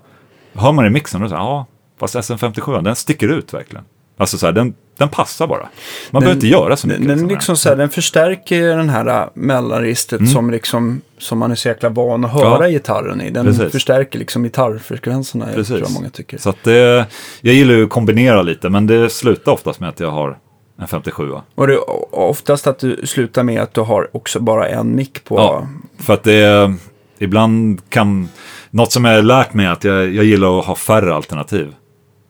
hör 0.54 0.72
man 0.72 0.84
det 0.84 0.88
i 0.88 0.92
mixen 0.92 1.22
och 1.22 1.28
så 1.28 1.34
ja, 1.34 1.66
fast 2.00 2.14
SM57, 2.14 2.82
den 2.82 2.96
sticker 2.96 3.28
ut 3.28 3.54
verkligen. 3.54 3.84
Alltså 4.18 4.38
så 4.38 4.46
här, 4.46 4.52
den, 4.52 4.74
den 4.98 5.08
passar 5.08 5.46
bara. 5.46 5.68
Man 6.10 6.20
behöver 6.20 6.34
inte 6.36 6.46
göra 6.46 6.76
så 6.76 6.86
mycket. 6.86 7.00
Den, 7.00 7.08
den, 7.08 7.16
liksom. 7.18 7.34
liksom 7.36 7.56
så 7.56 7.68
här, 7.68 7.76
den 7.76 7.88
förstärker 7.88 8.68
den 8.76 8.88
här 8.88 9.06
äh, 9.22 9.28
mellanregistret 9.34 10.30
som, 10.30 10.50
liksom, 10.50 11.00
som 11.18 11.38
man 11.38 11.50
är 11.50 11.54
så 11.54 11.68
jäkla 11.68 11.88
van 11.88 12.24
att 12.24 12.32
höra 12.32 12.46
Mm. 12.56 12.62
Ja. 12.62 12.68
gitarren 12.68 13.20
i. 13.20 13.30
Den 13.30 13.46
Precis. 13.46 13.72
förstärker 13.72 14.18
liksom 14.18 14.42
gitarrfrekvenserna, 14.42 15.44
Precis. 15.46 15.68
tror 15.68 15.80
jag 15.80 15.90
många 15.92 16.10
tycker. 16.10 16.38
Så 16.38 16.54
det, 16.62 17.06
jag 17.40 17.54
gillar 17.54 17.74
ju 17.74 17.84
att 17.84 17.90
kombinera 17.90 18.42
lite, 18.42 18.68
men 18.68 18.86
det 18.86 19.10
slutar 19.10 19.52
oftast 19.52 19.80
med 19.80 19.88
att 19.88 20.00
jag 20.00 20.10
har 20.10 20.38
en 20.80 20.86
57. 20.88 21.30
Och 21.54 21.66
det 21.66 21.72
är 21.74 22.14
oftast 22.14 22.66
att 22.66 22.78
du 22.78 23.00
slutar 23.06 23.42
med 23.42 23.62
att 23.62 23.74
du 23.74 23.80
har 23.80 24.16
också 24.16 24.40
bara 24.40 24.68
en 24.68 24.96
mick 24.96 25.24
på. 25.24 25.36
Ja, 25.38 25.68
för 25.98 26.14
att 26.14 26.22
det 26.22 26.34
är, 26.34 26.74
ibland 27.18 27.90
kan, 27.90 28.28
något 28.70 28.92
som 28.92 29.04
jag 29.04 29.14
har 29.14 29.22
lärt 29.22 29.54
mig 29.54 29.66
är 29.66 29.70
att 29.70 29.84
jag, 29.84 30.14
jag 30.14 30.24
gillar 30.24 30.58
att 30.58 30.64
ha 30.64 30.74
färre 30.74 31.14
alternativ. 31.14 31.74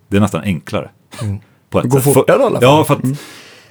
Det 0.08 0.16
är 0.16 0.20
nästan 0.20 0.42
enklare. 0.42 0.90
På 1.70 1.78
ett 1.78 1.82
Det 1.82 1.88
går 1.88 2.00
sätt. 2.00 2.14
fortare 2.14 2.38
i 2.38 2.42
alla 2.42 2.50
fall. 2.60 2.62
Ja, 2.62 2.84
för 2.84 2.94
att 2.94 3.02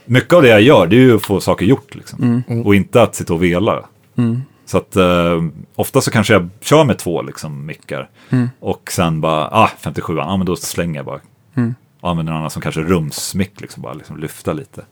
mycket 0.05 0.33
av 0.33 0.41
det 0.41 0.47
jag 0.47 0.61
gör, 0.61 0.87
det 0.87 0.95
är 0.95 0.99
ju 0.99 1.15
att 1.15 1.25
få 1.25 1.39
saker 1.39 1.65
gjort 1.65 1.95
liksom. 1.95 2.43
Mm. 2.47 2.61
Och 2.65 2.75
inte 2.75 3.01
att 3.01 3.15
sitta 3.15 3.33
och 3.33 3.43
vela. 3.43 3.85
Så 4.65 4.77
att 4.77 4.95
eh, 4.95 5.43
ofta 5.75 6.01
så 6.01 6.11
kanske 6.11 6.33
jag 6.33 6.49
kör 6.61 6.83
med 6.83 6.97
två 6.97 7.21
liksom 7.21 7.65
mickar. 7.65 8.09
Mm. 8.29 8.49
Och 8.59 8.91
sen 8.91 9.21
bara, 9.21 9.47
ah, 9.51 9.69
57 9.79 10.19
ah, 10.19 10.37
men 10.37 10.45
då 10.45 10.55
slänger 10.55 10.95
jag 10.95 11.05
bara. 11.05 11.19
Mm. 11.55 11.75
Och 12.01 12.09
använder 12.09 12.33
en 12.33 12.37
annan 12.39 12.49
som 12.49 12.61
kanske 12.61 12.81
rumsmick, 12.81 13.61
liksom 13.61 13.83
bara 13.83 13.93
liksom 13.93 14.17
lyfta 14.17 14.53
lite. 14.53 14.85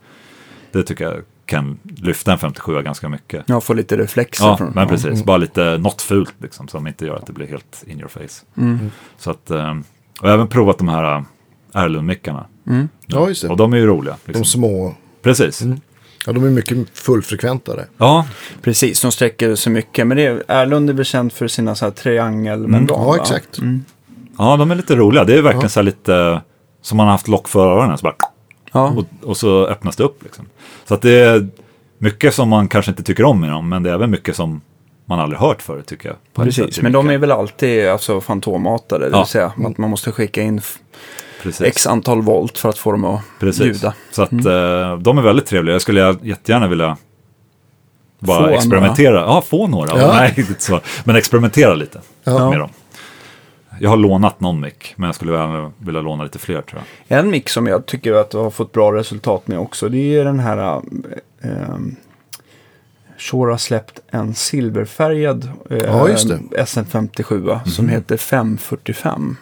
Det 0.72 0.84
tycker 0.84 1.04
jag 1.06 1.22
kan 1.46 1.80
lyfta 1.96 2.32
en 2.32 2.38
57 2.40 2.82
ganska 2.82 3.10
mycket. 3.10 3.44
Ja, 3.46 3.62
få 3.62 3.74
lite 3.74 3.98
reflexer 3.98 4.46
Ja, 4.46 4.58
från 4.58 4.72
men 4.76 4.88
precis. 4.88 5.24
Bara 5.24 5.38
lite 5.38 5.78
något 5.78 6.02
fult 6.02 6.34
liksom, 6.38 6.68
som 6.68 6.88
inte 6.88 7.06
gör 7.06 7.16
att 7.16 7.26
det 7.28 7.34
blir 7.34 7.48
helt 7.48 7.84
in 7.88 8.00
your 8.00 8.10
face. 8.10 8.46
Mm. 8.58 8.92
Så 9.18 9.32
att, 9.32 9.52
eh, 9.52 9.70
och 9.70 9.76
jag 10.22 10.28
har 10.28 10.34
även 10.34 10.48
provat 10.48 10.78
de 10.78 10.88
här 10.88 11.16
äh, 11.16 11.24
Erlund-mickarna. 11.74 12.46
Ja, 13.06 13.28
just 13.28 13.42
det. 13.42 13.48
Och 13.48 13.58
de 13.58 13.74
är 13.74 13.78
ju 13.78 13.86
roliga. 13.86 14.16
De 14.26 14.32
Liksom. 14.32 14.46
små. 14.46 14.96
Precis. 15.22 15.64
Ja, 16.26 16.34
de 16.34 16.46
är 16.46 16.50
mycket 16.50 16.78
fullfrekventare. 16.94 17.86
Ja, 17.98 18.26
Precis, 18.62 19.02
de 19.02 19.12
sträcker 19.12 19.56
så 19.56 19.70
mycket. 19.70 20.08
Men 20.08 20.18
det 20.18 20.26
är, 20.26 20.44
Erlund 20.48 20.90
är 20.90 20.94
väl 20.94 21.06
känd 21.06 21.34
för 21.34 21.48
sina 21.48 21.76
så 21.76 21.86
här 21.86 21.92
triangelmembran. 21.92 23.00
Ja, 23.02 23.08
va? 23.08 23.16
exakt. 23.22 23.60
ja, 24.38 24.58
de 24.58 24.72
är 24.72 24.76
lite 24.76 24.96
roliga. 24.96 25.24
Det 25.24 25.38
är 25.38 25.42
verkligen 25.42 25.70
så 25.70 25.80
här 25.80 25.86
lite 25.86 26.42
som 26.82 26.98
man 26.98 27.06
har 27.08 27.12
haft 27.12 27.28
lock 27.28 27.48
för 27.48 27.68
öronen. 27.68 27.98
Så 27.98 28.04
bara, 28.04 28.16
Ja, 28.74 28.90
och, 28.98 29.30
och 29.30 29.38
så 29.38 29.66
öppnas 29.68 29.96
det 29.96 30.04
upp. 30.04 30.24
Liksom. 30.24 30.46
Så 30.86 30.94
att 30.94 31.02
det 31.02 31.12
är 31.20 31.48
mycket 31.98 32.34
som 32.34 32.50
man 32.50 32.68
kanske 32.68 32.92
inte 32.92 33.04
tycker 33.04 33.24
om 33.24 33.42
med 33.42 33.50
dem, 33.50 33.70
men 33.70 33.84
det 33.84 33.90
är 33.90 33.94
även 33.94 34.12
mycket 34.12 34.36
som 34.36 34.62
man 35.06 35.20
aldrig 35.20 35.40
hört 35.40 35.62
förut 35.62 35.86
tycker 35.86 36.10
jag. 36.10 36.18
precis. 36.46 36.80
i 36.80 36.82
Men 36.82 36.92
de 36.92 37.10
är 37.10 37.18
väl 37.18 37.32
alltid 37.32 37.88
alltså, 37.88 38.22
fantommatade. 38.22 39.06
Det 39.06 39.10
vill 39.10 39.18
Ja. 39.20 39.26
säga 39.26 39.46
att 39.66 39.78
man 39.78 39.90
måste 39.90 40.12
skicka 40.12 40.42
in 40.42 40.62
Precis. 41.42 41.62
x 41.68 41.88
antal 41.88 42.22
volt 42.22 42.58
för 42.58 42.70
att 42.70 42.78
få 42.78 42.92
dem 42.92 43.06
att 43.06 43.22
Precis. 43.40 43.66
ljuda. 43.66 43.94
Så 44.12 44.22
att 44.24 44.32
eh, 44.34 44.98
de 44.98 45.18
är 45.18 45.22
väldigt 45.22 45.46
trevliga. 45.46 45.74
Jag 45.76 45.82
skulle 45.82 46.16
jättegärna 46.22 46.68
vilja 46.68 46.98
bara 48.20 48.48
Få 48.48 48.54
experimentera. 48.54 49.20
Ja, 49.20 49.42
få 49.42 49.68
några. 49.68 50.02
Ja. 50.02 50.14
Nej, 50.14 50.34
inte 50.38 50.62
så. 50.64 50.80
Men 51.04 51.16
experimentera 51.16 51.74
lite 51.74 52.02
Ja. 52.24 52.50
med 52.50 52.60
dem. 52.60 52.70
Jag 53.80 53.90
har 53.90 53.98
lånat 53.98 54.40
någon 54.40 54.60
mick, 54.60 54.94
men 54.96 55.08
jag 55.08 55.16
skulle 55.16 55.32
vilja, 55.32 55.72
vilja 55.78 56.02
låna 56.02 56.24
lite 56.24 56.40
fler 56.40 56.62
tror 56.62 56.82
jag. 57.08 57.20
En 57.20 57.30
mix 57.30 57.54
som 57.54 57.68
jag 57.68 57.86
tycker 57.86 58.14
att 58.14 58.32
du 58.32 58.38
har 58.38 58.50
fått 58.50 58.72
bra 58.72 58.94
resultat 58.94 59.48
med 59.48 59.60
också, 59.60 59.90
det 59.90 60.16
är 60.16 60.26
den 60.26 60.40
här... 60.40 60.82
Äh, 61.42 61.78
Shure 63.18 63.52
har 63.52 63.58
släppt 63.58 64.00
en 64.12 64.34
silverfärgad 64.34 65.52
äh, 65.70 65.78
Ja, 65.78 66.10
just 66.10 66.28
det. 66.28 66.40
SM57 66.52 67.66
som 67.66 67.90
heter 67.90 68.18
545. 68.18 69.38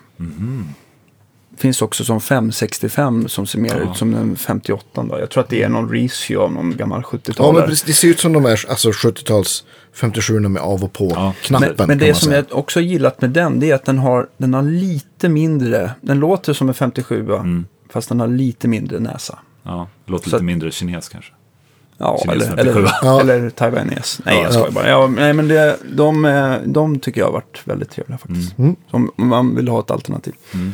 Finns 1.62 1.82
också 1.82 2.03
som 2.03 2.22
565 2.22 3.28
som 3.28 3.47
ser 3.47 3.59
mer 3.59 3.82
Ja. 3.86 3.91
ut 3.91 3.97
som 3.97 4.16
en 4.16 4.36
58. 4.36 5.03
Då. 5.09 5.20
Jag 5.20 5.30
tror 5.30 5.43
att 5.43 5.49
det 5.49 5.64
är 5.64 5.70
någon 5.70 5.89
reissue 5.89 6.38
av 6.38 6.51
någon 6.53 6.78
gammal 6.78 7.01
70-talare. 7.01 7.47
Ja, 7.47 7.59
men 7.59 7.70
precis, 7.70 7.84
det 7.84 7.93
ser 7.93 8.07
ut 8.07 8.20
som 8.20 8.34
de 8.34 8.45
här 8.45 8.66
alltså 8.70 8.89
70-tals 8.89 9.64
57 9.93 10.39
med 10.39 10.62
av 10.62 10.84
och 10.84 10.93
på 10.93 11.12
Ja, 11.16 11.34
knappen. 11.41 11.74
Men, 11.78 11.88
men 11.88 11.97
det 11.97 12.14
som 12.14 12.30
säga. 12.30 12.43
jag 12.49 12.59
också 12.59 12.80
gillat 12.82 13.22
med 13.22 13.30
den, 13.30 13.59
det 13.59 13.72
är 13.72 13.76
att 13.76 13.86
den 13.86 13.97
har, 13.97 14.28
den 14.38 14.53
har 14.53 14.62
lite 14.64 15.30
mindre, 15.30 15.91
den 16.01 16.20
låter 16.20 16.53
som 16.53 16.68
en 16.68 16.74
57 16.74 17.20
Mm. 17.34 17.66
fast 17.89 18.09
den 18.09 18.20
har 18.20 18.28
lite 18.28 18.68
mindre 18.68 18.99
näsa. 18.99 19.39
Ja, 19.64 19.88
det 20.05 20.12
låter 20.12 20.30
Så- 20.30 20.36
lite 20.36 20.43
mindre 20.45 20.72
kines 20.72 21.09
kanske. 21.09 21.32
Ja, 21.97 22.20
Kines 22.22 22.36
eller, 22.36 22.45
57. 22.55 22.80
eller, 22.80 22.91
Ja. 23.01 23.20
eller 23.22 23.49
taiwanes. 23.49 24.20
Nej, 24.26 24.36
Ja. 24.36 24.43
jag 24.43 24.53
skojar 24.53 24.72
bara. 24.72 24.89
Ja, 24.89 25.07
nej, 25.07 25.34
men 25.34 25.47
det, 25.47 25.78
de, 25.93 26.26
eh, 26.26 26.53
de 26.66 26.99
tycker 26.99 27.22
jag 27.22 27.28
har 27.28 27.34
varit 27.34 27.62
väldigt 27.66 27.89
trevliga 27.89 28.18
faktiskt. 28.18 28.57
Mm. 28.57 28.76
Om 28.91 29.12
man 29.16 29.55
vill 29.55 29.68
ha 29.68 29.80
ett 29.80 29.91
alternativ. 29.91 30.34
Mm. 30.53 30.74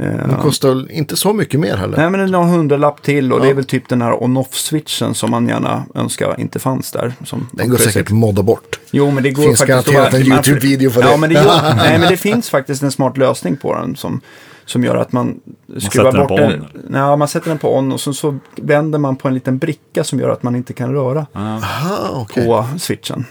Eh, 0.00 0.28
De 0.28 0.36
kostar 0.42 0.68
väl 0.68 0.90
inte 0.90 1.16
så 1.16 1.32
mycket 1.32 1.60
mer 1.60 1.76
heller. 1.76 1.96
Nej, 1.96 2.10
men 2.10 2.20
det 2.20 2.26
är 2.26 2.30
någon 2.30 2.48
hundralapp 2.48 3.02
till 3.02 3.32
och 3.32 3.40
det 3.40 3.46
Ja. 3.46 3.50
är 3.50 3.54
väl 3.54 3.64
typ 3.64 3.88
den 3.88 4.02
här 4.02 4.22
on-off-switchen 4.22 5.14
som 5.14 5.30
man 5.30 5.48
gärna 5.48 5.84
önskar 5.94 6.40
inte 6.40 6.58
fanns 6.58 6.92
där. 6.92 7.12
Som 7.24 7.46
Den 7.52 7.70
går 7.70 7.76
säkert 7.78 8.06
att 8.06 8.10
modda 8.10 8.42
bort. 8.42 8.80
Jo, 8.90 9.10
men 9.10 9.22
det 9.22 9.30
går 9.30 9.42
Finns 9.42 9.58
faktiskt 9.58 9.78
att 9.78 9.94
garanterat 9.94 10.14
en 10.22 10.28
man- 10.28 10.38
YouTube-video 10.38 10.90
för 10.90 11.00
ja, 11.02 11.10
det. 11.12 11.16
Men 11.18 11.28
det 11.30 11.34
gör, 11.34 11.74
nej, 11.76 11.98
men 11.98 12.08
det 12.10 12.16
finns 12.16 12.50
faktiskt 12.50 12.82
en 12.82 12.90
smart 12.92 13.16
lösning 13.16 13.56
på 13.56 13.74
den 13.74 13.96
som, 13.96 14.20
som 14.64 14.84
gör 14.84 14.94
att 14.96 15.12
man 15.12 15.40
skruvar 15.78 16.12
den 16.12 16.26
bort 16.26 16.38
den. 16.38 16.60
on, 16.60 16.66
Ja, 16.92 17.16
man 17.16 17.28
sätter 17.28 17.48
den 17.48 17.58
på 17.58 17.76
on 17.78 17.92
och 17.92 18.00
så, 18.00 18.12
så 18.12 18.38
vänder 18.56 18.98
man 18.98 19.16
på 19.16 19.28
en 19.28 19.34
liten 19.34 19.58
bricka 19.58 20.04
som 20.04 20.18
gör 20.20 20.28
att 20.28 20.42
man 20.42 20.56
inte 20.56 20.72
kan 20.72 20.92
röra 20.92 21.26
Aha, 21.32 22.08
okej. 22.22 22.46
på 22.46 22.66
switchen. 22.78 23.24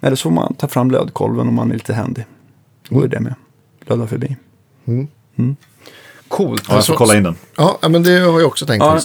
Eller 0.00 0.16
så 0.16 0.22
får 0.22 0.30
man 0.30 0.54
ta 0.54 0.68
fram 0.68 0.90
lödkolven 0.90 1.48
om 1.48 1.54
man 1.54 1.70
är 1.70 1.74
lite 1.74 1.92
händig. 1.94 2.24
Då 2.88 3.02
är 3.02 3.08
det 3.08 3.20
med. 3.20 3.34
Löda 3.86 4.06
förbi. 4.06 4.36
Mm. 4.86 5.08
Coolt. 6.28 6.64
Ja, 6.68 6.74
jag 6.74 6.86
får 6.86 6.94
kolla 6.94 7.16
in 7.16 7.22
den. 7.22 7.36
Ja, 7.56 7.78
men 7.88 8.02
det 8.02 8.18
har 8.18 8.40
jag 8.40 8.46
också 8.46 8.66
tänkt 8.66 8.82
Ja. 8.84 9.00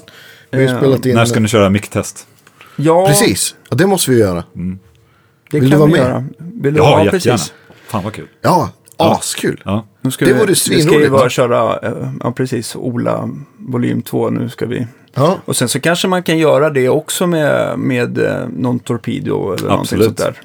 Vi 0.52 0.66
har 0.68 0.74
eh, 0.74 0.78
spelat 0.80 1.06
in... 1.06 1.16
När 1.16 1.26
ska 1.26 1.40
ni 1.40 1.48
köra 1.48 1.70
micktest? 1.70 2.28
Ja, 2.76 3.08
Precis, 3.08 3.56
ja, 3.70 3.76
det 3.76 3.88
måste 3.88 4.12
vi 4.12 4.18
göra. 4.20 4.44
det 4.54 5.60
Vill 5.60 5.62
kan 5.62 5.70
du 5.72 5.78
vara 5.78 5.86
vi 5.88 5.92
med? 5.92 6.02
göra. 6.02 6.26
Vill 6.38 6.74
du? 6.74 6.80
Ja, 6.80 6.86
Ja, 7.00 7.06
jättegärna. 7.06 7.38
precis. 7.38 7.54
Fan 7.88 8.04
vad 8.04 8.14
kul. 8.14 8.28
Ja, 8.42 8.70
askul. 8.98 9.62
Ja. 9.66 9.86
Nu 10.02 10.12
ska 10.12 10.26
Det 10.26 10.34
vi, 10.34 10.40
vore 10.40 10.48
Vi 10.50 10.56
ska 10.56 10.74
ju 10.74 10.82
svinroligt. 10.82 11.12
bara 11.12 11.30
köra, 11.30 11.80
eh, 11.88 12.12
ja 12.24 12.32
precis, 12.32 12.76
Ola 12.76 13.30
volym 13.58 14.02
2. 14.02 14.30
Nu 14.30 14.50
ska 14.50 14.66
vi. 14.66 14.88
Ja, 15.14 15.38
Och 15.46 15.56
sen 15.56 15.70
så 15.70 15.80
kanske 15.80 16.08
man 16.08 16.24
kan 16.24 16.38
göra 16.38 16.70
det 16.70 16.90
också 16.90 17.28
med, 17.28 17.80
med 17.80 18.18
eh, 18.18 18.48
någon 18.58 18.80
torpedo 18.80 19.54
eller 19.54 19.68
någonting 19.70 19.80
Absolut. 19.82 20.06
sånt 20.06 20.18
där. 20.18 20.36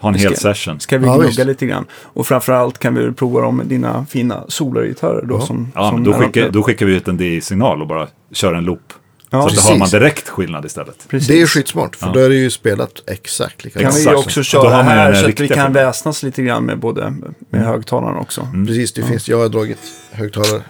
Ha 0.00 0.08
en 0.08 0.14
hel 0.14 0.36
ska- 0.36 0.54
session. 0.54 0.80
Ska 0.80 0.98
vi 0.98 1.06
Ja, 1.06 1.16
gnugga 1.16 1.44
lite 1.44 1.66
grann. 1.66 1.84
Och 2.02 2.26
framförallt 2.26 2.78
kan 2.78 2.94
vi 2.94 3.12
prova 3.12 3.40
dem 3.40 3.56
med 3.56 3.66
dina 3.66 4.06
fina 4.10 4.44
solargitarrer 4.48 5.22
då. 5.26 5.34
Ja. 5.34 5.40
Som, 5.46 5.72
Ja, 5.74 5.90
som 5.90 6.04
då, 6.04 6.12
skickar, 6.12 6.50
då 6.50 6.62
skickar 6.62 6.86
vi 6.86 6.94
ut 6.96 7.08
en 7.08 7.16
DI-signal 7.16 7.80
och 7.82 7.88
bara 7.88 8.08
kör 8.32 8.54
en 8.54 8.64
loop. 8.64 8.92
Ja, 9.30 9.42
så 9.42 9.48
att 9.48 9.54
då 9.64 9.70
hör 9.70 9.78
man 9.78 9.88
direkt 9.88 10.28
skillnad 10.28 10.64
istället. 10.64 11.06
precis. 11.08 11.28
det 11.28 11.42
är 11.42 11.46
skitsmart. 11.46 11.96
För 11.96 12.06
Ja. 12.06 12.12
då 12.12 12.20
är 12.20 12.28
det 12.28 12.34
ju 12.34 12.50
spelat 12.50 12.90
exakt 13.06 13.64
lika 13.64 13.80
kan 13.80 13.84
bra. 13.88 13.94
vi 13.96 14.00
Exakt. 14.02 14.18
också 14.18 14.42
köra 14.42 14.70
har 14.70 14.82
här 14.82 15.14
så 15.14 15.28
att 15.28 15.40
vi 15.40 15.48
kan 15.48 15.72
väsnas 15.72 16.22
lite 16.22 16.42
grann 16.42 16.64
med 16.64 16.78
både 16.78 17.14
med 17.50 17.66
högtalarna 17.66 18.18
också. 18.18 18.48
Precis, 18.66 18.92
det 18.92 19.02
finns, 19.02 19.28
jag 19.28 19.38
har 19.38 19.48
dragit 19.48 19.78
högtalare 20.12 20.56
ut 20.56 20.62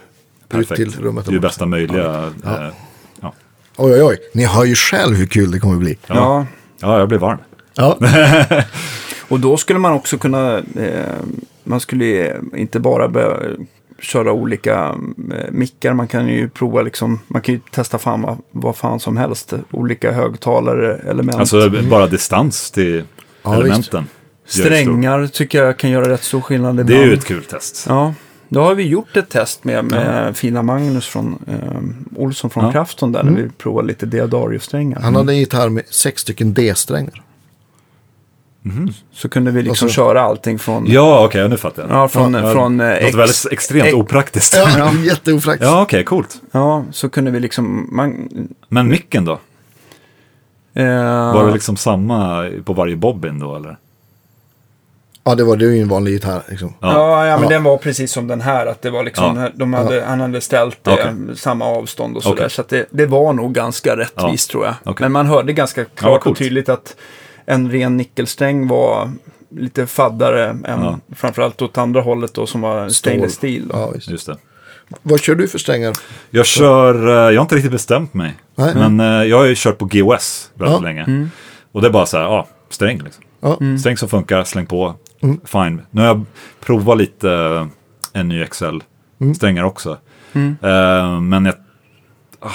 Perfekt. 0.49 0.75
till 0.77 0.93
rummet. 1.03 1.27
Det 1.27 1.35
är 1.35 1.39
bästa 1.39 1.67
möjliga. 1.67 2.33
Ja. 2.45 2.51
Eh, 2.67 2.69
ja. 3.21 3.33
Oj, 3.77 3.93
oj, 3.93 4.03
oj. 4.03 4.19
Ni 4.35 4.45
hör 4.45 4.65
ju 4.65 4.75
själv 4.75 5.17
hur 5.17 5.27
kul 5.27 5.51
det 5.51 5.59
kommer 5.61 5.77
bli. 5.77 5.99
Ja. 6.07 6.15
Ja. 6.15 6.47
ja, 6.81 6.99
jag 6.99 7.09
blir 7.09 7.19
varm. 7.19 7.39
Ja, 7.75 7.99
Och 9.29 9.41
då 9.41 9.57
skulle 9.57 9.79
man 9.79 9.93
också 9.93 10.19
kunna, 10.19 10.59
eh, 10.59 11.15
man 11.65 11.81
skulle 11.81 12.37
inte 12.57 12.81
bara 12.81 13.09
börja 13.09 13.37
köra 14.01 14.33
olika 14.33 14.95
eh, 15.35 15.51
mickar, 15.51 15.93
man 15.95 16.09
kan 16.09 16.29
ju 16.29 16.49
prova 16.49 16.83
liksom, 16.83 17.21
man 17.29 17.43
kan 17.43 17.55
ju 17.55 17.61
testa 17.71 17.99
fan 17.99 18.23
vad, 18.23 18.39
vad 18.51 18.77
fan 18.77 19.01
som 19.01 19.17
helst, 19.17 19.53
olika 19.71 20.13
högtalare, 20.13 20.97
element. 21.11 21.37
Alltså 21.37 21.71
bara 21.91 22.07
distans 22.07 22.71
till 22.71 23.05
Ja, 23.43 23.55
elementen. 23.55 24.05
Strängar 24.47 25.27
tycker 25.27 25.65
jag 25.65 25.77
kan 25.77 25.91
göra 25.91 26.09
rätt 26.09 26.25
stor 26.25 26.41
skillnad 26.41 26.77
Det 26.77 26.81
är 26.83 26.85
ibland. 26.85 27.07
ju 27.07 27.15
ett 27.15 27.25
kul 27.25 27.45
test. 27.45 27.85
Ja, 27.89 28.15
då 28.49 28.61
har 28.61 28.75
vi 28.75 28.83
gjort 28.89 29.17
ett 29.17 29.29
test 29.29 29.65
med, 29.65 29.85
med 29.85 30.37
fina 30.37 30.63
Magnus 30.63 31.07
från 31.07 31.39
eh, 31.47 32.19
Olsson 32.23 32.51
från 32.51 32.65
Ja. 32.65 32.73
Krafton 32.73 33.13
där, 33.13 33.23
när 33.23 33.33
vi 33.43 33.49
provade 33.49 33.89
lite 33.89 34.07
Deodario-strängar. 34.07 35.01
han 35.01 35.17
hade 35.17 35.33
en 35.33 35.39
gitarr 35.39 35.69
med 35.69 35.83
sex 35.91 36.23
stycken 36.23 36.55
D-strängar. 36.55 37.23
Så 39.13 39.29
kunde 39.29 39.51
vi 39.51 39.63
liksom 39.63 39.89
så- 39.89 39.95
köra 39.95 40.21
allting 40.23 40.59
från... 40.59 40.87
Ja, 40.87 41.25
okej, 41.25 41.49
nu 41.49 41.57
fattar 41.57 41.83
jag. 41.83 41.91
Ja, 41.93 42.09
från, 42.09 42.35
Ja, 42.35 42.53
från 42.53 42.81
eh, 42.81 42.87
det 42.87 43.01
låter 43.05 43.19
väldigt 43.19 43.47
extremt 43.53 43.85
ex- 43.85 43.95
opraktiskt. 43.95 44.55
Ja, 44.57 44.69
Ja, 44.79 44.93
jätteofraktiskt. 45.05 45.73
okej, 45.73 46.05
coolt. 46.05 46.43
Ja, 46.53 46.85
så 46.93 47.09
kunde 47.09 47.31
vi 47.31 47.41
liksom... 47.41 47.89
Man, 47.93 48.29
Men 48.69 48.89
micken 48.89 49.25
då? 49.25 49.33
eh, 50.75 51.33
Var 51.35 51.47
det 51.47 51.53
liksom 51.53 51.77
samma 51.77 52.51
på 52.65 52.73
varje 52.73 52.97
bobbin 52.97 53.39
då, 53.39 53.57
eller? 53.57 53.77
Ja, 55.25 55.35
det 55.35 55.45
var 55.45 55.57
det 55.57 55.65
ju 55.65 55.83
en 55.83 55.89
vanlig 55.89 56.13
gitarr. 56.13 56.43
Liksom. 56.49 56.75
Ja, 56.81 57.27
ja, 57.27 57.35
men 57.37 57.43
Ja. 57.43 57.49
den 57.49 57.63
var 57.65 57.77
precis 57.79 58.13
som 58.13 58.27
den 58.27 58.41
här. 58.41 58.67
Att 58.67 58.83
det 58.83 58.91
var 58.91 59.05
liksom, 59.05 59.37
Ja. 59.37 59.49
de 59.55 59.75
hade, 59.75 60.05
Han 60.05 60.21
hade 60.21 60.41
ställt 60.41 60.87
eh, 60.87 60.93
Okej. 60.93 61.13
samma 61.37 61.65
avstånd 61.65 62.17
och 62.17 62.23
sådär. 62.23 62.37
Okej. 62.37 62.51
Så 62.51 62.61
att 62.61 62.69
det, 62.69 62.87
det 62.91 63.07
var 63.07 63.33
nog 63.33 63.53
ganska 63.55 63.97
rättvist 63.97 64.51
tror 64.51 64.65
jag. 64.65 64.75
Okej. 64.85 65.05
Men 65.05 65.13
man 65.13 65.27
hörde 65.27 65.53
ganska 65.53 65.85
klart 65.85 66.27
och 66.27 66.37
tydligt 66.37 66.69
att 66.69 66.97
en 67.49 67.71
ren 67.71 67.97
nickelsträng 67.97 68.69
var 68.69 69.11
lite 69.51 69.87
faddare 69.87 70.49
än 70.49 70.63
Ja. 70.65 70.99
framförallt 71.15 71.63
åt 71.63 71.79
andra 71.79 72.01
hållet 72.01 72.35
då 72.35 72.47
som 72.47 72.61
var 72.61 72.89
stainless 72.89 73.35
steel. 73.35 73.71
Ja, 73.73 73.91
visst. 73.91 74.11
Just 74.11 74.27
det. 74.27 74.37
Vad 75.03 75.21
kör 75.21 75.35
du 75.35 75.49
för 75.49 75.59
strängar? 75.59 75.95
Jag 76.31 76.47
kör, 76.47 77.09
eh, 77.09 77.13
jag 77.35 77.41
har 77.41 77.43
inte 77.43 77.55
riktigt 77.57 77.73
bestämt 77.73 78.15
mig. 78.15 78.35
Nej. 78.55 78.75
Men 78.75 79.01
eh, 79.01 79.07
jag 79.29 79.39
har 79.39 79.45
ju 79.45 79.55
kört 79.57 79.79
på 79.79 79.85
GOS 79.85 80.51
väldigt 80.55 80.75
Ja. 80.77 80.81
länge. 80.81 81.29
Och 81.73 81.81
det 81.83 81.89
är 81.89 81.93
bara 81.93 82.07
så 82.07 82.17
här, 82.17 82.25
ja, 82.25 82.49
sträng 82.69 83.03
liksom. 83.03 83.25
Ja. 83.41 83.59
Sträng 83.81 83.97
som 83.97 84.09
funkar, 84.09 84.45
släng 84.45 84.67
på, 84.67 84.95
fine. 85.45 85.83
Nu 85.91 86.01
har 86.01 86.09
jag 86.09 86.25
provat 86.61 86.99
lite 86.99 87.31
eh, 88.13 88.23
NYXL-strängar 88.25 89.65
också. 89.65 89.99
Eh, 90.63 91.21
men 91.21 91.45
jag, 91.45 91.55
ah, 92.41 92.51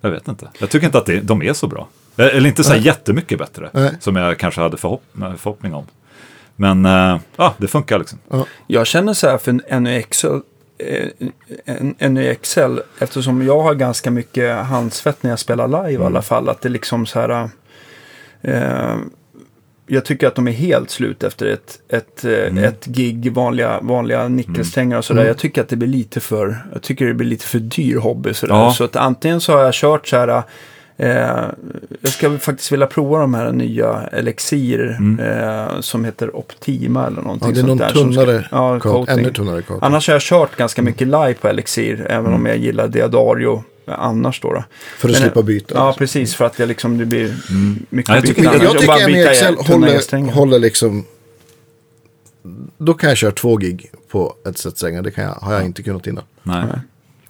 jag 0.00 0.10
vet 0.10 0.28
inte. 0.28 0.48
Jag 0.58 0.70
tycker 0.70 0.86
inte 0.86 0.98
att 0.98 1.06
det, 1.06 1.20
de 1.20 1.42
är 1.42 1.52
så 1.52 1.66
bra. 1.66 1.88
Eh, 2.20 2.36
Eller 2.36 2.48
inte 2.48 2.64
så 2.64 2.72
här 2.72 2.80
jättemycket 2.80 3.38
bättre, 3.38 3.70
Nej. 3.72 3.90
som 4.00 4.16
jag 4.16 4.38
kanske 4.38 4.60
hade 4.60 4.76
förhopp, 4.76 5.02
förhoppning 5.38 5.74
om. 5.74 5.86
Men 6.56 6.86
eh, 6.86 7.18
ja, 7.36 7.54
det 7.58 7.68
funkar 7.68 7.98
liksom. 7.98 8.18
Jag 8.66 8.86
känner 8.86 9.12
så 9.12 9.28
här 9.28 9.38
för 9.38 9.80
NYXL, 9.80 10.26
eh, 10.78 11.08
en- 11.98 12.14
NYXL, 12.14 12.78
eftersom 12.98 13.42
jag 13.46 13.62
har 13.62 13.74
ganska 13.74 14.10
mycket 14.10 14.56
handsvett 14.56 15.22
när 15.22 15.30
jag 15.30 15.38
spelar 15.38 15.68
live 15.88 16.02
i 16.02 16.06
alla 16.06 16.22
fall, 16.22 16.48
att 16.48 16.60
det 16.60 16.68
liksom 16.68 17.06
så 17.06 17.20
här... 17.20 17.48
Eh, 18.42 18.96
jag 19.86 20.04
tycker 20.04 20.26
att 20.26 20.34
de 20.34 20.48
är 20.48 20.52
helt 20.52 20.90
slut 20.90 21.22
efter 21.22 21.46
ett, 21.46 21.78
ett, 21.88 22.24
eh, 22.24 22.64
ett 22.64 22.84
gig, 22.86 23.32
vanliga, 23.32 23.80
vanliga 23.82 24.28
nickelsträngar 24.28 24.98
och 24.98 25.04
sådär. 25.04 25.24
Jag 25.24 25.38
tycker 25.38 25.60
att 25.60 25.68
det 25.68 25.76
blir 25.76 25.88
lite 25.88 26.20
för, 26.20 26.66
jag 26.72 26.82
tycker 26.82 27.06
det 27.06 27.14
blir 27.14 27.28
lite 27.28 27.44
för 27.46 27.58
dyr 27.58 27.96
hobby 27.96 28.34
sådär. 28.34 28.54
Ja. 28.54 28.72
Så 28.72 28.84
att 28.84 28.96
antingen 28.96 29.40
så 29.40 29.52
har 29.52 29.60
jag 29.64 29.74
kört 29.74 30.08
så 30.08 30.16
här, 30.16 30.42
eh, 31.00 31.44
jag 32.00 32.12
ska 32.12 32.38
faktiskt 32.38 32.72
vilja 32.72 32.86
prova 32.86 33.18
de 33.18 33.34
här 33.34 33.52
nya 33.52 34.08
Elixir 34.12 34.98
eh, 35.20 35.80
som 35.80 36.04
heter 36.04 36.36
Optima 36.36 37.06
eller 37.06 37.22
någonting 37.22 37.48
Ja, 37.48 37.54
det 37.54 37.60
är 37.60 37.66
sånt 37.66 37.68
någon 37.68 37.78
där. 37.78 37.88
som 37.94 38.12
ska- 38.12 38.22
tunnare 38.22 38.48
ja, 38.50 38.80
coat, 38.80 38.82
coating. 39.06 39.18
ännu 39.24 39.32
tunnare 39.32 39.62
coat. 39.62 39.82
Annars 39.82 40.06
har 40.08 40.14
jag 40.14 40.22
kört 40.22 40.56
ganska 40.56 40.82
mycket 40.82 41.06
live 41.06 41.34
på 41.34 41.48
Elixir, 41.48 42.06
även 42.10 42.32
om 42.32 42.46
jag 42.46 42.56
gillar 42.56 42.88
Deodario 42.88 43.64
annars 43.86 44.40
då. 44.40 44.52
då. 44.52 44.64
För 44.98 45.08
att 45.08 45.12
Men, 45.12 45.20
slippa 45.22 45.42
byta. 45.42 45.74
Ja, 45.74 45.94
precis. 45.98 46.34
För 46.34 46.44
att 46.44 46.58
jag 46.58 46.68
liksom, 46.68 46.98
det 46.98 47.06
blir 47.06 47.34
mycket 47.90 48.08
Ja, 48.08 48.14
jag 48.14 48.26
tycker- 48.26 48.42
jag, 48.44 48.50
annars. 48.54 48.62
jag 48.64 48.76
Och 48.76 48.82
bara 48.86 48.96
tycker 48.98 49.12
byta 49.12 49.30
NXL 49.30 49.64
tunna 49.64 49.86
håller, 49.86 50.32
håller 50.32 50.58
liksom... 50.58 51.04
Då 52.78 52.94
kan 52.94 53.08
jag 53.08 53.16
köra 53.16 53.30
två 53.32 53.56
gig 53.56 53.90
på 54.10 54.34
ett 54.48 54.58
set 54.58 54.76
strängar. 54.76 55.02
Det 55.02 55.10
kan 55.10 55.24
jag, 55.24 55.30
har 55.32 55.52
jag 55.54 55.64
inte 55.64 55.82
kunnat 55.82 56.06
innan. 56.06 56.24
Nej. 56.42 56.64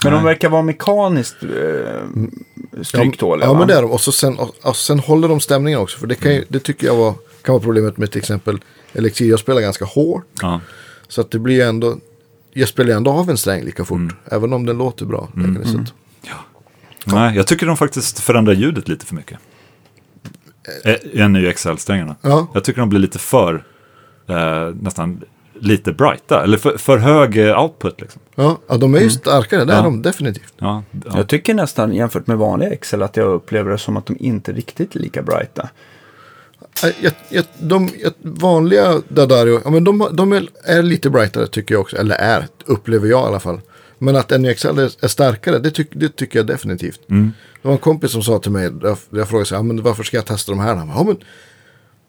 Men 0.05 0.12
de 0.12 0.24
verkar 0.24 0.48
vara 0.48 0.62
mekaniskt 0.62 1.42
eh, 1.42 2.82
stryktåliga. 2.82 3.46
Ja, 3.46 3.53
va? 3.53 3.59
men 3.59 3.68
det 3.68 3.74
är 3.74 3.82
de. 3.82 3.90
Och, 3.90 4.01
så 4.01 4.12
sen, 4.12 4.38
och, 4.38 4.55
och 4.62 4.76
sen 4.76 4.98
håller 4.98 5.28
de 5.28 5.40
stämningen 5.40 5.80
också. 5.80 5.98
För 5.98 6.07
det, 6.07 6.14
kan 6.14 6.34
ju, 6.34 6.44
det 6.48 6.61
tycker 6.61 6.86
jag 6.86 6.96
var, 6.96 7.14
kan 7.42 7.53
vara 7.53 7.62
problemet 7.62 7.96
med 7.96 8.11
till 8.11 8.18
exempel 8.18 8.61
Elixir. 8.92 9.30
Jag 9.30 9.38
spelar 9.38 9.61
ganska 9.61 9.84
hårt. 9.84 10.24
Ja. 10.42 10.61
Så 11.09 11.20
att 11.20 11.30
det 11.30 11.38
blir 11.38 11.64
ändå... 11.64 11.96
Jag 12.53 12.68
spelar 12.68 12.96
ändå 12.96 13.11
av 13.11 13.30
en 13.30 13.36
sträng 13.36 13.64
lika 13.64 13.84
fort. 13.84 13.98
Mm. 13.98 14.16
Även 14.30 14.53
om 14.53 14.66
den 14.66 14.78
låter 14.78 15.07
bra. 15.07 15.28
Mm. 15.36 15.64
Så 15.64 15.78
att, 15.78 15.92
Nej, 17.05 17.36
jag 17.36 17.46
tycker 17.46 17.66
de 17.66 17.76
faktiskt 17.76 18.20
förändrar 18.20 18.53
ljudet 18.53 18.88
lite 18.88 19.07
för 19.07 19.14
mycket. 19.14 19.38
Eh, 20.84 21.22
Än 21.22 21.36
i 21.36 21.53
XL-strängarna. 21.53 22.16
Ja. 22.22 22.46
Jag 22.55 22.64
tycker 22.64 22.80
de 22.80 22.88
blir 22.88 23.01
lite 23.01 23.18
för, 23.18 23.64
eh, 24.28 24.74
nästan 24.74 25.22
lite 25.61 25.93
brighta. 25.93 26.43
Eller 26.43 26.59
för, 26.59 26.79
för 26.79 26.99
hög 26.99 27.39
eh, 27.49 27.63
output 27.63 28.01
liksom. 28.01 28.21
ja, 28.35 28.59
ja, 28.69 28.77
de 28.77 28.95
är 28.95 29.01
ju 29.01 29.11
starkare. 29.11 29.65
Det 29.65 29.73
är 29.73 29.77
Ja. 29.77 29.83
de 29.83 30.03
definitivt. 30.03 30.55
Ja, 30.59 30.83
ja. 31.05 31.13
Jag 31.17 31.29
tycker 31.29 31.55
nästan 31.55 31.93
jämfört 31.95 32.27
med 32.27 32.39
vanliga 32.39 32.71
Excel 32.71 33.03
att 33.03 33.17
jag 33.17 33.29
upplever 33.29 33.71
det 33.71 33.79
som 33.79 33.97
att 33.97 34.07
de 34.07 34.17
inte 34.21 34.53
riktigt 34.53 34.97
är 34.97 35.01
lika 35.01 35.23
brighta. 35.23 35.69
Jag, 37.01 37.13
jag, 37.29 37.45
de 37.59 37.89
jag, 38.03 38.13
vanliga 38.23 39.03
Dadario, 39.09 39.61
ja, 39.65 39.71
men 39.71 39.85
de, 39.85 40.09
de 40.13 40.33
är, 40.33 40.49
är 40.65 40.83
lite 40.83 41.11
brightare 41.11 41.47
tycker 41.47 41.75
jag 41.75 41.81
också. 41.81 41.97
Eller 41.97 42.17
är, 42.17 42.47
upplever 42.67 43.09
jag 43.09 43.25
i 43.25 43.27
alla 43.29 43.41
fall. 43.41 43.61
Men 43.99 44.17
att 44.17 44.41
NXL 44.41 44.79
är, 44.79 45.05
är 45.05 45.09
starkare, 45.09 45.59
det, 45.59 45.71
tyck, 45.71 45.89
det 45.93 46.09
tycker 46.17 46.39
jag 46.39 46.47
definitivt. 46.47 47.01
Mm. 47.11 47.33
Det 47.63 47.69
var 47.69 47.73
en 47.73 47.79
kompis 47.79 48.13
som 48.13 48.23
sa 48.23 48.39
till 48.39 48.51
mig, 48.53 48.71
jag, 48.83 48.99
jag 49.11 49.29
frågade 49.29 49.47
sig, 49.47 49.57
ja, 49.59 49.63
men 49.63 49.83
varför 49.83 50.03
ska 50.03 50.17
jag 50.17 50.27
testa 50.27 50.53
de 50.53 50.61
här? 50.61 50.75
Han 50.75 50.89
bara, 50.89 50.97
ja, 50.99 51.05
men 51.05 51.17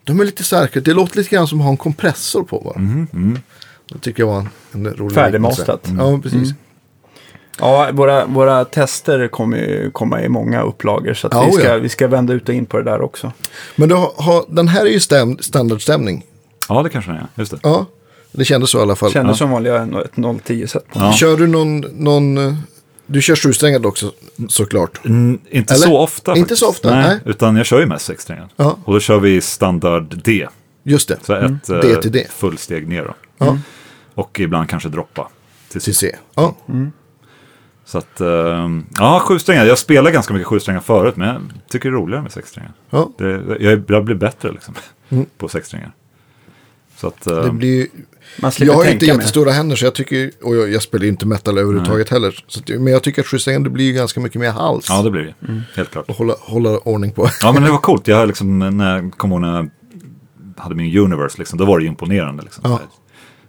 de 0.04 0.20
är 0.20 0.24
lite 0.24 0.44
starkare, 0.44 0.82
det 0.84 0.92
låter 0.94 1.16
lite 1.16 1.30
grann 1.30 1.46
som 1.48 1.58
att 1.60 1.64
ha 1.64 1.70
en 1.70 1.76
kompressor 1.76 2.42
på 2.44 2.60
bara. 2.60 2.74
Mm, 2.74 3.38
Det 3.92 3.98
tycker 3.98 4.22
jag 4.22 4.26
var 4.28 4.38
en, 4.38 4.46
en 4.86 4.94
rolig 4.94 5.14
Färdigmastat. 5.14 5.80
liknelse. 5.88 6.10
Ja, 6.12 6.20
precis. 6.22 6.54
Ja, 7.58 7.90
våra, 7.92 8.26
våra 8.26 8.64
tester 8.64 9.28
kommer 9.28 9.56
ju 9.56 9.90
komma 9.90 10.22
i 10.22 10.28
många 10.28 10.62
upplagor. 10.62 11.14
Så 11.14 11.26
att 11.26 11.32
Ja, 11.34 11.44
vi, 11.46 11.52
ska, 11.52 11.68
ja. 11.68 11.76
vi 11.78 11.88
ska 11.88 12.08
vända 12.08 12.32
ut 12.32 12.48
och 12.48 12.54
in 12.54 12.66
på 12.66 12.76
det 12.78 12.84
där 12.84 13.00
också. 13.00 13.32
Men 13.76 13.88
du 13.88 13.94
har, 13.94 14.12
har, 14.16 14.44
den 14.48 14.68
här 14.68 14.86
är 14.86 14.90
ju 14.90 15.00
stäm, 15.00 15.38
standardstämning. 15.40 16.24
ja, 16.68 16.82
det 16.82 16.88
kanske 16.90 17.10
den 17.10 17.20
är. 17.20 17.26
Just 17.34 17.50
det. 17.52 17.58
Ja, 17.62 17.86
det 18.32 18.44
kändes 18.44 18.70
så 18.70 18.78
i 18.78 18.82
alla 18.82 18.96
fall. 18.96 19.10
Kändes 19.12 19.38
som 19.38 19.50
vanliga 19.50 19.82
ett 19.82 20.14
010-set. 20.16 20.84
Ja. 20.94 21.12
Kör 21.12 21.36
du 21.36 21.46
någon, 21.46 21.80
någon 21.80 22.38
eh, 22.38 22.54
du 23.12 23.22
kör 23.22 23.36
sjusträngad 23.36 23.86
också 23.86 24.12
såklart. 24.48 25.04
Mm, 25.04 25.40
inte 25.50 25.74
Eller? 25.74 25.86
så 25.86 25.98
ofta. 25.98 26.30
Inte 26.32 26.40
faktiskt. 26.40 26.60
så 26.60 26.68
ofta, 26.68 26.90
nej. 26.94 27.18
Utan 27.24 27.56
jag 27.56 27.66
kör 27.66 27.80
ju 27.80 27.86
mest 27.86 28.04
sexsträngar. 28.06 28.48
Ja. 28.56 28.78
Och 28.84 28.92
då 28.94 29.00
kör 29.00 29.18
vi 29.18 29.40
standard 29.40 30.20
D. 30.24 30.48
Just 30.82 31.08
det, 31.08 31.18
Så 31.22 31.32
ett 31.34 31.68
eh, 31.70 31.78
D 31.80 31.96
till 32.02 32.12
D. 32.12 32.26
fullsteg 32.30 32.88
ner 32.88 33.04
då. 33.04 33.14
Ja. 33.38 33.58
Och 34.14 34.40
ibland 34.40 34.68
kanske 34.68 34.88
droppa. 34.88 35.28
Till 35.68 35.80
till 35.80 35.94
sist. 35.94 36.00
C. 36.00 36.16
Ja. 36.34 36.54
Så 37.84 37.98
att, 37.98 38.20
ehm, 38.20 38.86
ja, 38.98 39.20
sjusträngar. 39.20 39.64
Jag 39.64 39.78
spelar 39.78 40.10
ganska 40.10 40.32
mycket 40.34 40.46
sjusträngar 40.46 40.80
förut, 40.80 41.16
men 41.16 41.28
jag 41.28 41.42
tycker 41.68 41.90
det 41.90 41.96
är 41.96 41.98
roligare 42.00 42.22
med 42.22 42.32
sexsträngar. 42.32 42.72
Ja. 42.90 43.10
Det, 43.18 43.30
jag, 43.60 43.82
jag 43.88 44.04
blir 44.04 44.14
bättre 44.14 44.52
liksom 44.52 44.74
Mm. 45.08 45.26
på 45.38 45.48
sexsträngar. 45.48 45.92
Så 46.96 47.06
att, 47.06 47.26
eh, 47.26 47.44
Det 47.44 47.50
blir 47.50 47.68
ju... 47.76 47.86
Man 47.86 47.90
slipper 47.90 48.11
Jag 48.58 48.74
har 48.74 48.90
inte 48.92 49.06
jättestora 49.06 49.50
händer 49.50 49.76
så 49.76 49.84
jag 49.84 49.94
tycker, 49.94 50.30
och 50.42 50.56
jag, 50.56 50.70
jag 50.70 50.82
spelar 50.82 51.02
ju 51.02 51.08
inte 51.08 51.26
metal 51.26 51.58
överhuvudtaget 51.58 52.08
heller. 52.08 52.44
Så 52.46 52.60
att, 52.60 52.68
men 52.68 52.86
jag 52.86 53.02
tycker 53.02 53.22
att 53.22 53.32
justeringen 53.32 53.62
det 53.62 53.70
blir 53.70 53.84
ju 53.84 53.92
ganska 53.92 54.20
mycket 54.20 54.40
mer 54.40 54.50
hals. 54.50 54.86
ja, 54.88 55.02
det 55.02 55.10
blir 55.10 55.22
det. 55.40 55.46
Mm. 55.48 55.62
Helt 55.76 55.90
klart. 55.90 56.08
Och 56.08 56.16
hålla, 56.16 56.34
hålla 56.40 56.78
ordning 56.78 57.12
på. 57.12 57.28
Ja, 57.42 57.52
men 57.52 57.62
det 57.62 57.70
var 57.70 57.78
coolt. 57.78 58.08
Jag 58.08 58.26
liksom, 58.26 58.58
när 58.58 58.94
jag 58.96 59.12
kom 59.12 59.32
ihåg 59.32 59.40
när 59.40 59.56
jag 59.56 59.70
hade 60.56 60.74
min 60.74 60.98
Universe, 60.98 61.38
liksom, 61.38 61.58
då 61.58 61.64
var 61.64 61.78
det 61.78 61.82
ju 61.82 61.88
imponerande. 61.88 62.42
Liksom, 62.42 62.62
Ja. 62.70 62.80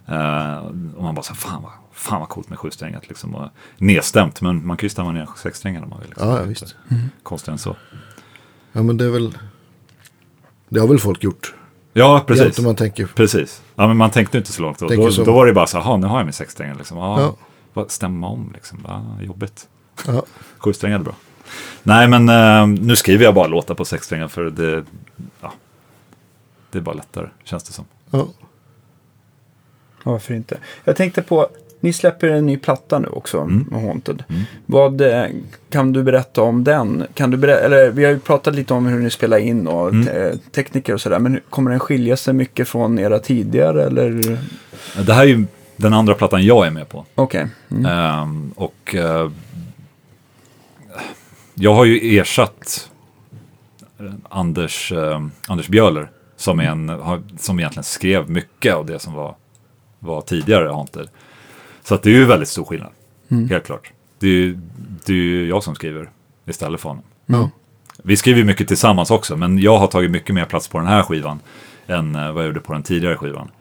Eh, 0.07 0.57
och 0.95 1.03
man 1.03 1.15
bara 1.15 1.23
så 1.23 1.33
här, 1.33 1.39
fan 1.39 1.61
vad, 1.63 1.71
fan 1.93 2.19
vad 2.19 2.29
coolt 2.29 2.49
med 2.49 2.59
sjusträngat. 2.59 3.07
Liksom, 3.09 3.35
och 3.35 3.49
nedstämt, 3.77 4.41
men 4.41 4.67
man 4.67 4.77
kan 4.77 4.85
ju 4.85 4.89
stämma 4.89 5.11
ner 5.11 5.29
sexsträngar 5.43 5.83
om 5.83 5.89
man 5.89 5.99
vill. 5.99 6.09
Liksom. 6.09 6.29
Ja, 6.29 6.37
ja, 6.39 6.43
visst. 6.43 6.75
Konstigare 7.23 7.53
än 7.53 7.59
så. 7.59 7.75
Ja, 8.71 8.83
men 8.83 8.97
det 8.97 9.05
är 9.05 9.09
väl... 9.09 9.37
Det 10.69 10.79
har 10.79 10.87
väl 10.87 10.99
folk 10.99 11.23
gjort. 11.23 11.53
Ja, 11.93 12.23
precis. 12.27 12.59
Man 12.59 12.75
tänker... 12.75 13.05
Precis. 13.05 13.61
Ja, 13.75 13.87
men 13.87 13.97
man 13.97 14.09
tänkte 14.11 14.37
inte 14.37 14.51
så 14.51 14.61
långt 14.61 14.79
då. 14.79 14.87
Då, 14.87 15.09
då 15.09 15.33
var 15.33 15.45
det 15.45 15.53
bara 15.53 15.67
så 15.67 15.77
här, 15.77 15.85
"Jaha, 15.85 15.97
nu 15.97 16.07
har 16.07 16.17
jag 16.17 16.25
min 16.25 16.33
sexsträngare. 16.33 16.77
Liksom. 16.77 16.97
Ja, 16.97 17.21
Ja. 17.21 17.35
vad- 17.73 17.91
Stämma 17.91 18.27
om 18.27 18.51
liksom. 18.53 18.79
Ja, 18.87 19.05
jobbigt. 19.21 19.67
Ja. 20.07 20.23
Sjusträngar 20.57 20.99
är 20.99 21.03
bra. 21.03 21.15
Nej, 21.83 22.07
men 22.07 22.29
eh, 22.29 22.67
nu 22.67 22.95
skriver 22.95 23.23
jag 23.25 23.33
bara 23.33 23.47
låtar 23.47 23.75
på 23.75 23.85
sexsträngar 23.85 24.27
för 24.27 24.43
det, 24.49 24.83
ja, 25.41 25.53
det 26.71 26.77
är 26.77 26.81
bara 26.81 26.95
lättare, 26.95 27.27
känns 27.43 27.63
det 27.63 27.73
som. 27.73 27.85
Ja. 28.11 28.27
Ja, 30.03 30.11
Varför 30.11 30.33
inte? 30.33 30.57
Jag 30.83 30.95
tänkte 30.95 31.21
på, 31.21 31.47
ni 31.83 31.93
släpper 31.93 32.27
en 32.27 32.45
ny 32.45 32.57
platta 32.57 32.99
nu 32.99 33.07
också 33.07 33.37
Mm. 33.41 33.65
med 33.71 33.81
Haunted. 33.81 34.23
Vad 34.65 35.01
eh, 35.01 35.25
kan 35.69 35.93
du 35.93 36.03
berätta 36.03 36.41
om 36.41 36.63
den? 36.63 37.03
Kan 37.13 37.31
du 37.31 37.37
berätta, 37.37 37.59
eller 37.65 37.89
vi 37.91 38.03
har 38.05 38.11
ju 38.11 38.19
pratat 38.19 38.55
lite 38.55 38.73
om 38.73 38.85
hur 38.85 38.99
ni 38.99 39.09
spelar 39.09 39.37
in 39.37 39.67
och 39.67 39.89
Mm. 39.89 40.05
te- 40.05 40.37
tekniker 40.51 40.93
och 40.93 41.01
sådär. 41.01 41.19
Men 41.19 41.39
kommer 41.49 41.71
den 41.71 41.79
skilja 41.79 42.17
sig 42.17 42.33
mycket 42.33 42.67
från 42.67 42.99
era 42.99 43.19
tidigare 43.19 43.83
eller? 43.85 44.37
Det 45.05 45.13
här 45.13 45.23
är 45.23 45.27
ju 45.27 45.45
den 45.75 45.93
andra 45.93 46.13
plattan 46.15 46.43
jag 46.45 46.67
är 46.67 46.71
med 46.71 46.89
på. 46.89 47.05
Okej. 47.15 47.47
Mm. 47.71 47.85
Ehm, 47.85 48.51
och 48.55 48.95
eh, 48.95 49.29
jag 51.53 51.73
har 51.73 51.85
ju 51.85 52.17
ersatt 52.19 52.89
eh, 53.99 54.05
Anders, 54.29 54.91
eh, 54.91 55.21
Anders 55.47 55.67
Bjöller 55.67 56.09
som, 56.35 56.59
är 56.59 56.63
en, 56.63 56.91
som 57.39 57.59
egentligen 57.59 57.83
skrev 57.83 58.29
mycket 58.29 58.73
av 58.75 58.85
det 58.85 58.99
som 58.99 59.13
var, 59.13 59.35
var 59.99 60.21
tidigare 60.21 60.67
Haunted. 60.69 61.07
Så 61.83 61.95
att 61.95 62.03
det 62.03 62.09
är 62.09 62.13
ju 62.13 62.25
väldigt 62.25 62.49
stor 62.49 62.65
skillnad, 62.65 62.91
helt 63.49 63.65
klart. 63.65 63.91
Det 64.19 64.27
är, 64.27 64.31
ju- 64.31 64.57
det 65.05 65.11
är 65.13 65.17
ju 65.17 65.47
jag 65.47 65.63
som 65.63 65.75
skriver 65.75 66.09
istället 66.45 66.81
för 66.81 66.89
honom. 66.89 67.03
Ja. 67.25 67.49
Vi 68.03 68.17
skriver 68.17 68.39
ju 68.39 68.45
mycket 68.45 68.67
tillsammans 68.67 69.11
också, 69.11 69.37
men 69.37 69.59
jag 69.59 69.77
har 69.77 69.87
tagit 69.87 70.11
mycket 70.11 70.35
mer 70.35 70.45
plats 70.45 70.67
på 70.67 70.77
den 70.77 70.87
här 70.87 71.03
skivan 71.03 71.39
än 71.87 72.15
eh, 72.15 72.31
vad 72.31 72.43
jag 72.43 72.47
gjorde 72.47 72.59
på 72.59 72.73
den 72.73 72.83
tidigare 72.83 73.15
skivan. 73.17 73.51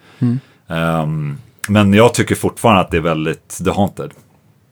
Ehm, 0.69 1.37
men 1.69 1.95
jag 1.95 2.15
tycker 2.15 2.35
fortfarande 2.35 2.81
att 2.81 2.91
det 2.91 2.97
är 2.97 3.01
väldigt 3.01 3.49
The 3.65 3.71
Haunted. 3.71 4.11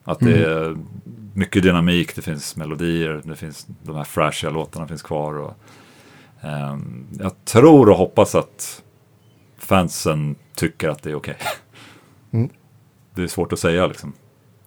Att 0.04 0.18
det 0.20 0.44
är 0.44 0.76
mycket 1.34 1.62
dynamik, 1.62 2.14
det 2.16 2.22
finns 2.22 2.56
melodier, 2.56 3.20
det 3.24 3.36
finns 3.36 3.66
de 3.82 3.96
här 3.96 4.04
flashiga 4.04 4.50
låtarna 4.50 4.88
finns 4.88 5.02
kvar. 5.02 5.38
Och, 5.38 5.54
ehm, 6.40 7.06
jag 7.18 7.32
tror 7.44 7.90
och 7.90 7.96
hoppas 7.96 8.34
att 8.34 8.82
fansen 9.58 10.34
tycker 10.54 10.88
att 10.88 11.02
det 11.02 11.10
är 11.10 11.14
okej. 11.14 11.36
Det 13.14 13.22
är 13.22 13.26
svårt 13.26 13.52
att 13.52 13.58
säga 13.58 13.86
liksom. 13.86 14.12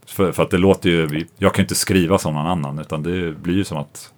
För, 0.05 0.31
för 0.31 0.43
att 0.43 0.51
det 0.51 0.57
låter 0.57 0.89
ju, 0.89 1.25
jag 1.37 1.53
kan 1.53 1.61
ju 1.61 1.63
inte 1.63 1.75
skriva 1.75 2.17
som 2.17 2.33
någon 2.33 2.47
annan 2.47 2.79
utan 2.79 3.03
det 3.03 3.31
blir 3.31 3.55
ju 3.55 3.63
som 3.63 3.77
att 3.77 4.11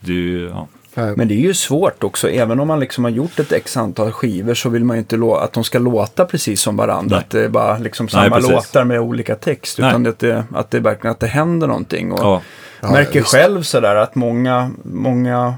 det 0.00 0.12
är 0.12 0.48
ja, 0.48 0.66
Nej. 0.94 1.14
Men 1.16 1.28
det 1.28 1.34
är 1.34 1.38
ju 1.38 1.54
svårt 1.54 2.04
också, 2.04 2.30
även 2.30 2.60
om 2.60 2.68
man 2.68 2.80
liksom 2.80 3.04
har 3.04 3.10
gjort 3.10 3.38
ett 3.38 3.52
x 3.52 3.76
antal 3.76 4.12
skivor 4.12 4.54
så 4.54 4.68
vill 4.68 4.84
man 4.84 4.96
ju 4.96 4.98
inte 4.98 5.18
att 5.44 5.52
de 5.52 5.64
ska 5.64 5.78
låta 5.78 6.24
precis 6.24 6.60
som 6.60 6.76
varandra. 6.76 7.16
Nej. 7.16 7.18
Att 7.18 7.30
det 7.30 7.44
är 7.44 7.48
bara 7.48 7.78
liksom 7.78 8.04
Nej, 8.04 8.10
samma 8.10 8.36
precis. 8.36 8.50
låtar 8.50 8.84
med 8.84 9.00
olika 9.00 9.34
text. 9.34 9.78
Nej. 9.78 9.90
Utan 9.90 10.06
att 10.06 10.18
det, 10.18 10.44
att 10.54 10.70
det 10.70 10.80
verkligen 10.80 11.12
att 11.12 11.20
det 11.20 11.26
händer 11.26 11.66
någonting. 11.66 12.12
Och 12.12 12.18
ja, 12.20 12.42
Ja, 12.80 12.90
märker 12.90 13.20
visst. 13.20 13.32
själv 13.32 13.62
sådär 13.62 13.96
att 13.96 14.14
många, 14.14 14.70
många, 14.82 15.54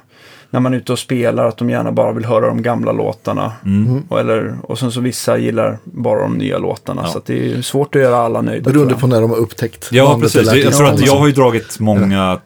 när 0.51 0.61
man 0.61 0.73
är 0.75 0.77
ute 0.77 0.93
och 0.93 0.99
spelar, 0.99 1.45
att 1.45 1.57
de 1.57 1.71
gärna 1.71 1.93
bara 1.93 2.13
vill 2.13 2.25
höra 2.25 2.47
de 2.47 2.63
gamla 2.63 2.93
låtarna. 2.93 3.53
Mm. 3.65 4.03
Och, 4.09 4.21
eller, 4.21 4.57
och 4.63 4.79
sen 4.79 4.93
så 4.93 5.01
vissa 5.01 5.39
gillar 5.39 5.79
bara 5.85 6.21
de 6.23 6.35
nya 6.35 6.59
låtarna. 6.59 7.03
Ja. 7.05 7.09
Så 7.09 7.19
att 7.19 7.27
det 7.27 7.53
är 7.53 7.63
svårt 7.63 7.95
att 7.95 8.03
göra 8.03 8.17
alla 8.17 8.43
nöjda. 8.43 8.71
Beroende 8.71 8.95
på 8.95 9.07
när 9.07 9.21
de 9.21 9.31
har 9.31 9.37
upptäckt. 9.37 9.89
Ja, 9.93 10.19
precis. 10.21 10.53
Jag, 10.53 10.75
tror 10.75 10.89
att 10.89 11.07
jag 11.07 11.17
har 11.17 11.27
ju 11.27 11.33
dragit 11.33 11.81
många 11.81 12.41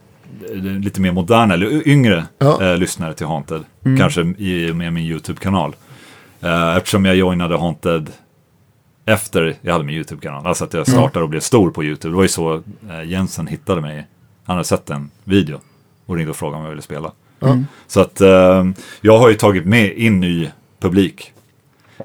eh, 0.50 0.56
lite 0.56 1.00
mer 1.00 1.12
moderna 1.12 1.54
eller 1.54 1.88
yngre 1.88 2.24
Ja. 2.38 2.62
eh, 2.62 2.76
lyssnare 2.76 3.14
till 3.14 3.26
Haunted. 3.26 3.62
Kanske 3.98 4.20
i 4.20 4.72
med 4.74 4.92
min 4.92 5.04
YouTube-kanal. 5.04 5.76
Eh, 6.40 6.76
eftersom 6.76 7.04
jag 7.04 7.16
joinade 7.16 7.58
Haunted 7.58 8.10
efter 9.06 9.54
jag 9.60 9.72
hade 9.72 9.84
min 9.84 9.94
YouTube-kanal. 9.94 10.46
Alltså 10.46 10.64
att 10.64 10.74
jag 10.74 10.86
startade 10.86 11.22
och 11.22 11.28
blev 11.28 11.40
stor 11.40 11.70
på 11.70 11.84
YouTube. 11.84 12.12
Det 12.12 12.16
var 12.16 12.22
ju 12.22 12.28
så 12.28 12.54
eh, 12.90 13.04
Jensen 13.04 13.46
hittade 13.46 13.80
mig. 13.80 14.06
Han 14.44 14.56
hade 14.56 14.64
sett 14.64 14.90
en 14.90 15.10
video 15.24 15.60
och 16.06 16.16
ringde 16.16 16.30
och 16.30 16.36
frågade 16.36 16.56
om 16.56 16.62
jag 16.62 16.70
ville 16.70 16.82
spela. 16.82 17.12
Så 17.86 18.00
att 18.00 18.20
eh, 18.20 18.64
jag 19.00 19.18
har 19.18 19.28
ju 19.28 19.34
tagit 19.34 19.64
med 19.66 19.92
in 19.92 20.20
ny 20.20 20.50
publik. 20.80 21.32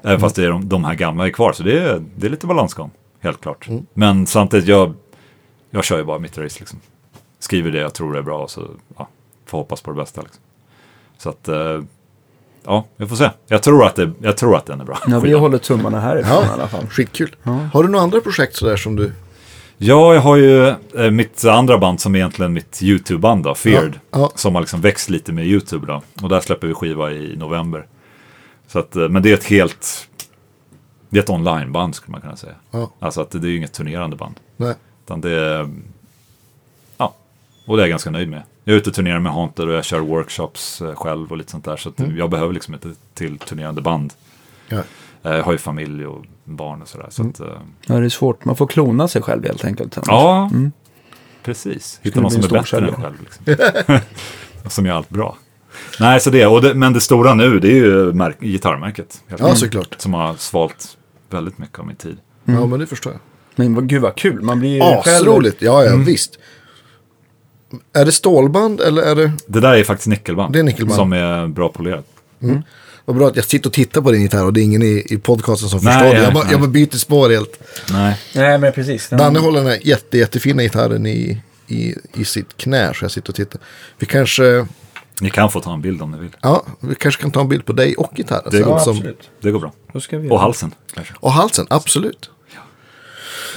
Även 0.02 0.20
fast 0.20 0.36
det 0.36 0.44
är 0.44 0.48
de, 0.50 0.68
de 0.68 0.84
här 0.84 0.94
gamla 0.94 1.26
är 1.26 1.30
kvar. 1.30 1.52
Så 1.52 1.62
det 1.62 1.78
är, 1.78 2.02
det 2.16 2.26
är 2.26 2.30
lite 2.30 2.46
balansgång, 2.46 2.90
helt 3.20 3.40
klart. 3.40 3.68
Men 3.94 4.26
samtidigt, 4.26 4.66
jag, 4.68 4.94
jag 5.70 5.84
kör 5.84 5.98
ju 5.98 6.04
bara 6.04 6.18
mitt 6.18 6.38
race 6.38 6.56
liksom. 6.58 6.80
Skriver 7.38 7.70
det 7.70 7.78
jag 7.78 7.94
tror 7.94 8.16
är 8.16 8.22
bra 8.22 8.38
och 8.42 8.50
så 8.50 8.66
ja, 8.98 9.08
får 9.46 9.58
hoppas 9.58 9.80
på 9.80 9.90
det 9.90 9.96
bästa. 9.96 10.22
Liksom. 10.22 10.42
Så 11.18 11.28
att, 11.28 11.48
eh, 11.48 11.82
ja, 12.64 12.84
vi 12.96 13.06
får 13.06 13.16
se. 13.16 13.30
Jag 13.46 13.62
tror 13.62 13.86
att, 13.86 13.96
det, 13.96 14.12
jag 14.22 14.36
tror 14.36 14.56
att 14.56 14.66
den 14.66 14.80
är 14.80 14.84
bra. 14.84 14.98
Ja, 15.06 15.20
vi 15.20 15.32
håller 15.32 15.58
tummarna 15.58 16.00
härifrån 16.00 16.36
Ja. 16.42 16.46
i 16.46 16.50
alla 16.52 16.68
fall. 16.68 16.86
Skitkul. 16.86 17.36
Har 17.72 17.82
du 17.82 17.88
några 17.88 18.04
andra 18.04 18.20
projekt 18.20 18.56
sådär 18.56 18.76
som 18.76 18.96
du... 18.96 19.12
Ja, 19.82 20.14
jag 20.14 20.20
har 20.20 20.36
ju 20.36 20.66
eh, 20.68 21.10
mitt 21.10 21.44
andra 21.44 21.78
band 21.78 22.00
som 22.00 22.14
är 22.14 22.18
egentligen 22.18 22.52
mitt 22.52 22.82
YouTube-band 22.82 23.44
då, 23.44 23.54
Feared. 23.54 24.00
Ja, 24.10 24.18
ja. 24.18 24.32
Som 24.34 24.54
har 24.54 24.62
liksom 24.62 24.80
växt 24.80 25.10
lite 25.10 25.32
med 25.32 25.46
YouTube 25.46 25.86
då. 25.86 26.02
Och 26.22 26.28
där 26.28 26.40
släpper 26.40 26.66
vi 26.66 26.74
skiva 26.74 27.12
i 27.12 27.36
november. 27.36 27.86
Så 28.66 28.78
att, 28.78 28.96
eh, 28.96 29.08
men 29.08 29.22
det 29.22 29.30
är 29.30 29.34
ett 29.34 29.44
helt... 29.44 30.08
Det 31.08 31.18
är 31.18 31.22
ett 31.22 31.30
online-band 31.30 31.94
skulle 31.94 32.12
man 32.12 32.20
kunna 32.20 32.36
säga. 32.36 32.54
Ja. 32.70 32.90
Alltså 32.98 33.20
att 33.20 33.30
det, 33.30 33.38
är 33.38 33.50
ju 33.50 33.56
inget 33.56 33.72
turnerande 33.72 34.16
band. 34.16 34.34
Nej. 34.56 34.74
Utan 35.04 35.20
det 35.20 35.30
är... 35.30 35.70
Ja, 36.96 37.14
och 37.66 37.76
det 37.76 37.82
är 37.82 37.84
jag 37.84 37.90
ganska 37.90 38.10
nöjd 38.10 38.28
med. 38.28 38.42
Jag 38.64 38.74
är 38.74 38.78
ute 38.78 38.90
och 38.90 38.96
turnerar 38.96 39.20
med 39.20 39.32
Haunted 39.32 39.68
och 39.68 39.74
jag 39.74 39.84
kör 39.84 40.00
workshops 40.00 40.82
eh, 40.82 40.94
själv 40.94 41.30
och 41.30 41.36
lite 41.36 41.50
sånt 41.50 41.64
där. 41.64 41.76
Så 41.76 41.88
att 41.88 42.00
jag 42.16 42.30
behöver 42.30 42.52
liksom 42.52 42.74
inte 42.74 42.88
till 43.14 43.38
turnerande 43.38 43.82
band. 43.82 44.12
Ja. 44.68 44.82
Eh, 45.22 45.32
Jag 45.32 45.42
har 45.42 45.52
ju 45.52 45.58
familj 45.58 46.06
och 46.06 46.24
barn 46.44 46.82
och 46.82 46.88
sådär. 46.88 47.06
Så 47.10 47.22
att, 47.28 47.40
eh, 47.40 47.46
Ja, 47.86 47.94
det 47.94 48.04
är 48.04 48.08
svårt. 48.08 48.44
Man 48.44 48.56
får 48.56 48.66
klona 48.66 49.08
sig 49.08 49.22
själv 49.22 49.44
helt 49.46 49.64
enkelt. 49.64 49.98
Ja, 50.06 50.50
precis. 51.42 52.00
Hitta 52.02 52.20
någon 52.20 52.30
som 52.30 52.40
bli 52.40 52.48
är 52.54 52.58
en 52.58 52.64
stor 52.64 52.80
bättre 52.80 52.88
än 52.88 52.94
en 52.94 53.02
själv. 53.02 53.16
Liksom. 53.20 54.00
som 54.70 54.86
gör 54.86 54.94
allt 54.94 55.08
bra. 55.10 55.36
Nej, 56.00 56.20
så 56.20 56.30
det, 56.30 56.46
och 56.46 56.62
det. 56.62 56.74
Men 56.74 56.92
det 56.92 57.00
stora 57.00 57.34
nu, 57.34 57.60
det 57.60 57.68
är 57.68 57.74
ju 57.76 58.12
märk, 58.12 58.40
gitarrmärket. 58.40 59.22
helt 59.28 59.40
Ja, 59.40 59.46
enkelt. 59.46 59.60
såklart. 59.60 59.94
Som 59.98 60.14
har 60.14 60.34
svalt 60.34 60.96
väldigt 61.30 61.58
mycket 61.58 61.78
av 61.78 61.86
min 61.86 61.96
tid. 61.96 62.16
Ja, 62.44 62.66
men 62.66 62.80
det 62.80 62.86
förstår 62.86 63.12
jag. 63.12 63.20
Men 63.56 63.74
vad, 63.74 63.88
gud 63.88 64.02
vad 64.02 64.14
kul. 64.16 64.42
Man 64.42 64.60
blir 64.60 64.70
ju 64.74 64.80
själv... 64.80 64.98
Asroligt, 65.28 65.62
ja, 65.62 65.84
ja, 65.84 65.96
visst. 65.96 66.38
Är 67.92 68.04
det 68.04 68.12
stålband 68.12 68.80
eller 68.80 69.02
är 69.02 69.14
det... 69.14 69.32
Det 69.46 69.60
där 69.60 69.74
är 69.74 69.84
faktiskt 69.84 70.08
nickelband. 70.08 70.52
Det 70.52 70.58
är 70.58 70.62
nickelband. 70.62 70.96
Som 70.96 71.12
är 71.12 71.46
bra 71.46 71.68
polerat. 71.68 72.06
Vad 73.04 73.16
bra 73.16 73.26
att 73.28 73.36
jag 73.36 73.44
sitter 73.44 73.68
och 73.68 73.72
tittar 73.72 74.00
på 74.00 74.10
din 74.12 74.22
gitarr 74.22 74.44
och 74.44 74.52
det 74.52 74.60
är 74.60 74.64
ingen 74.64 74.82
i, 74.82 75.06
i 75.10 75.18
podcasten 75.18 75.68
som 75.68 75.80
Nej, 75.82 75.92
förstår 75.92 76.06
det. 76.08 76.12
nej, 76.14 76.22
Jag 76.22 76.32
bara, 76.34 76.44
nej. 76.44 76.52
jag 76.52 76.60
bara 76.60 76.70
byter 76.70 76.96
spår 76.96 77.30
helt. 77.30 77.60
Nej, 77.92 78.16
Nej, 78.34 78.58
men 78.58 78.72
precis. 78.72 79.08
Den- 79.08 79.18
Danne 79.18 79.38
håller 79.38 79.58
den 79.58 79.68
här 79.68 79.78
jätte, 79.82 80.18
jättefina 80.18 80.62
gitarren 80.62 81.06
i, 81.06 81.40
i, 81.66 81.94
i 82.14 82.24
sitt 82.24 82.56
knä 82.56 82.94
så 82.94 83.04
jag 83.04 83.10
sitter 83.10 83.28
och 83.30 83.34
tittar. 83.34 83.60
Vi 83.98 84.06
kanske, 84.06 84.66
ni 85.20 85.30
kan 85.30 85.50
få 85.50 85.60
ta 85.60 85.72
en 85.74 85.80
bild 85.80 86.02
om 86.02 86.10
ni 86.10 86.18
vill. 86.18 86.30
ja, 86.42 86.64
vi 86.80 86.94
kanske 86.94 87.22
kan 87.22 87.30
ta 87.30 87.40
en 87.40 87.48
bild 87.48 87.64
på 87.66 87.72
dig 87.72 87.94
och 87.96 88.12
gitarren. 88.16 88.48
Det 88.50 88.60
går 88.62 88.72
Ja, 88.72 88.78
som, 88.80 88.96
absolut. 88.96 89.30
Det 89.42 89.50
går 89.50 89.60
bra. 89.60 89.72
Då 89.92 90.00
ska 90.00 90.18
vi 90.18 90.30
Och 90.30 90.40
halsen 90.40 90.74
kanske. 90.94 91.14
och 91.20 91.32
halsen, 91.32 91.66
absolut. 91.70 92.30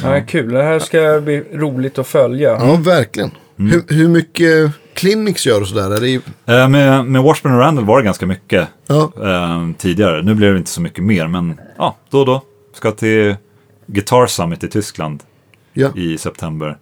Ja, 0.04 0.22
kul. 0.28 0.52
Det 0.54 0.64
här 0.64 0.80
ska 0.80 1.22
bli 1.24 1.40
roligt 1.54 2.00
att 2.00 2.08
följa. 2.08 2.50
Ja, 2.50 2.76
verkligen. 2.76 3.32
Mm. 3.60 3.72
Hur, 3.72 3.96
hur 3.96 4.08
mycket 4.08 4.72
clinics 4.94 5.46
gör 5.46 5.62
och 5.62 5.68
sådär? 5.68 5.92
Är 5.92 6.02
det 6.02 6.54
Eh, 6.54 6.70
med, 6.70 7.06
med 7.06 7.24
Washburn 7.24 7.54
och 7.54 7.60
Randall 7.60 7.86
var 7.86 7.98
det 7.98 8.04
ganska 8.04 8.26
mycket 8.26 8.68
ja, 8.88 9.12
eh, 9.24 9.70
tidigare. 9.78 10.22
Nu 10.22 10.36
blir 10.36 10.52
det 10.52 10.58
inte 10.58 10.70
så 10.70 10.82
mycket 10.82 11.04
mer, 11.04 11.28
men 11.28 11.60
ja, 11.78 11.98
då 12.10 12.20
och 12.20 12.26
då. 12.26 12.42
Ska 12.74 12.92
till 12.92 13.36
Guitar 13.88 14.28
Summit 14.28 14.64
i 14.64 14.68
Tyskland 14.68 15.24
ja. 15.74 15.90
i 15.96 16.18
september. 16.18 16.78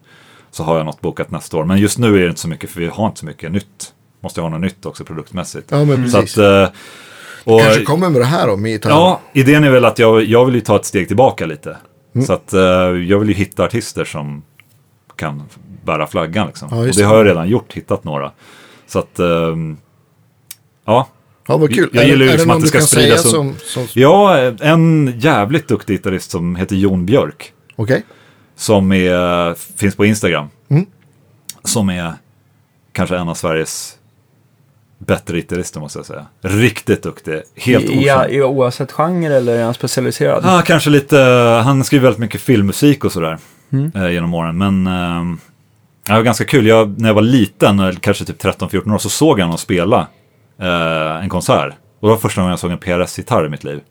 Så 0.52 0.64
har 0.64 0.77
jag 0.77 0.85
något 0.85 1.02
bokat 1.02 1.31
nästa 1.31 1.57
år. 1.57 1.65
Men 1.65 1.77
just 1.77 1.98
nu 1.98 2.15
är 2.15 2.22
det 2.22 2.27
inte 2.27 2.41
så 2.41 2.48
mycket, 2.48 2.69
för 2.69 2.80
vi 2.80 2.88
har 2.88 3.07
inte 3.07 3.19
så 3.19 3.26
mycket 3.26 3.52
nytt. 3.52 3.93
Måste 4.23 4.41
ha 4.41 4.49
något 4.49 4.61
nytt 4.61 4.85
också 4.85 5.03
produktmässigt. 5.03 5.72
ja, 5.72 5.85
men 5.85 6.11
så 6.11 6.22
precis. 6.22 6.38
att, 6.38 6.69
eh, 6.69 6.76
och, 7.43 7.61
kanske 7.61 7.84
kommer 7.84 8.10
med 8.10 8.22
det 8.22 8.26
här 8.26 8.48
då, 8.48 8.57
med 8.57 8.72
gitarren. 8.72 8.98
Ja, 8.98 9.19
idén 9.34 9.64
är 9.64 9.69
väl 9.69 9.85
att 9.85 9.99
jag, 9.99 10.23
jag 10.23 10.45
vill 10.45 10.56
ju 10.56 10.61
ta 10.61 10.76
ett 10.76 10.85
steg 10.85 11.07
tillbaka 11.07 11.45
lite. 11.45 11.77
Så 12.26 12.34
att 12.34 12.53
eh, 12.53 12.61
jag 12.61 13.19
vill 13.19 13.30
ju 13.30 13.35
hitta 13.35 13.64
artister 13.64 14.06
som 14.06 14.43
kan 15.15 15.43
bära 15.81 16.07
flaggan 16.07 16.47
liksom. 16.47 16.67
Ja, 16.71 16.77
och 16.77 16.85
det 16.85 16.91
det. 16.91 17.03
har 17.03 17.17
jag 17.17 17.25
redan 17.25 17.49
gjort, 17.49 17.73
hittat 17.73 18.03
några. 18.03 18.31
Så 18.87 18.99
att, 18.99 19.19
ehm, 19.19 19.77
ja, 20.85 21.07
Ja, 21.47 21.57
vad 21.57 21.73
kul. 21.73 21.89
Jag 21.93 22.07
gillar 22.07 22.25
ju 22.25 22.31
liksom 22.31 22.49
att 22.49 22.61
det 22.61 22.67
ska 22.67 22.81
spridas 22.81 23.29
som... 23.29 23.55
som 23.59 23.87
Ja, 23.93 24.37
en 24.61 25.13
jävligt 25.19 25.67
duktig 25.67 25.93
gitarrist 25.93 26.31
som 26.31 26.55
heter 26.55 26.75
Jon 26.75 27.05
Björk. 27.05 27.53
Okej. 27.75 28.03
Som 28.55 28.91
är, 28.91 29.53
finns 29.77 29.95
på 29.95 30.05
Instagram. 30.05 30.47
Mm. 30.69 30.85
Som 31.63 31.89
är 31.89 32.13
kanske 32.91 33.17
en 33.17 33.29
av 33.29 33.33
Sveriges 33.33 33.97
bättre 34.97 35.37
gitarrister 35.37 35.79
måste 35.79 35.99
jag 35.99 36.05
säga. 36.05 36.25
Riktigt 36.41 37.03
duktig. 37.03 37.41
Helt 37.55 37.85
I, 37.85 38.05
ja, 38.05 38.17
okänd. 38.17 38.33
i, 38.33 38.41
oavsett 38.41 38.91
genre 38.91 39.35
eller 39.35 39.59
är 39.59 39.63
han 39.63 39.73
specialiserad? 39.73 40.43
Ja, 40.45 40.61
kanske 40.65 40.89
lite, 40.89 41.17
han 41.65 41.83
skriver 41.83 42.03
väldigt 42.03 42.19
mycket 42.19 42.41
filmmusik 42.41 43.05
och 43.05 43.11
sådär. 43.11 43.37
Mm. 43.69 43.91
Eh, 43.95 44.11
genom 44.11 44.33
åren. 44.33 44.57
Men 44.57 44.87
eh, 44.87 45.37
det 46.07 46.14
var 46.14 46.22
ganska 46.22 46.45
kul. 46.45 46.65
Jag, 46.68 46.99
när 47.02 47.10
jag 47.10 47.14
var 47.14 47.22
liten, 47.22 47.95
kanske 48.02 48.26
typ 48.26 48.44
13-14 48.44 48.94
år, 48.94 48.98
så 48.98 49.10
såg 49.10 49.40
jag 49.40 49.45
honom 49.45 49.57
spela 49.57 50.07
eh, 50.60 51.23
en 51.23 51.30
konsert. 51.30 51.73
Och 51.99 52.07
det 52.07 52.14
var 52.14 52.18
första 52.18 52.41
gången 52.41 52.49
jag 52.49 52.60
såg 52.60 52.72
en 52.72 52.78
PRS-gitarr 52.78 53.45
i 53.45 53.49
mitt 53.49 53.64
liv. 53.64 53.82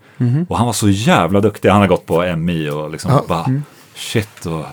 Och 0.49 0.57
han 0.57 0.67
var 0.67 0.73
så 0.73 0.89
jävla 0.89 1.41
duktig. 1.41 1.69
Han 1.69 1.81
har 1.81 1.89
gått 1.89 2.07
på 2.07 2.37
MI 2.37 2.71
och 2.71 2.91
liksom 2.91 3.11
Ja. 3.11 3.25
bara 3.29 3.63
shit. 3.95 4.47
Och 4.47 4.65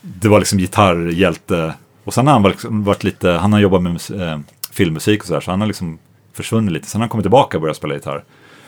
det 0.00 0.28
var 0.28 0.38
liksom 0.38 0.58
gitarrhjälte. 0.58 1.74
Och 2.04 2.14
sen 2.14 2.26
har 2.26 2.34
han 2.34 2.42
liksom 2.42 2.84
varit 2.84 3.04
lite, 3.04 3.30
han 3.30 3.52
har 3.52 3.60
jobbat 3.60 3.82
med 3.82 3.92
eh, 3.92 4.38
filmmusik 4.72 5.20
och 5.20 5.26
sådär. 5.26 5.40
Så 5.40 5.50
han 5.50 5.60
har 5.60 5.66
liksom 5.68 5.98
försvunnit 6.32 6.72
lite. 6.72 6.86
Sen 6.88 7.00
har 7.00 7.02
han 7.02 7.08
kommit 7.08 7.24
tillbaka 7.24 7.56
och 7.56 7.60
börjat 7.60 7.76
spela 7.76 7.94
gitarr. 7.94 8.24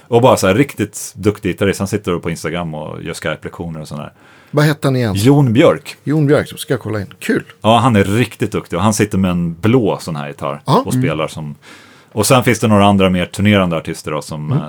Och 0.09 0.23
bara 0.23 0.37
så 0.37 0.47
här 0.47 0.55
riktigt 0.55 1.13
duktig 1.17 1.49
gitarrist. 1.53 1.79
Han 1.79 1.89
sitter 1.89 2.19
på 2.19 2.31
Instagram 2.31 2.75
och 2.75 3.03
gör 3.03 3.15
Skype-lektioner 3.15 3.81
och 3.81 3.89
sådär. 3.89 4.13
Vad 4.51 4.65
hette 4.65 4.89
han 4.89 4.97
igen? 4.97 5.15
Jon 5.17 5.53
Björk. 5.53 5.97
Jon 6.05 6.27
Björk, 6.27 6.59
ska 6.61 6.73
jag 6.73 6.81
kolla 6.81 7.01
in. 7.01 7.15
Kul. 7.21 7.45
Ja, 7.61 7.79
han 7.79 7.97
är 7.97 8.05
riktigt 8.05 8.53
duktig 8.53 8.77
och 8.79 8.83
han 8.83 8.95
sitter 8.95 9.19
med 9.19 9.31
en 9.31 9.55
blå 9.55 9.99
sån 10.01 10.17
här 10.17 10.29
gitarr 10.29 10.61
Ja. 10.67 10.83
och 10.87 10.95
spelar 10.95 11.29
som... 11.29 11.55
Och 12.13 12.27
sen 12.27 12.45
finns 12.45 12.61
det 12.61 12.69
några 12.69 12.85
andra 12.87 13.11
mer 13.11 13.27
turnerande 13.27 13.77
artister 13.77 14.11
då, 14.11 14.23
som 14.23 14.53
Mm. 14.53 14.63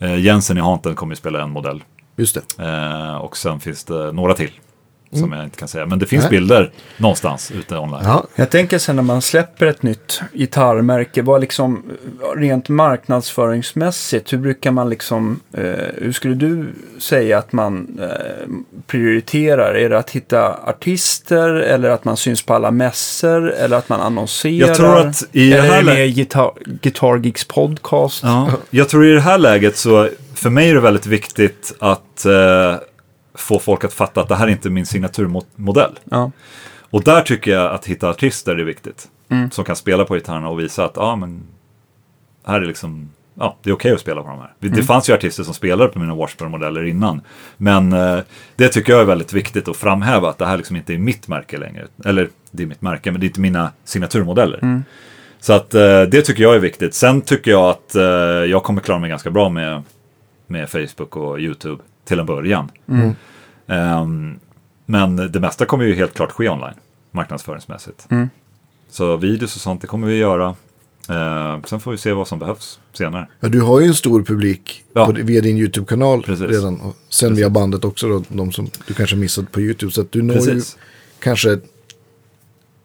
eh, 0.00 0.12
eh, 0.12 0.20
Jensen 0.20 0.58
i 0.58 0.60
Hanten 0.60 0.94
kommer 0.94 1.12
ju 1.12 1.16
spela 1.16 1.42
en 1.42 1.50
modell. 1.50 1.82
Just 2.16 2.38
det. 2.56 2.64
Eh, 2.64 3.14
och 3.16 3.36
sen 3.36 3.60
finns 3.60 3.84
det 3.84 4.12
några 4.12 4.34
till 4.34 4.50
som 5.18 5.32
jag 5.32 5.44
inte 5.44 5.58
kan 5.58 5.68
säga. 5.68 5.86
Men 5.86 5.98
det 5.98 6.06
finns 6.06 6.24
Mm. 6.24 6.32
Nej. 6.32 6.40
bilder 6.40 6.70
någonstans 6.96 7.50
ute 7.50 7.76
online. 7.78 8.02
Ja. 8.04 8.26
Jag 8.36 8.50
tänker 8.50 8.78
sen 8.78 8.96
när 8.96 9.02
man 9.02 9.22
släpper 9.22 9.66
ett 9.66 9.82
nytt 9.82 10.20
gitarrmärke, 10.32 11.22
vad 11.22 11.40
liksom 11.40 11.82
rent 12.36 12.68
marknadsföringsmässigt, 12.68 14.32
hur 14.32 14.38
brukar 14.38 14.70
man 14.70 14.90
liksom, 14.90 15.40
eh, 15.52 15.62
hur 15.96 16.12
skulle 16.12 16.34
du 16.34 16.66
säga 16.98 17.38
att 17.38 17.52
man 17.52 17.98
eh, 18.02 18.08
prioriterar? 18.86 19.74
Är 19.74 19.90
det 19.90 19.98
att 19.98 20.10
hitta 20.10 20.54
artister 20.66 21.48
eller 21.54 21.90
att 21.90 22.04
man 22.04 22.16
syns 22.16 22.42
på 22.42 22.54
alla 22.54 22.70
mässor 22.70 23.52
eller 23.52 23.76
att 23.76 23.88
man 23.88 24.00
annonserar? 24.00 24.66
Jag 24.68 24.76
tror 24.76 24.98
att 24.98 25.24
i 25.32 25.50
det 25.50 25.58
eller 25.58 25.68
här 25.68 25.78
är 25.78 25.84
det 25.84 25.94
med 25.94 26.14
Guitar, 26.14 26.52
Guitar 26.82 27.16
Geeks 27.24 27.44
podcast? 27.44 28.20
Ja, 28.22 28.50
jag 28.70 28.88
tror 28.88 29.06
i 29.06 29.12
det 29.12 29.20
här 29.20 29.38
läget 29.38 29.76
så, 29.76 30.08
för 30.34 30.50
mig 30.50 30.70
är 30.70 30.74
det 30.74 30.80
väldigt 30.80 31.06
viktigt 31.06 31.74
att 31.78 32.24
eh, 32.26 32.74
få 33.34 33.58
folk 33.58 33.84
att 33.84 33.92
fatta 33.92 34.20
att 34.20 34.28
det 34.28 34.36
här 34.36 34.46
är 34.46 34.50
inte 34.50 34.70
min 34.70 34.86
signaturmodell. 34.86 35.98
Ja. 36.04 36.30
Och 36.90 37.02
där 37.02 37.20
tycker 37.22 37.50
jag 37.50 37.72
att 37.72 37.86
hitta 37.86 38.08
artister 38.08 38.56
är 38.56 38.64
viktigt. 38.64 39.08
Mm. 39.28 39.50
Som 39.50 39.64
kan 39.64 39.76
spela 39.76 40.04
på 40.04 40.14
gitarrerna 40.14 40.48
och 40.48 40.60
visa 40.60 40.84
att 40.84 40.92
ja, 40.96 41.16
men 41.16 41.42
här 42.46 42.60
är 42.60 42.66
liksom, 42.66 43.10
ja, 43.34 43.56
det 43.62 43.70
är 43.70 43.74
okej 43.74 43.92
att 43.92 44.00
spela 44.00 44.22
på 44.22 44.28
de 44.28 44.38
här. 44.38 44.52
Det 44.58 44.66
Mm. 44.66 44.82
fanns 44.84 45.08
ju 45.08 45.14
artister 45.14 45.42
som 45.42 45.54
spelade 45.54 45.92
på 45.92 45.98
mina 45.98 46.14
Washburn-modeller 46.14 46.84
innan. 46.84 47.20
Men 47.56 47.92
eh, 47.92 48.18
det 48.56 48.68
tycker 48.68 48.92
jag 48.92 49.00
är 49.02 49.06
väldigt 49.06 49.32
viktigt 49.32 49.68
att 49.68 49.76
framhäva 49.76 50.28
att 50.30 50.38
det 50.38 50.46
här 50.46 50.56
liksom 50.56 50.76
inte 50.76 50.94
är 50.94 50.98
mitt 50.98 51.28
märke 51.28 51.58
längre. 51.58 51.86
Eller 52.04 52.28
det 52.50 52.62
är 52.62 52.66
mitt 52.66 52.82
märke, 52.82 53.10
men 53.12 53.20
det 53.20 53.24
är 53.24 53.28
inte 53.28 53.40
mina 53.40 53.70
signaturmodeller. 53.84 54.58
Mm. 54.62 54.84
Så 55.40 55.52
att 55.52 55.74
eh, 55.74 56.02
det 56.02 56.22
tycker 56.22 56.42
jag 56.42 56.54
är 56.54 56.58
viktigt. 56.58 56.94
Sen 56.94 57.20
tycker 57.20 57.50
jag 57.50 57.64
att 57.70 57.94
eh, 57.94 58.02
jag 58.50 58.62
kommer 58.62 58.80
klara 58.80 58.98
mig 58.98 59.10
ganska 59.10 59.30
bra 59.30 59.48
med, 59.48 59.82
med 60.46 60.70
Facebook 60.70 61.16
och 61.16 61.40
YouTube 61.40 61.82
till 62.04 62.18
en 62.18 62.26
början. 62.26 62.70
Mm. 62.88 63.12
Ehm, 63.66 64.38
men 64.86 65.16
det 65.32 65.40
mesta 65.40 65.64
kommer 65.66 65.84
ju 65.84 65.94
helt 65.94 66.14
klart 66.14 66.30
ske 66.32 66.48
online, 66.48 66.74
marknadsföringsmässigt. 67.10 68.06
Mm. 68.10 68.28
Så 68.90 69.16
videos 69.16 69.54
och 69.56 69.60
sånt, 69.60 69.80
det 69.80 69.86
kommer 69.86 70.06
vi 70.06 70.16
göra. 70.16 70.54
Eh, 71.08 71.62
sen 71.64 71.80
får 71.80 71.90
vi 71.90 71.98
se 71.98 72.12
vad 72.12 72.28
som 72.28 72.38
behövs 72.38 72.80
senare. 72.92 73.28
Ja, 73.40 73.48
du 73.48 73.60
har 73.60 73.80
ju 73.80 73.86
en 73.86 73.94
stor 73.94 74.22
publik 74.22 74.84
Ja. 74.92 75.06
på, 75.06 75.12
via 75.12 75.40
din 75.40 75.56
YouTube-kanal 75.58 76.22
Precis. 76.22 76.46
redan. 76.46 76.80
Och 76.80 76.96
sen 77.08 77.34
via 77.34 77.50
bandet 77.50 77.84
också 77.84 78.08
då, 78.08 78.24
de 78.28 78.52
som 78.52 78.70
du 78.86 78.94
kanske 78.94 79.16
missat 79.16 79.52
på 79.52 79.60
YouTube. 79.60 79.92
Så 79.92 80.00
att 80.00 80.12
du 80.12 80.22
når 80.22 80.34
ju 80.36 80.40
Precis. 80.40 80.76
kanske, 81.18 81.58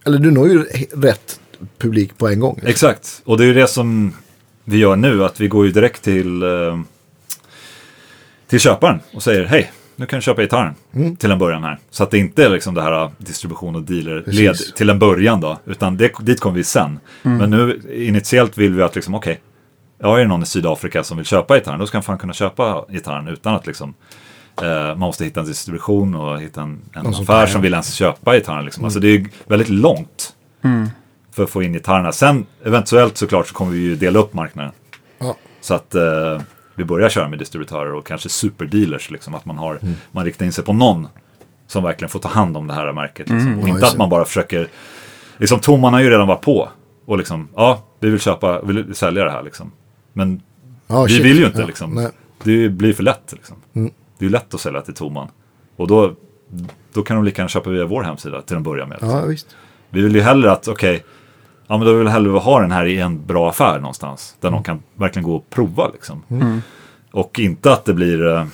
eller 0.05 0.17
du 0.19 0.31
når 0.31 0.47
ju 0.49 0.63
rätt 0.95 1.39
publik 1.77 2.17
på 2.17 2.27
en 2.27 2.39
gång. 2.39 2.59
Exakt, 2.65 3.21
och 3.25 3.37
det 3.37 3.43
är 3.43 3.47
ju 3.47 3.53
det 3.53 3.67
som 3.67 4.13
vi 4.63 4.77
gör 4.77 4.95
nu, 4.95 5.23
att 5.23 5.39
vi 5.39 5.47
går 5.47 5.65
ju 5.65 5.71
direkt 5.71 6.03
till, 6.03 6.43
eh, 6.43 6.79
till 8.49 8.59
köparen 8.59 8.99
och 9.13 9.23
säger 9.23 9.45
hej, 9.45 9.71
nu 9.95 10.05
kan 10.05 10.17
du 10.19 10.23
köpa 10.23 10.41
gitarren 10.41 10.75
Mm. 10.93 11.15
till 11.15 11.31
en 11.31 11.39
början 11.39 11.63
här. 11.63 11.77
Så 11.89 12.03
att 12.03 12.11
det 12.11 12.17
inte 12.17 12.45
är 12.45 12.49
liksom 12.49 12.73
det 12.73 12.81
här 12.81 13.03
eh, 13.03 13.09
distribution 13.17 13.75
och 13.75 13.81
dealer-led 13.81 14.55
till 14.75 14.89
en 14.89 14.99
början 14.99 15.41
då, 15.41 15.57
utan 15.65 15.97
det, 15.97 16.11
dit 16.19 16.39
kommer 16.39 16.55
vi 16.55 16.63
sen. 16.63 16.99
Men 17.21 17.49
nu 17.49 17.81
initiellt 17.93 18.57
vill 18.57 18.73
vi 18.73 18.81
att 18.83 18.95
liksom, 18.95 19.15
okej, 19.15 19.41
ja, 19.99 20.15
är 20.17 20.21
det 20.21 20.27
någon 20.27 20.43
i 20.43 20.45
Sydafrika 20.45 21.03
som 21.03 21.17
vill 21.17 21.25
köpa 21.25 21.55
gitarren, 21.55 21.79
då 21.79 21.87
ska 21.87 21.97
han 21.97 22.03
fan 22.03 22.17
kunna 22.17 22.33
köpa 22.33 22.85
gitarren 22.89 23.27
utan 23.27 23.55
att 23.55 23.67
liksom 23.67 23.93
eh, 24.61 24.67
man 24.87 24.99
måste 24.99 25.23
hitta 25.23 25.39
en 25.39 25.45
distribution 25.45 26.15
och 26.15 26.41
hitta 26.41 26.61
en, 26.61 26.79
en 26.93 27.13
som 27.13 27.23
affär 27.23 27.45
som 27.47 27.61
vill 27.61 27.73
ens 27.73 27.93
köpa 27.93 28.35
gitarren. 28.35 28.65
Liksom. 28.65 28.83
Alltså 28.83 28.99
det 28.99 29.07
är 29.07 29.25
väldigt 29.47 29.69
långt 29.69 30.35
för 31.35 31.43
att 31.43 31.49
få 31.49 31.63
in 31.63 31.73
gitarrerna. 31.73 32.11
Sen 32.11 32.45
eventuellt 32.65 33.17
såklart 33.17 33.47
så 33.47 33.53
kommer 33.53 33.71
vi 33.71 33.79
ju 33.79 33.95
dela 33.95 34.19
upp 34.19 34.33
marknaden. 34.33 34.71
Ja. 35.19 35.35
Så 35.61 35.73
att 35.73 35.95
eh, 35.95 36.41
vi 36.79 36.85
börjar 36.85 37.09
köra 37.09 37.27
med 37.29 37.39
distributörer 37.39 37.93
och 37.93 38.05
kanske 38.05 38.29
superdealers. 38.29 39.11
Liksom, 39.11 39.35
att 39.35 39.45
man, 39.45 39.57
har, 39.57 39.79
Mm. 39.81 39.93
man 40.11 40.25
riktar 40.25 40.45
in 40.45 40.51
sig 40.53 40.63
på 40.63 40.73
någon 40.73 41.07
som 41.67 41.83
verkligen 41.83 42.09
får 42.09 42.19
ta 42.19 42.29
hand 42.29 42.57
om 42.57 42.67
det 42.67 42.73
här 42.73 42.93
märket. 42.93 43.29
Liksom. 43.29 43.59
och 43.59 43.69
Ja, 43.69 43.73
inte 43.73 43.87
att 43.87 43.97
man 43.97 44.09
bara 44.09 44.25
försöker, 44.25 44.67
liksom 45.37 45.59
Toman 45.59 45.93
har 45.93 46.01
ju 46.01 46.09
redan 46.09 46.27
varit 46.27 46.41
på. 46.41 46.69
Och 47.05 47.17
liksom, 47.17 47.47
ja, 47.55 47.83
vi 47.99 48.09
vill 48.09 48.19
köpa, 48.19 48.61
vi 48.61 48.73
vill 48.73 48.95
sälja 48.95 49.23
det 49.23 49.31
här 49.31 49.43
liksom. 49.43 49.71
Men 50.13 50.41
Ja, 50.87 51.03
vi 51.03 51.09
shit. 51.13 51.25
vill 51.25 51.39
ju 51.39 51.45
inte 51.45 51.59
Ja, 51.61 51.67
liksom. 51.67 51.91
nej. 51.95 52.07
Det 52.43 52.69
blir 52.69 52.93
för 52.93 53.03
lätt 53.03 53.31
liksom. 53.33 53.55
Mm. 53.73 53.91
Det 54.17 54.25
är 54.25 54.29
lätt 54.29 54.53
att 54.53 54.61
sälja 54.61 54.81
till 54.81 54.93
Toman. 54.93 55.27
Och 55.75 55.87
då, 55.87 56.13
då 56.93 57.01
kan 57.03 57.15
de 57.15 57.25
lika 57.25 57.41
gärna 57.41 57.49
köpa 57.49 57.69
via 57.69 57.85
vår 57.85 58.03
hemsida 58.03 58.41
till 58.41 58.55
att 58.57 58.61
börja 58.63 58.85
med. 58.85 58.97
liksom. 59.01 59.09
Ja, 59.19 59.25
visst. 59.25 59.55
Vi 59.89 60.01
vill 60.01 60.15
ju 60.15 60.21
hellre 60.21 60.51
att, 60.51 60.67
okej, 60.67 61.03
ja 61.69 61.77
men 61.77 61.87
då 61.87 61.93
vill 61.93 62.03
vi 62.03 62.11
hellre 62.11 62.31
ha 62.31 62.59
den 62.59 62.71
här 62.71 62.85
i 62.85 62.99
en 62.99 63.25
bra 63.25 63.49
affär 63.49 63.79
någonstans. 63.79 64.35
Där 64.39 64.51
någon 64.51 64.63
kan 64.63 64.83
verkligen 64.95 65.23
gå 65.23 65.35
och 65.35 65.49
prova 65.49 65.87
liksom. 65.87 66.23
Och 67.11 67.39
inte 67.39 67.73
att 67.73 67.85
det 67.85 67.93
blir, 67.93 68.27
eh, 68.27 68.45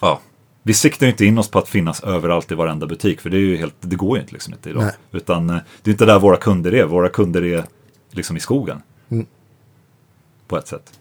ja, 0.00 0.20
vi 0.62 0.74
siktar 0.74 1.06
ju 1.06 1.10
inte 1.10 1.24
in 1.24 1.38
oss 1.38 1.50
på 1.50 1.58
att 1.58 1.68
finnas 1.68 2.02
överallt 2.02 2.52
i 2.52 2.54
varenda 2.54 2.86
butik. 2.86 3.20
För 3.20 3.30
det 3.30 3.36
är 3.36 3.40
ju 3.40 3.56
helt, 3.56 3.74
det 3.80 3.96
går 3.96 4.16
ju 4.16 4.20
inte 4.20 4.32
liksom 4.32 4.54
inte 4.54 4.70
idag. 4.70 4.82
Nej. 4.82 4.92
Utan 5.12 5.50
eh, 5.50 5.56
det 5.82 5.90
är 5.90 5.92
inte 5.92 6.06
där 6.06 6.18
våra 6.18 6.36
kunder 6.36 6.74
är. 6.74 6.84
Våra 6.84 7.08
kunder 7.08 7.44
är 7.44 7.64
liksom 8.10 8.36
i 8.36 8.40
skogen. 8.40 8.82
Mm. 9.08 9.26
På 10.48 10.56
ett 10.56 10.68
sätt. 10.68 10.92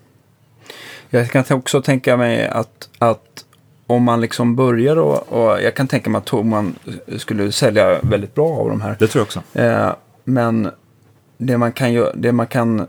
Jag 1.09 1.31
kan 1.31 1.43
också 1.49 1.81
tänka 1.81 2.17
mig 2.17 2.47
att, 2.47 2.89
att 2.97 3.45
om 3.87 4.03
man 4.03 4.21
liksom 4.21 4.55
börjar 4.55 4.95
och, 4.95 5.33
och 5.33 5.61
jag 5.61 5.75
kan 5.75 5.87
tänka 5.87 6.09
mig 6.09 6.19
att 6.19 6.25
Toman 6.25 6.75
skulle 7.17 7.51
sälja 7.51 7.99
väldigt 8.01 8.35
bra 8.35 8.49
av 8.49 8.69
de 8.69 8.81
här. 8.81 8.95
Det 8.99 9.07
tror 9.07 9.19
jag 9.19 9.25
också. 9.25 9.41
Eh, 9.53 9.93
men 10.27 10.69
det 11.37 11.57
man 11.57 11.71
kan 11.71 11.93
göra, 11.93 12.13
det 12.15 12.31
man 12.31 12.47
kan, 12.47 12.87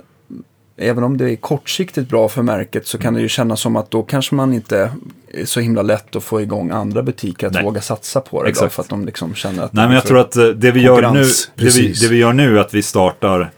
även 0.77 1.05
om 1.05 1.17
det 1.17 1.31
är 1.31 1.37
kortsiktigt 1.37 2.09
bra 2.09 2.29
för 2.29 2.43
märket 2.43 2.87
så 2.87 2.99
kan 2.99 3.15
det 3.15 3.21
ju 3.21 3.29
kännas 3.29 3.61
som 3.61 3.77
att 3.77 3.91
då 3.91 4.03
kanske 4.03 4.35
man 4.35 4.53
inte 4.53 4.91
är 5.29 5.45
så 5.45 5.61
himla 5.61 5.83
lätt 5.83 6.17
att 6.17 6.25
få 6.25 6.41
igång 6.41 6.71
andra 6.71 7.03
butiker 7.03 7.47
att 7.47 7.53
Nej. 7.53 7.65
våga 7.65 7.81
satsa 7.81 8.21
på 8.21 8.43
det. 8.43 8.47
Då, 8.47 8.51
Exakt. 8.51 8.75
för 8.75 8.83
att 8.83 8.89
de 8.89 9.05
liksom 9.05 9.35
känner 9.35 9.63
att 9.63 9.73
Nej, 9.73 9.87
men 9.87 9.95
jag 9.95 10.05
tror 10.05 10.19
att 10.19 10.37
eh, 10.37 10.45
det 10.47 10.71
vi, 10.71 10.83
gör 10.83 11.11
nu, 11.11 11.25
det, 11.55 11.77
vi, 11.77 11.93
det 11.93 12.09
vi 12.09 12.17
gör 12.17 12.33
nu 12.33 12.57
är 12.57 12.61
att 12.61 12.75
vi 12.75 12.83
startar 12.83 13.51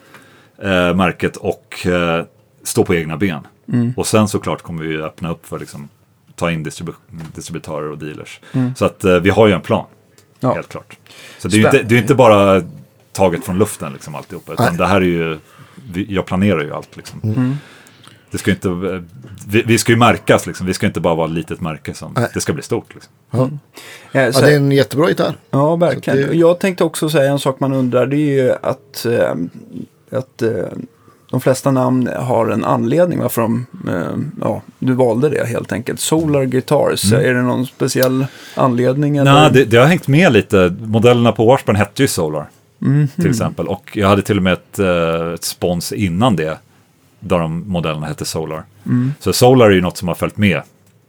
eh, 0.62 0.94
märket 0.94 1.36
och 1.36 1.86
eh, 1.86 2.24
står 2.62 2.84
på 2.84 2.94
egna 2.94 3.16
ben. 3.16 3.46
Mm. 3.72 3.92
Och 3.96 4.06
sen 4.06 4.28
såklart 4.28 4.62
kommer 4.62 4.84
vi 4.84 4.96
öppna 4.96 5.30
upp 5.30 5.46
för 5.46 5.58
liksom, 5.58 5.88
ta 6.34 6.50
in 6.50 6.62
distribu 6.62 6.92
distributörer 7.34 7.90
och 7.90 7.98
dealers. 7.98 8.40
Mm. 8.52 8.74
Så 8.74 8.84
att 8.84 9.04
eh, 9.04 9.16
vi 9.16 9.30
har 9.30 9.46
ju 9.46 9.52
en 9.52 9.60
plan, 9.60 9.86
Ja. 10.40 10.54
helt 10.54 10.68
klart. 10.68 10.98
Så 11.38 11.48
det 11.48 11.56
är 11.56 11.58
ju 11.58 11.64
inte, 11.64 11.82
det 11.82 11.94
är 11.94 11.98
inte 11.98 12.14
bara 12.14 12.62
taget 13.12 13.44
från 13.44 13.58
luften 13.58 13.92
liksom 13.92 14.14
alltihopa. 14.14 14.52
Utan 14.52 14.66
Nej. 14.66 14.76
det 14.78 14.86
här 14.86 14.96
är 14.96 15.04
ju, 15.04 15.38
jag 16.08 16.26
planerar 16.26 16.60
ju 16.60 16.74
allt 16.74 16.96
liksom. 16.96 17.20
Mm. 17.24 17.56
Det 18.30 18.38
ska 18.38 18.50
inte, 18.50 18.68
vi, 19.48 19.62
vi 19.62 19.78
ska 19.78 19.92
ju 19.92 19.98
märkas 19.98 20.46
liksom. 20.46 20.66
Vi 20.66 20.74
ska 20.74 20.86
inte 20.86 21.00
bara 21.00 21.14
vara 21.14 21.26
ett 21.26 21.32
litet 21.32 21.60
märke 21.60 21.94
som, 21.94 22.12
Nej. 22.16 22.28
det 22.34 22.40
ska 22.40 22.52
bli 22.52 22.62
stort 22.62 22.94
liksom. 22.94 23.12
Ja. 23.30 23.40
Eh, 24.20 24.30
så- 24.32 24.40
ja, 24.40 24.46
det 24.46 24.52
är 24.52 24.56
en 24.56 24.72
jättebra 24.72 25.08
gitarr. 25.08 25.34
Ja, 25.50 25.76
verkligen. 25.76 26.28
Det- 26.28 26.34
Jag 26.36 26.58
tänkte 26.60 26.84
också 26.84 27.08
säga 27.08 27.30
en 27.32 27.38
sak 27.38 27.60
man 27.60 27.72
undrar. 27.72 28.06
Det 28.06 28.16
är 28.16 28.44
ju 28.44 28.52
att, 28.62 29.06
eh, 29.06 29.34
att 30.18 30.42
eh, 30.42 30.50
de 31.30 31.40
flesta 31.40 31.70
namn 31.70 32.06
har 32.16 32.46
en 32.48 32.64
anledning 32.64 33.18
varför 33.18 33.42
de, 33.42 33.66
eh, 33.88 34.16
ja, 34.40 34.62
du 34.78 34.92
valde 34.92 35.28
det 35.28 35.46
helt 35.46 35.72
enkelt. 35.72 36.00
Solar 36.00 36.44
Guitars, 36.44 37.12
är 37.12 37.34
det 37.34 37.42
någon 37.42 37.66
speciell 37.66 38.26
anledning? 38.54 39.16
Eller? 39.16 39.32
Nej, 39.32 39.50
det, 39.52 39.64
det 39.64 39.76
har 39.76 39.86
hängt 39.86 40.08
med 40.08 40.32
lite. 40.32 40.76
Modellerna 40.80 41.32
på 41.32 41.46
Washburn 41.46 41.76
hette 41.76 42.02
ju 42.02 42.08
Solar. 42.08 42.48
Mhm. 42.80 43.08
Till 43.16 43.30
exempel. 43.30 43.66
Och 43.68 43.90
jag 43.96 44.08
hade 44.08 44.22
till 44.22 44.36
och 44.36 44.42
med 44.42 44.52
ett, 44.52 44.78
eh, 44.78 45.32
ett 45.34 45.44
spons 45.44 45.92
innan 45.92 46.36
det. 46.36 46.58
där 47.22 47.38
de 47.38 47.68
modellerna 47.68 48.06
hette 48.06 48.24
Solar. 48.24 48.64
Så 49.18 49.32
Solar 49.32 49.66
är 49.66 49.70
ju 49.70 49.80
något 49.80 49.96
som 49.96 50.08
har 50.08 50.14
följt 50.14 50.36
med. 50.36 50.62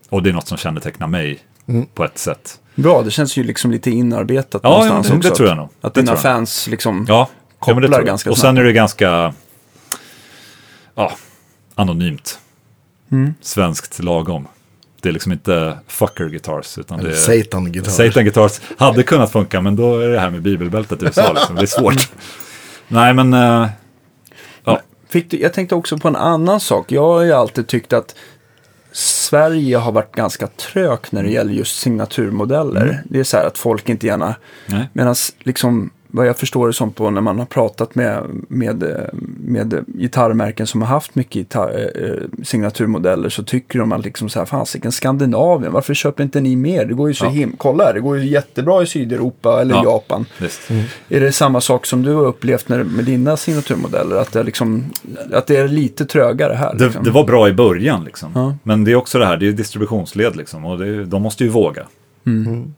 Och 0.09 0.23
det 0.23 0.29
är 0.29 0.33
något 0.33 0.47
som 0.47 0.57
kännetecknar 0.57 1.07
mig 1.07 1.39
på 1.93 2.03
ett 2.05 2.17
sätt. 2.17 2.59
Bra, 2.75 3.01
det 3.01 3.11
känns 3.11 3.37
ju 3.37 3.43
liksom 3.43 3.71
lite 3.71 3.91
inarbetat 3.91 4.61
Ja, 4.63 4.69
någonstans 4.69 5.07
ja, 5.07 5.13
det- 5.15 5.21
det 5.21 5.27
också. 5.27 5.35
tror 5.35 5.49
jag 5.49 5.57
nog. 5.57 5.69
Att 5.81 5.93
Det 5.93 6.01
dina 6.01 6.15
fans 6.15 6.67
liksom... 6.67 7.05
Ja, 7.07 7.13
ja 7.13 7.27
det 7.59 7.59
Kopplar 7.59 7.81
tror 7.87 7.93
jag. 7.99 8.05
ganska 8.05 8.29
Och 8.29 8.37
snabbt. 8.37 8.55
sen 8.55 8.57
är 8.57 8.63
det 8.63 8.73
ganska 8.73 9.33
ja, 10.95 11.11
anonymt. 11.75 12.39
Mm. 13.11 13.33
Svenskt 13.41 14.03
lagom. 14.03 14.47
Det 15.01 15.09
är 15.09 15.13
liksom 15.13 15.31
inte 15.31 15.77
fucker 15.87 16.25
guitars. 16.29 16.77
Utan 16.77 17.03
det 17.03 17.09
är 17.09 17.13
Satan 17.13 17.71
gitarr. 17.71 17.91
Satan 17.91 18.23
Guitars 18.23 18.61
hade 18.77 19.03
kunnat 19.03 19.31
funka, 19.31 19.61
men 19.61 19.75
då 19.75 19.99
är 19.99 20.07
det 20.07 20.19
här 20.19 20.29
med 20.29 20.41
bibelbältet 20.41 21.03
i 21.03 21.05
USA. 21.05 21.33
Liksom. 21.33 21.55
Det 21.55 21.61
är 21.61 21.65
svårt. 21.65 22.11
Nej, 22.87 23.13
men 23.13 23.33
eh, 23.33 23.67
ja, 24.63 24.81
Fick 25.09 25.31
du, 25.31 25.39
jag 25.39 25.53
tänkte 25.53 25.75
också 25.75 25.97
på 25.97 26.07
en 26.07 26.15
annan 26.15 26.59
sak. 26.59 26.91
Jag 26.91 27.01
har 27.01 27.21
ju 27.21 27.31
alltid 27.31 27.67
tyckt 27.67 27.93
att 27.93 28.15
Sverige 28.91 29.77
har 29.77 29.91
varit 29.91 30.15
ganska 30.15 30.47
trögt 30.47 31.11
när 31.11 31.23
det 31.23 31.29
gäller 31.29 31.53
just 31.53 31.79
signaturmodeller. 31.79 33.03
Det 33.05 33.19
är 33.19 33.23
så 33.23 33.37
här 33.37 33.45
att 33.45 33.57
folk 33.57 33.89
inte 33.89 34.07
gärna... 34.07 34.35
Medan 34.93 35.15
liksom, 35.39 35.91
vad 36.13 36.27
jag 36.27 36.37
förstår 36.37 36.67
det 36.67 36.73
som 36.73 36.91
på 36.91 37.09
när 37.09 37.21
man 37.21 37.39
har 37.39 37.45
pratat 37.45 37.95
med, 37.95 38.23
med, 38.47 38.83
med 39.37 39.85
gitarrmärken 39.87 40.67
som 40.67 40.81
har 40.81 40.87
haft 40.89 41.15
mycket 41.15 41.35
gitarr, 41.35 41.91
eh, 41.95 42.43
signaturmodeller 42.43 43.29
så 43.29 43.43
tycker 43.43 43.79
de 43.79 43.91
att 43.91 44.03
liksom 44.05 44.29
så 44.29 44.39
här, 44.39 44.45
fasiken 44.45 44.91
Skandinavien, 44.91 45.71
varför 45.73 45.93
köper 45.93 46.23
inte 46.23 46.41
ni 46.41 46.55
mer? 46.55 46.85
Det 46.85 46.93
går 46.93 47.07
ju 47.07 47.13
så 47.13 47.25
Ja. 47.25 47.29
him- 47.29 47.55
kolla 47.57 47.83
här, 47.85 47.93
det 47.93 47.99
går 47.99 48.17
ju 48.17 48.25
jättebra 48.27 48.83
i 48.83 48.85
Sydeuropa 48.85 49.61
eller 49.61 49.75
Ja. 49.75 49.83
Japan. 49.83 50.25
Visst. 50.41 50.61
Är 51.09 51.19
det 51.19 51.31
samma 51.31 51.61
sak 51.61 51.85
som 51.85 52.01
du 52.03 52.13
har 52.13 52.25
upplevt 52.25 52.69
när, 52.69 52.83
med 52.83 53.05
dina 53.05 53.37
signaturmodeller? 53.37 54.15
Att 54.15 54.31
det, 54.33 54.39
är 54.39 54.43
liksom, 54.43 54.85
att 55.33 55.47
det 55.47 55.57
är 55.57 55.67
lite 55.67 56.05
trögare 56.05 56.53
här? 56.53 56.75
Det, 56.77 56.85
liksom? 56.85 57.03
det 57.03 57.11
var 57.11 57.23
bra 57.23 57.49
i 57.49 57.53
början, 57.53 58.03
liksom. 58.03 58.31
Ja. 58.35 58.55
men 58.63 58.83
det 58.83 58.91
är 58.91 58.95
också 58.95 59.19
det 59.19 59.25
här, 59.25 59.37
det 59.37 59.47
är 59.47 59.51
distributionsled, 59.51 60.35
liksom, 60.35 60.65
och 60.65 60.77
det, 60.79 61.05
de 61.05 61.21
måste 61.21 61.43
ju 61.43 61.49
våga. 61.49 61.83
Mm. 62.25 62.73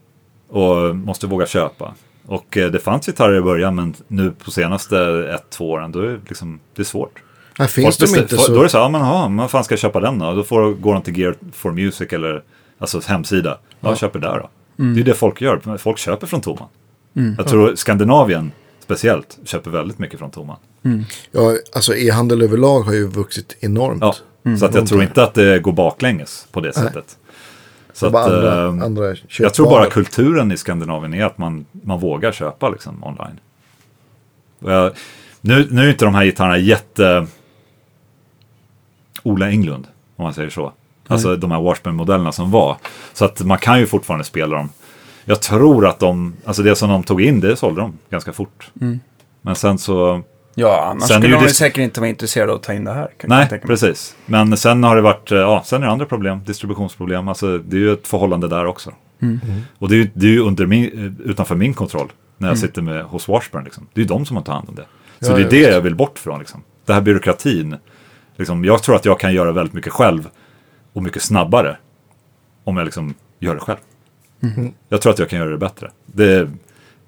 Och 0.50 0.96
måste 0.96 1.28
våga 1.28 1.46
köpa. 1.46 1.94
Och 2.26 2.58
eh, 2.58 2.72
det 2.72 2.80
fanns 2.80 3.06
gitarrer 3.06 3.38
i 3.38 3.42
början, 3.42 3.76
men 3.76 3.96
nu 4.08 4.32
på 4.32 4.52
senaste 4.52 4.98
ett, 5.36 5.50
två 5.50 5.72
åren, 5.72 5.92
då 5.92 6.00
är 6.00 6.04
det, 6.04 6.20
liksom, 6.28 6.60
det 6.76 6.82
är 6.82 6.86
svårt. 6.86 7.24
Här 7.58 7.68
finns 7.68 7.98
de 7.98 8.06
inte 8.06 8.36
Då 8.36 8.42
är 8.42 8.46
så... 8.46 8.64
det 8.64 8.70
så 8.70 8.78
här, 8.78 8.86
ja, 8.86 8.90
men 8.90 9.02
men 9.02 9.38
vad 9.38 9.52
fan 9.52 9.64
ska 9.64 9.74
jag 9.74 9.80
köpa 9.80 10.00
den 10.00 10.20
då? 10.20 10.34
Då 10.34 10.44
får, 10.44 10.74
går 10.74 10.94
de 10.94 11.02
till 11.02 11.20
Gear 11.20 11.36
for 11.54 11.72
Music 11.72 12.14
eller 12.14 12.44
alltså 12.80 13.02
hemsida. 13.06 13.58
Ja, 13.80 13.90
jag 13.90 13.98
köper 13.98 14.20
där 14.20 14.40
då. 14.40 14.50
Mm. 14.84 14.96
Det 14.96 15.02
är 15.02 15.06
det 15.06 15.14
folk 15.14 15.42
gör. 15.42 15.78
Folk 15.78 15.98
köper 15.98 16.28
från 16.28 16.42
Toman. 16.42 16.68
Jag 17.38 17.48
tror 17.48 17.76
Skandinavien 17.76 18.52
speciellt 18.80 19.38
köper 19.46 19.72
väldigt 19.72 20.00
mycket 20.00 20.20
från 20.20 20.32
Toman. 20.32 20.58
Ja, 21.32 21.58
alltså 21.74 21.96
e-handel 21.96 22.42
överlag 22.42 22.82
har 22.82 22.94
ju 22.94 23.08
vuxit 23.08 23.58
enormt. 23.60 24.02
Ja, 24.02 24.16
Mm. 24.46 24.58
så 24.58 24.66
att 24.66 24.76
jag 24.76 24.88
tror 24.88 25.04
inte 25.04 25.24
att 25.24 25.34
det 25.34 25.60
går 25.60 25.72
baklänges 25.72 26.48
på 26.52 26.62
det 26.62 26.74
sättet. 26.74 27.18
Så 27.94 28.08
att, 28.08 28.16
andra, 28.16 28.68
ehm, 28.68 28.82
andra 28.82 29.16
jag 29.40 29.54
tror 29.54 29.70
bara 29.70 29.86
kulturen 29.86 30.52
i 30.52 30.58
Skandinavien 30.58 31.14
är 31.14 31.26
att 31.26 31.38
man, 31.38 31.66
man 31.72 32.00
vågar 32.00 32.32
köpa 32.32 32.70
liksom 32.70 33.04
online. 33.04 33.40
Jag, 34.60 34.92
nu, 35.42 35.68
nu 35.72 35.86
är 35.86 35.90
inte 35.90 36.06
de 36.06 36.16
här 36.16 36.26
gitarrerna 36.26 36.58
jätte... 36.58 37.28
Ola 39.24 39.50
Englund, 39.50 39.88
om 40.16 40.24
man 40.24 40.34
säger 40.34 40.50
så. 40.50 40.74
Alltså 41.08 41.36
de 41.36 41.52
här 41.52 41.62
Washburn-modellerna 41.62 42.32
som 42.32 42.52
var. 42.52 42.78
Så 43.14 43.26
att 43.26 43.42
man 43.42 43.58
kan 43.58 43.80
ju 43.80 43.88
fortfarande 43.88 44.26
spela 44.26 44.56
dem. 44.58 44.70
Jag 45.26 45.42
tror 45.42 45.88
att 45.88 46.00
de, 46.00 46.34
alltså 46.46 46.64
det 46.64 46.76
som 46.76 46.90
de 46.90 47.04
tog 47.04 47.22
in, 47.22 47.40
det 47.40 47.56
sålde 47.56 47.82
de 47.82 47.98
ganska 48.10 48.34
fort. 48.34 48.72
Mm. 48.82 49.00
Men 49.42 49.56
sen 49.56 49.78
så, 49.78 50.22
Ja, 50.56 50.86
annars 50.92 51.08
Sen 51.08 51.22
skulle 51.22 51.36
de 51.36 51.44
ju 51.44 51.50
säkert 51.50 51.78
inte 51.78 52.00
vara 52.00 52.10
intresserade 52.10 52.52
av 52.52 52.56
att 52.58 52.64
ta 52.64 52.74
in 52.74 52.84
det 52.84 52.94
här. 52.94 53.10
Kan 53.18 53.30
nej 53.30 53.40
jag 53.40 53.50
tänka 53.50 53.68
mig. 53.68 53.74
precis. 53.74 54.16
Men 54.26 54.58
sen 54.58 54.84
har 54.84 54.96
det 54.96 55.02
varit, 55.02 55.32
eh, 55.32 55.38
ja, 55.38 55.62
sen 55.66 55.82
är 55.84 55.88
det 55.88 55.92
andra 55.94 56.06
problem, 56.06 56.40
distributionsproblem. 56.46 57.28
Alltså 57.28 57.58
det 57.58 57.76
är 57.76 57.80
ju 57.80 57.94
ett 57.94 58.08
förhållande 58.08 58.48
där 58.48 58.66
också. 58.66 58.92
Mm. 59.22 59.40
Och 59.80 59.90
det 59.90 59.96
är 59.96 59.98
ju, 59.98 60.10
det 60.14 60.26
är 60.26 60.32
ju 60.32 60.40
under 60.40 60.66
min, 60.66 60.84
eh, 61.24 61.30
utanför 61.30 61.56
min 61.56 61.74
kontroll 61.74 62.12
när 62.38 62.48
Mm. 62.48 62.52
jag 62.52 62.58
sitter 62.60 62.82
med, 62.82 63.04
hos 63.04 63.28
Washburn. 63.28 63.64
Liksom. 63.64 63.88
Det 63.94 64.00
är 64.00 64.04
ju 64.04 64.08
de 64.08 64.26
som 64.26 64.38
har 64.38 64.44
tagit 64.44 64.56
hand 64.56 64.70
om 64.70 64.76
det. 64.76 64.86
Så 65.26 65.32
Ja, 65.32 65.36
det 65.38 65.44
är 65.44 65.50
det 65.50 65.60
jag 65.74 65.82
vill 65.82 65.96
bort 65.96 66.20
från. 66.20 66.40
Liksom. 66.40 66.64
Det 66.86 66.94
här 66.94 67.02
byråkratin. 67.02 67.76
Liksom, 68.38 68.66
jag 68.66 68.84
tror 68.84 68.96
att 68.96 69.06
jag 69.06 69.20
kan 69.20 69.34
göra 69.34 69.52
väldigt 69.52 69.74
mycket 69.74 69.94
själv 69.94 70.30
och 70.94 71.04
mycket 71.04 71.22
snabbare 71.22 71.78
om 72.64 72.78
jag 72.78 72.86
liksom 72.86 73.14
gör 73.40 73.54
det 73.54 73.60
själv. 73.62 73.78
Mm. 74.44 74.74
Jag 74.90 75.02
tror 75.02 75.14
att 75.14 75.20
jag 75.20 75.30
kan 75.30 75.40
göra 75.40 75.50
det 75.50 75.58
bättre. 75.58 75.92
Det 76.06 76.32
är 76.34 76.50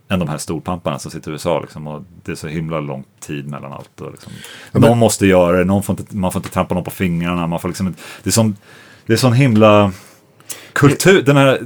än 0.10 0.19
de 0.19 0.27
här 0.30 0.38
storpamparna 0.38 0.99
som 0.99 1.11
sitter 1.11 1.32
i 1.32 1.34
USA. 1.34 1.60
Liksom, 1.60 1.88
och 1.88 2.03
det 2.23 2.32
är 2.32 2.36
så 2.36 2.48
himla 2.48 2.80
lång 2.80 3.03
tid 3.19 3.49
mellan 3.49 3.73
allt. 3.73 4.02
Och 4.02 4.11
liksom, 4.11 4.32
någon 4.72 4.98
måste 4.98 5.26
göra 5.27 5.57
det, 5.57 5.64
någon 5.65 5.84
får 5.84 5.99
inte, 5.99 6.15
man 6.18 6.32
får 6.32 6.40
inte 6.40 6.49
trampa 6.49 6.76
någon 6.76 6.84
på 6.84 6.91
fingrarna. 6.91 7.48
Man 7.48 7.60
får 7.60 7.68
liksom, 7.69 7.88
inte- 7.88 8.02
det 8.23 8.30
är 8.30 8.32
sån, 8.32 8.56
det 9.06 9.14
är 9.14 9.18
sån 9.18 9.34
himla 9.34 9.91
kultur, 10.76 11.22
den 11.22 11.38
här 11.38 11.60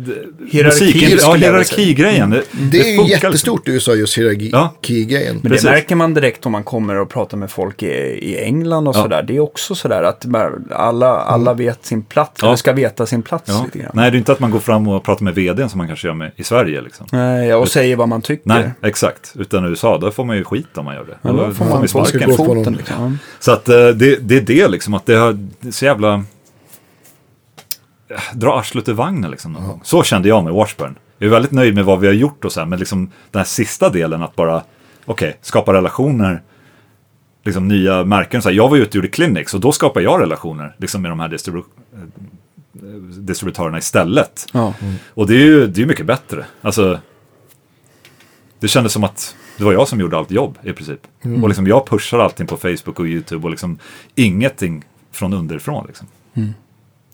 musiken, 0.63 1.09
ja, 1.11 1.17
skulle 1.17 1.21
jag 1.27 1.33
vilja 1.33 1.47
hierarkigrejen. 1.49 2.29
Det, 2.29 2.43
Det 2.71 2.79
är 2.79 2.83
ju 2.91 2.97
liksom. 3.03 3.07
jättestort 3.07 3.67
i 3.67 3.71
USA 3.71 3.93
just 3.95 4.17
hierarki-grejen. 4.17 5.33
Men 5.41 5.51
Precis. 5.51 5.63
det 5.65 5.71
märker 5.71 5.95
man 5.95 6.13
direkt 6.13 6.45
om 6.45 6.51
man 6.51 6.63
kommer 6.63 6.95
och 6.95 7.09
pratar 7.09 7.37
med 7.37 7.51
folk 7.51 7.83
i, 7.83 7.87
i 7.87 8.37
England 8.43 8.87
och 8.87 8.95
Ja. 8.95 9.01
sådär. 9.01 9.23
Det 9.23 9.35
är 9.35 9.39
också 9.39 9.75
sådär 9.75 10.03
att 10.03 10.25
alla, 10.71 11.07
alla 11.19 11.53
vet 11.53 11.85
sin 11.85 12.03
plats, 12.03 12.41
Ja. 12.41 12.47
eller 12.47 12.55
ska 12.57 12.73
veta 12.73 13.05
sin 13.05 13.21
plats 13.21 13.43
Ja. 13.47 13.61
lite 13.65 13.79
grann. 13.79 13.91
Nej, 13.93 14.11
det 14.11 14.17
är 14.17 14.19
inte 14.19 14.31
att 14.31 14.39
man 14.39 14.51
går 14.51 14.59
fram 14.59 14.87
och 14.87 15.03
pratar 15.03 15.23
med 15.23 15.35
vdn 15.35 15.69
som 15.69 15.77
man 15.77 15.87
kanske 15.87 16.07
gör 16.07 16.15
med, 16.15 16.31
i 16.35 16.43
Sverige. 16.43 16.81
Liksom. 16.81 17.07
Nej, 17.11 17.53
och 17.53 17.67
säger 17.69 17.95
vad 17.95 18.07
man 18.09 18.21
tycker. 18.21 18.49
Nej, 18.49 18.71
exakt. 18.83 19.33
Utan 19.39 19.65
i 19.65 19.69
USA, 19.69 19.97
då 19.97 20.11
får 20.11 20.25
man 20.25 20.37
ju 20.37 20.43
skit 20.43 20.67
om 20.77 20.85
man 20.85 20.95
gör 20.95 21.03
det. 21.03 21.17
Ja, 21.21 21.31
då 21.31 21.51
får 21.53 21.65
man 21.65 21.79
man 21.79 21.87
sparken. 21.87 22.33
foten. 22.37 22.73
Liksom. 22.73 23.19
Så 23.39 23.51
att 23.51 23.69
eh, 23.69 23.87
det, 23.87 24.15
det 24.21 24.37
är 24.37 24.41
det 24.41 24.67
liksom, 24.67 24.93
att 24.93 25.05
det 25.05 25.15
har 25.15 25.37
det 25.59 25.71
så 25.71 25.85
jävla... 25.85 26.23
Dra 28.33 28.59
arslet 28.59 28.89
ur 28.89 28.93
vagnen 28.93 29.31
liksom. 29.31 29.53
någon 29.53 29.67
gång. 29.67 29.81
Så 29.83 30.03
kände 30.03 30.29
jag 30.29 30.43
med 30.43 30.53
Washburn. 30.53 30.95
Jag 31.17 31.27
är 31.27 31.31
väldigt 31.31 31.51
nöjd 31.51 31.75
med 31.75 31.85
vad 31.85 31.99
vi 31.99 32.07
har 32.07 32.13
gjort 32.13 32.45
och 32.45 32.51
så 32.51 32.59
här, 32.59 32.67
men 32.67 32.79
liksom 32.79 33.11
den 33.31 33.39
här 33.39 33.45
sista 33.45 33.89
delen 33.89 34.21
att 34.21 34.35
bara, 34.35 34.63
okej, 35.05 35.37
skapa 35.41 35.73
relationer, 35.73 36.41
liksom 37.43 37.67
nya 37.67 38.03
märken. 38.03 38.41
Så 38.41 38.49
här, 38.49 38.55
jag 38.55 38.69
var 38.69 38.75
ju 38.75 38.81
ute 38.81 38.89
och 38.89 38.95
gjorde 38.95 39.07
clinics 39.07 39.53
och 39.53 39.59
då 39.59 39.71
skapade 39.71 40.03
jag 40.03 40.21
relationer 40.21 40.75
liksom 40.77 41.01
med 41.01 41.11
de 41.11 41.19
här 41.19 41.27
distribu 41.27 41.59
eh, 41.59 41.99
distributörerna 43.19 43.77
istället. 43.77 44.45
Ja. 44.53 44.73
Och 45.09 45.27
det 45.27 45.33
är 45.33 45.45
ju 45.45 45.67
det 45.67 45.81
är 45.81 45.85
mycket 45.85 46.05
bättre. 46.05 46.45
Alltså, 46.61 46.99
det 48.59 48.67
kändes 48.67 48.93
som 48.93 49.03
att 49.03 49.35
det 49.57 49.63
var 49.63 49.73
jag 49.73 49.87
som 49.87 49.99
gjorde 49.99 50.17
allt 50.17 50.31
jobb 50.31 50.57
i 50.63 50.73
princip. 50.73 50.99
Och 51.41 51.47
liksom 51.47 51.67
jag 51.67 51.87
pushar 51.87 52.19
allting 52.19 52.47
på 52.47 52.57
Facebook 52.57 52.99
och 52.99 53.05
YouTube 53.05 53.43
och 53.43 53.49
liksom 53.49 53.77
ingenting 54.15 54.85
från 55.11 55.33
underifrån. 55.33 55.85
Liksom. 55.87 56.07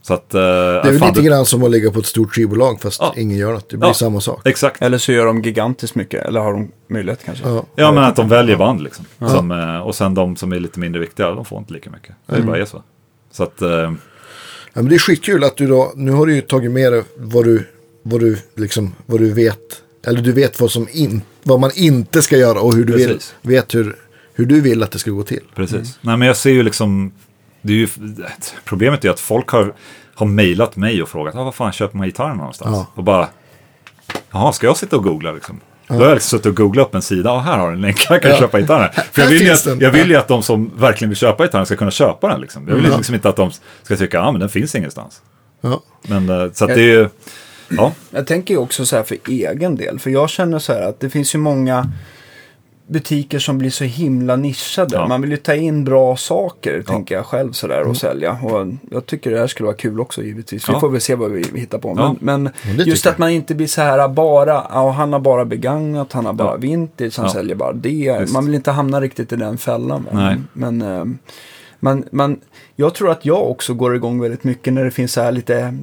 Så 0.07 0.13
att... 0.13 0.33
eh, 0.33 0.39
Det 0.41 0.45
är 0.47 0.83
väl 0.91 1.07
lite 1.07 1.21
grann 1.21 1.45
som 1.45 1.63
att 1.63 1.71
ligga 1.71 1.91
på 1.91 1.99
ett 1.99 2.05
stort 2.05 2.33
skivbolag 2.35 2.81
fast 2.81 3.01
Ja. 3.01 3.13
ingen 3.17 3.37
gör 3.37 3.53
något. 3.53 3.69
Det 3.69 3.77
blir 3.77 3.89
Ja. 3.89 3.93
samma 3.93 4.21
sak. 4.21 4.41
Exakt. 4.47 4.81
Eller 4.81 4.97
så 4.97 5.11
gör 5.11 5.25
de 5.25 5.41
gigantiskt 5.41 5.95
mycket, 5.95 6.25
eller 6.25 6.39
har 6.39 6.53
de 6.53 6.71
möjlighet 6.87 7.19
kanske. 7.25 7.47
Ja. 7.49 7.65
Ja, 7.75 7.91
men 7.91 8.03
att 8.03 8.15
de 8.15 8.29
väljer 8.29 8.55
band 8.55 8.81
liksom. 8.83 9.05
Som, 9.29 9.51
eh, 9.51 9.79
och 9.79 9.95
sen 9.95 10.13
de 10.13 10.35
som 10.35 10.51
är 10.53 10.59
lite 10.59 10.79
mindre 10.79 11.01
viktiga, 11.01 11.31
de 11.31 11.45
får 11.45 11.59
inte 11.59 11.73
lika 11.73 11.89
mycket. 11.89 12.15
Det 12.27 12.41
bara 12.41 12.57
är 12.57 12.65
så. 12.65 12.83
Så 13.31 13.43
att, 13.43 13.61
eh, 13.61 13.69
Ja, 14.77 14.81
men 14.81 14.89
det 14.89 14.95
är 14.95 14.99
skitkul 14.99 15.43
att 15.43 15.57
du 15.57 15.67
då, 15.67 15.91
nu 15.95 16.11
har 16.11 16.25
du 16.25 16.35
ju 16.35 16.41
tagit 16.41 16.71
med 16.71 16.93
dig 16.93 17.03
vad 17.17 17.43
du, 17.45 17.67
vad 18.03 18.19
du, 18.19 18.37
liksom, 18.55 18.95
vad 19.05 19.19
du 19.19 19.31
vet. 19.33 19.59
Eller 20.07 20.21
du 20.21 20.31
vet 20.31 20.59
vad, 20.59 20.71
som 20.71 20.87
in, 20.91 21.21
vad 21.43 21.59
man 21.59 21.71
inte 21.75 22.21
ska 22.21 22.37
göra 22.37 22.59
och 22.59 22.73
hur 22.75 22.85
du 22.85 22.93
vill, 22.93 23.19
vet 23.41 23.75
hur, 23.75 23.95
hur 24.33 24.45
du 24.45 24.61
vill 24.61 24.83
att 24.83 24.91
det 24.91 24.99
ska 24.99 25.11
gå 25.11 25.23
till. 25.23 25.43
Precis. 25.55 25.99
Nej, 26.01 26.17
men 26.17 26.27
jag 26.27 26.37
ser 26.37 26.49
ju 26.51 26.63
liksom, 26.63 27.11
det 27.65 27.73
är 27.73 27.77
ju, 27.77 27.87
problemet 28.65 29.05
är 29.05 29.09
att 29.09 29.19
folk 29.19 29.49
har, 29.49 29.73
har 30.15 30.25
mejlat 30.25 30.75
mig 30.75 31.01
och 31.03 31.09
frågat, 31.09 31.35
ah, 31.35 31.43
vad 31.43 31.55
fan 31.55 31.71
köper 31.71 31.97
man 31.97 32.07
gitarren 32.07 32.37
någonstans? 32.37 32.71
Ja. 32.77 32.87
Och 32.95 33.03
bara, 33.03 33.27
jaha, 34.31 34.53
ska 34.53 34.67
jag 34.67 34.77
sitta 34.77 34.95
och 34.95 35.03
googla 35.03 35.31
liksom? 35.31 35.59
Då 35.87 35.93
har 35.95 36.01
jag 36.05 36.13
liksom 36.13 36.37
suttit 36.37 36.45
och 36.45 36.55
googlat 36.55 36.87
upp 36.87 36.95
en 36.95 37.01
sida, 37.01 37.31
och 37.31 37.43
här 37.43 37.57
har 37.57 37.67
du 37.67 37.73
en 37.75 37.81
länk, 37.81 38.05
här 38.09 38.19
kan 38.19 38.31
Ja. 38.31 38.37
köpa 38.39 38.59
gitarren. 38.59 38.89
För 39.11 39.21
jag 39.21 39.29
vill, 39.29 39.41
ju 39.41 39.51
att, 39.51 39.65
jag 39.81 39.91
vill 39.91 40.09
ju 40.09 40.15
att 40.15 40.27
de 40.27 40.43
som 40.43 40.71
verkligen 40.77 41.09
vill 41.09 41.17
köpa 41.17 41.43
gitarren 41.43 41.65
ska 41.65 41.75
kunna 41.75 41.91
köpa 41.91 42.27
den. 42.27 42.41
Liksom. 42.41 42.67
Jag 42.67 42.75
vill 42.75 42.85
Ja. 42.85 42.95
liksom 42.97 43.15
inte 43.15 43.29
att 43.29 43.35
de 43.35 43.51
ska 43.83 43.95
tycka, 43.95 44.17
ja 44.17 44.31
men 44.31 44.39
den 44.39 44.49
finns 44.49 44.75
ingenstans. 44.75 45.21
Ja. 45.61 45.83
Men, 46.01 46.29
eh, 46.29 46.51
så 46.53 46.65
att 46.65 46.69
det 46.75 46.81
är 46.81 46.99
ju, 46.99 47.09
ja, 47.69 47.91
Jag 48.09 48.27
tänker 48.27 48.53
ju 48.53 48.59
också 48.59 48.85
så 48.85 48.95
här 48.95 49.03
för 49.03 49.17
egen 49.27 49.75
del. 49.75 49.99
För 49.99 50.09
jag 50.09 50.29
känner 50.29 50.59
så 50.59 50.73
här 50.73 50.81
att 50.81 50.99
det 50.99 51.09
finns 51.09 51.35
ju 51.35 51.39
många 51.39 51.91
butiker 52.87 53.39
som 53.39 53.57
blir 53.57 53.69
så 53.69 53.83
himla 53.83 54.35
nischade. 54.35 54.95
Ja. 54.95 55.07
Man 55.07 55.21
vill 55.21 55.31
ju 55.31 55.37
ta 55.37 55.53
in 55.55 55.83
bra 55.83 56.15
saker, 56.17 56.81
tänker 56.87 57.15
jag 57.15 57.25
själv 57.25 57.51
sådär 57.51 57.81
och 57.87 57.97
sälja. 57.97 58.31
Och 58.43 58.67
jag 58.91 59.05
tycker 59.05 59.31
det 59.31 59.39
här 59.39 59.47
skulle 59.47 59.65
vara 59.65 59.75
kul 59.77 59.99
också 59.99 60.23
givetvis. 60.23 60.69
Vi 60.69 60.73
Ja. 60.73 60.79
får 60.79 60.89
väl 60.89 61.01
se 61.01 61.15
vad 61.15 61.31
vi, 61.31 61.43
hittar 61.59 61.77
på. 61.77 61.93
Ja. 61.97 62.15
Men, 62.19 62.49
men 62.77 62.85
just 62.87 63.05
att 63.05 63.17
man 63.17 63.29
inte 63.29 63.55
blir 63.55 63.67
så 63.67 63.81
här 63.81 64.07
bara, 64.07 64.67
ja, 64.69 64.91
han 64.91 65.13
har 65.13 65.19
bara 65.19 65.45
begagnat, 65.45 66.13
han 66.13 66.25
har 66.25 66.33
bara 66.33 66.47
Ja. 66.51 66.55
vintage, 66.57 67.13
han 67.17 67.25
Ja. 67.25 67.31
säljer 67.31 67.55
bara 67.55 67.73
det. 67.73 68.17
Visst. 68.21 68.33
Man 68.33 68.45
vill 68.45 68.55
inte 68.55 68.71
hamna 68.71 69.01
riktigt 69.01 69.31
i 69.33 69.35
den 69.35 69.57
fällan. 69.57 70.03
va? 70.11 70.19
Nej. 70.19 70.37
Men, 70.53 70.81
eh, 70.81 71.05
man, 71.79 72.03
man, 72.11 72.39
jag 72.75 72.93
tror 72.93 73.11
att 73.11 73.25
jag 73.25 73.49
också 73.51 73.73
går 73.73 73.95
igång 73.95 74.19
väldigt 74.21 74.43
mycket 74.43 74.73
när 74.73 74.83
det 74.85 74.91
finns 74.91 75.13
så 75.13 75.21
här 75.21 75.31
lite 75.31 75.77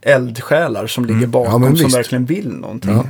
eldsjälar 0.00 0.86
som 0.86 1.04
ligger 1.04 1.26
bakom 1.26 1.52
Ja, 1.52 1.58
men 1.68 1.76
som 1.76 1.90
verkligen 1.90 2.24
vill 2.24 2.48
någonting. 2.52 3.00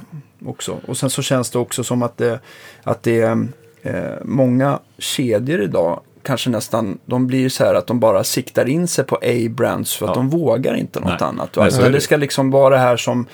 Också. 0.47 0.77
Och 0.87 0.97
sen 0.97 1.11
så 1.11 1.23
känns 1.23 1.51
det 1.51 1.59
också 1.59 1.85
som 1.85 2.03
att 2.03 2.17
det, 2.17 2.41
att 2.83 3.03
det 3.03 3.21
är 3.21 3.47
eh, 3.83 3.95
många 4.25 4.79
kedjor 4.99 5.61
idag 5.63 6.01
kanske 6.23 6.51
nästan, 6.51 6.99
de 7.07 7.27
blir 7.27 7.49
så 7.49 7.65
här 7.65 7.75
att 7.75 7.87
de 7.87 8.01
bara 8.01 8.25
siktar 8.25 8.69
in 8.69 8.89
sig 8.89 9.05
på 9.05 9.17
A-brands 9.17 9.97
för 9.97 10.07
att 10.07 10.11
Ja. 10.11 10.15
de 10.15 10.29
vågar 10.29 10.75
inte 10.75 11.01
något 11.01 11.09
Nej. 11.21 11.29
annat. 11.29 11.51
Nej, 11.57 11.65
Va? 11.65 11.71
så 11.71 11.77
Utan 11.77 11.87
är 11.87 11.91
det. 11.91 11.97
det 11.97 12.01
ska 12.01 12.17
liksom 12.17 12.51
vara 12.51 12.75
det 12.75 12.81
här 12.81 12.97
som... 12.97 13.27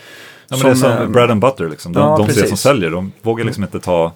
Ja, 0.48 0.56
men 0.56 0.66
det 0.66 0.70
är 0.70 0.74
som 0.74 0.92
eh, 0.92 1.08
bread 1.08 1.30
and 1.30 1.40
butter 1.40 1.68
liksom. 1.68 1.92
De, 1.92 2.00
ja, 2.00 2.16
de 2.26 2.32
ser 2.32 2.46
som 2.46 2.56
säljer. 2.56 2.90
De 2.90 3.12
vågar 3.22 3.44
liksom 3.44 3.64
inte 3.64 3.80
ta 3.80 4.12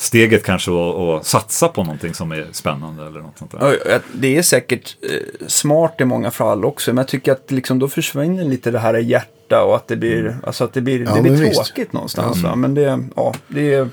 steget 0.00 0.44
kanske 0.44 0.70
och 0.70 1.26
satsa 1.26 1.68
på 1.68 1.82
någonting 1.84 2.14
som 2.14 2.32
är 2.32 2.46
spännande 2.52 3.06
eller 3.06 3.20
något 3.20 3.38
sånt 3.38 3.50
där. 3.50 3.78
Ja, 3.86 3.96
att 3.96 4.02
Det 4.12 4.36
är 4.36 4.42
säkert 4.42 4.96
eh, 5.02 5.46
smart 5.46 5.94
i 6.00 6.04
många 6.04 6.30
fall 6.30 6.64
också, 6.64 6.90
men 6.90 6.96
jag 6.96 7.08
tycker 7.08 7.32
att 7.32 7.50
liksom, 7.50 7.78
då 7.78 7.88
försvinner 7.88 8.44
lite 8.44 8.70
det 8.70 8.78
här 8.78 8.94
hjärta 8.94 9.62
och 9.64 9.76
att 9.76 9.88
det 9.88 9.96
blir, 9.96 10.20
Mm. 10.20 10.34
alltså 10.44 10.64
att 10.64 10.72
det 10.72 10.80
blir, 10.80 11.00
Ja, 11.00 11.14
det 11.14 11.20
blir 11.22 11.32
men 11.32 11.40
visst. 11.40 11.64
tråkigt 11.64 11.92
någonstans. 11.92 12.42
Va? 12.42 12.56
Men 12.56 12.74
det, 12.74 13.04
ja, 13.16 13.34
det, 13.48 13.74
är, 13.74 13.88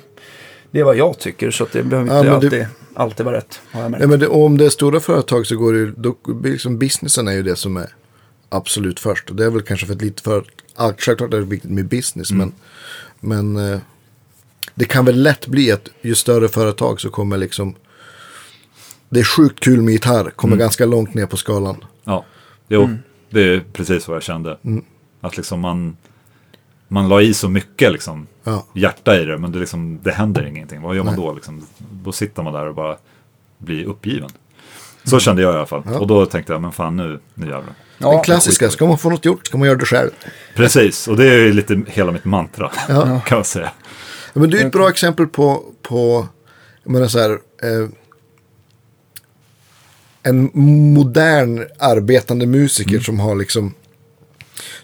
det 0.71 0.79
är 0.79 0.84
vad 0.84 0.95
jag 0.97 1.19
tycker, 1.19 1.51
så 1.51 1.63
att 1.63 1.71
det 1.71 1.84
behöver 1.84 2.09
Ja, 2.13 2.19
inte 2.19 2.31
men 2.31 2.39
det- 2.39 2.45
alltid, 2.47 2.65
alltid 2.93 3.25
vara 3.25 3.38
rätt. 3.38 3.61
Har 3.71 3.81
jag 3.81 3.91
märkt. 3.91 4.01
Ja, 4.01 4.07
men 4.07 4.19
det, 4.19 4.27
om 4.27 4.57
det 4.57 4.65
är 4.65 4.69
stora 4.69 4.99
företag 4.99 5.47
så 5.47 5.55
går 5.57 5.73
det 5.73 5.79
ju, 5.79 5.91
då 5.97 6.15
liksom 6.43 6.77
businessen 6.79 7.27
är 7.27 7.31
ju 7.34 7.43
det 7.43 7.55
som 7.55 7.77
är 7.77 7.89
absolut 8.49 8.99
först. 8.99 9.29
Och 9.29 9.35
det 9.35 9.45
är 9.45 9.49
väl 9.49 9.61
kanske 9.61 9.85
för 9.85 9.93
ett 9.93 10.01
litet 10.01 10.21
företag, 10.21 10.51
ja, 10.77 10.93
självklart 10.97 11.34
är 11.34 11.38
det 11.38 11.45
viktigt 11.45 11.71
med 11.71 11.85
business, 11.88 12.31
men, 12.31 12.51
men 13.19 13.71
eh, 13.73 13.79
det 14.78 14.86
kan 14.86 15.06
väl 15.06 15.22
lätt 15.24 15.48
bli 15.48 15.72
att 15.72 15.90
ju 16.02 16.16
större 16.16 16.48
företag 16.48 17.02
så 17.02 17.10
kommer 17.10 17.38
liksom, 17.38 17.76
det 19.10 19.20
är 19.20 19.24
sjukt 19.24 19.60
kul 19.60 19.82
med 19.82 19.91
gitarr, 19.91 20.30
kommer 20.36 20.58
ganska 20.58 20.86
långt 20.86 21.14
ner 21.14 21.26
på 21.26 21.38
skalan. 21.38 21.84
Ja, 22.04 22.26
jo, 22.68 22.84
Mm. 22.84 22.98
det 23.30 23.41
är 23.41 23.64
precis 23.74 24.08
vad 24.08 24.16
jag 24.16 24.24
kände. 24.24 24.58
Att 25.22 25.38
liksom 25.38 25.60
man, 25.60 25.98
man 26.88 27.10
la 27.10 27.22
i 27.22 27.34
så 27.34 27.49
mycket 27.49 27.91
liksom, 27.91 28.28
Ja. 28.44 28.66
hjärta 28.74 29.20
i 29.22 29.26
det, 29.26 29.38
men 29.38 29.52
det, 29.52 29.60
liksom, 29.60 29.99
det 30.04 30.12
händer 30.12 30.45
ingenting. 30.45 30.82
Vad 30.82 30.95
gör 30.95 31.04
man 31.04 31.16
då? 31.16 31.34
Liksom? 31.34 31.68
Då 31.78 32.12
sitter 32.12 32.44
man 32.44 32.54
där 32.54 32.66
och 32.66 32.76
bara 32.76 32.98
blir 33.58 33.86
uppgiven. 33.86 34.30
Så 35.04 35.20
kände 35.20 35.41
jag 35.41 35.54
i 35.54 35.58
alla 35.58 35.66
fall. 35.66 35.84
Och 35.99 36.08
då 36.08 36.26
tänkte 36.26 36.54
jag, 36.54 36.62
men 36.62 36.72
fan 36.72 36.98
nu, 36.98 37.20
nu 37.34 37.45
jävlar. 37.45 37.74
Ja, 37.98 38.12
Den 38.12 38.24
klassiska, 38.24 38.70
ska 38.70 38.86
man 38.88 38.98
få 38.98 39.10
något 39.10 39.26
gjort 39.26 39.48
ska 39.48 39.58
man 39.58 39.68
göra 39.68 39.78
det 39.78 39.86
själv. 39.86 40.10
Precis, 40.56 41.08
och 41.08 41.18
det 41.18 41.26
är 41.26 41.38
ju 41.38 41.54
lite 41.54 41.82
hela 41.88 42.12
mitt 42.12 42.26
mantra, 42.26 42.72
Ja. 42.90 43.22
kan 43.26 43.38
man 43.38 43.45
säga. 43.45 43.72
Men 44.39 44.49
du 44.49 44.59
är 44.59 44.65
ett 44.65 44.72
bra 44.72 44.89
exempel 44.89 45.27
på, 45.27 45.64
på 45.81 46.27
jag 46.84 46.91
menar 46.93 47.07
så 47.07 47.19
här, 47.19 47.31
eh, 47.64 47.88
en 50.23 50.49
modern 50.93 51.65
arbetande 51.80 52.45
musiker 52.45 52.91
Mm. 52.91 53.03
som 53.03 53.19
har 53.19 53.35
liksom, 53.35 53.73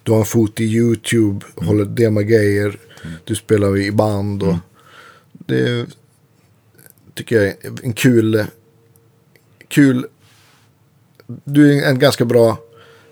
du 0.03 0.11
har 0.11 0.19
en 0.19 0.25
fot 0.25 0.59
i 0.59 0.63
YouTube, 0.63 1.45
Mm. 1.57 1.67
håller 1.67 1.85
dema 1.85 2.21
grejer, 2.23 2.79
du 3.23 3.35
spelar 3.35 3.77
i 3.77 3.91
band 3.91 4.43
och 4.43 4.49
Mm. 4.49 4.59
det 5.31 5.85
tycker 7.13 7.35
jag 7.35 7.45
är 7.45 7.55
en 7.83 7.93
kul, 7.93 8.45
kul, 9.67 10.05
du 11.27 11.77
är 11.79 11.89
en 11.89 11.99
ganska 11.99 12.25
bra, 12.25 12.57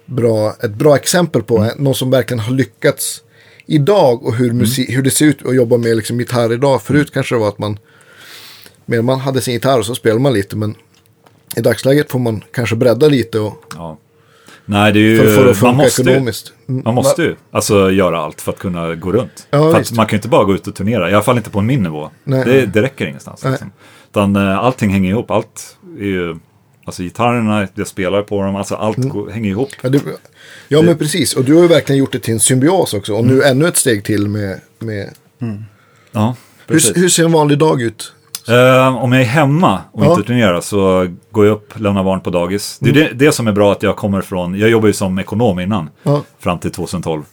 bra 0.05 0.55
ett 0.63 0.73
bra 0.73 0.95
exempel 0.95 1.43
på 1.43 1.57
Mm. 1.57 1.83
någon 1.83 1.95
som 1.95 2.11
verkligen 2.11 2.39
har 2.39 2.53
lyckats 2.53 3.23
idag 3.71 4.23
och 4.25 4.35
hur, 4.35 4.51
musik, 4.53 4.89
hur 4.89 5.01
det 5.01 5.11
ser 5.11 5.25
ut 5.25 5.45
att 5.45 5.55
jobba 5.55 5.77
med 5.77 5.95
liksom 5.97 6.19
gitarr 6.19 6.53
idag. 6.53 6.81
Förut 6.81 7.01
Mm. 7.01 7.11
kanske 7.13 7.35
det 7.35 7.39
var 7.39 7.47
att 7.47 7.59
man, 7.59 7.79
men 8.85 9.05
man 9.05 9.19
hade 9.19 9.41
sin 9.41 9.53
gitarr 9.53 9.79
och 9.79 9.85
så 9.85 9.95
spelade 9.95 10.21
man 10.21 10.33
lite. 10.33 10.55
Men 10.55 10.75
i 11.55 11.61
dagsläget 11.61 12.11
får 12.11 12.19
man 12.19 12.43
kanske 12.53 12.75
bredda 12.75 13.07
lite 13.07 13.39
och, 13.39 13.63
Ja. 13.75 13.97
Nej, 14.65 14.93
det 14.93 14.99
är 14.99 15.01
ju, 15.01 15.17
för, 15.17 15.25
för 15.25 15.39
att 15.39 15.45
man 15.45 15.53
funka 15.55 15.83
måste 15.83 16.01
ju, 16.01 16.09
ekonomiskt. 16.09 16.53
Mm. 16.69 16.81
man 16.85 16.95
måste 16.95 17.21
ju 17.23 17.35
alltså, 17.51 17.91
göra 17.91 18.19
allt 18.19 18.41
för 18.41 18.51
att 18.51 18.59
kunna 18.59 18.95
gå 18.95 19.11
runt. 19.11 19.47
Ja, 19.51 19.83
för 19.83 19.95
man 19.95 20.05
kan 20.05 20.15
ju 20.15 20.17
inte 20.17 20.27
bara 20.27 20.43
gå 20.43 20.53
ut 20.53 20.67
och 20.67 20.75
turnera, 20.75 21.09
i 21.09 21.13
alla 21.13 21.23
fall 21.23 21.37
inte 21.37 21.49
på 21.49 21.61
min 21.61 21.83
nivå. 21.83 22.09
Nej. 22.23 22.45
Det, 22.45 22.65
det 22.65 22.81
räcker 22.81 23.05
ingenstans. 23.05 23.43
Nej. 23.43 23.51
Liksom. 23.51 23.71
Utan 24.09 24.35
eh, 24.35 24.59
allting 24.59 24.89
hänger 24.89 25.09
ihop, 25.09 25.31
allt 25.31 25.77
är 25.99 26.03
ju, 26.05 26.35
alltså 26.85 27.03
gitarrerna, 27.03 27.67
jag 27.75 27.87
spelar 27.87 28.21
på 28.21 28.41
dem, 28.43 28.55
alltså 28.55 28.75
allt 28.75 28.97
Mm. 28.97 29.29
hänger 29.31 29.49
ihop. 29.49 29.69
Ja, 29.81 29.89
det, 29.89 30.01
ja, 30.67 30.81
men 30.81 30.97
precis. 30.97 31.35
Och 31.35 31.43
du 31.43 31.55
har 31.55 31.61
ju 31.61 31.67
verkligen 31.67 31.99
gjort 31.99 32.11
det 32.11 32.19
till 32.19 32.33
en 32.33 32.39
symbios 32.39 32.93
också. 32.93 33.13
Och 33.13 33.25
nu 33.25 33.43
ännu 33.43 33.67
ett 33.67 33.77
steg 33.77 34.03
till 34.03 34.27
med... 34.27 34.59
med 34.79 35.09
Ja, 36.11 36.35
hur, 36.67 36.75
precis. 36.75 36.97
hur 36.97 37.09
ser 37.09 37.25
en 37.25 37.31
vanlig 37.31 37.57
dag 37.57 37.81
ut? 37.81 38.13
Eh, 38.47 38.95
om 39.03 39.11
jag 39.11 39.21
är 39.21 39.25
hemma 39.25 39.81
och 39.91 40.05
Ja. 40.05 40.11
inte 40.11 40.23
turnerar 40.27 40.61
så 40.61 41.07
går 41.31 41.45
jag 41.45 41.53
upp, 41.53 41.79
lämnar 41.79 42.03
barn 42.03 42.21
på 42.21 42.29
dagis. 42.29 42.77
Det 42.81 42.89
är 42.89 42.93
det, 42.93 43.09
det 43.13 43.31
som 43.31 43.47
är 43.47 43.51
bra 43.51 43.71
att 43.71 43.83
jag 43.83 43.95
kommer 43.95 44.21
från, 44.21 44.59
jag 44.59 44.69
jobbade 44.69 44.89
ju 44.89 44.93
som 44.93 45.19
ekonom 45.19 45.59
innan, 45.59 45.89
Ja. 46.03 46.23
fram 46.39 46.59
till 46.59 46.71
2012. 46.71 47.23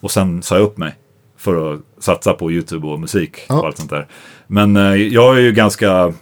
Och 0.00 0.10
sen 0.10 0.42
sa 0.42 0.54
jag 0.56 0.64
upp 0.64 0.78
mig 0.78 0.94
för 1.38 1.74
att 1.74 1.80
satsa 2.00 2.32
på 2.34 2.52
YouTube 2.52 2.86
och 2.86 3.00
musik 3.00 3.36
Ja. 3.48 3.60
och 3.60 3.66
allt 3.66 3.76
sånt 3.78 3.90
där. 3.90 4.06
Men 4.46 4.76
eh, 4.76 4.94
jag 4.94 5.36
är 5.36 5.40
ju 5.40 5.52
ganska, 5.52 6.12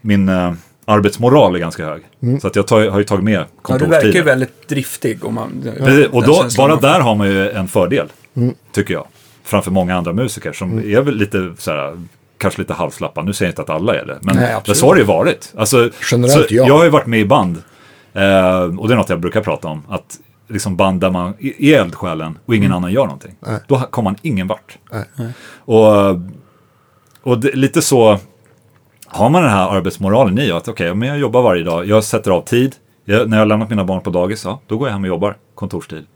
min 0.00 0.28
eh, 0.28 0.52
arbetsmoral 0.84 1.54
är 1.54 1.58
ganska 1.58 1.84
hög. 1.86 2.02
Mm. 2.22 2.40
Så 2.40 2.46
att 2.46 2.56
jag 2.56 2.66
tar, 2.66 2.88
har 2.88 2.98
ju 2.98 3.04
tagit 3.04 3.24
med 3.24 3.34
Ja, 3.34 3.38
du 3.40 3.46
kontorstiden. 3.62 3.90
verkar 3.90 4.18
ju 4.18 4.22
väldigt 4.22 4.68
driftig. 4.68 5.24
Om 5.24 5.34
man, 5.34 5.62
Precis, 5.78 6.06
och 6.06 6.22
då, 6.26 6.44
bara 6.56 6.76
där 6.76 7.00
har 7.00 7.14
man 7.14 7.26
ju 7.28 7.50
en 7.50 7.68
fördel, 7.68 8.08
Mm. 8.36 8.54
tycker 8.72 8.94
jag. 8.94 9.06
Framför 9.44 9.70
många 9.70 9.96
andra 9.96 10.12
musiker 10.12 10.52
som 10.52 10.78
är 10.78 11.00
väl 11.00 11.16
lite 11.16 11.52
så 11.58 11.70
här, 11.70 12.02
kanske 12.38 12.60
lite 12.60 12.74
halvslappa. 12.74 13.22
Nu 13.22 13.32
säger 13.32 13.48
jag 13.48 13.52
inte 13.52 13.62
att 13.62 13.70
alla 13.80 13.94
är 13.94 14.04
det, 14.04 14.18
men, 14.20 14.36
Nej, 14.36 14.74
så 14.74 14.86
har 14.86 14.94
det 14.94 15.00
ju 15.00 15.06
varit. 15.06 15.52
Alltså, 15.56 15.90
Generellt, 16.10 16.48
så 16.48 16.54
ja. 16.54 16.66
Jag 16.66 16.76
har 16.76 16.84
ju 16.84 16.90
varit 16.90 17.06
med 17.06 17.20
i 17.20 17.24
band, 17.24 17.56
eh, 18.12 18.62
och 18.78 18.88
det 18.88 18.94
är 18.94 18.96
något 18.96 19.08
jag 19.08 19.20
brukar 19.20 19.40
prata 19.40 19.68
om, 19.68 19.82
att 19.88 20.18
liksom 20.48 20.76
band 20.76 21.00
där 21.00 21.10
man 21.10 21.34
är 21.40 21.74
eldsjälen 21.80 22.38
och 22.46 22.54
ingen 22.56 22.72
annan 22.72 22.92
gör 22.92 23.04
någonting. 23.04 23.34
Mm. 23.42 23.52
Nej. 23.54 23.60
Då 23.68 23.78
kommer 23.78 24.10
man 24.10 24.16
ingen 24.22 24.46
vart. 24.46 24.78
Nej. 24.92 25.32
Och, 25.56 25.86
och 27.22 27.38
det, 27.40 27.52
lite 27.56 27.82
så 27.82 28.18
har 29.12 29.30
man 29.30 29.42
den 29.42 29.50
här 29.50 29.68
arbetsmoralen 29.68 30.38
i 30.38 30.50
att 30.50 30.68
okej, 30.68 30.94
men 30.94 31.08
jag 31.08 31.18
jobbar 31.18 31.42
varje 31.42 31.64
dag, 31.64 31.86
jag 31.86 32.04
sätter 32.04 32.30
av 32.30 32.42
tid. 32.42 32.76
Jag, 33.04 33.28
när 33.28 33.36
jag 33.36 33.40
har 33.40 33.46
lämnat 33.46 33.70
mina 33.70 33.84
barn 33.84 34.02
på 34.02 34.10
dagis, 34.10 34.44
ja, 34.44 34.60
då 34.66 34.78
går 34.78 34.88
jag 34.88 34.92
hem 34.92 35.02
och 35.02 35.08
jobbar 35.08 35.36
kontorstid. 35.54 36.06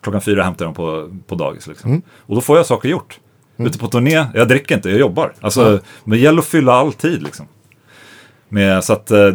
Klockan 0.00 0.20
fyra 0.20 0.42
hämtar 0.42 0.64
jag 0.64 0.74
dem 0.74 0.74
på, 0.74 1.16
på 1.26 1.34
dagis. 1.34 1.66
Liksom. 1.66 2.02
Och 2.18 2.34
då 2.34 2.40
får 2.40 2.56
jag 2.56 2.66
saker 2.66 2.88
gjort. 2.88 3.20
Ute 3.56 3.78
på 3.78 3.88
turné, 3.88 4.26
jag 4.34 4.48
dricker 4.48 4.74
inte, 4.74 4.90
jag 4.90 4.98
jobbar. 4.98 5.32
Alltså, 5.40 5.80
Men 6.04 6.10
det 6.10 6.18
gäller 6.18 6.38
att 6.38 6.46
fylla 6.46 6.72
all 6.72 6.92
tid. 6.92 7.22
Liksom. 7.22 7.46
Med, 8.48 8.84
så 8.84 8.92
att 8.92 9.10
eh, 9.10 9.34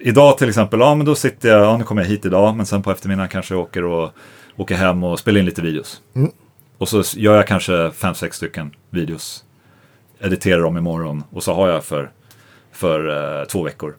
idag 0.00 0.38
till 0.38 0.48
exempel, 0.48 0.80
ja 0.80 0.94
men 0.94 1.06
då 1.06 1.14
sitter 1.14 1.48
jag, 1.48 1.60
ja 1.60 1.76
nu 1.76 1.84
kommer 1.84 2.02
jag 2.02 2.08
hit 2.08 2.24
idag, 2.24 2.56
men 2.56 2.66
sen 2.66 2.82
på 2.82 2.90
eftermiddagen 2.90 3.28
kanske 3.28 3.54
jag 3.54 3.60
åker, 3.60 3.84
och, 3.84 4.10
åker 4.56 4.74
hem 4.74 5.04
och 5.04 5.18
spelar 5.18 5.40
in 5.40 5.46
lite 5.46 5.62
videos. 5.62 6.00
Och 6.78 6.88
så 6.88 7.02
gör 7.16 7.36
jag 7.36 7.46
kanske 7.46 7.90
fem, 7.90 8.14
sex 8.14 8.36
stycken 8.36 8.70
videos. 8.90 9.44
Editerar 10.20 10.60
dem 10.60 10.78
imorgon 10.78 11.24
och 11.30 11.42
så 11.42 11.54
har 11.54 11.68
jag 11.68 11.84
för, 11.84 12.10
för 12.76 13.40
eh, 13.40 13.44
två 13.44 13.62
veckor. 13.62 13.96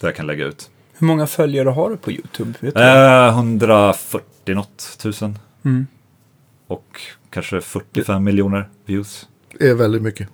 Där 0.00 0.08
jag 0.08 0.16
kan 0.16 0.26
lägga 0.26 0.44
ut. 0.46 0.70
Hur 0.98 1.06
många 1.06 1.26
följare 1.26 1.68
har 1.68 1.90
du 1.90 1.96
på 1.96 2.10
YouTube? 2.10 2.54
Vet 2.60 2.74
du? 2.74 2.80
Eh, 2.80 3.28
140 3.28 4.54
något 4.54 4.98
tusen. 4.98 5.38
Mm. 5.64 5.86
Och 6.66 7.00
kanske 7.30 7.60
45 7.60 8.24
miljoner 8.24 8.68
views. 8.86 9.28
Det 9.58 9.68
är 9.68 9.74
väldigt 9.74 10.02
mycket. 10.02 10.28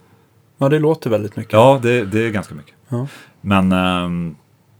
Ja, 0.59 0.69
det 0.69 0.79
låter 0.79 1.11
väldigt 1.11 1.37
mycket. 1.37 1.53
Ja, 1.53 1.81
det, 1.83 2.05
det 2.05 2.27
är 2.27 2.31
ganska 2.31 2.55
mycket. 2.55 2.75
Ja. 2.89 3.07
Men 3.41 3.73
ehm, 3.73 4.37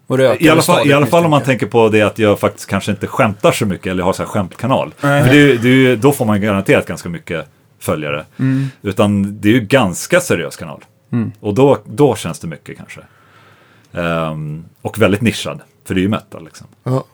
det 0.07 0.43
i 0.43 0.49
alla, 0.49 0.63
fall, 0.63 0.89
i 0.89 0.93
alla 0.93 1.07
fall 1.07 1.25
om 1.25 1.31
man 1.31 1.43
tänker 1.43 1.67
på 1.67 1.89
det 1.89 2.03
att 2.03 2.19
jag 2.19 2.41
faktiskt 2.41 2.69
kanske 2.69 2.91
inte 2.91 3.07
skämtar 3.07 3.53
så 3.53 3.67
mycket 3.67 3.87
eller 3.87 4.03
har 4.03 4.13
så 4.13 4.23
här 4.23 4.31
skämtkanal. 4.31 4.95
Nej. 5.01 5.25
För 5.25 5.31
det, 5.31 5.53
är 5.53 5.59
det 5.59 5.69
är 5.69 5.97
då 5.97 6.13
får 6.13 6.25
man 6.25 6.41
garanterat 6.41 6.87
ganska 6.87 7.09
mycket 7.09 7.49
följare. 7.79 8.25
Mm. 8.37 8.67
Utan 8.83 9.41
det 9.41 9.49
är 9.49 9.53
ju 9.53 9.61
ganska 9.61 10.21
seriös 10.21 10.57
kanal. 10.57 10.85
Och 11.41 11.55
då, 11.55 11.79
då 11.85 12.17
känns 12.17 12.39
det 12.39 12.47
mycket 12.47 12.77
kanske. 12.77 13.01
Ehm, 13.93 14.65
och 14.83 14.99
väldigt 14.99 15.21
nischad, 15.21 15.61
för 15.85 15.95
det 15.95 16.01
är 16.01 16.03
ju 16.03 16.09
metal 16.09 16.45
liksom. 16.45 16.67
Ja. 16.83 17.05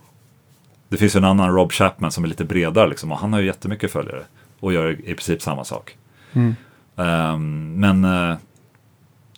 Det 0.88 0.96
finns 0.96 1.16
ju 1.16 1.18
en 1.18 1.24
annan 1.24 1.54
Rob 1.54 1.72
Chapman 1.72 2.12
som 2.12 2.24
är 2.24 2.28
lite 2.28 2.44
bredare 2.44 2.88
liksom, 2.88 3.12
och 3.12 3.18
han 3.18 3.32
har 3.32 3.40
ju 3.40 3.46
jättemycket 3.46 3.92
följare. 3.92 4.22
Och 4.60 4.72
gör 4.72 4.90
i 4.90 5.14
princip 5.14 5.42
samma 5.42 5.64
sak. 5.64 5.96
Mm. 6.32 6.54
Ehm, 6.96 7.74
men 7.80 8.04
eh, 8.04 8.36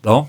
ja, 0.02 0.28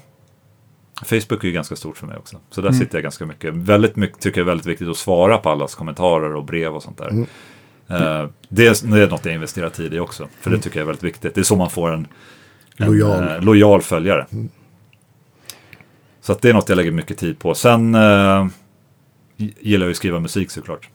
Facebook 1.04 1.44
är 1.44 1.48
ju 1.48 1.54
ganska 1.54 1.76
stort 1.76 1.98
för 1.98 2.08
mig 2.08 2.18
också. 2.18 2.38
Så 2.50 2.62
där 2.62 2.72
sitter 2.72 2.96
jag 2.96 3.04
ganska 3.04 3.26
mycket. 3.26 3.54
Väldigt 3.54 3.96
mycket 3.96 4.20
tycker 4.20 4.40
jag 4.42 4.46
är 4.46 4.52
väldigt 4.52 4.66
viktigt 4.66 4.88
att 4.88 4.98
svara 4.98 5.38
på 5.38 5.50
allas 5.50 5.76
kommentarer 5.76 6.36
och 6.36 6.46
brev 6.46 6.76
och 6.76 6.84
sånt 6.84 6.98
där. 6.98 7.10
Eh, 7.88 8.30
det, 8.50 8.68
är, 8.68 8.88
det 8.88 9.04
är 9.04 9.08
något 9.10 9.26
jag 9.26 9.34
investerar 9.34 9.70
tid 9.70 9.94
i 9.94 10.00
också. 10.00 10.28
För 10.40 10.52
det 10.52 10.60
tycker 10.60 10.80
jag 10.80 10.84
är 10.84 10.88
väldigt 10.88 11.04
viktigt. 11.04 11.36
Det 11.36 11.42
är 11.42 11.44
så 11.44 11.56
man 11.56 11.70
får 11.70 11.94
en, 11.94 12.08
en 12.78 12.88
Lojal. 12.88 13.28
eh, 13.28 13.42
lojal 13.42 13.82
följare. 13.82 14.26
Så 16.22 16.32
att 16.32 16.42
det 16.42 16.50
är 16.50 16.54
något 16.54 16.70
jag 16.70 16.76
lägger 16.76 16.92
mycket 16.92 17.18
tid 17.18 17.40
på. 17.40 17.56
Sen 17.56 17.96
eh, 17.96 18.48
gillar 19.38 19.86
jag 19.86 19.92
att 19.92 19.98
skriva 19.98 20.20
musik 20.20 20.52
såklart. 20.52 20.90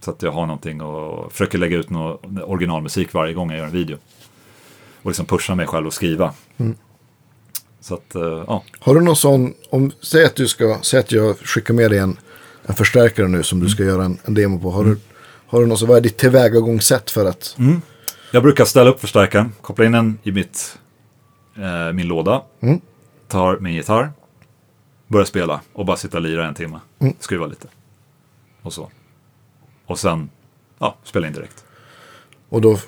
Så 0.00 0.10
att 0.10 0.22
jag 0.22 0.32
har 0.32 0.46
någonting 0.46 0.80
och 0.80 1.32
försöker 1.32 1.58
lägga 1.58 1.76
ut 1.76 1.90
någon 1.90 2.42
originalmusik 2.42 3.12
varje 3.12 3.34
gång 3.34 3.50
jag 3.50 3.58
gör 3.58 3.66
en 3.66 3.72
video. 3.72 3.96
Och 5.02 5.10
liksom 5.10 5.26
pusha 5.26 5.54
mig 5.54 5.66
själv 5.66 5.86
att 5.86 5.92
skriva. 5.94 6.32
Så 7.80 7.94
att, 7.94 8.14
eh, 8.14 8.44
ja. 8.46 8.62
Har 8.80 8.94
du 8.94 9.00
någon 9.00 9.16
sån, 9.16 9.54
om, 9.70 9.92
säg 10.02 10.24
att 10.24 10.36
du 10.36 10.48
ska, 10.48 10.78
säg 10.82 11.00
att 11.00 11.12
jag 11.12 11.38
skickar 11.38 11.74
med 11.74 11.90
dig 11.90 11.98
en, 11.98 12.18
en 12.66 12.74
förstärkare 12.74 13.28
nu 13.28 13.42
som 13.42 13.60
du 13.60 13.68
ska 13.68 13.82
göra 13.84 14.04
en, 14.04 14.18
en 14.24 14.34
demo 14.34 14.58
på. 14.60 14.70
Har 14.70 14.84
du, 14.84 14.98
har 15.46 15.60
du 15.60 15.66
någon 15.66 15.78
så, 15.78 15.86
vad 15.86 15.96
är 15.96 16.00
ditt 16.00 16.16
tillvägagångssätt 16.16 17.10
för 17.10 17.24
att, 17.26 17.56
Jag 18.32 18.42
brukar 18.42 18.64
ställa 18.64 18.90
upp 18.90 19.00
förstärkaren, 19.00 19.52
koppla 19.60 19.84
in 19.84 19.92
den 19.92 20.18
i 20.22 20.32
mitt, 20.32 20.78
eh, 21.58 21.92
min 21.92 22.06
låda, 22.08 22.42
Mm. 22.60 22.80
tar 23.28 23.58
min 23.58 23.74
gitarr, 23.74 24.12
börja 25.06 25.26
spela 25.26 25.60
och 25.72 25.86
bara 25.86 25.96
sitta 25.96 26.16
och 26.16 26.22
lira 26.22 26.46
en 26.46 26.54
timme. 26.54 26.80
Mm. 26.98 27.14
Skruva 27.20 27.46
lite. 27.46 27.68
Och 28.62 28.72
så. 28.72 28.90
Och 29.86 29.98
sen, 29.98 30.30
ja, 30.78 30.96
spela 31.04 31.26
in 31.26 31.32
direkt. 31.32 31.64
Och 32.48 32.60
då... 32.60 32.78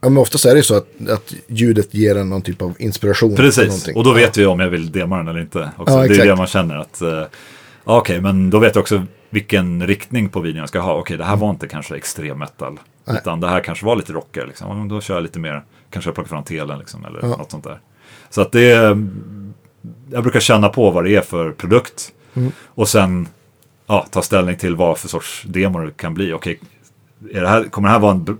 Ja, 0.00 0.08
men 0.08 0.18
oftast 0.18 0.44
är 0.44 0.50
det 0.50 0.56
ju 0.56 0.62
så 0.62 0.74
att, 0.76 1.08
att 1.10 1.34
ljudet 1.46 1.94
ger 1.94 2.16
en 2.16 2.28
någon 2.30 2.42
typ 2.42 2.62
av 2.62 2.74
inspiration. 2.78 3.36
Precis, 3.36 3.88
och 3.94 4.04
då 4.04 4.12
vet 4.12 4.36
vi 4.36 4.46
om 4.46 4.60
jag 4.60 4.70
vill 4.70 4.92
dema 4.92 5.16
den 5.16 5.28
eller 5.28 5.40
inte. 5.40 5.70
Också. 5.76 5.94
Ja, 5.94 6.08
det 6.08 6.18
är 6.20 6.26
det 6.26 6.36
man 6.36 6.46
känner 6.46 6.76
att, 6.76 7.02
eh, 7.02 7.08
ja, 7.84 7.98
okej, 7.98 8.20
men 8.20 8.50
då 8.50 8.58
vet 8.58 8.74
jag 8.74 8.82
också 8.82 9.02
vilken 9.30 9.86
riktning 9.86 10.28
på 10.28 10.40
videon 10.40 10.58
jag 10.60 10.68
ska 10.68 10.80
ha. 10.80 10.94
Okej, 10.94 11.16
det 11.16 11.24
här 11.24 11.36
var 11.36 11.50
inte 11.50 11.68
kanske 11.68 11.96
extrem 11.96 12.38
metal, 12.38 12.78
Nej. 13.04 13.16
utan 13.20 13.40
det 13.40 13.48
här 13.48 13.60
kanske 13.60 13.86
var 13.86 13.96
lite 13.96 14.12
rockare. 14.12 14.46
Liksom. 14.46 14.78
Ja, 14.78 14.84
Då 14.94 15.00
kör 15.00 15.14
jag 15.14 15.22
lite 15.22 15.38
mer, 15.38 15.64
kanske 15.90 16.08
jag 16.08 16.14
plockar 16.14 16.28
fram 16.28 16.44
telen 16.44 16.78
liksom, 16.78 17.04
eller 17.04 17.18
Ja. 17.22 17.28
något 17.28 17.50
sånt 17.50 17.64
där. 17.64 17.80
Så 18.30 18.40
att 18.42 18.52
det 18.52 18.70
är, 18.70 19.06
jag 20.10 20.22
brukar 20.22 20.40
känna 20.40 20.68
på 20.68 20.90
vad 20.90 21.04
det 21.04 21.16
är 21.16 21.20
för 21.20 21.50
produkt 21.52 22.12
Mm. 22.34 22.52
och 22.66 22.88
sen 22.88 23.28
ja, 23.86 24.06
ta 24.10 24.22
ställning 24.22 24.56
till 24.56 24.76
vad 24.76 24.98
för 24.98 25.08
sorts 25.08 25.42
demo 25.46 25.78
det 25.78 25.90
kan 25.96 26.14
bli. 26.14 26.32
Okej, 26.32 26.60
är 27.32 27.40
det 27.40 27.48
här, 27.48 27.64
kommer 27.64 27.88
det 27.88 27.92
här 27.92 27.98
vara 28.00 28.12
en 28.12 28.24
br- 28.24 28.36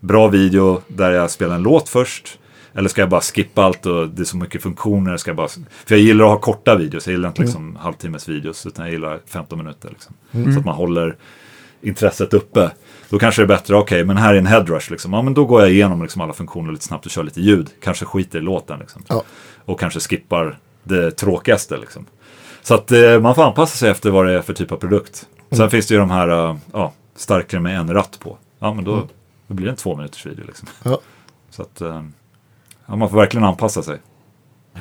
bra 0.00 0.28
video 0.28 0.82
där 0.88 1.10
jag 1.10 1.30
spelar 1.30 1.54
en 1.54 1.62
låt 1.62 1.88
först? 1.88 2.38
Eller 2.74 2.88
ska 2.88 3.00
jag 3.02 3.08
bara 3.10 3.20
skippa 3.20 3.62
allt 3.62 3.86
och 3.86 4.08
det 4.08 4.22
är 4.22 4.24
så 4.24 4.36
mycket 4.36 4.62
funktioner? 4.62 5.16
Ska 5.16 5.30
jag 5.30 5.36
bara, 5.36 5.48
för 5.48 5.94
jag 5.94 5.98
gillar 6.00 6.24
att 6.24 6.30
ha 6.30 6.38
korta 6.38 6.76
videos, 6.76 7.06
jag 7.06 7.12
gillar 7.12 7.28
inte 7.28 7.42
liksom 7.42 7.76
halvtimmes 7.76 8.28
videos 8.28 8.66
utan 8.66 8.84
jag 8.84 8.92
gillar 8.92 9.20
15 9.26 9.58
minuter. 9.58 9.88
Liksom. 9.88 10.14
Så 10.52 10.58
att 10.58 10.64
man 10.64 10.74
håller 10.74 11.16
intresset 11.80 12.34
uppe. 12.34 12.70
Då 13.10 13.18
kanske 13.18 13.42
det 13.42 13.44
är 13.44 13.56
bättre, 13.56 13.76
okej, 13.76 14.04
men 14.04 14.16
här 14.16 14.34
är 14.34 14.38
en 14.38 14.46
headrush. 14.46 14.90
Liksom. 14.90 15.12
Ja, 15.12 15.22
men 15.22 15.34
då 15.34 15.44
går 15.44 15.60
jag 15.60 15.70
igenom 15.70 16.02
liksom, 16.02 16.20
alla 16.22 16.32
funktioner 16.32 16.72
lite 16.72 16.84
snabbt 16.84 17.06
och 17.06 17.10
kör 17.10 17.22
lite 17.22 17.40
ljud. 17.40 17.70
Kanske 17.82 18.04
skiter 18.04 18.38
i 18.38 18.42
låten. 18.42 18.78
Liksom. 18.78 19.02
Ja. 19.08 19.22
Och 19.64 19.80
kanske 19.80 20.00
skippar 20.00 20.58
det 20.82 21.10
tråkigaste. 21.10 21.76
Liksom. 21.76 22.06
Så 22.62 22.74
att 22.74 22.92
eh, 22.92 23.20
man 23.20 23.34
får 23.34 23.44
anpassa 23.44 23.76
sig 23.76 23.90
efter 23.90 24.10
vad 24.10 24.26
det 24.26 24.32
är 24.32 24.42
för 24.42 24.52
typ 24.52 24.72
av 24.72 24.76
produkt. 24.76 25.26
Sen 25.50 25.70
finns 25.70 25.86
det 25.86 25.94
ju 25.94 26.00
de 26.00 26.10
här 26.10 26.28
eh, 26.28 26.56
ja, 26.72 26.92
starkare 27.16 27.60
med 27.60 27.80
en 27.80 27.94
ratt 27.94 28.18
på. 28.20 28.36
Ja, 28.58 28.74
men 28.74 28.84
då, 28.84 29.08
då 29.46 29.54
blir 29.54 29.66
det 29.66 29.70
en 29.72 29.76
två 29.76 29.96
minuters 29.96 30.26
video. 30.26 30.44
Liksom. 30.46 30.68
Ja. 30.82 31.00
Så 31.50 31.62
att 31.62 31.80
eh, 31.80 32.02
ja, 32.86 32.96
man 32.96 33.10
får 33.10 33.16
verkligen 33.16 33.44
anpassa 33.44 33.82
sig. 33.82 33.98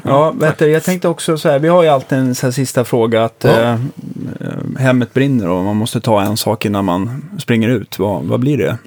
Ja, 0.04 0.32
vet 0.32 0.58
du, 0.58 0.68
jag 0.68 0.84
tänkte 0.84 1.08
också 1.08 1.38
så 1.38 1.50
här, 1.50 1.60
vi 1.60 1.68
har 1.68 1.84
ju 1.84 1.90
alltid 1.90 2.18
en 2.18 2.36
så 2.36 2.46
här 2.48 2.52
sista 2.52 2.86
fråga 2.86 3.24
att 3.26 3.44
Ja. 3.44 3.50
eh, 3.50 3.72
eh, 3.74 4.80
hemmet 4.80 5.14
brinner 5.14 5.50
och 5.50 5.64
man 5.64 5.76
måste 5.76 6.02
ta 6.02 6.22
en 6.22 6.38
sak 6.38 6.66
innan 6.66 6.86
man 6.86 7.30
springer 7.40 7.70
ut. 7.70 8.00
Vad, 8.00 8.24
vad 8.24 8.40
blir 8.40 8.58
det? 8.58 8.78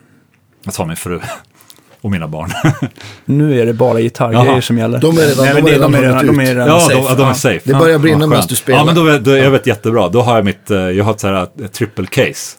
Jag 0.64 0.74
tar 0.74 0.86
min 0.86 0.96
fru 0.96 1.20
och 2.00 2.10
mina 2.10 2.28
barn. 2.28 2.50
Nu 3.24 3.60
är 3.60 3.66
det 3.66 3.72
bara 3.72 4.00
gitarrgrejer 4.00 4.60
som 4.60 4.78
gäller. 4.78 4.98
De 4.98 5.18
är 5.18 5.22
redan- 5.22 5.44
Nej, 5.44 5.54
men 5.54 5.64
de 5.64 5.70
är 5.70 5.74
redan 5.74 5.92
redan, 5.92 6.26
de 6.26 6.28
är 6.28 6.32
hunnit 6.34 6.42
ut. 6.42 6.48
redan 6.56 6.68
ja, 6.68 6.80
safe. 6.80 6.94
de, 6.94 7.04
ja, 7.04 7.14
de 7.14 7.22
är 7.22 7.26
Ja. 7.28 7.34
safe. 7.34 7.60
Det 7.64 7.74
börjar 7.74 7.92
Ja, 7.92 7.98
brinna 7.98 8.20
ja, 8.20 8.26
medan 8.26 8.44
du 8.48 8.54
spelar. 8.56 8.78
Ja, 8.78 8.84
men 8.84 8.94
då, 8.94 9.18
då, 9.18 9.36
jag 9.36 9.50
vet 9.50 9.66
jättebra. 9.66 10.08
Då 10.08 10.22
har 10.22 10.36
jag 10.36 10.44
mitt, 10.44 10.70
eh, 10.70 10.78
jag 10.78 11.04
har 11.04 11.12
ett 11.12 11.20
så 11.20 11.26
här 11.28 11.48
ett 11.64 11.72
triple 11.72 12.06
case. 12.06 12.56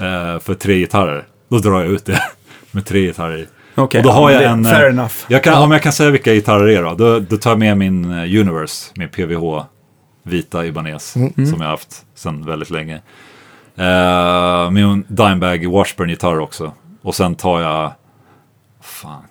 eh, 0.00 0.40
för 0.40 0.54
tre 0.54 0.78
gitarrer. 0.78 1.24
Då 1.50 1.58
drar 1.58 1.80
jag 1.82 1.90
ut 1.90 2.04
det 2.06 2.22
med 2.70 2.86
tre 2.86 3.00
gitarrer 3.06 3.46
och 3.74 3.90
då 3.92 4.00
ja, 4.04 4.12
har 4.12 4.30
jag 4.30 4.42
det- 4.42 4.46
en... 4.48 4.64
fair 4.64 4.84
eh, 4.84 4.90
enough. 4.90 5.14
Jag 5.28 5.44
kan, 5.44 5.62
Om 5.62 5.70
jag 5.70 5.82
kan 5.82 5.92
säga 5.92 6.10
vilka 6.10 6.32
gitarrer 6.34 6.66
det 6.66 6.74
är 6.76 6.82
då, 6.82 6.94
då, 6.94 7.20
då 7.20 7.36
tar 7.36 7.50
jag 7.50 7.58
med 7.58 7.76
min 7.78 8.04
eh, 8.12 8.40
Universe, 8.40 8.92
min 8.96 9.08
PVH 9.08 9.64
vita 10.22 10.66
Ibanez, 10.66 11.16
Mm. 11.16 11.32
som 11.34 11.46
jag 11.60 11.64
har 11.64 11.70
haft 11.70 12.02
sedan 12.14 12.44
väldigt 12.46 12.70
länge. 12.70 13.00
Eh, 13.76 14.70
min 14.70 15.04
Dimebag 15.08 15.66
Washburn-gitarr 15.72 16.38
också. 16.40 16.72
Och 17.02 17.14
sen 17.14 17.34
tar 17.34 17.60
jag, 17.60 17.92
fan. 18.80 19.22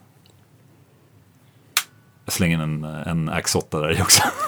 Jag 2.32 2.36
slänger 2.36 2.56
in 2.56 2.62
en, 2.62 2.84
en 2.84 3.30
X8 3.30 3.82
där 3.82 4.00
i 4.00 4.02
också. 4.02 4.22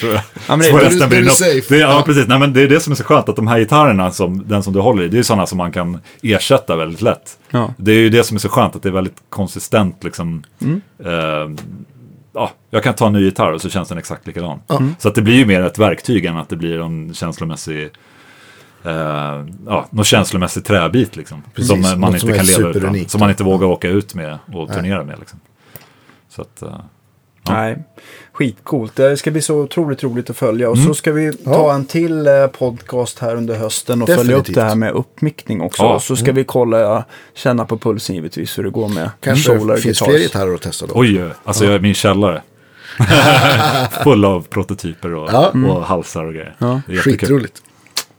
Tror 0.00 0.12
jag. 0.12 0.22
Ja, 0.48 0.56
men 0.56 0.58
det, 0.58 0.64
Så 0.64 0.76
är 0.78 0.80
resten 0.84 1.08
blir 1.08 1.22
något- 1.22 1.32
safe. 1.34 1.74
Det, 1.74 1.78
ja, 1.80 2.02
precis. 2.06 2.26
Nej, 2.28 2.38
men 2.38 2.52
det 2.52 2.62
är 2.62 2.68
det 2.68 2.80
som 2.80 2.90
är 2.92 2.96
så 2.96 3.04
skönt, 3.04 3.28
att 3.28 3.36
de 3.36 3.46
här 3.46 3.58
gitarrerna, 3.58 4.10
som, 4.10 4.48
den 4.48 4.62
som 4.62 4.72
du 4.72 4.80
håller 4.80 5.02
i, 5.02 5.08
det 5.08 5.18
är 5.18 5.22
sådana 5.22 5.46
som 5.46 5.58
man 5.58 5.72
kan 5.72 6.00
ersätta 6.22 6.76
väldigt 6.76 7.02
lätt. 7.02 7.38
Ja. 7.50 7.74
Det 7.76 7.92
är 7.92 7.96
ju 7.98 8.08
det 8.10 8.24
som 8.24 8.34
är 8.34 8.38
så 8.38 8.48
skönt, 8.48 8.76
att 8.76 8.82
det 8.82 8.88
är 8.88 8.92
väldigt 8.92 9.16
konsistent. 9.28 10.04
Liksom, 10.04 10.42
Mm. 10.60 10.80
eh, 11.04 11.62
ja, 12.34 12.50
jag 12.70 12.82
kan 12.82 12.94
ta 12.94 13.06
en 13.06 13.12
ny 13.12 13.24
gitarr 13.24 13.52
och 13.52 13.60
så 13.60 13.70
känns 13.70 13.88
den 13.88 13.98
exakt 13.98 14.26
likadan. 14.26 14.60
Ja. 14.66 14.82
Så 14.98 15.08
att 15.08 15.14
det 15.14 15.22
blir 15.22 15.34
ju 15.34 15.46
mer 15.46 15.62
ett 15.62 15.78
verktyg 15.78 16.24
än 16.24 16.36
att 16.36 16.48
det 16.48 16.56
blir 16.56 16.80
en 16.80 17.14
känslomässig 17.14 17.82
eh, 18.84 18.92
ja, 19.66 19.86
någon 19.90 20.04
känslomässig 20.04 20.64
träbit 20.64 21.16
liksom. 21.16 21.42
Precis, 21.54 21.90
som 21.90 22.00
man 22.00 22.08
inte 22.14 22.20
som 22.20 22.32
kan 22.34 22.46
leva 22.46 22.68
utan. 22.68 23.08
Som 23.08 23.20
man 23.20 23.30
inte 23.30 23.44
vågar 23.44 23.66
åka 23.66 23.88
ut 23.88 24.14
med 24.14 24.38
och 24.52 24.72
turnera 24.72 25.04
med. 25.04 25.18
Liksom. 25.18 25.40
Så 26.40 26.66
att, 26.66 26.72
eh, 26.72 26.80
Ja. 27.46 27.52
Nej, 27.52 27.78
skitcoolt. 28.32 28.96
Det 28.96 29.16
ska 29.16 29.30
bli 29.30 29.42
så 29.42 29.54
otroligt 29.60 30.02
roligt 30.04 30.30
att 30.30 30.36
följa. 30.36 30.70
Och 30.70 30.76
Mm. 30.76 30.88
så 30.88 30.94
ska 30.94 31.12
vi 31.12 31.32
ta 31.32 31.50
Ja. 31.50 31.74
en 31.74 31.84
till 31.84 32.26
eh, 32.26 32.46
podcast 32.46 33.18
här 33.18 33.36
under 33.36 33.54
hösten 33.54 34.02
och 34.02 34.08
följa 34.08 34.20
upp 34.22 34.26
Definitivt. 34.28 34.54
det 34.54 34.62
här 34.62 34.74
med 34.74 34.92
uppmickning 34.92 35.60
också. 35.60 35.82
Ja. 35.82 36.00
Så 36.00 36.16
ska 36.16 36.32
vi 36.32 36.44
kolla, 36.44 37.04
känna 37.34 37.64
på 37.64 37.78
pulsen 37.78 38.16
givetvis 38.16 38.58
hur 38.58 38.62
det 38.62 38.70
går 38.70 38.88
med 38.88 39.10
Kanske 39.20 39.58
Solar 39.58 39.76
finns 39.76 39.98
fler 39.98 40.18
gitarrer 40.18 40.54
att 40.54 40.62
testa 40.62 40.86
då. 40.86 40.92
Oj, 40.96 41.22
oj, 41.24 41.30
alltså 41.44 41.64
jag 41.64 41.74
är 41.74 41.78
min 41.80 41.94
källare. 41.94 42.42
Full 44.04 44.24
av 44.24 44.40
prototyper 44.42 45.14
och, 45.14 45.28
Ja. 45.32 45.48
och 45.68 45.84
halsar 45.84 46.24
och 46.24 46.32
grejer. 46.32 46.56
Ja. 46.58 46.80
Skitroligt. 47.04 47.62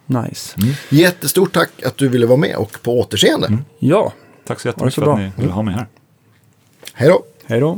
Nice. 0.05 0.55
Jättestort 0.89 1.53
tack 1.53 1.69
att 1.85 1.97
du 1.97 2.07
ville 2.07 2.25
vara 2.25 2.37
med 2.37 2.55
och 2.55 2.77
på 2.83 2.99
återseende. 2.99 3.47
Mm. 3.47 3.59
Ja, 3.79 4.13
Tack 4.47 4.59
så 4.59 4.67
jättemycket 4.67 4.93
så 4.95 5.01
för 5.01 5.11
att 5.11 5.17
ni 5.19 5.31
ville 5.35 5.51
ha 5.51 5.61
mig 5.61 5.73
här. 5.73 5.87
Hej 6.93 7.09
då. 7.09 7.23
Hej 7.51 7.59
då. 7.59 7.77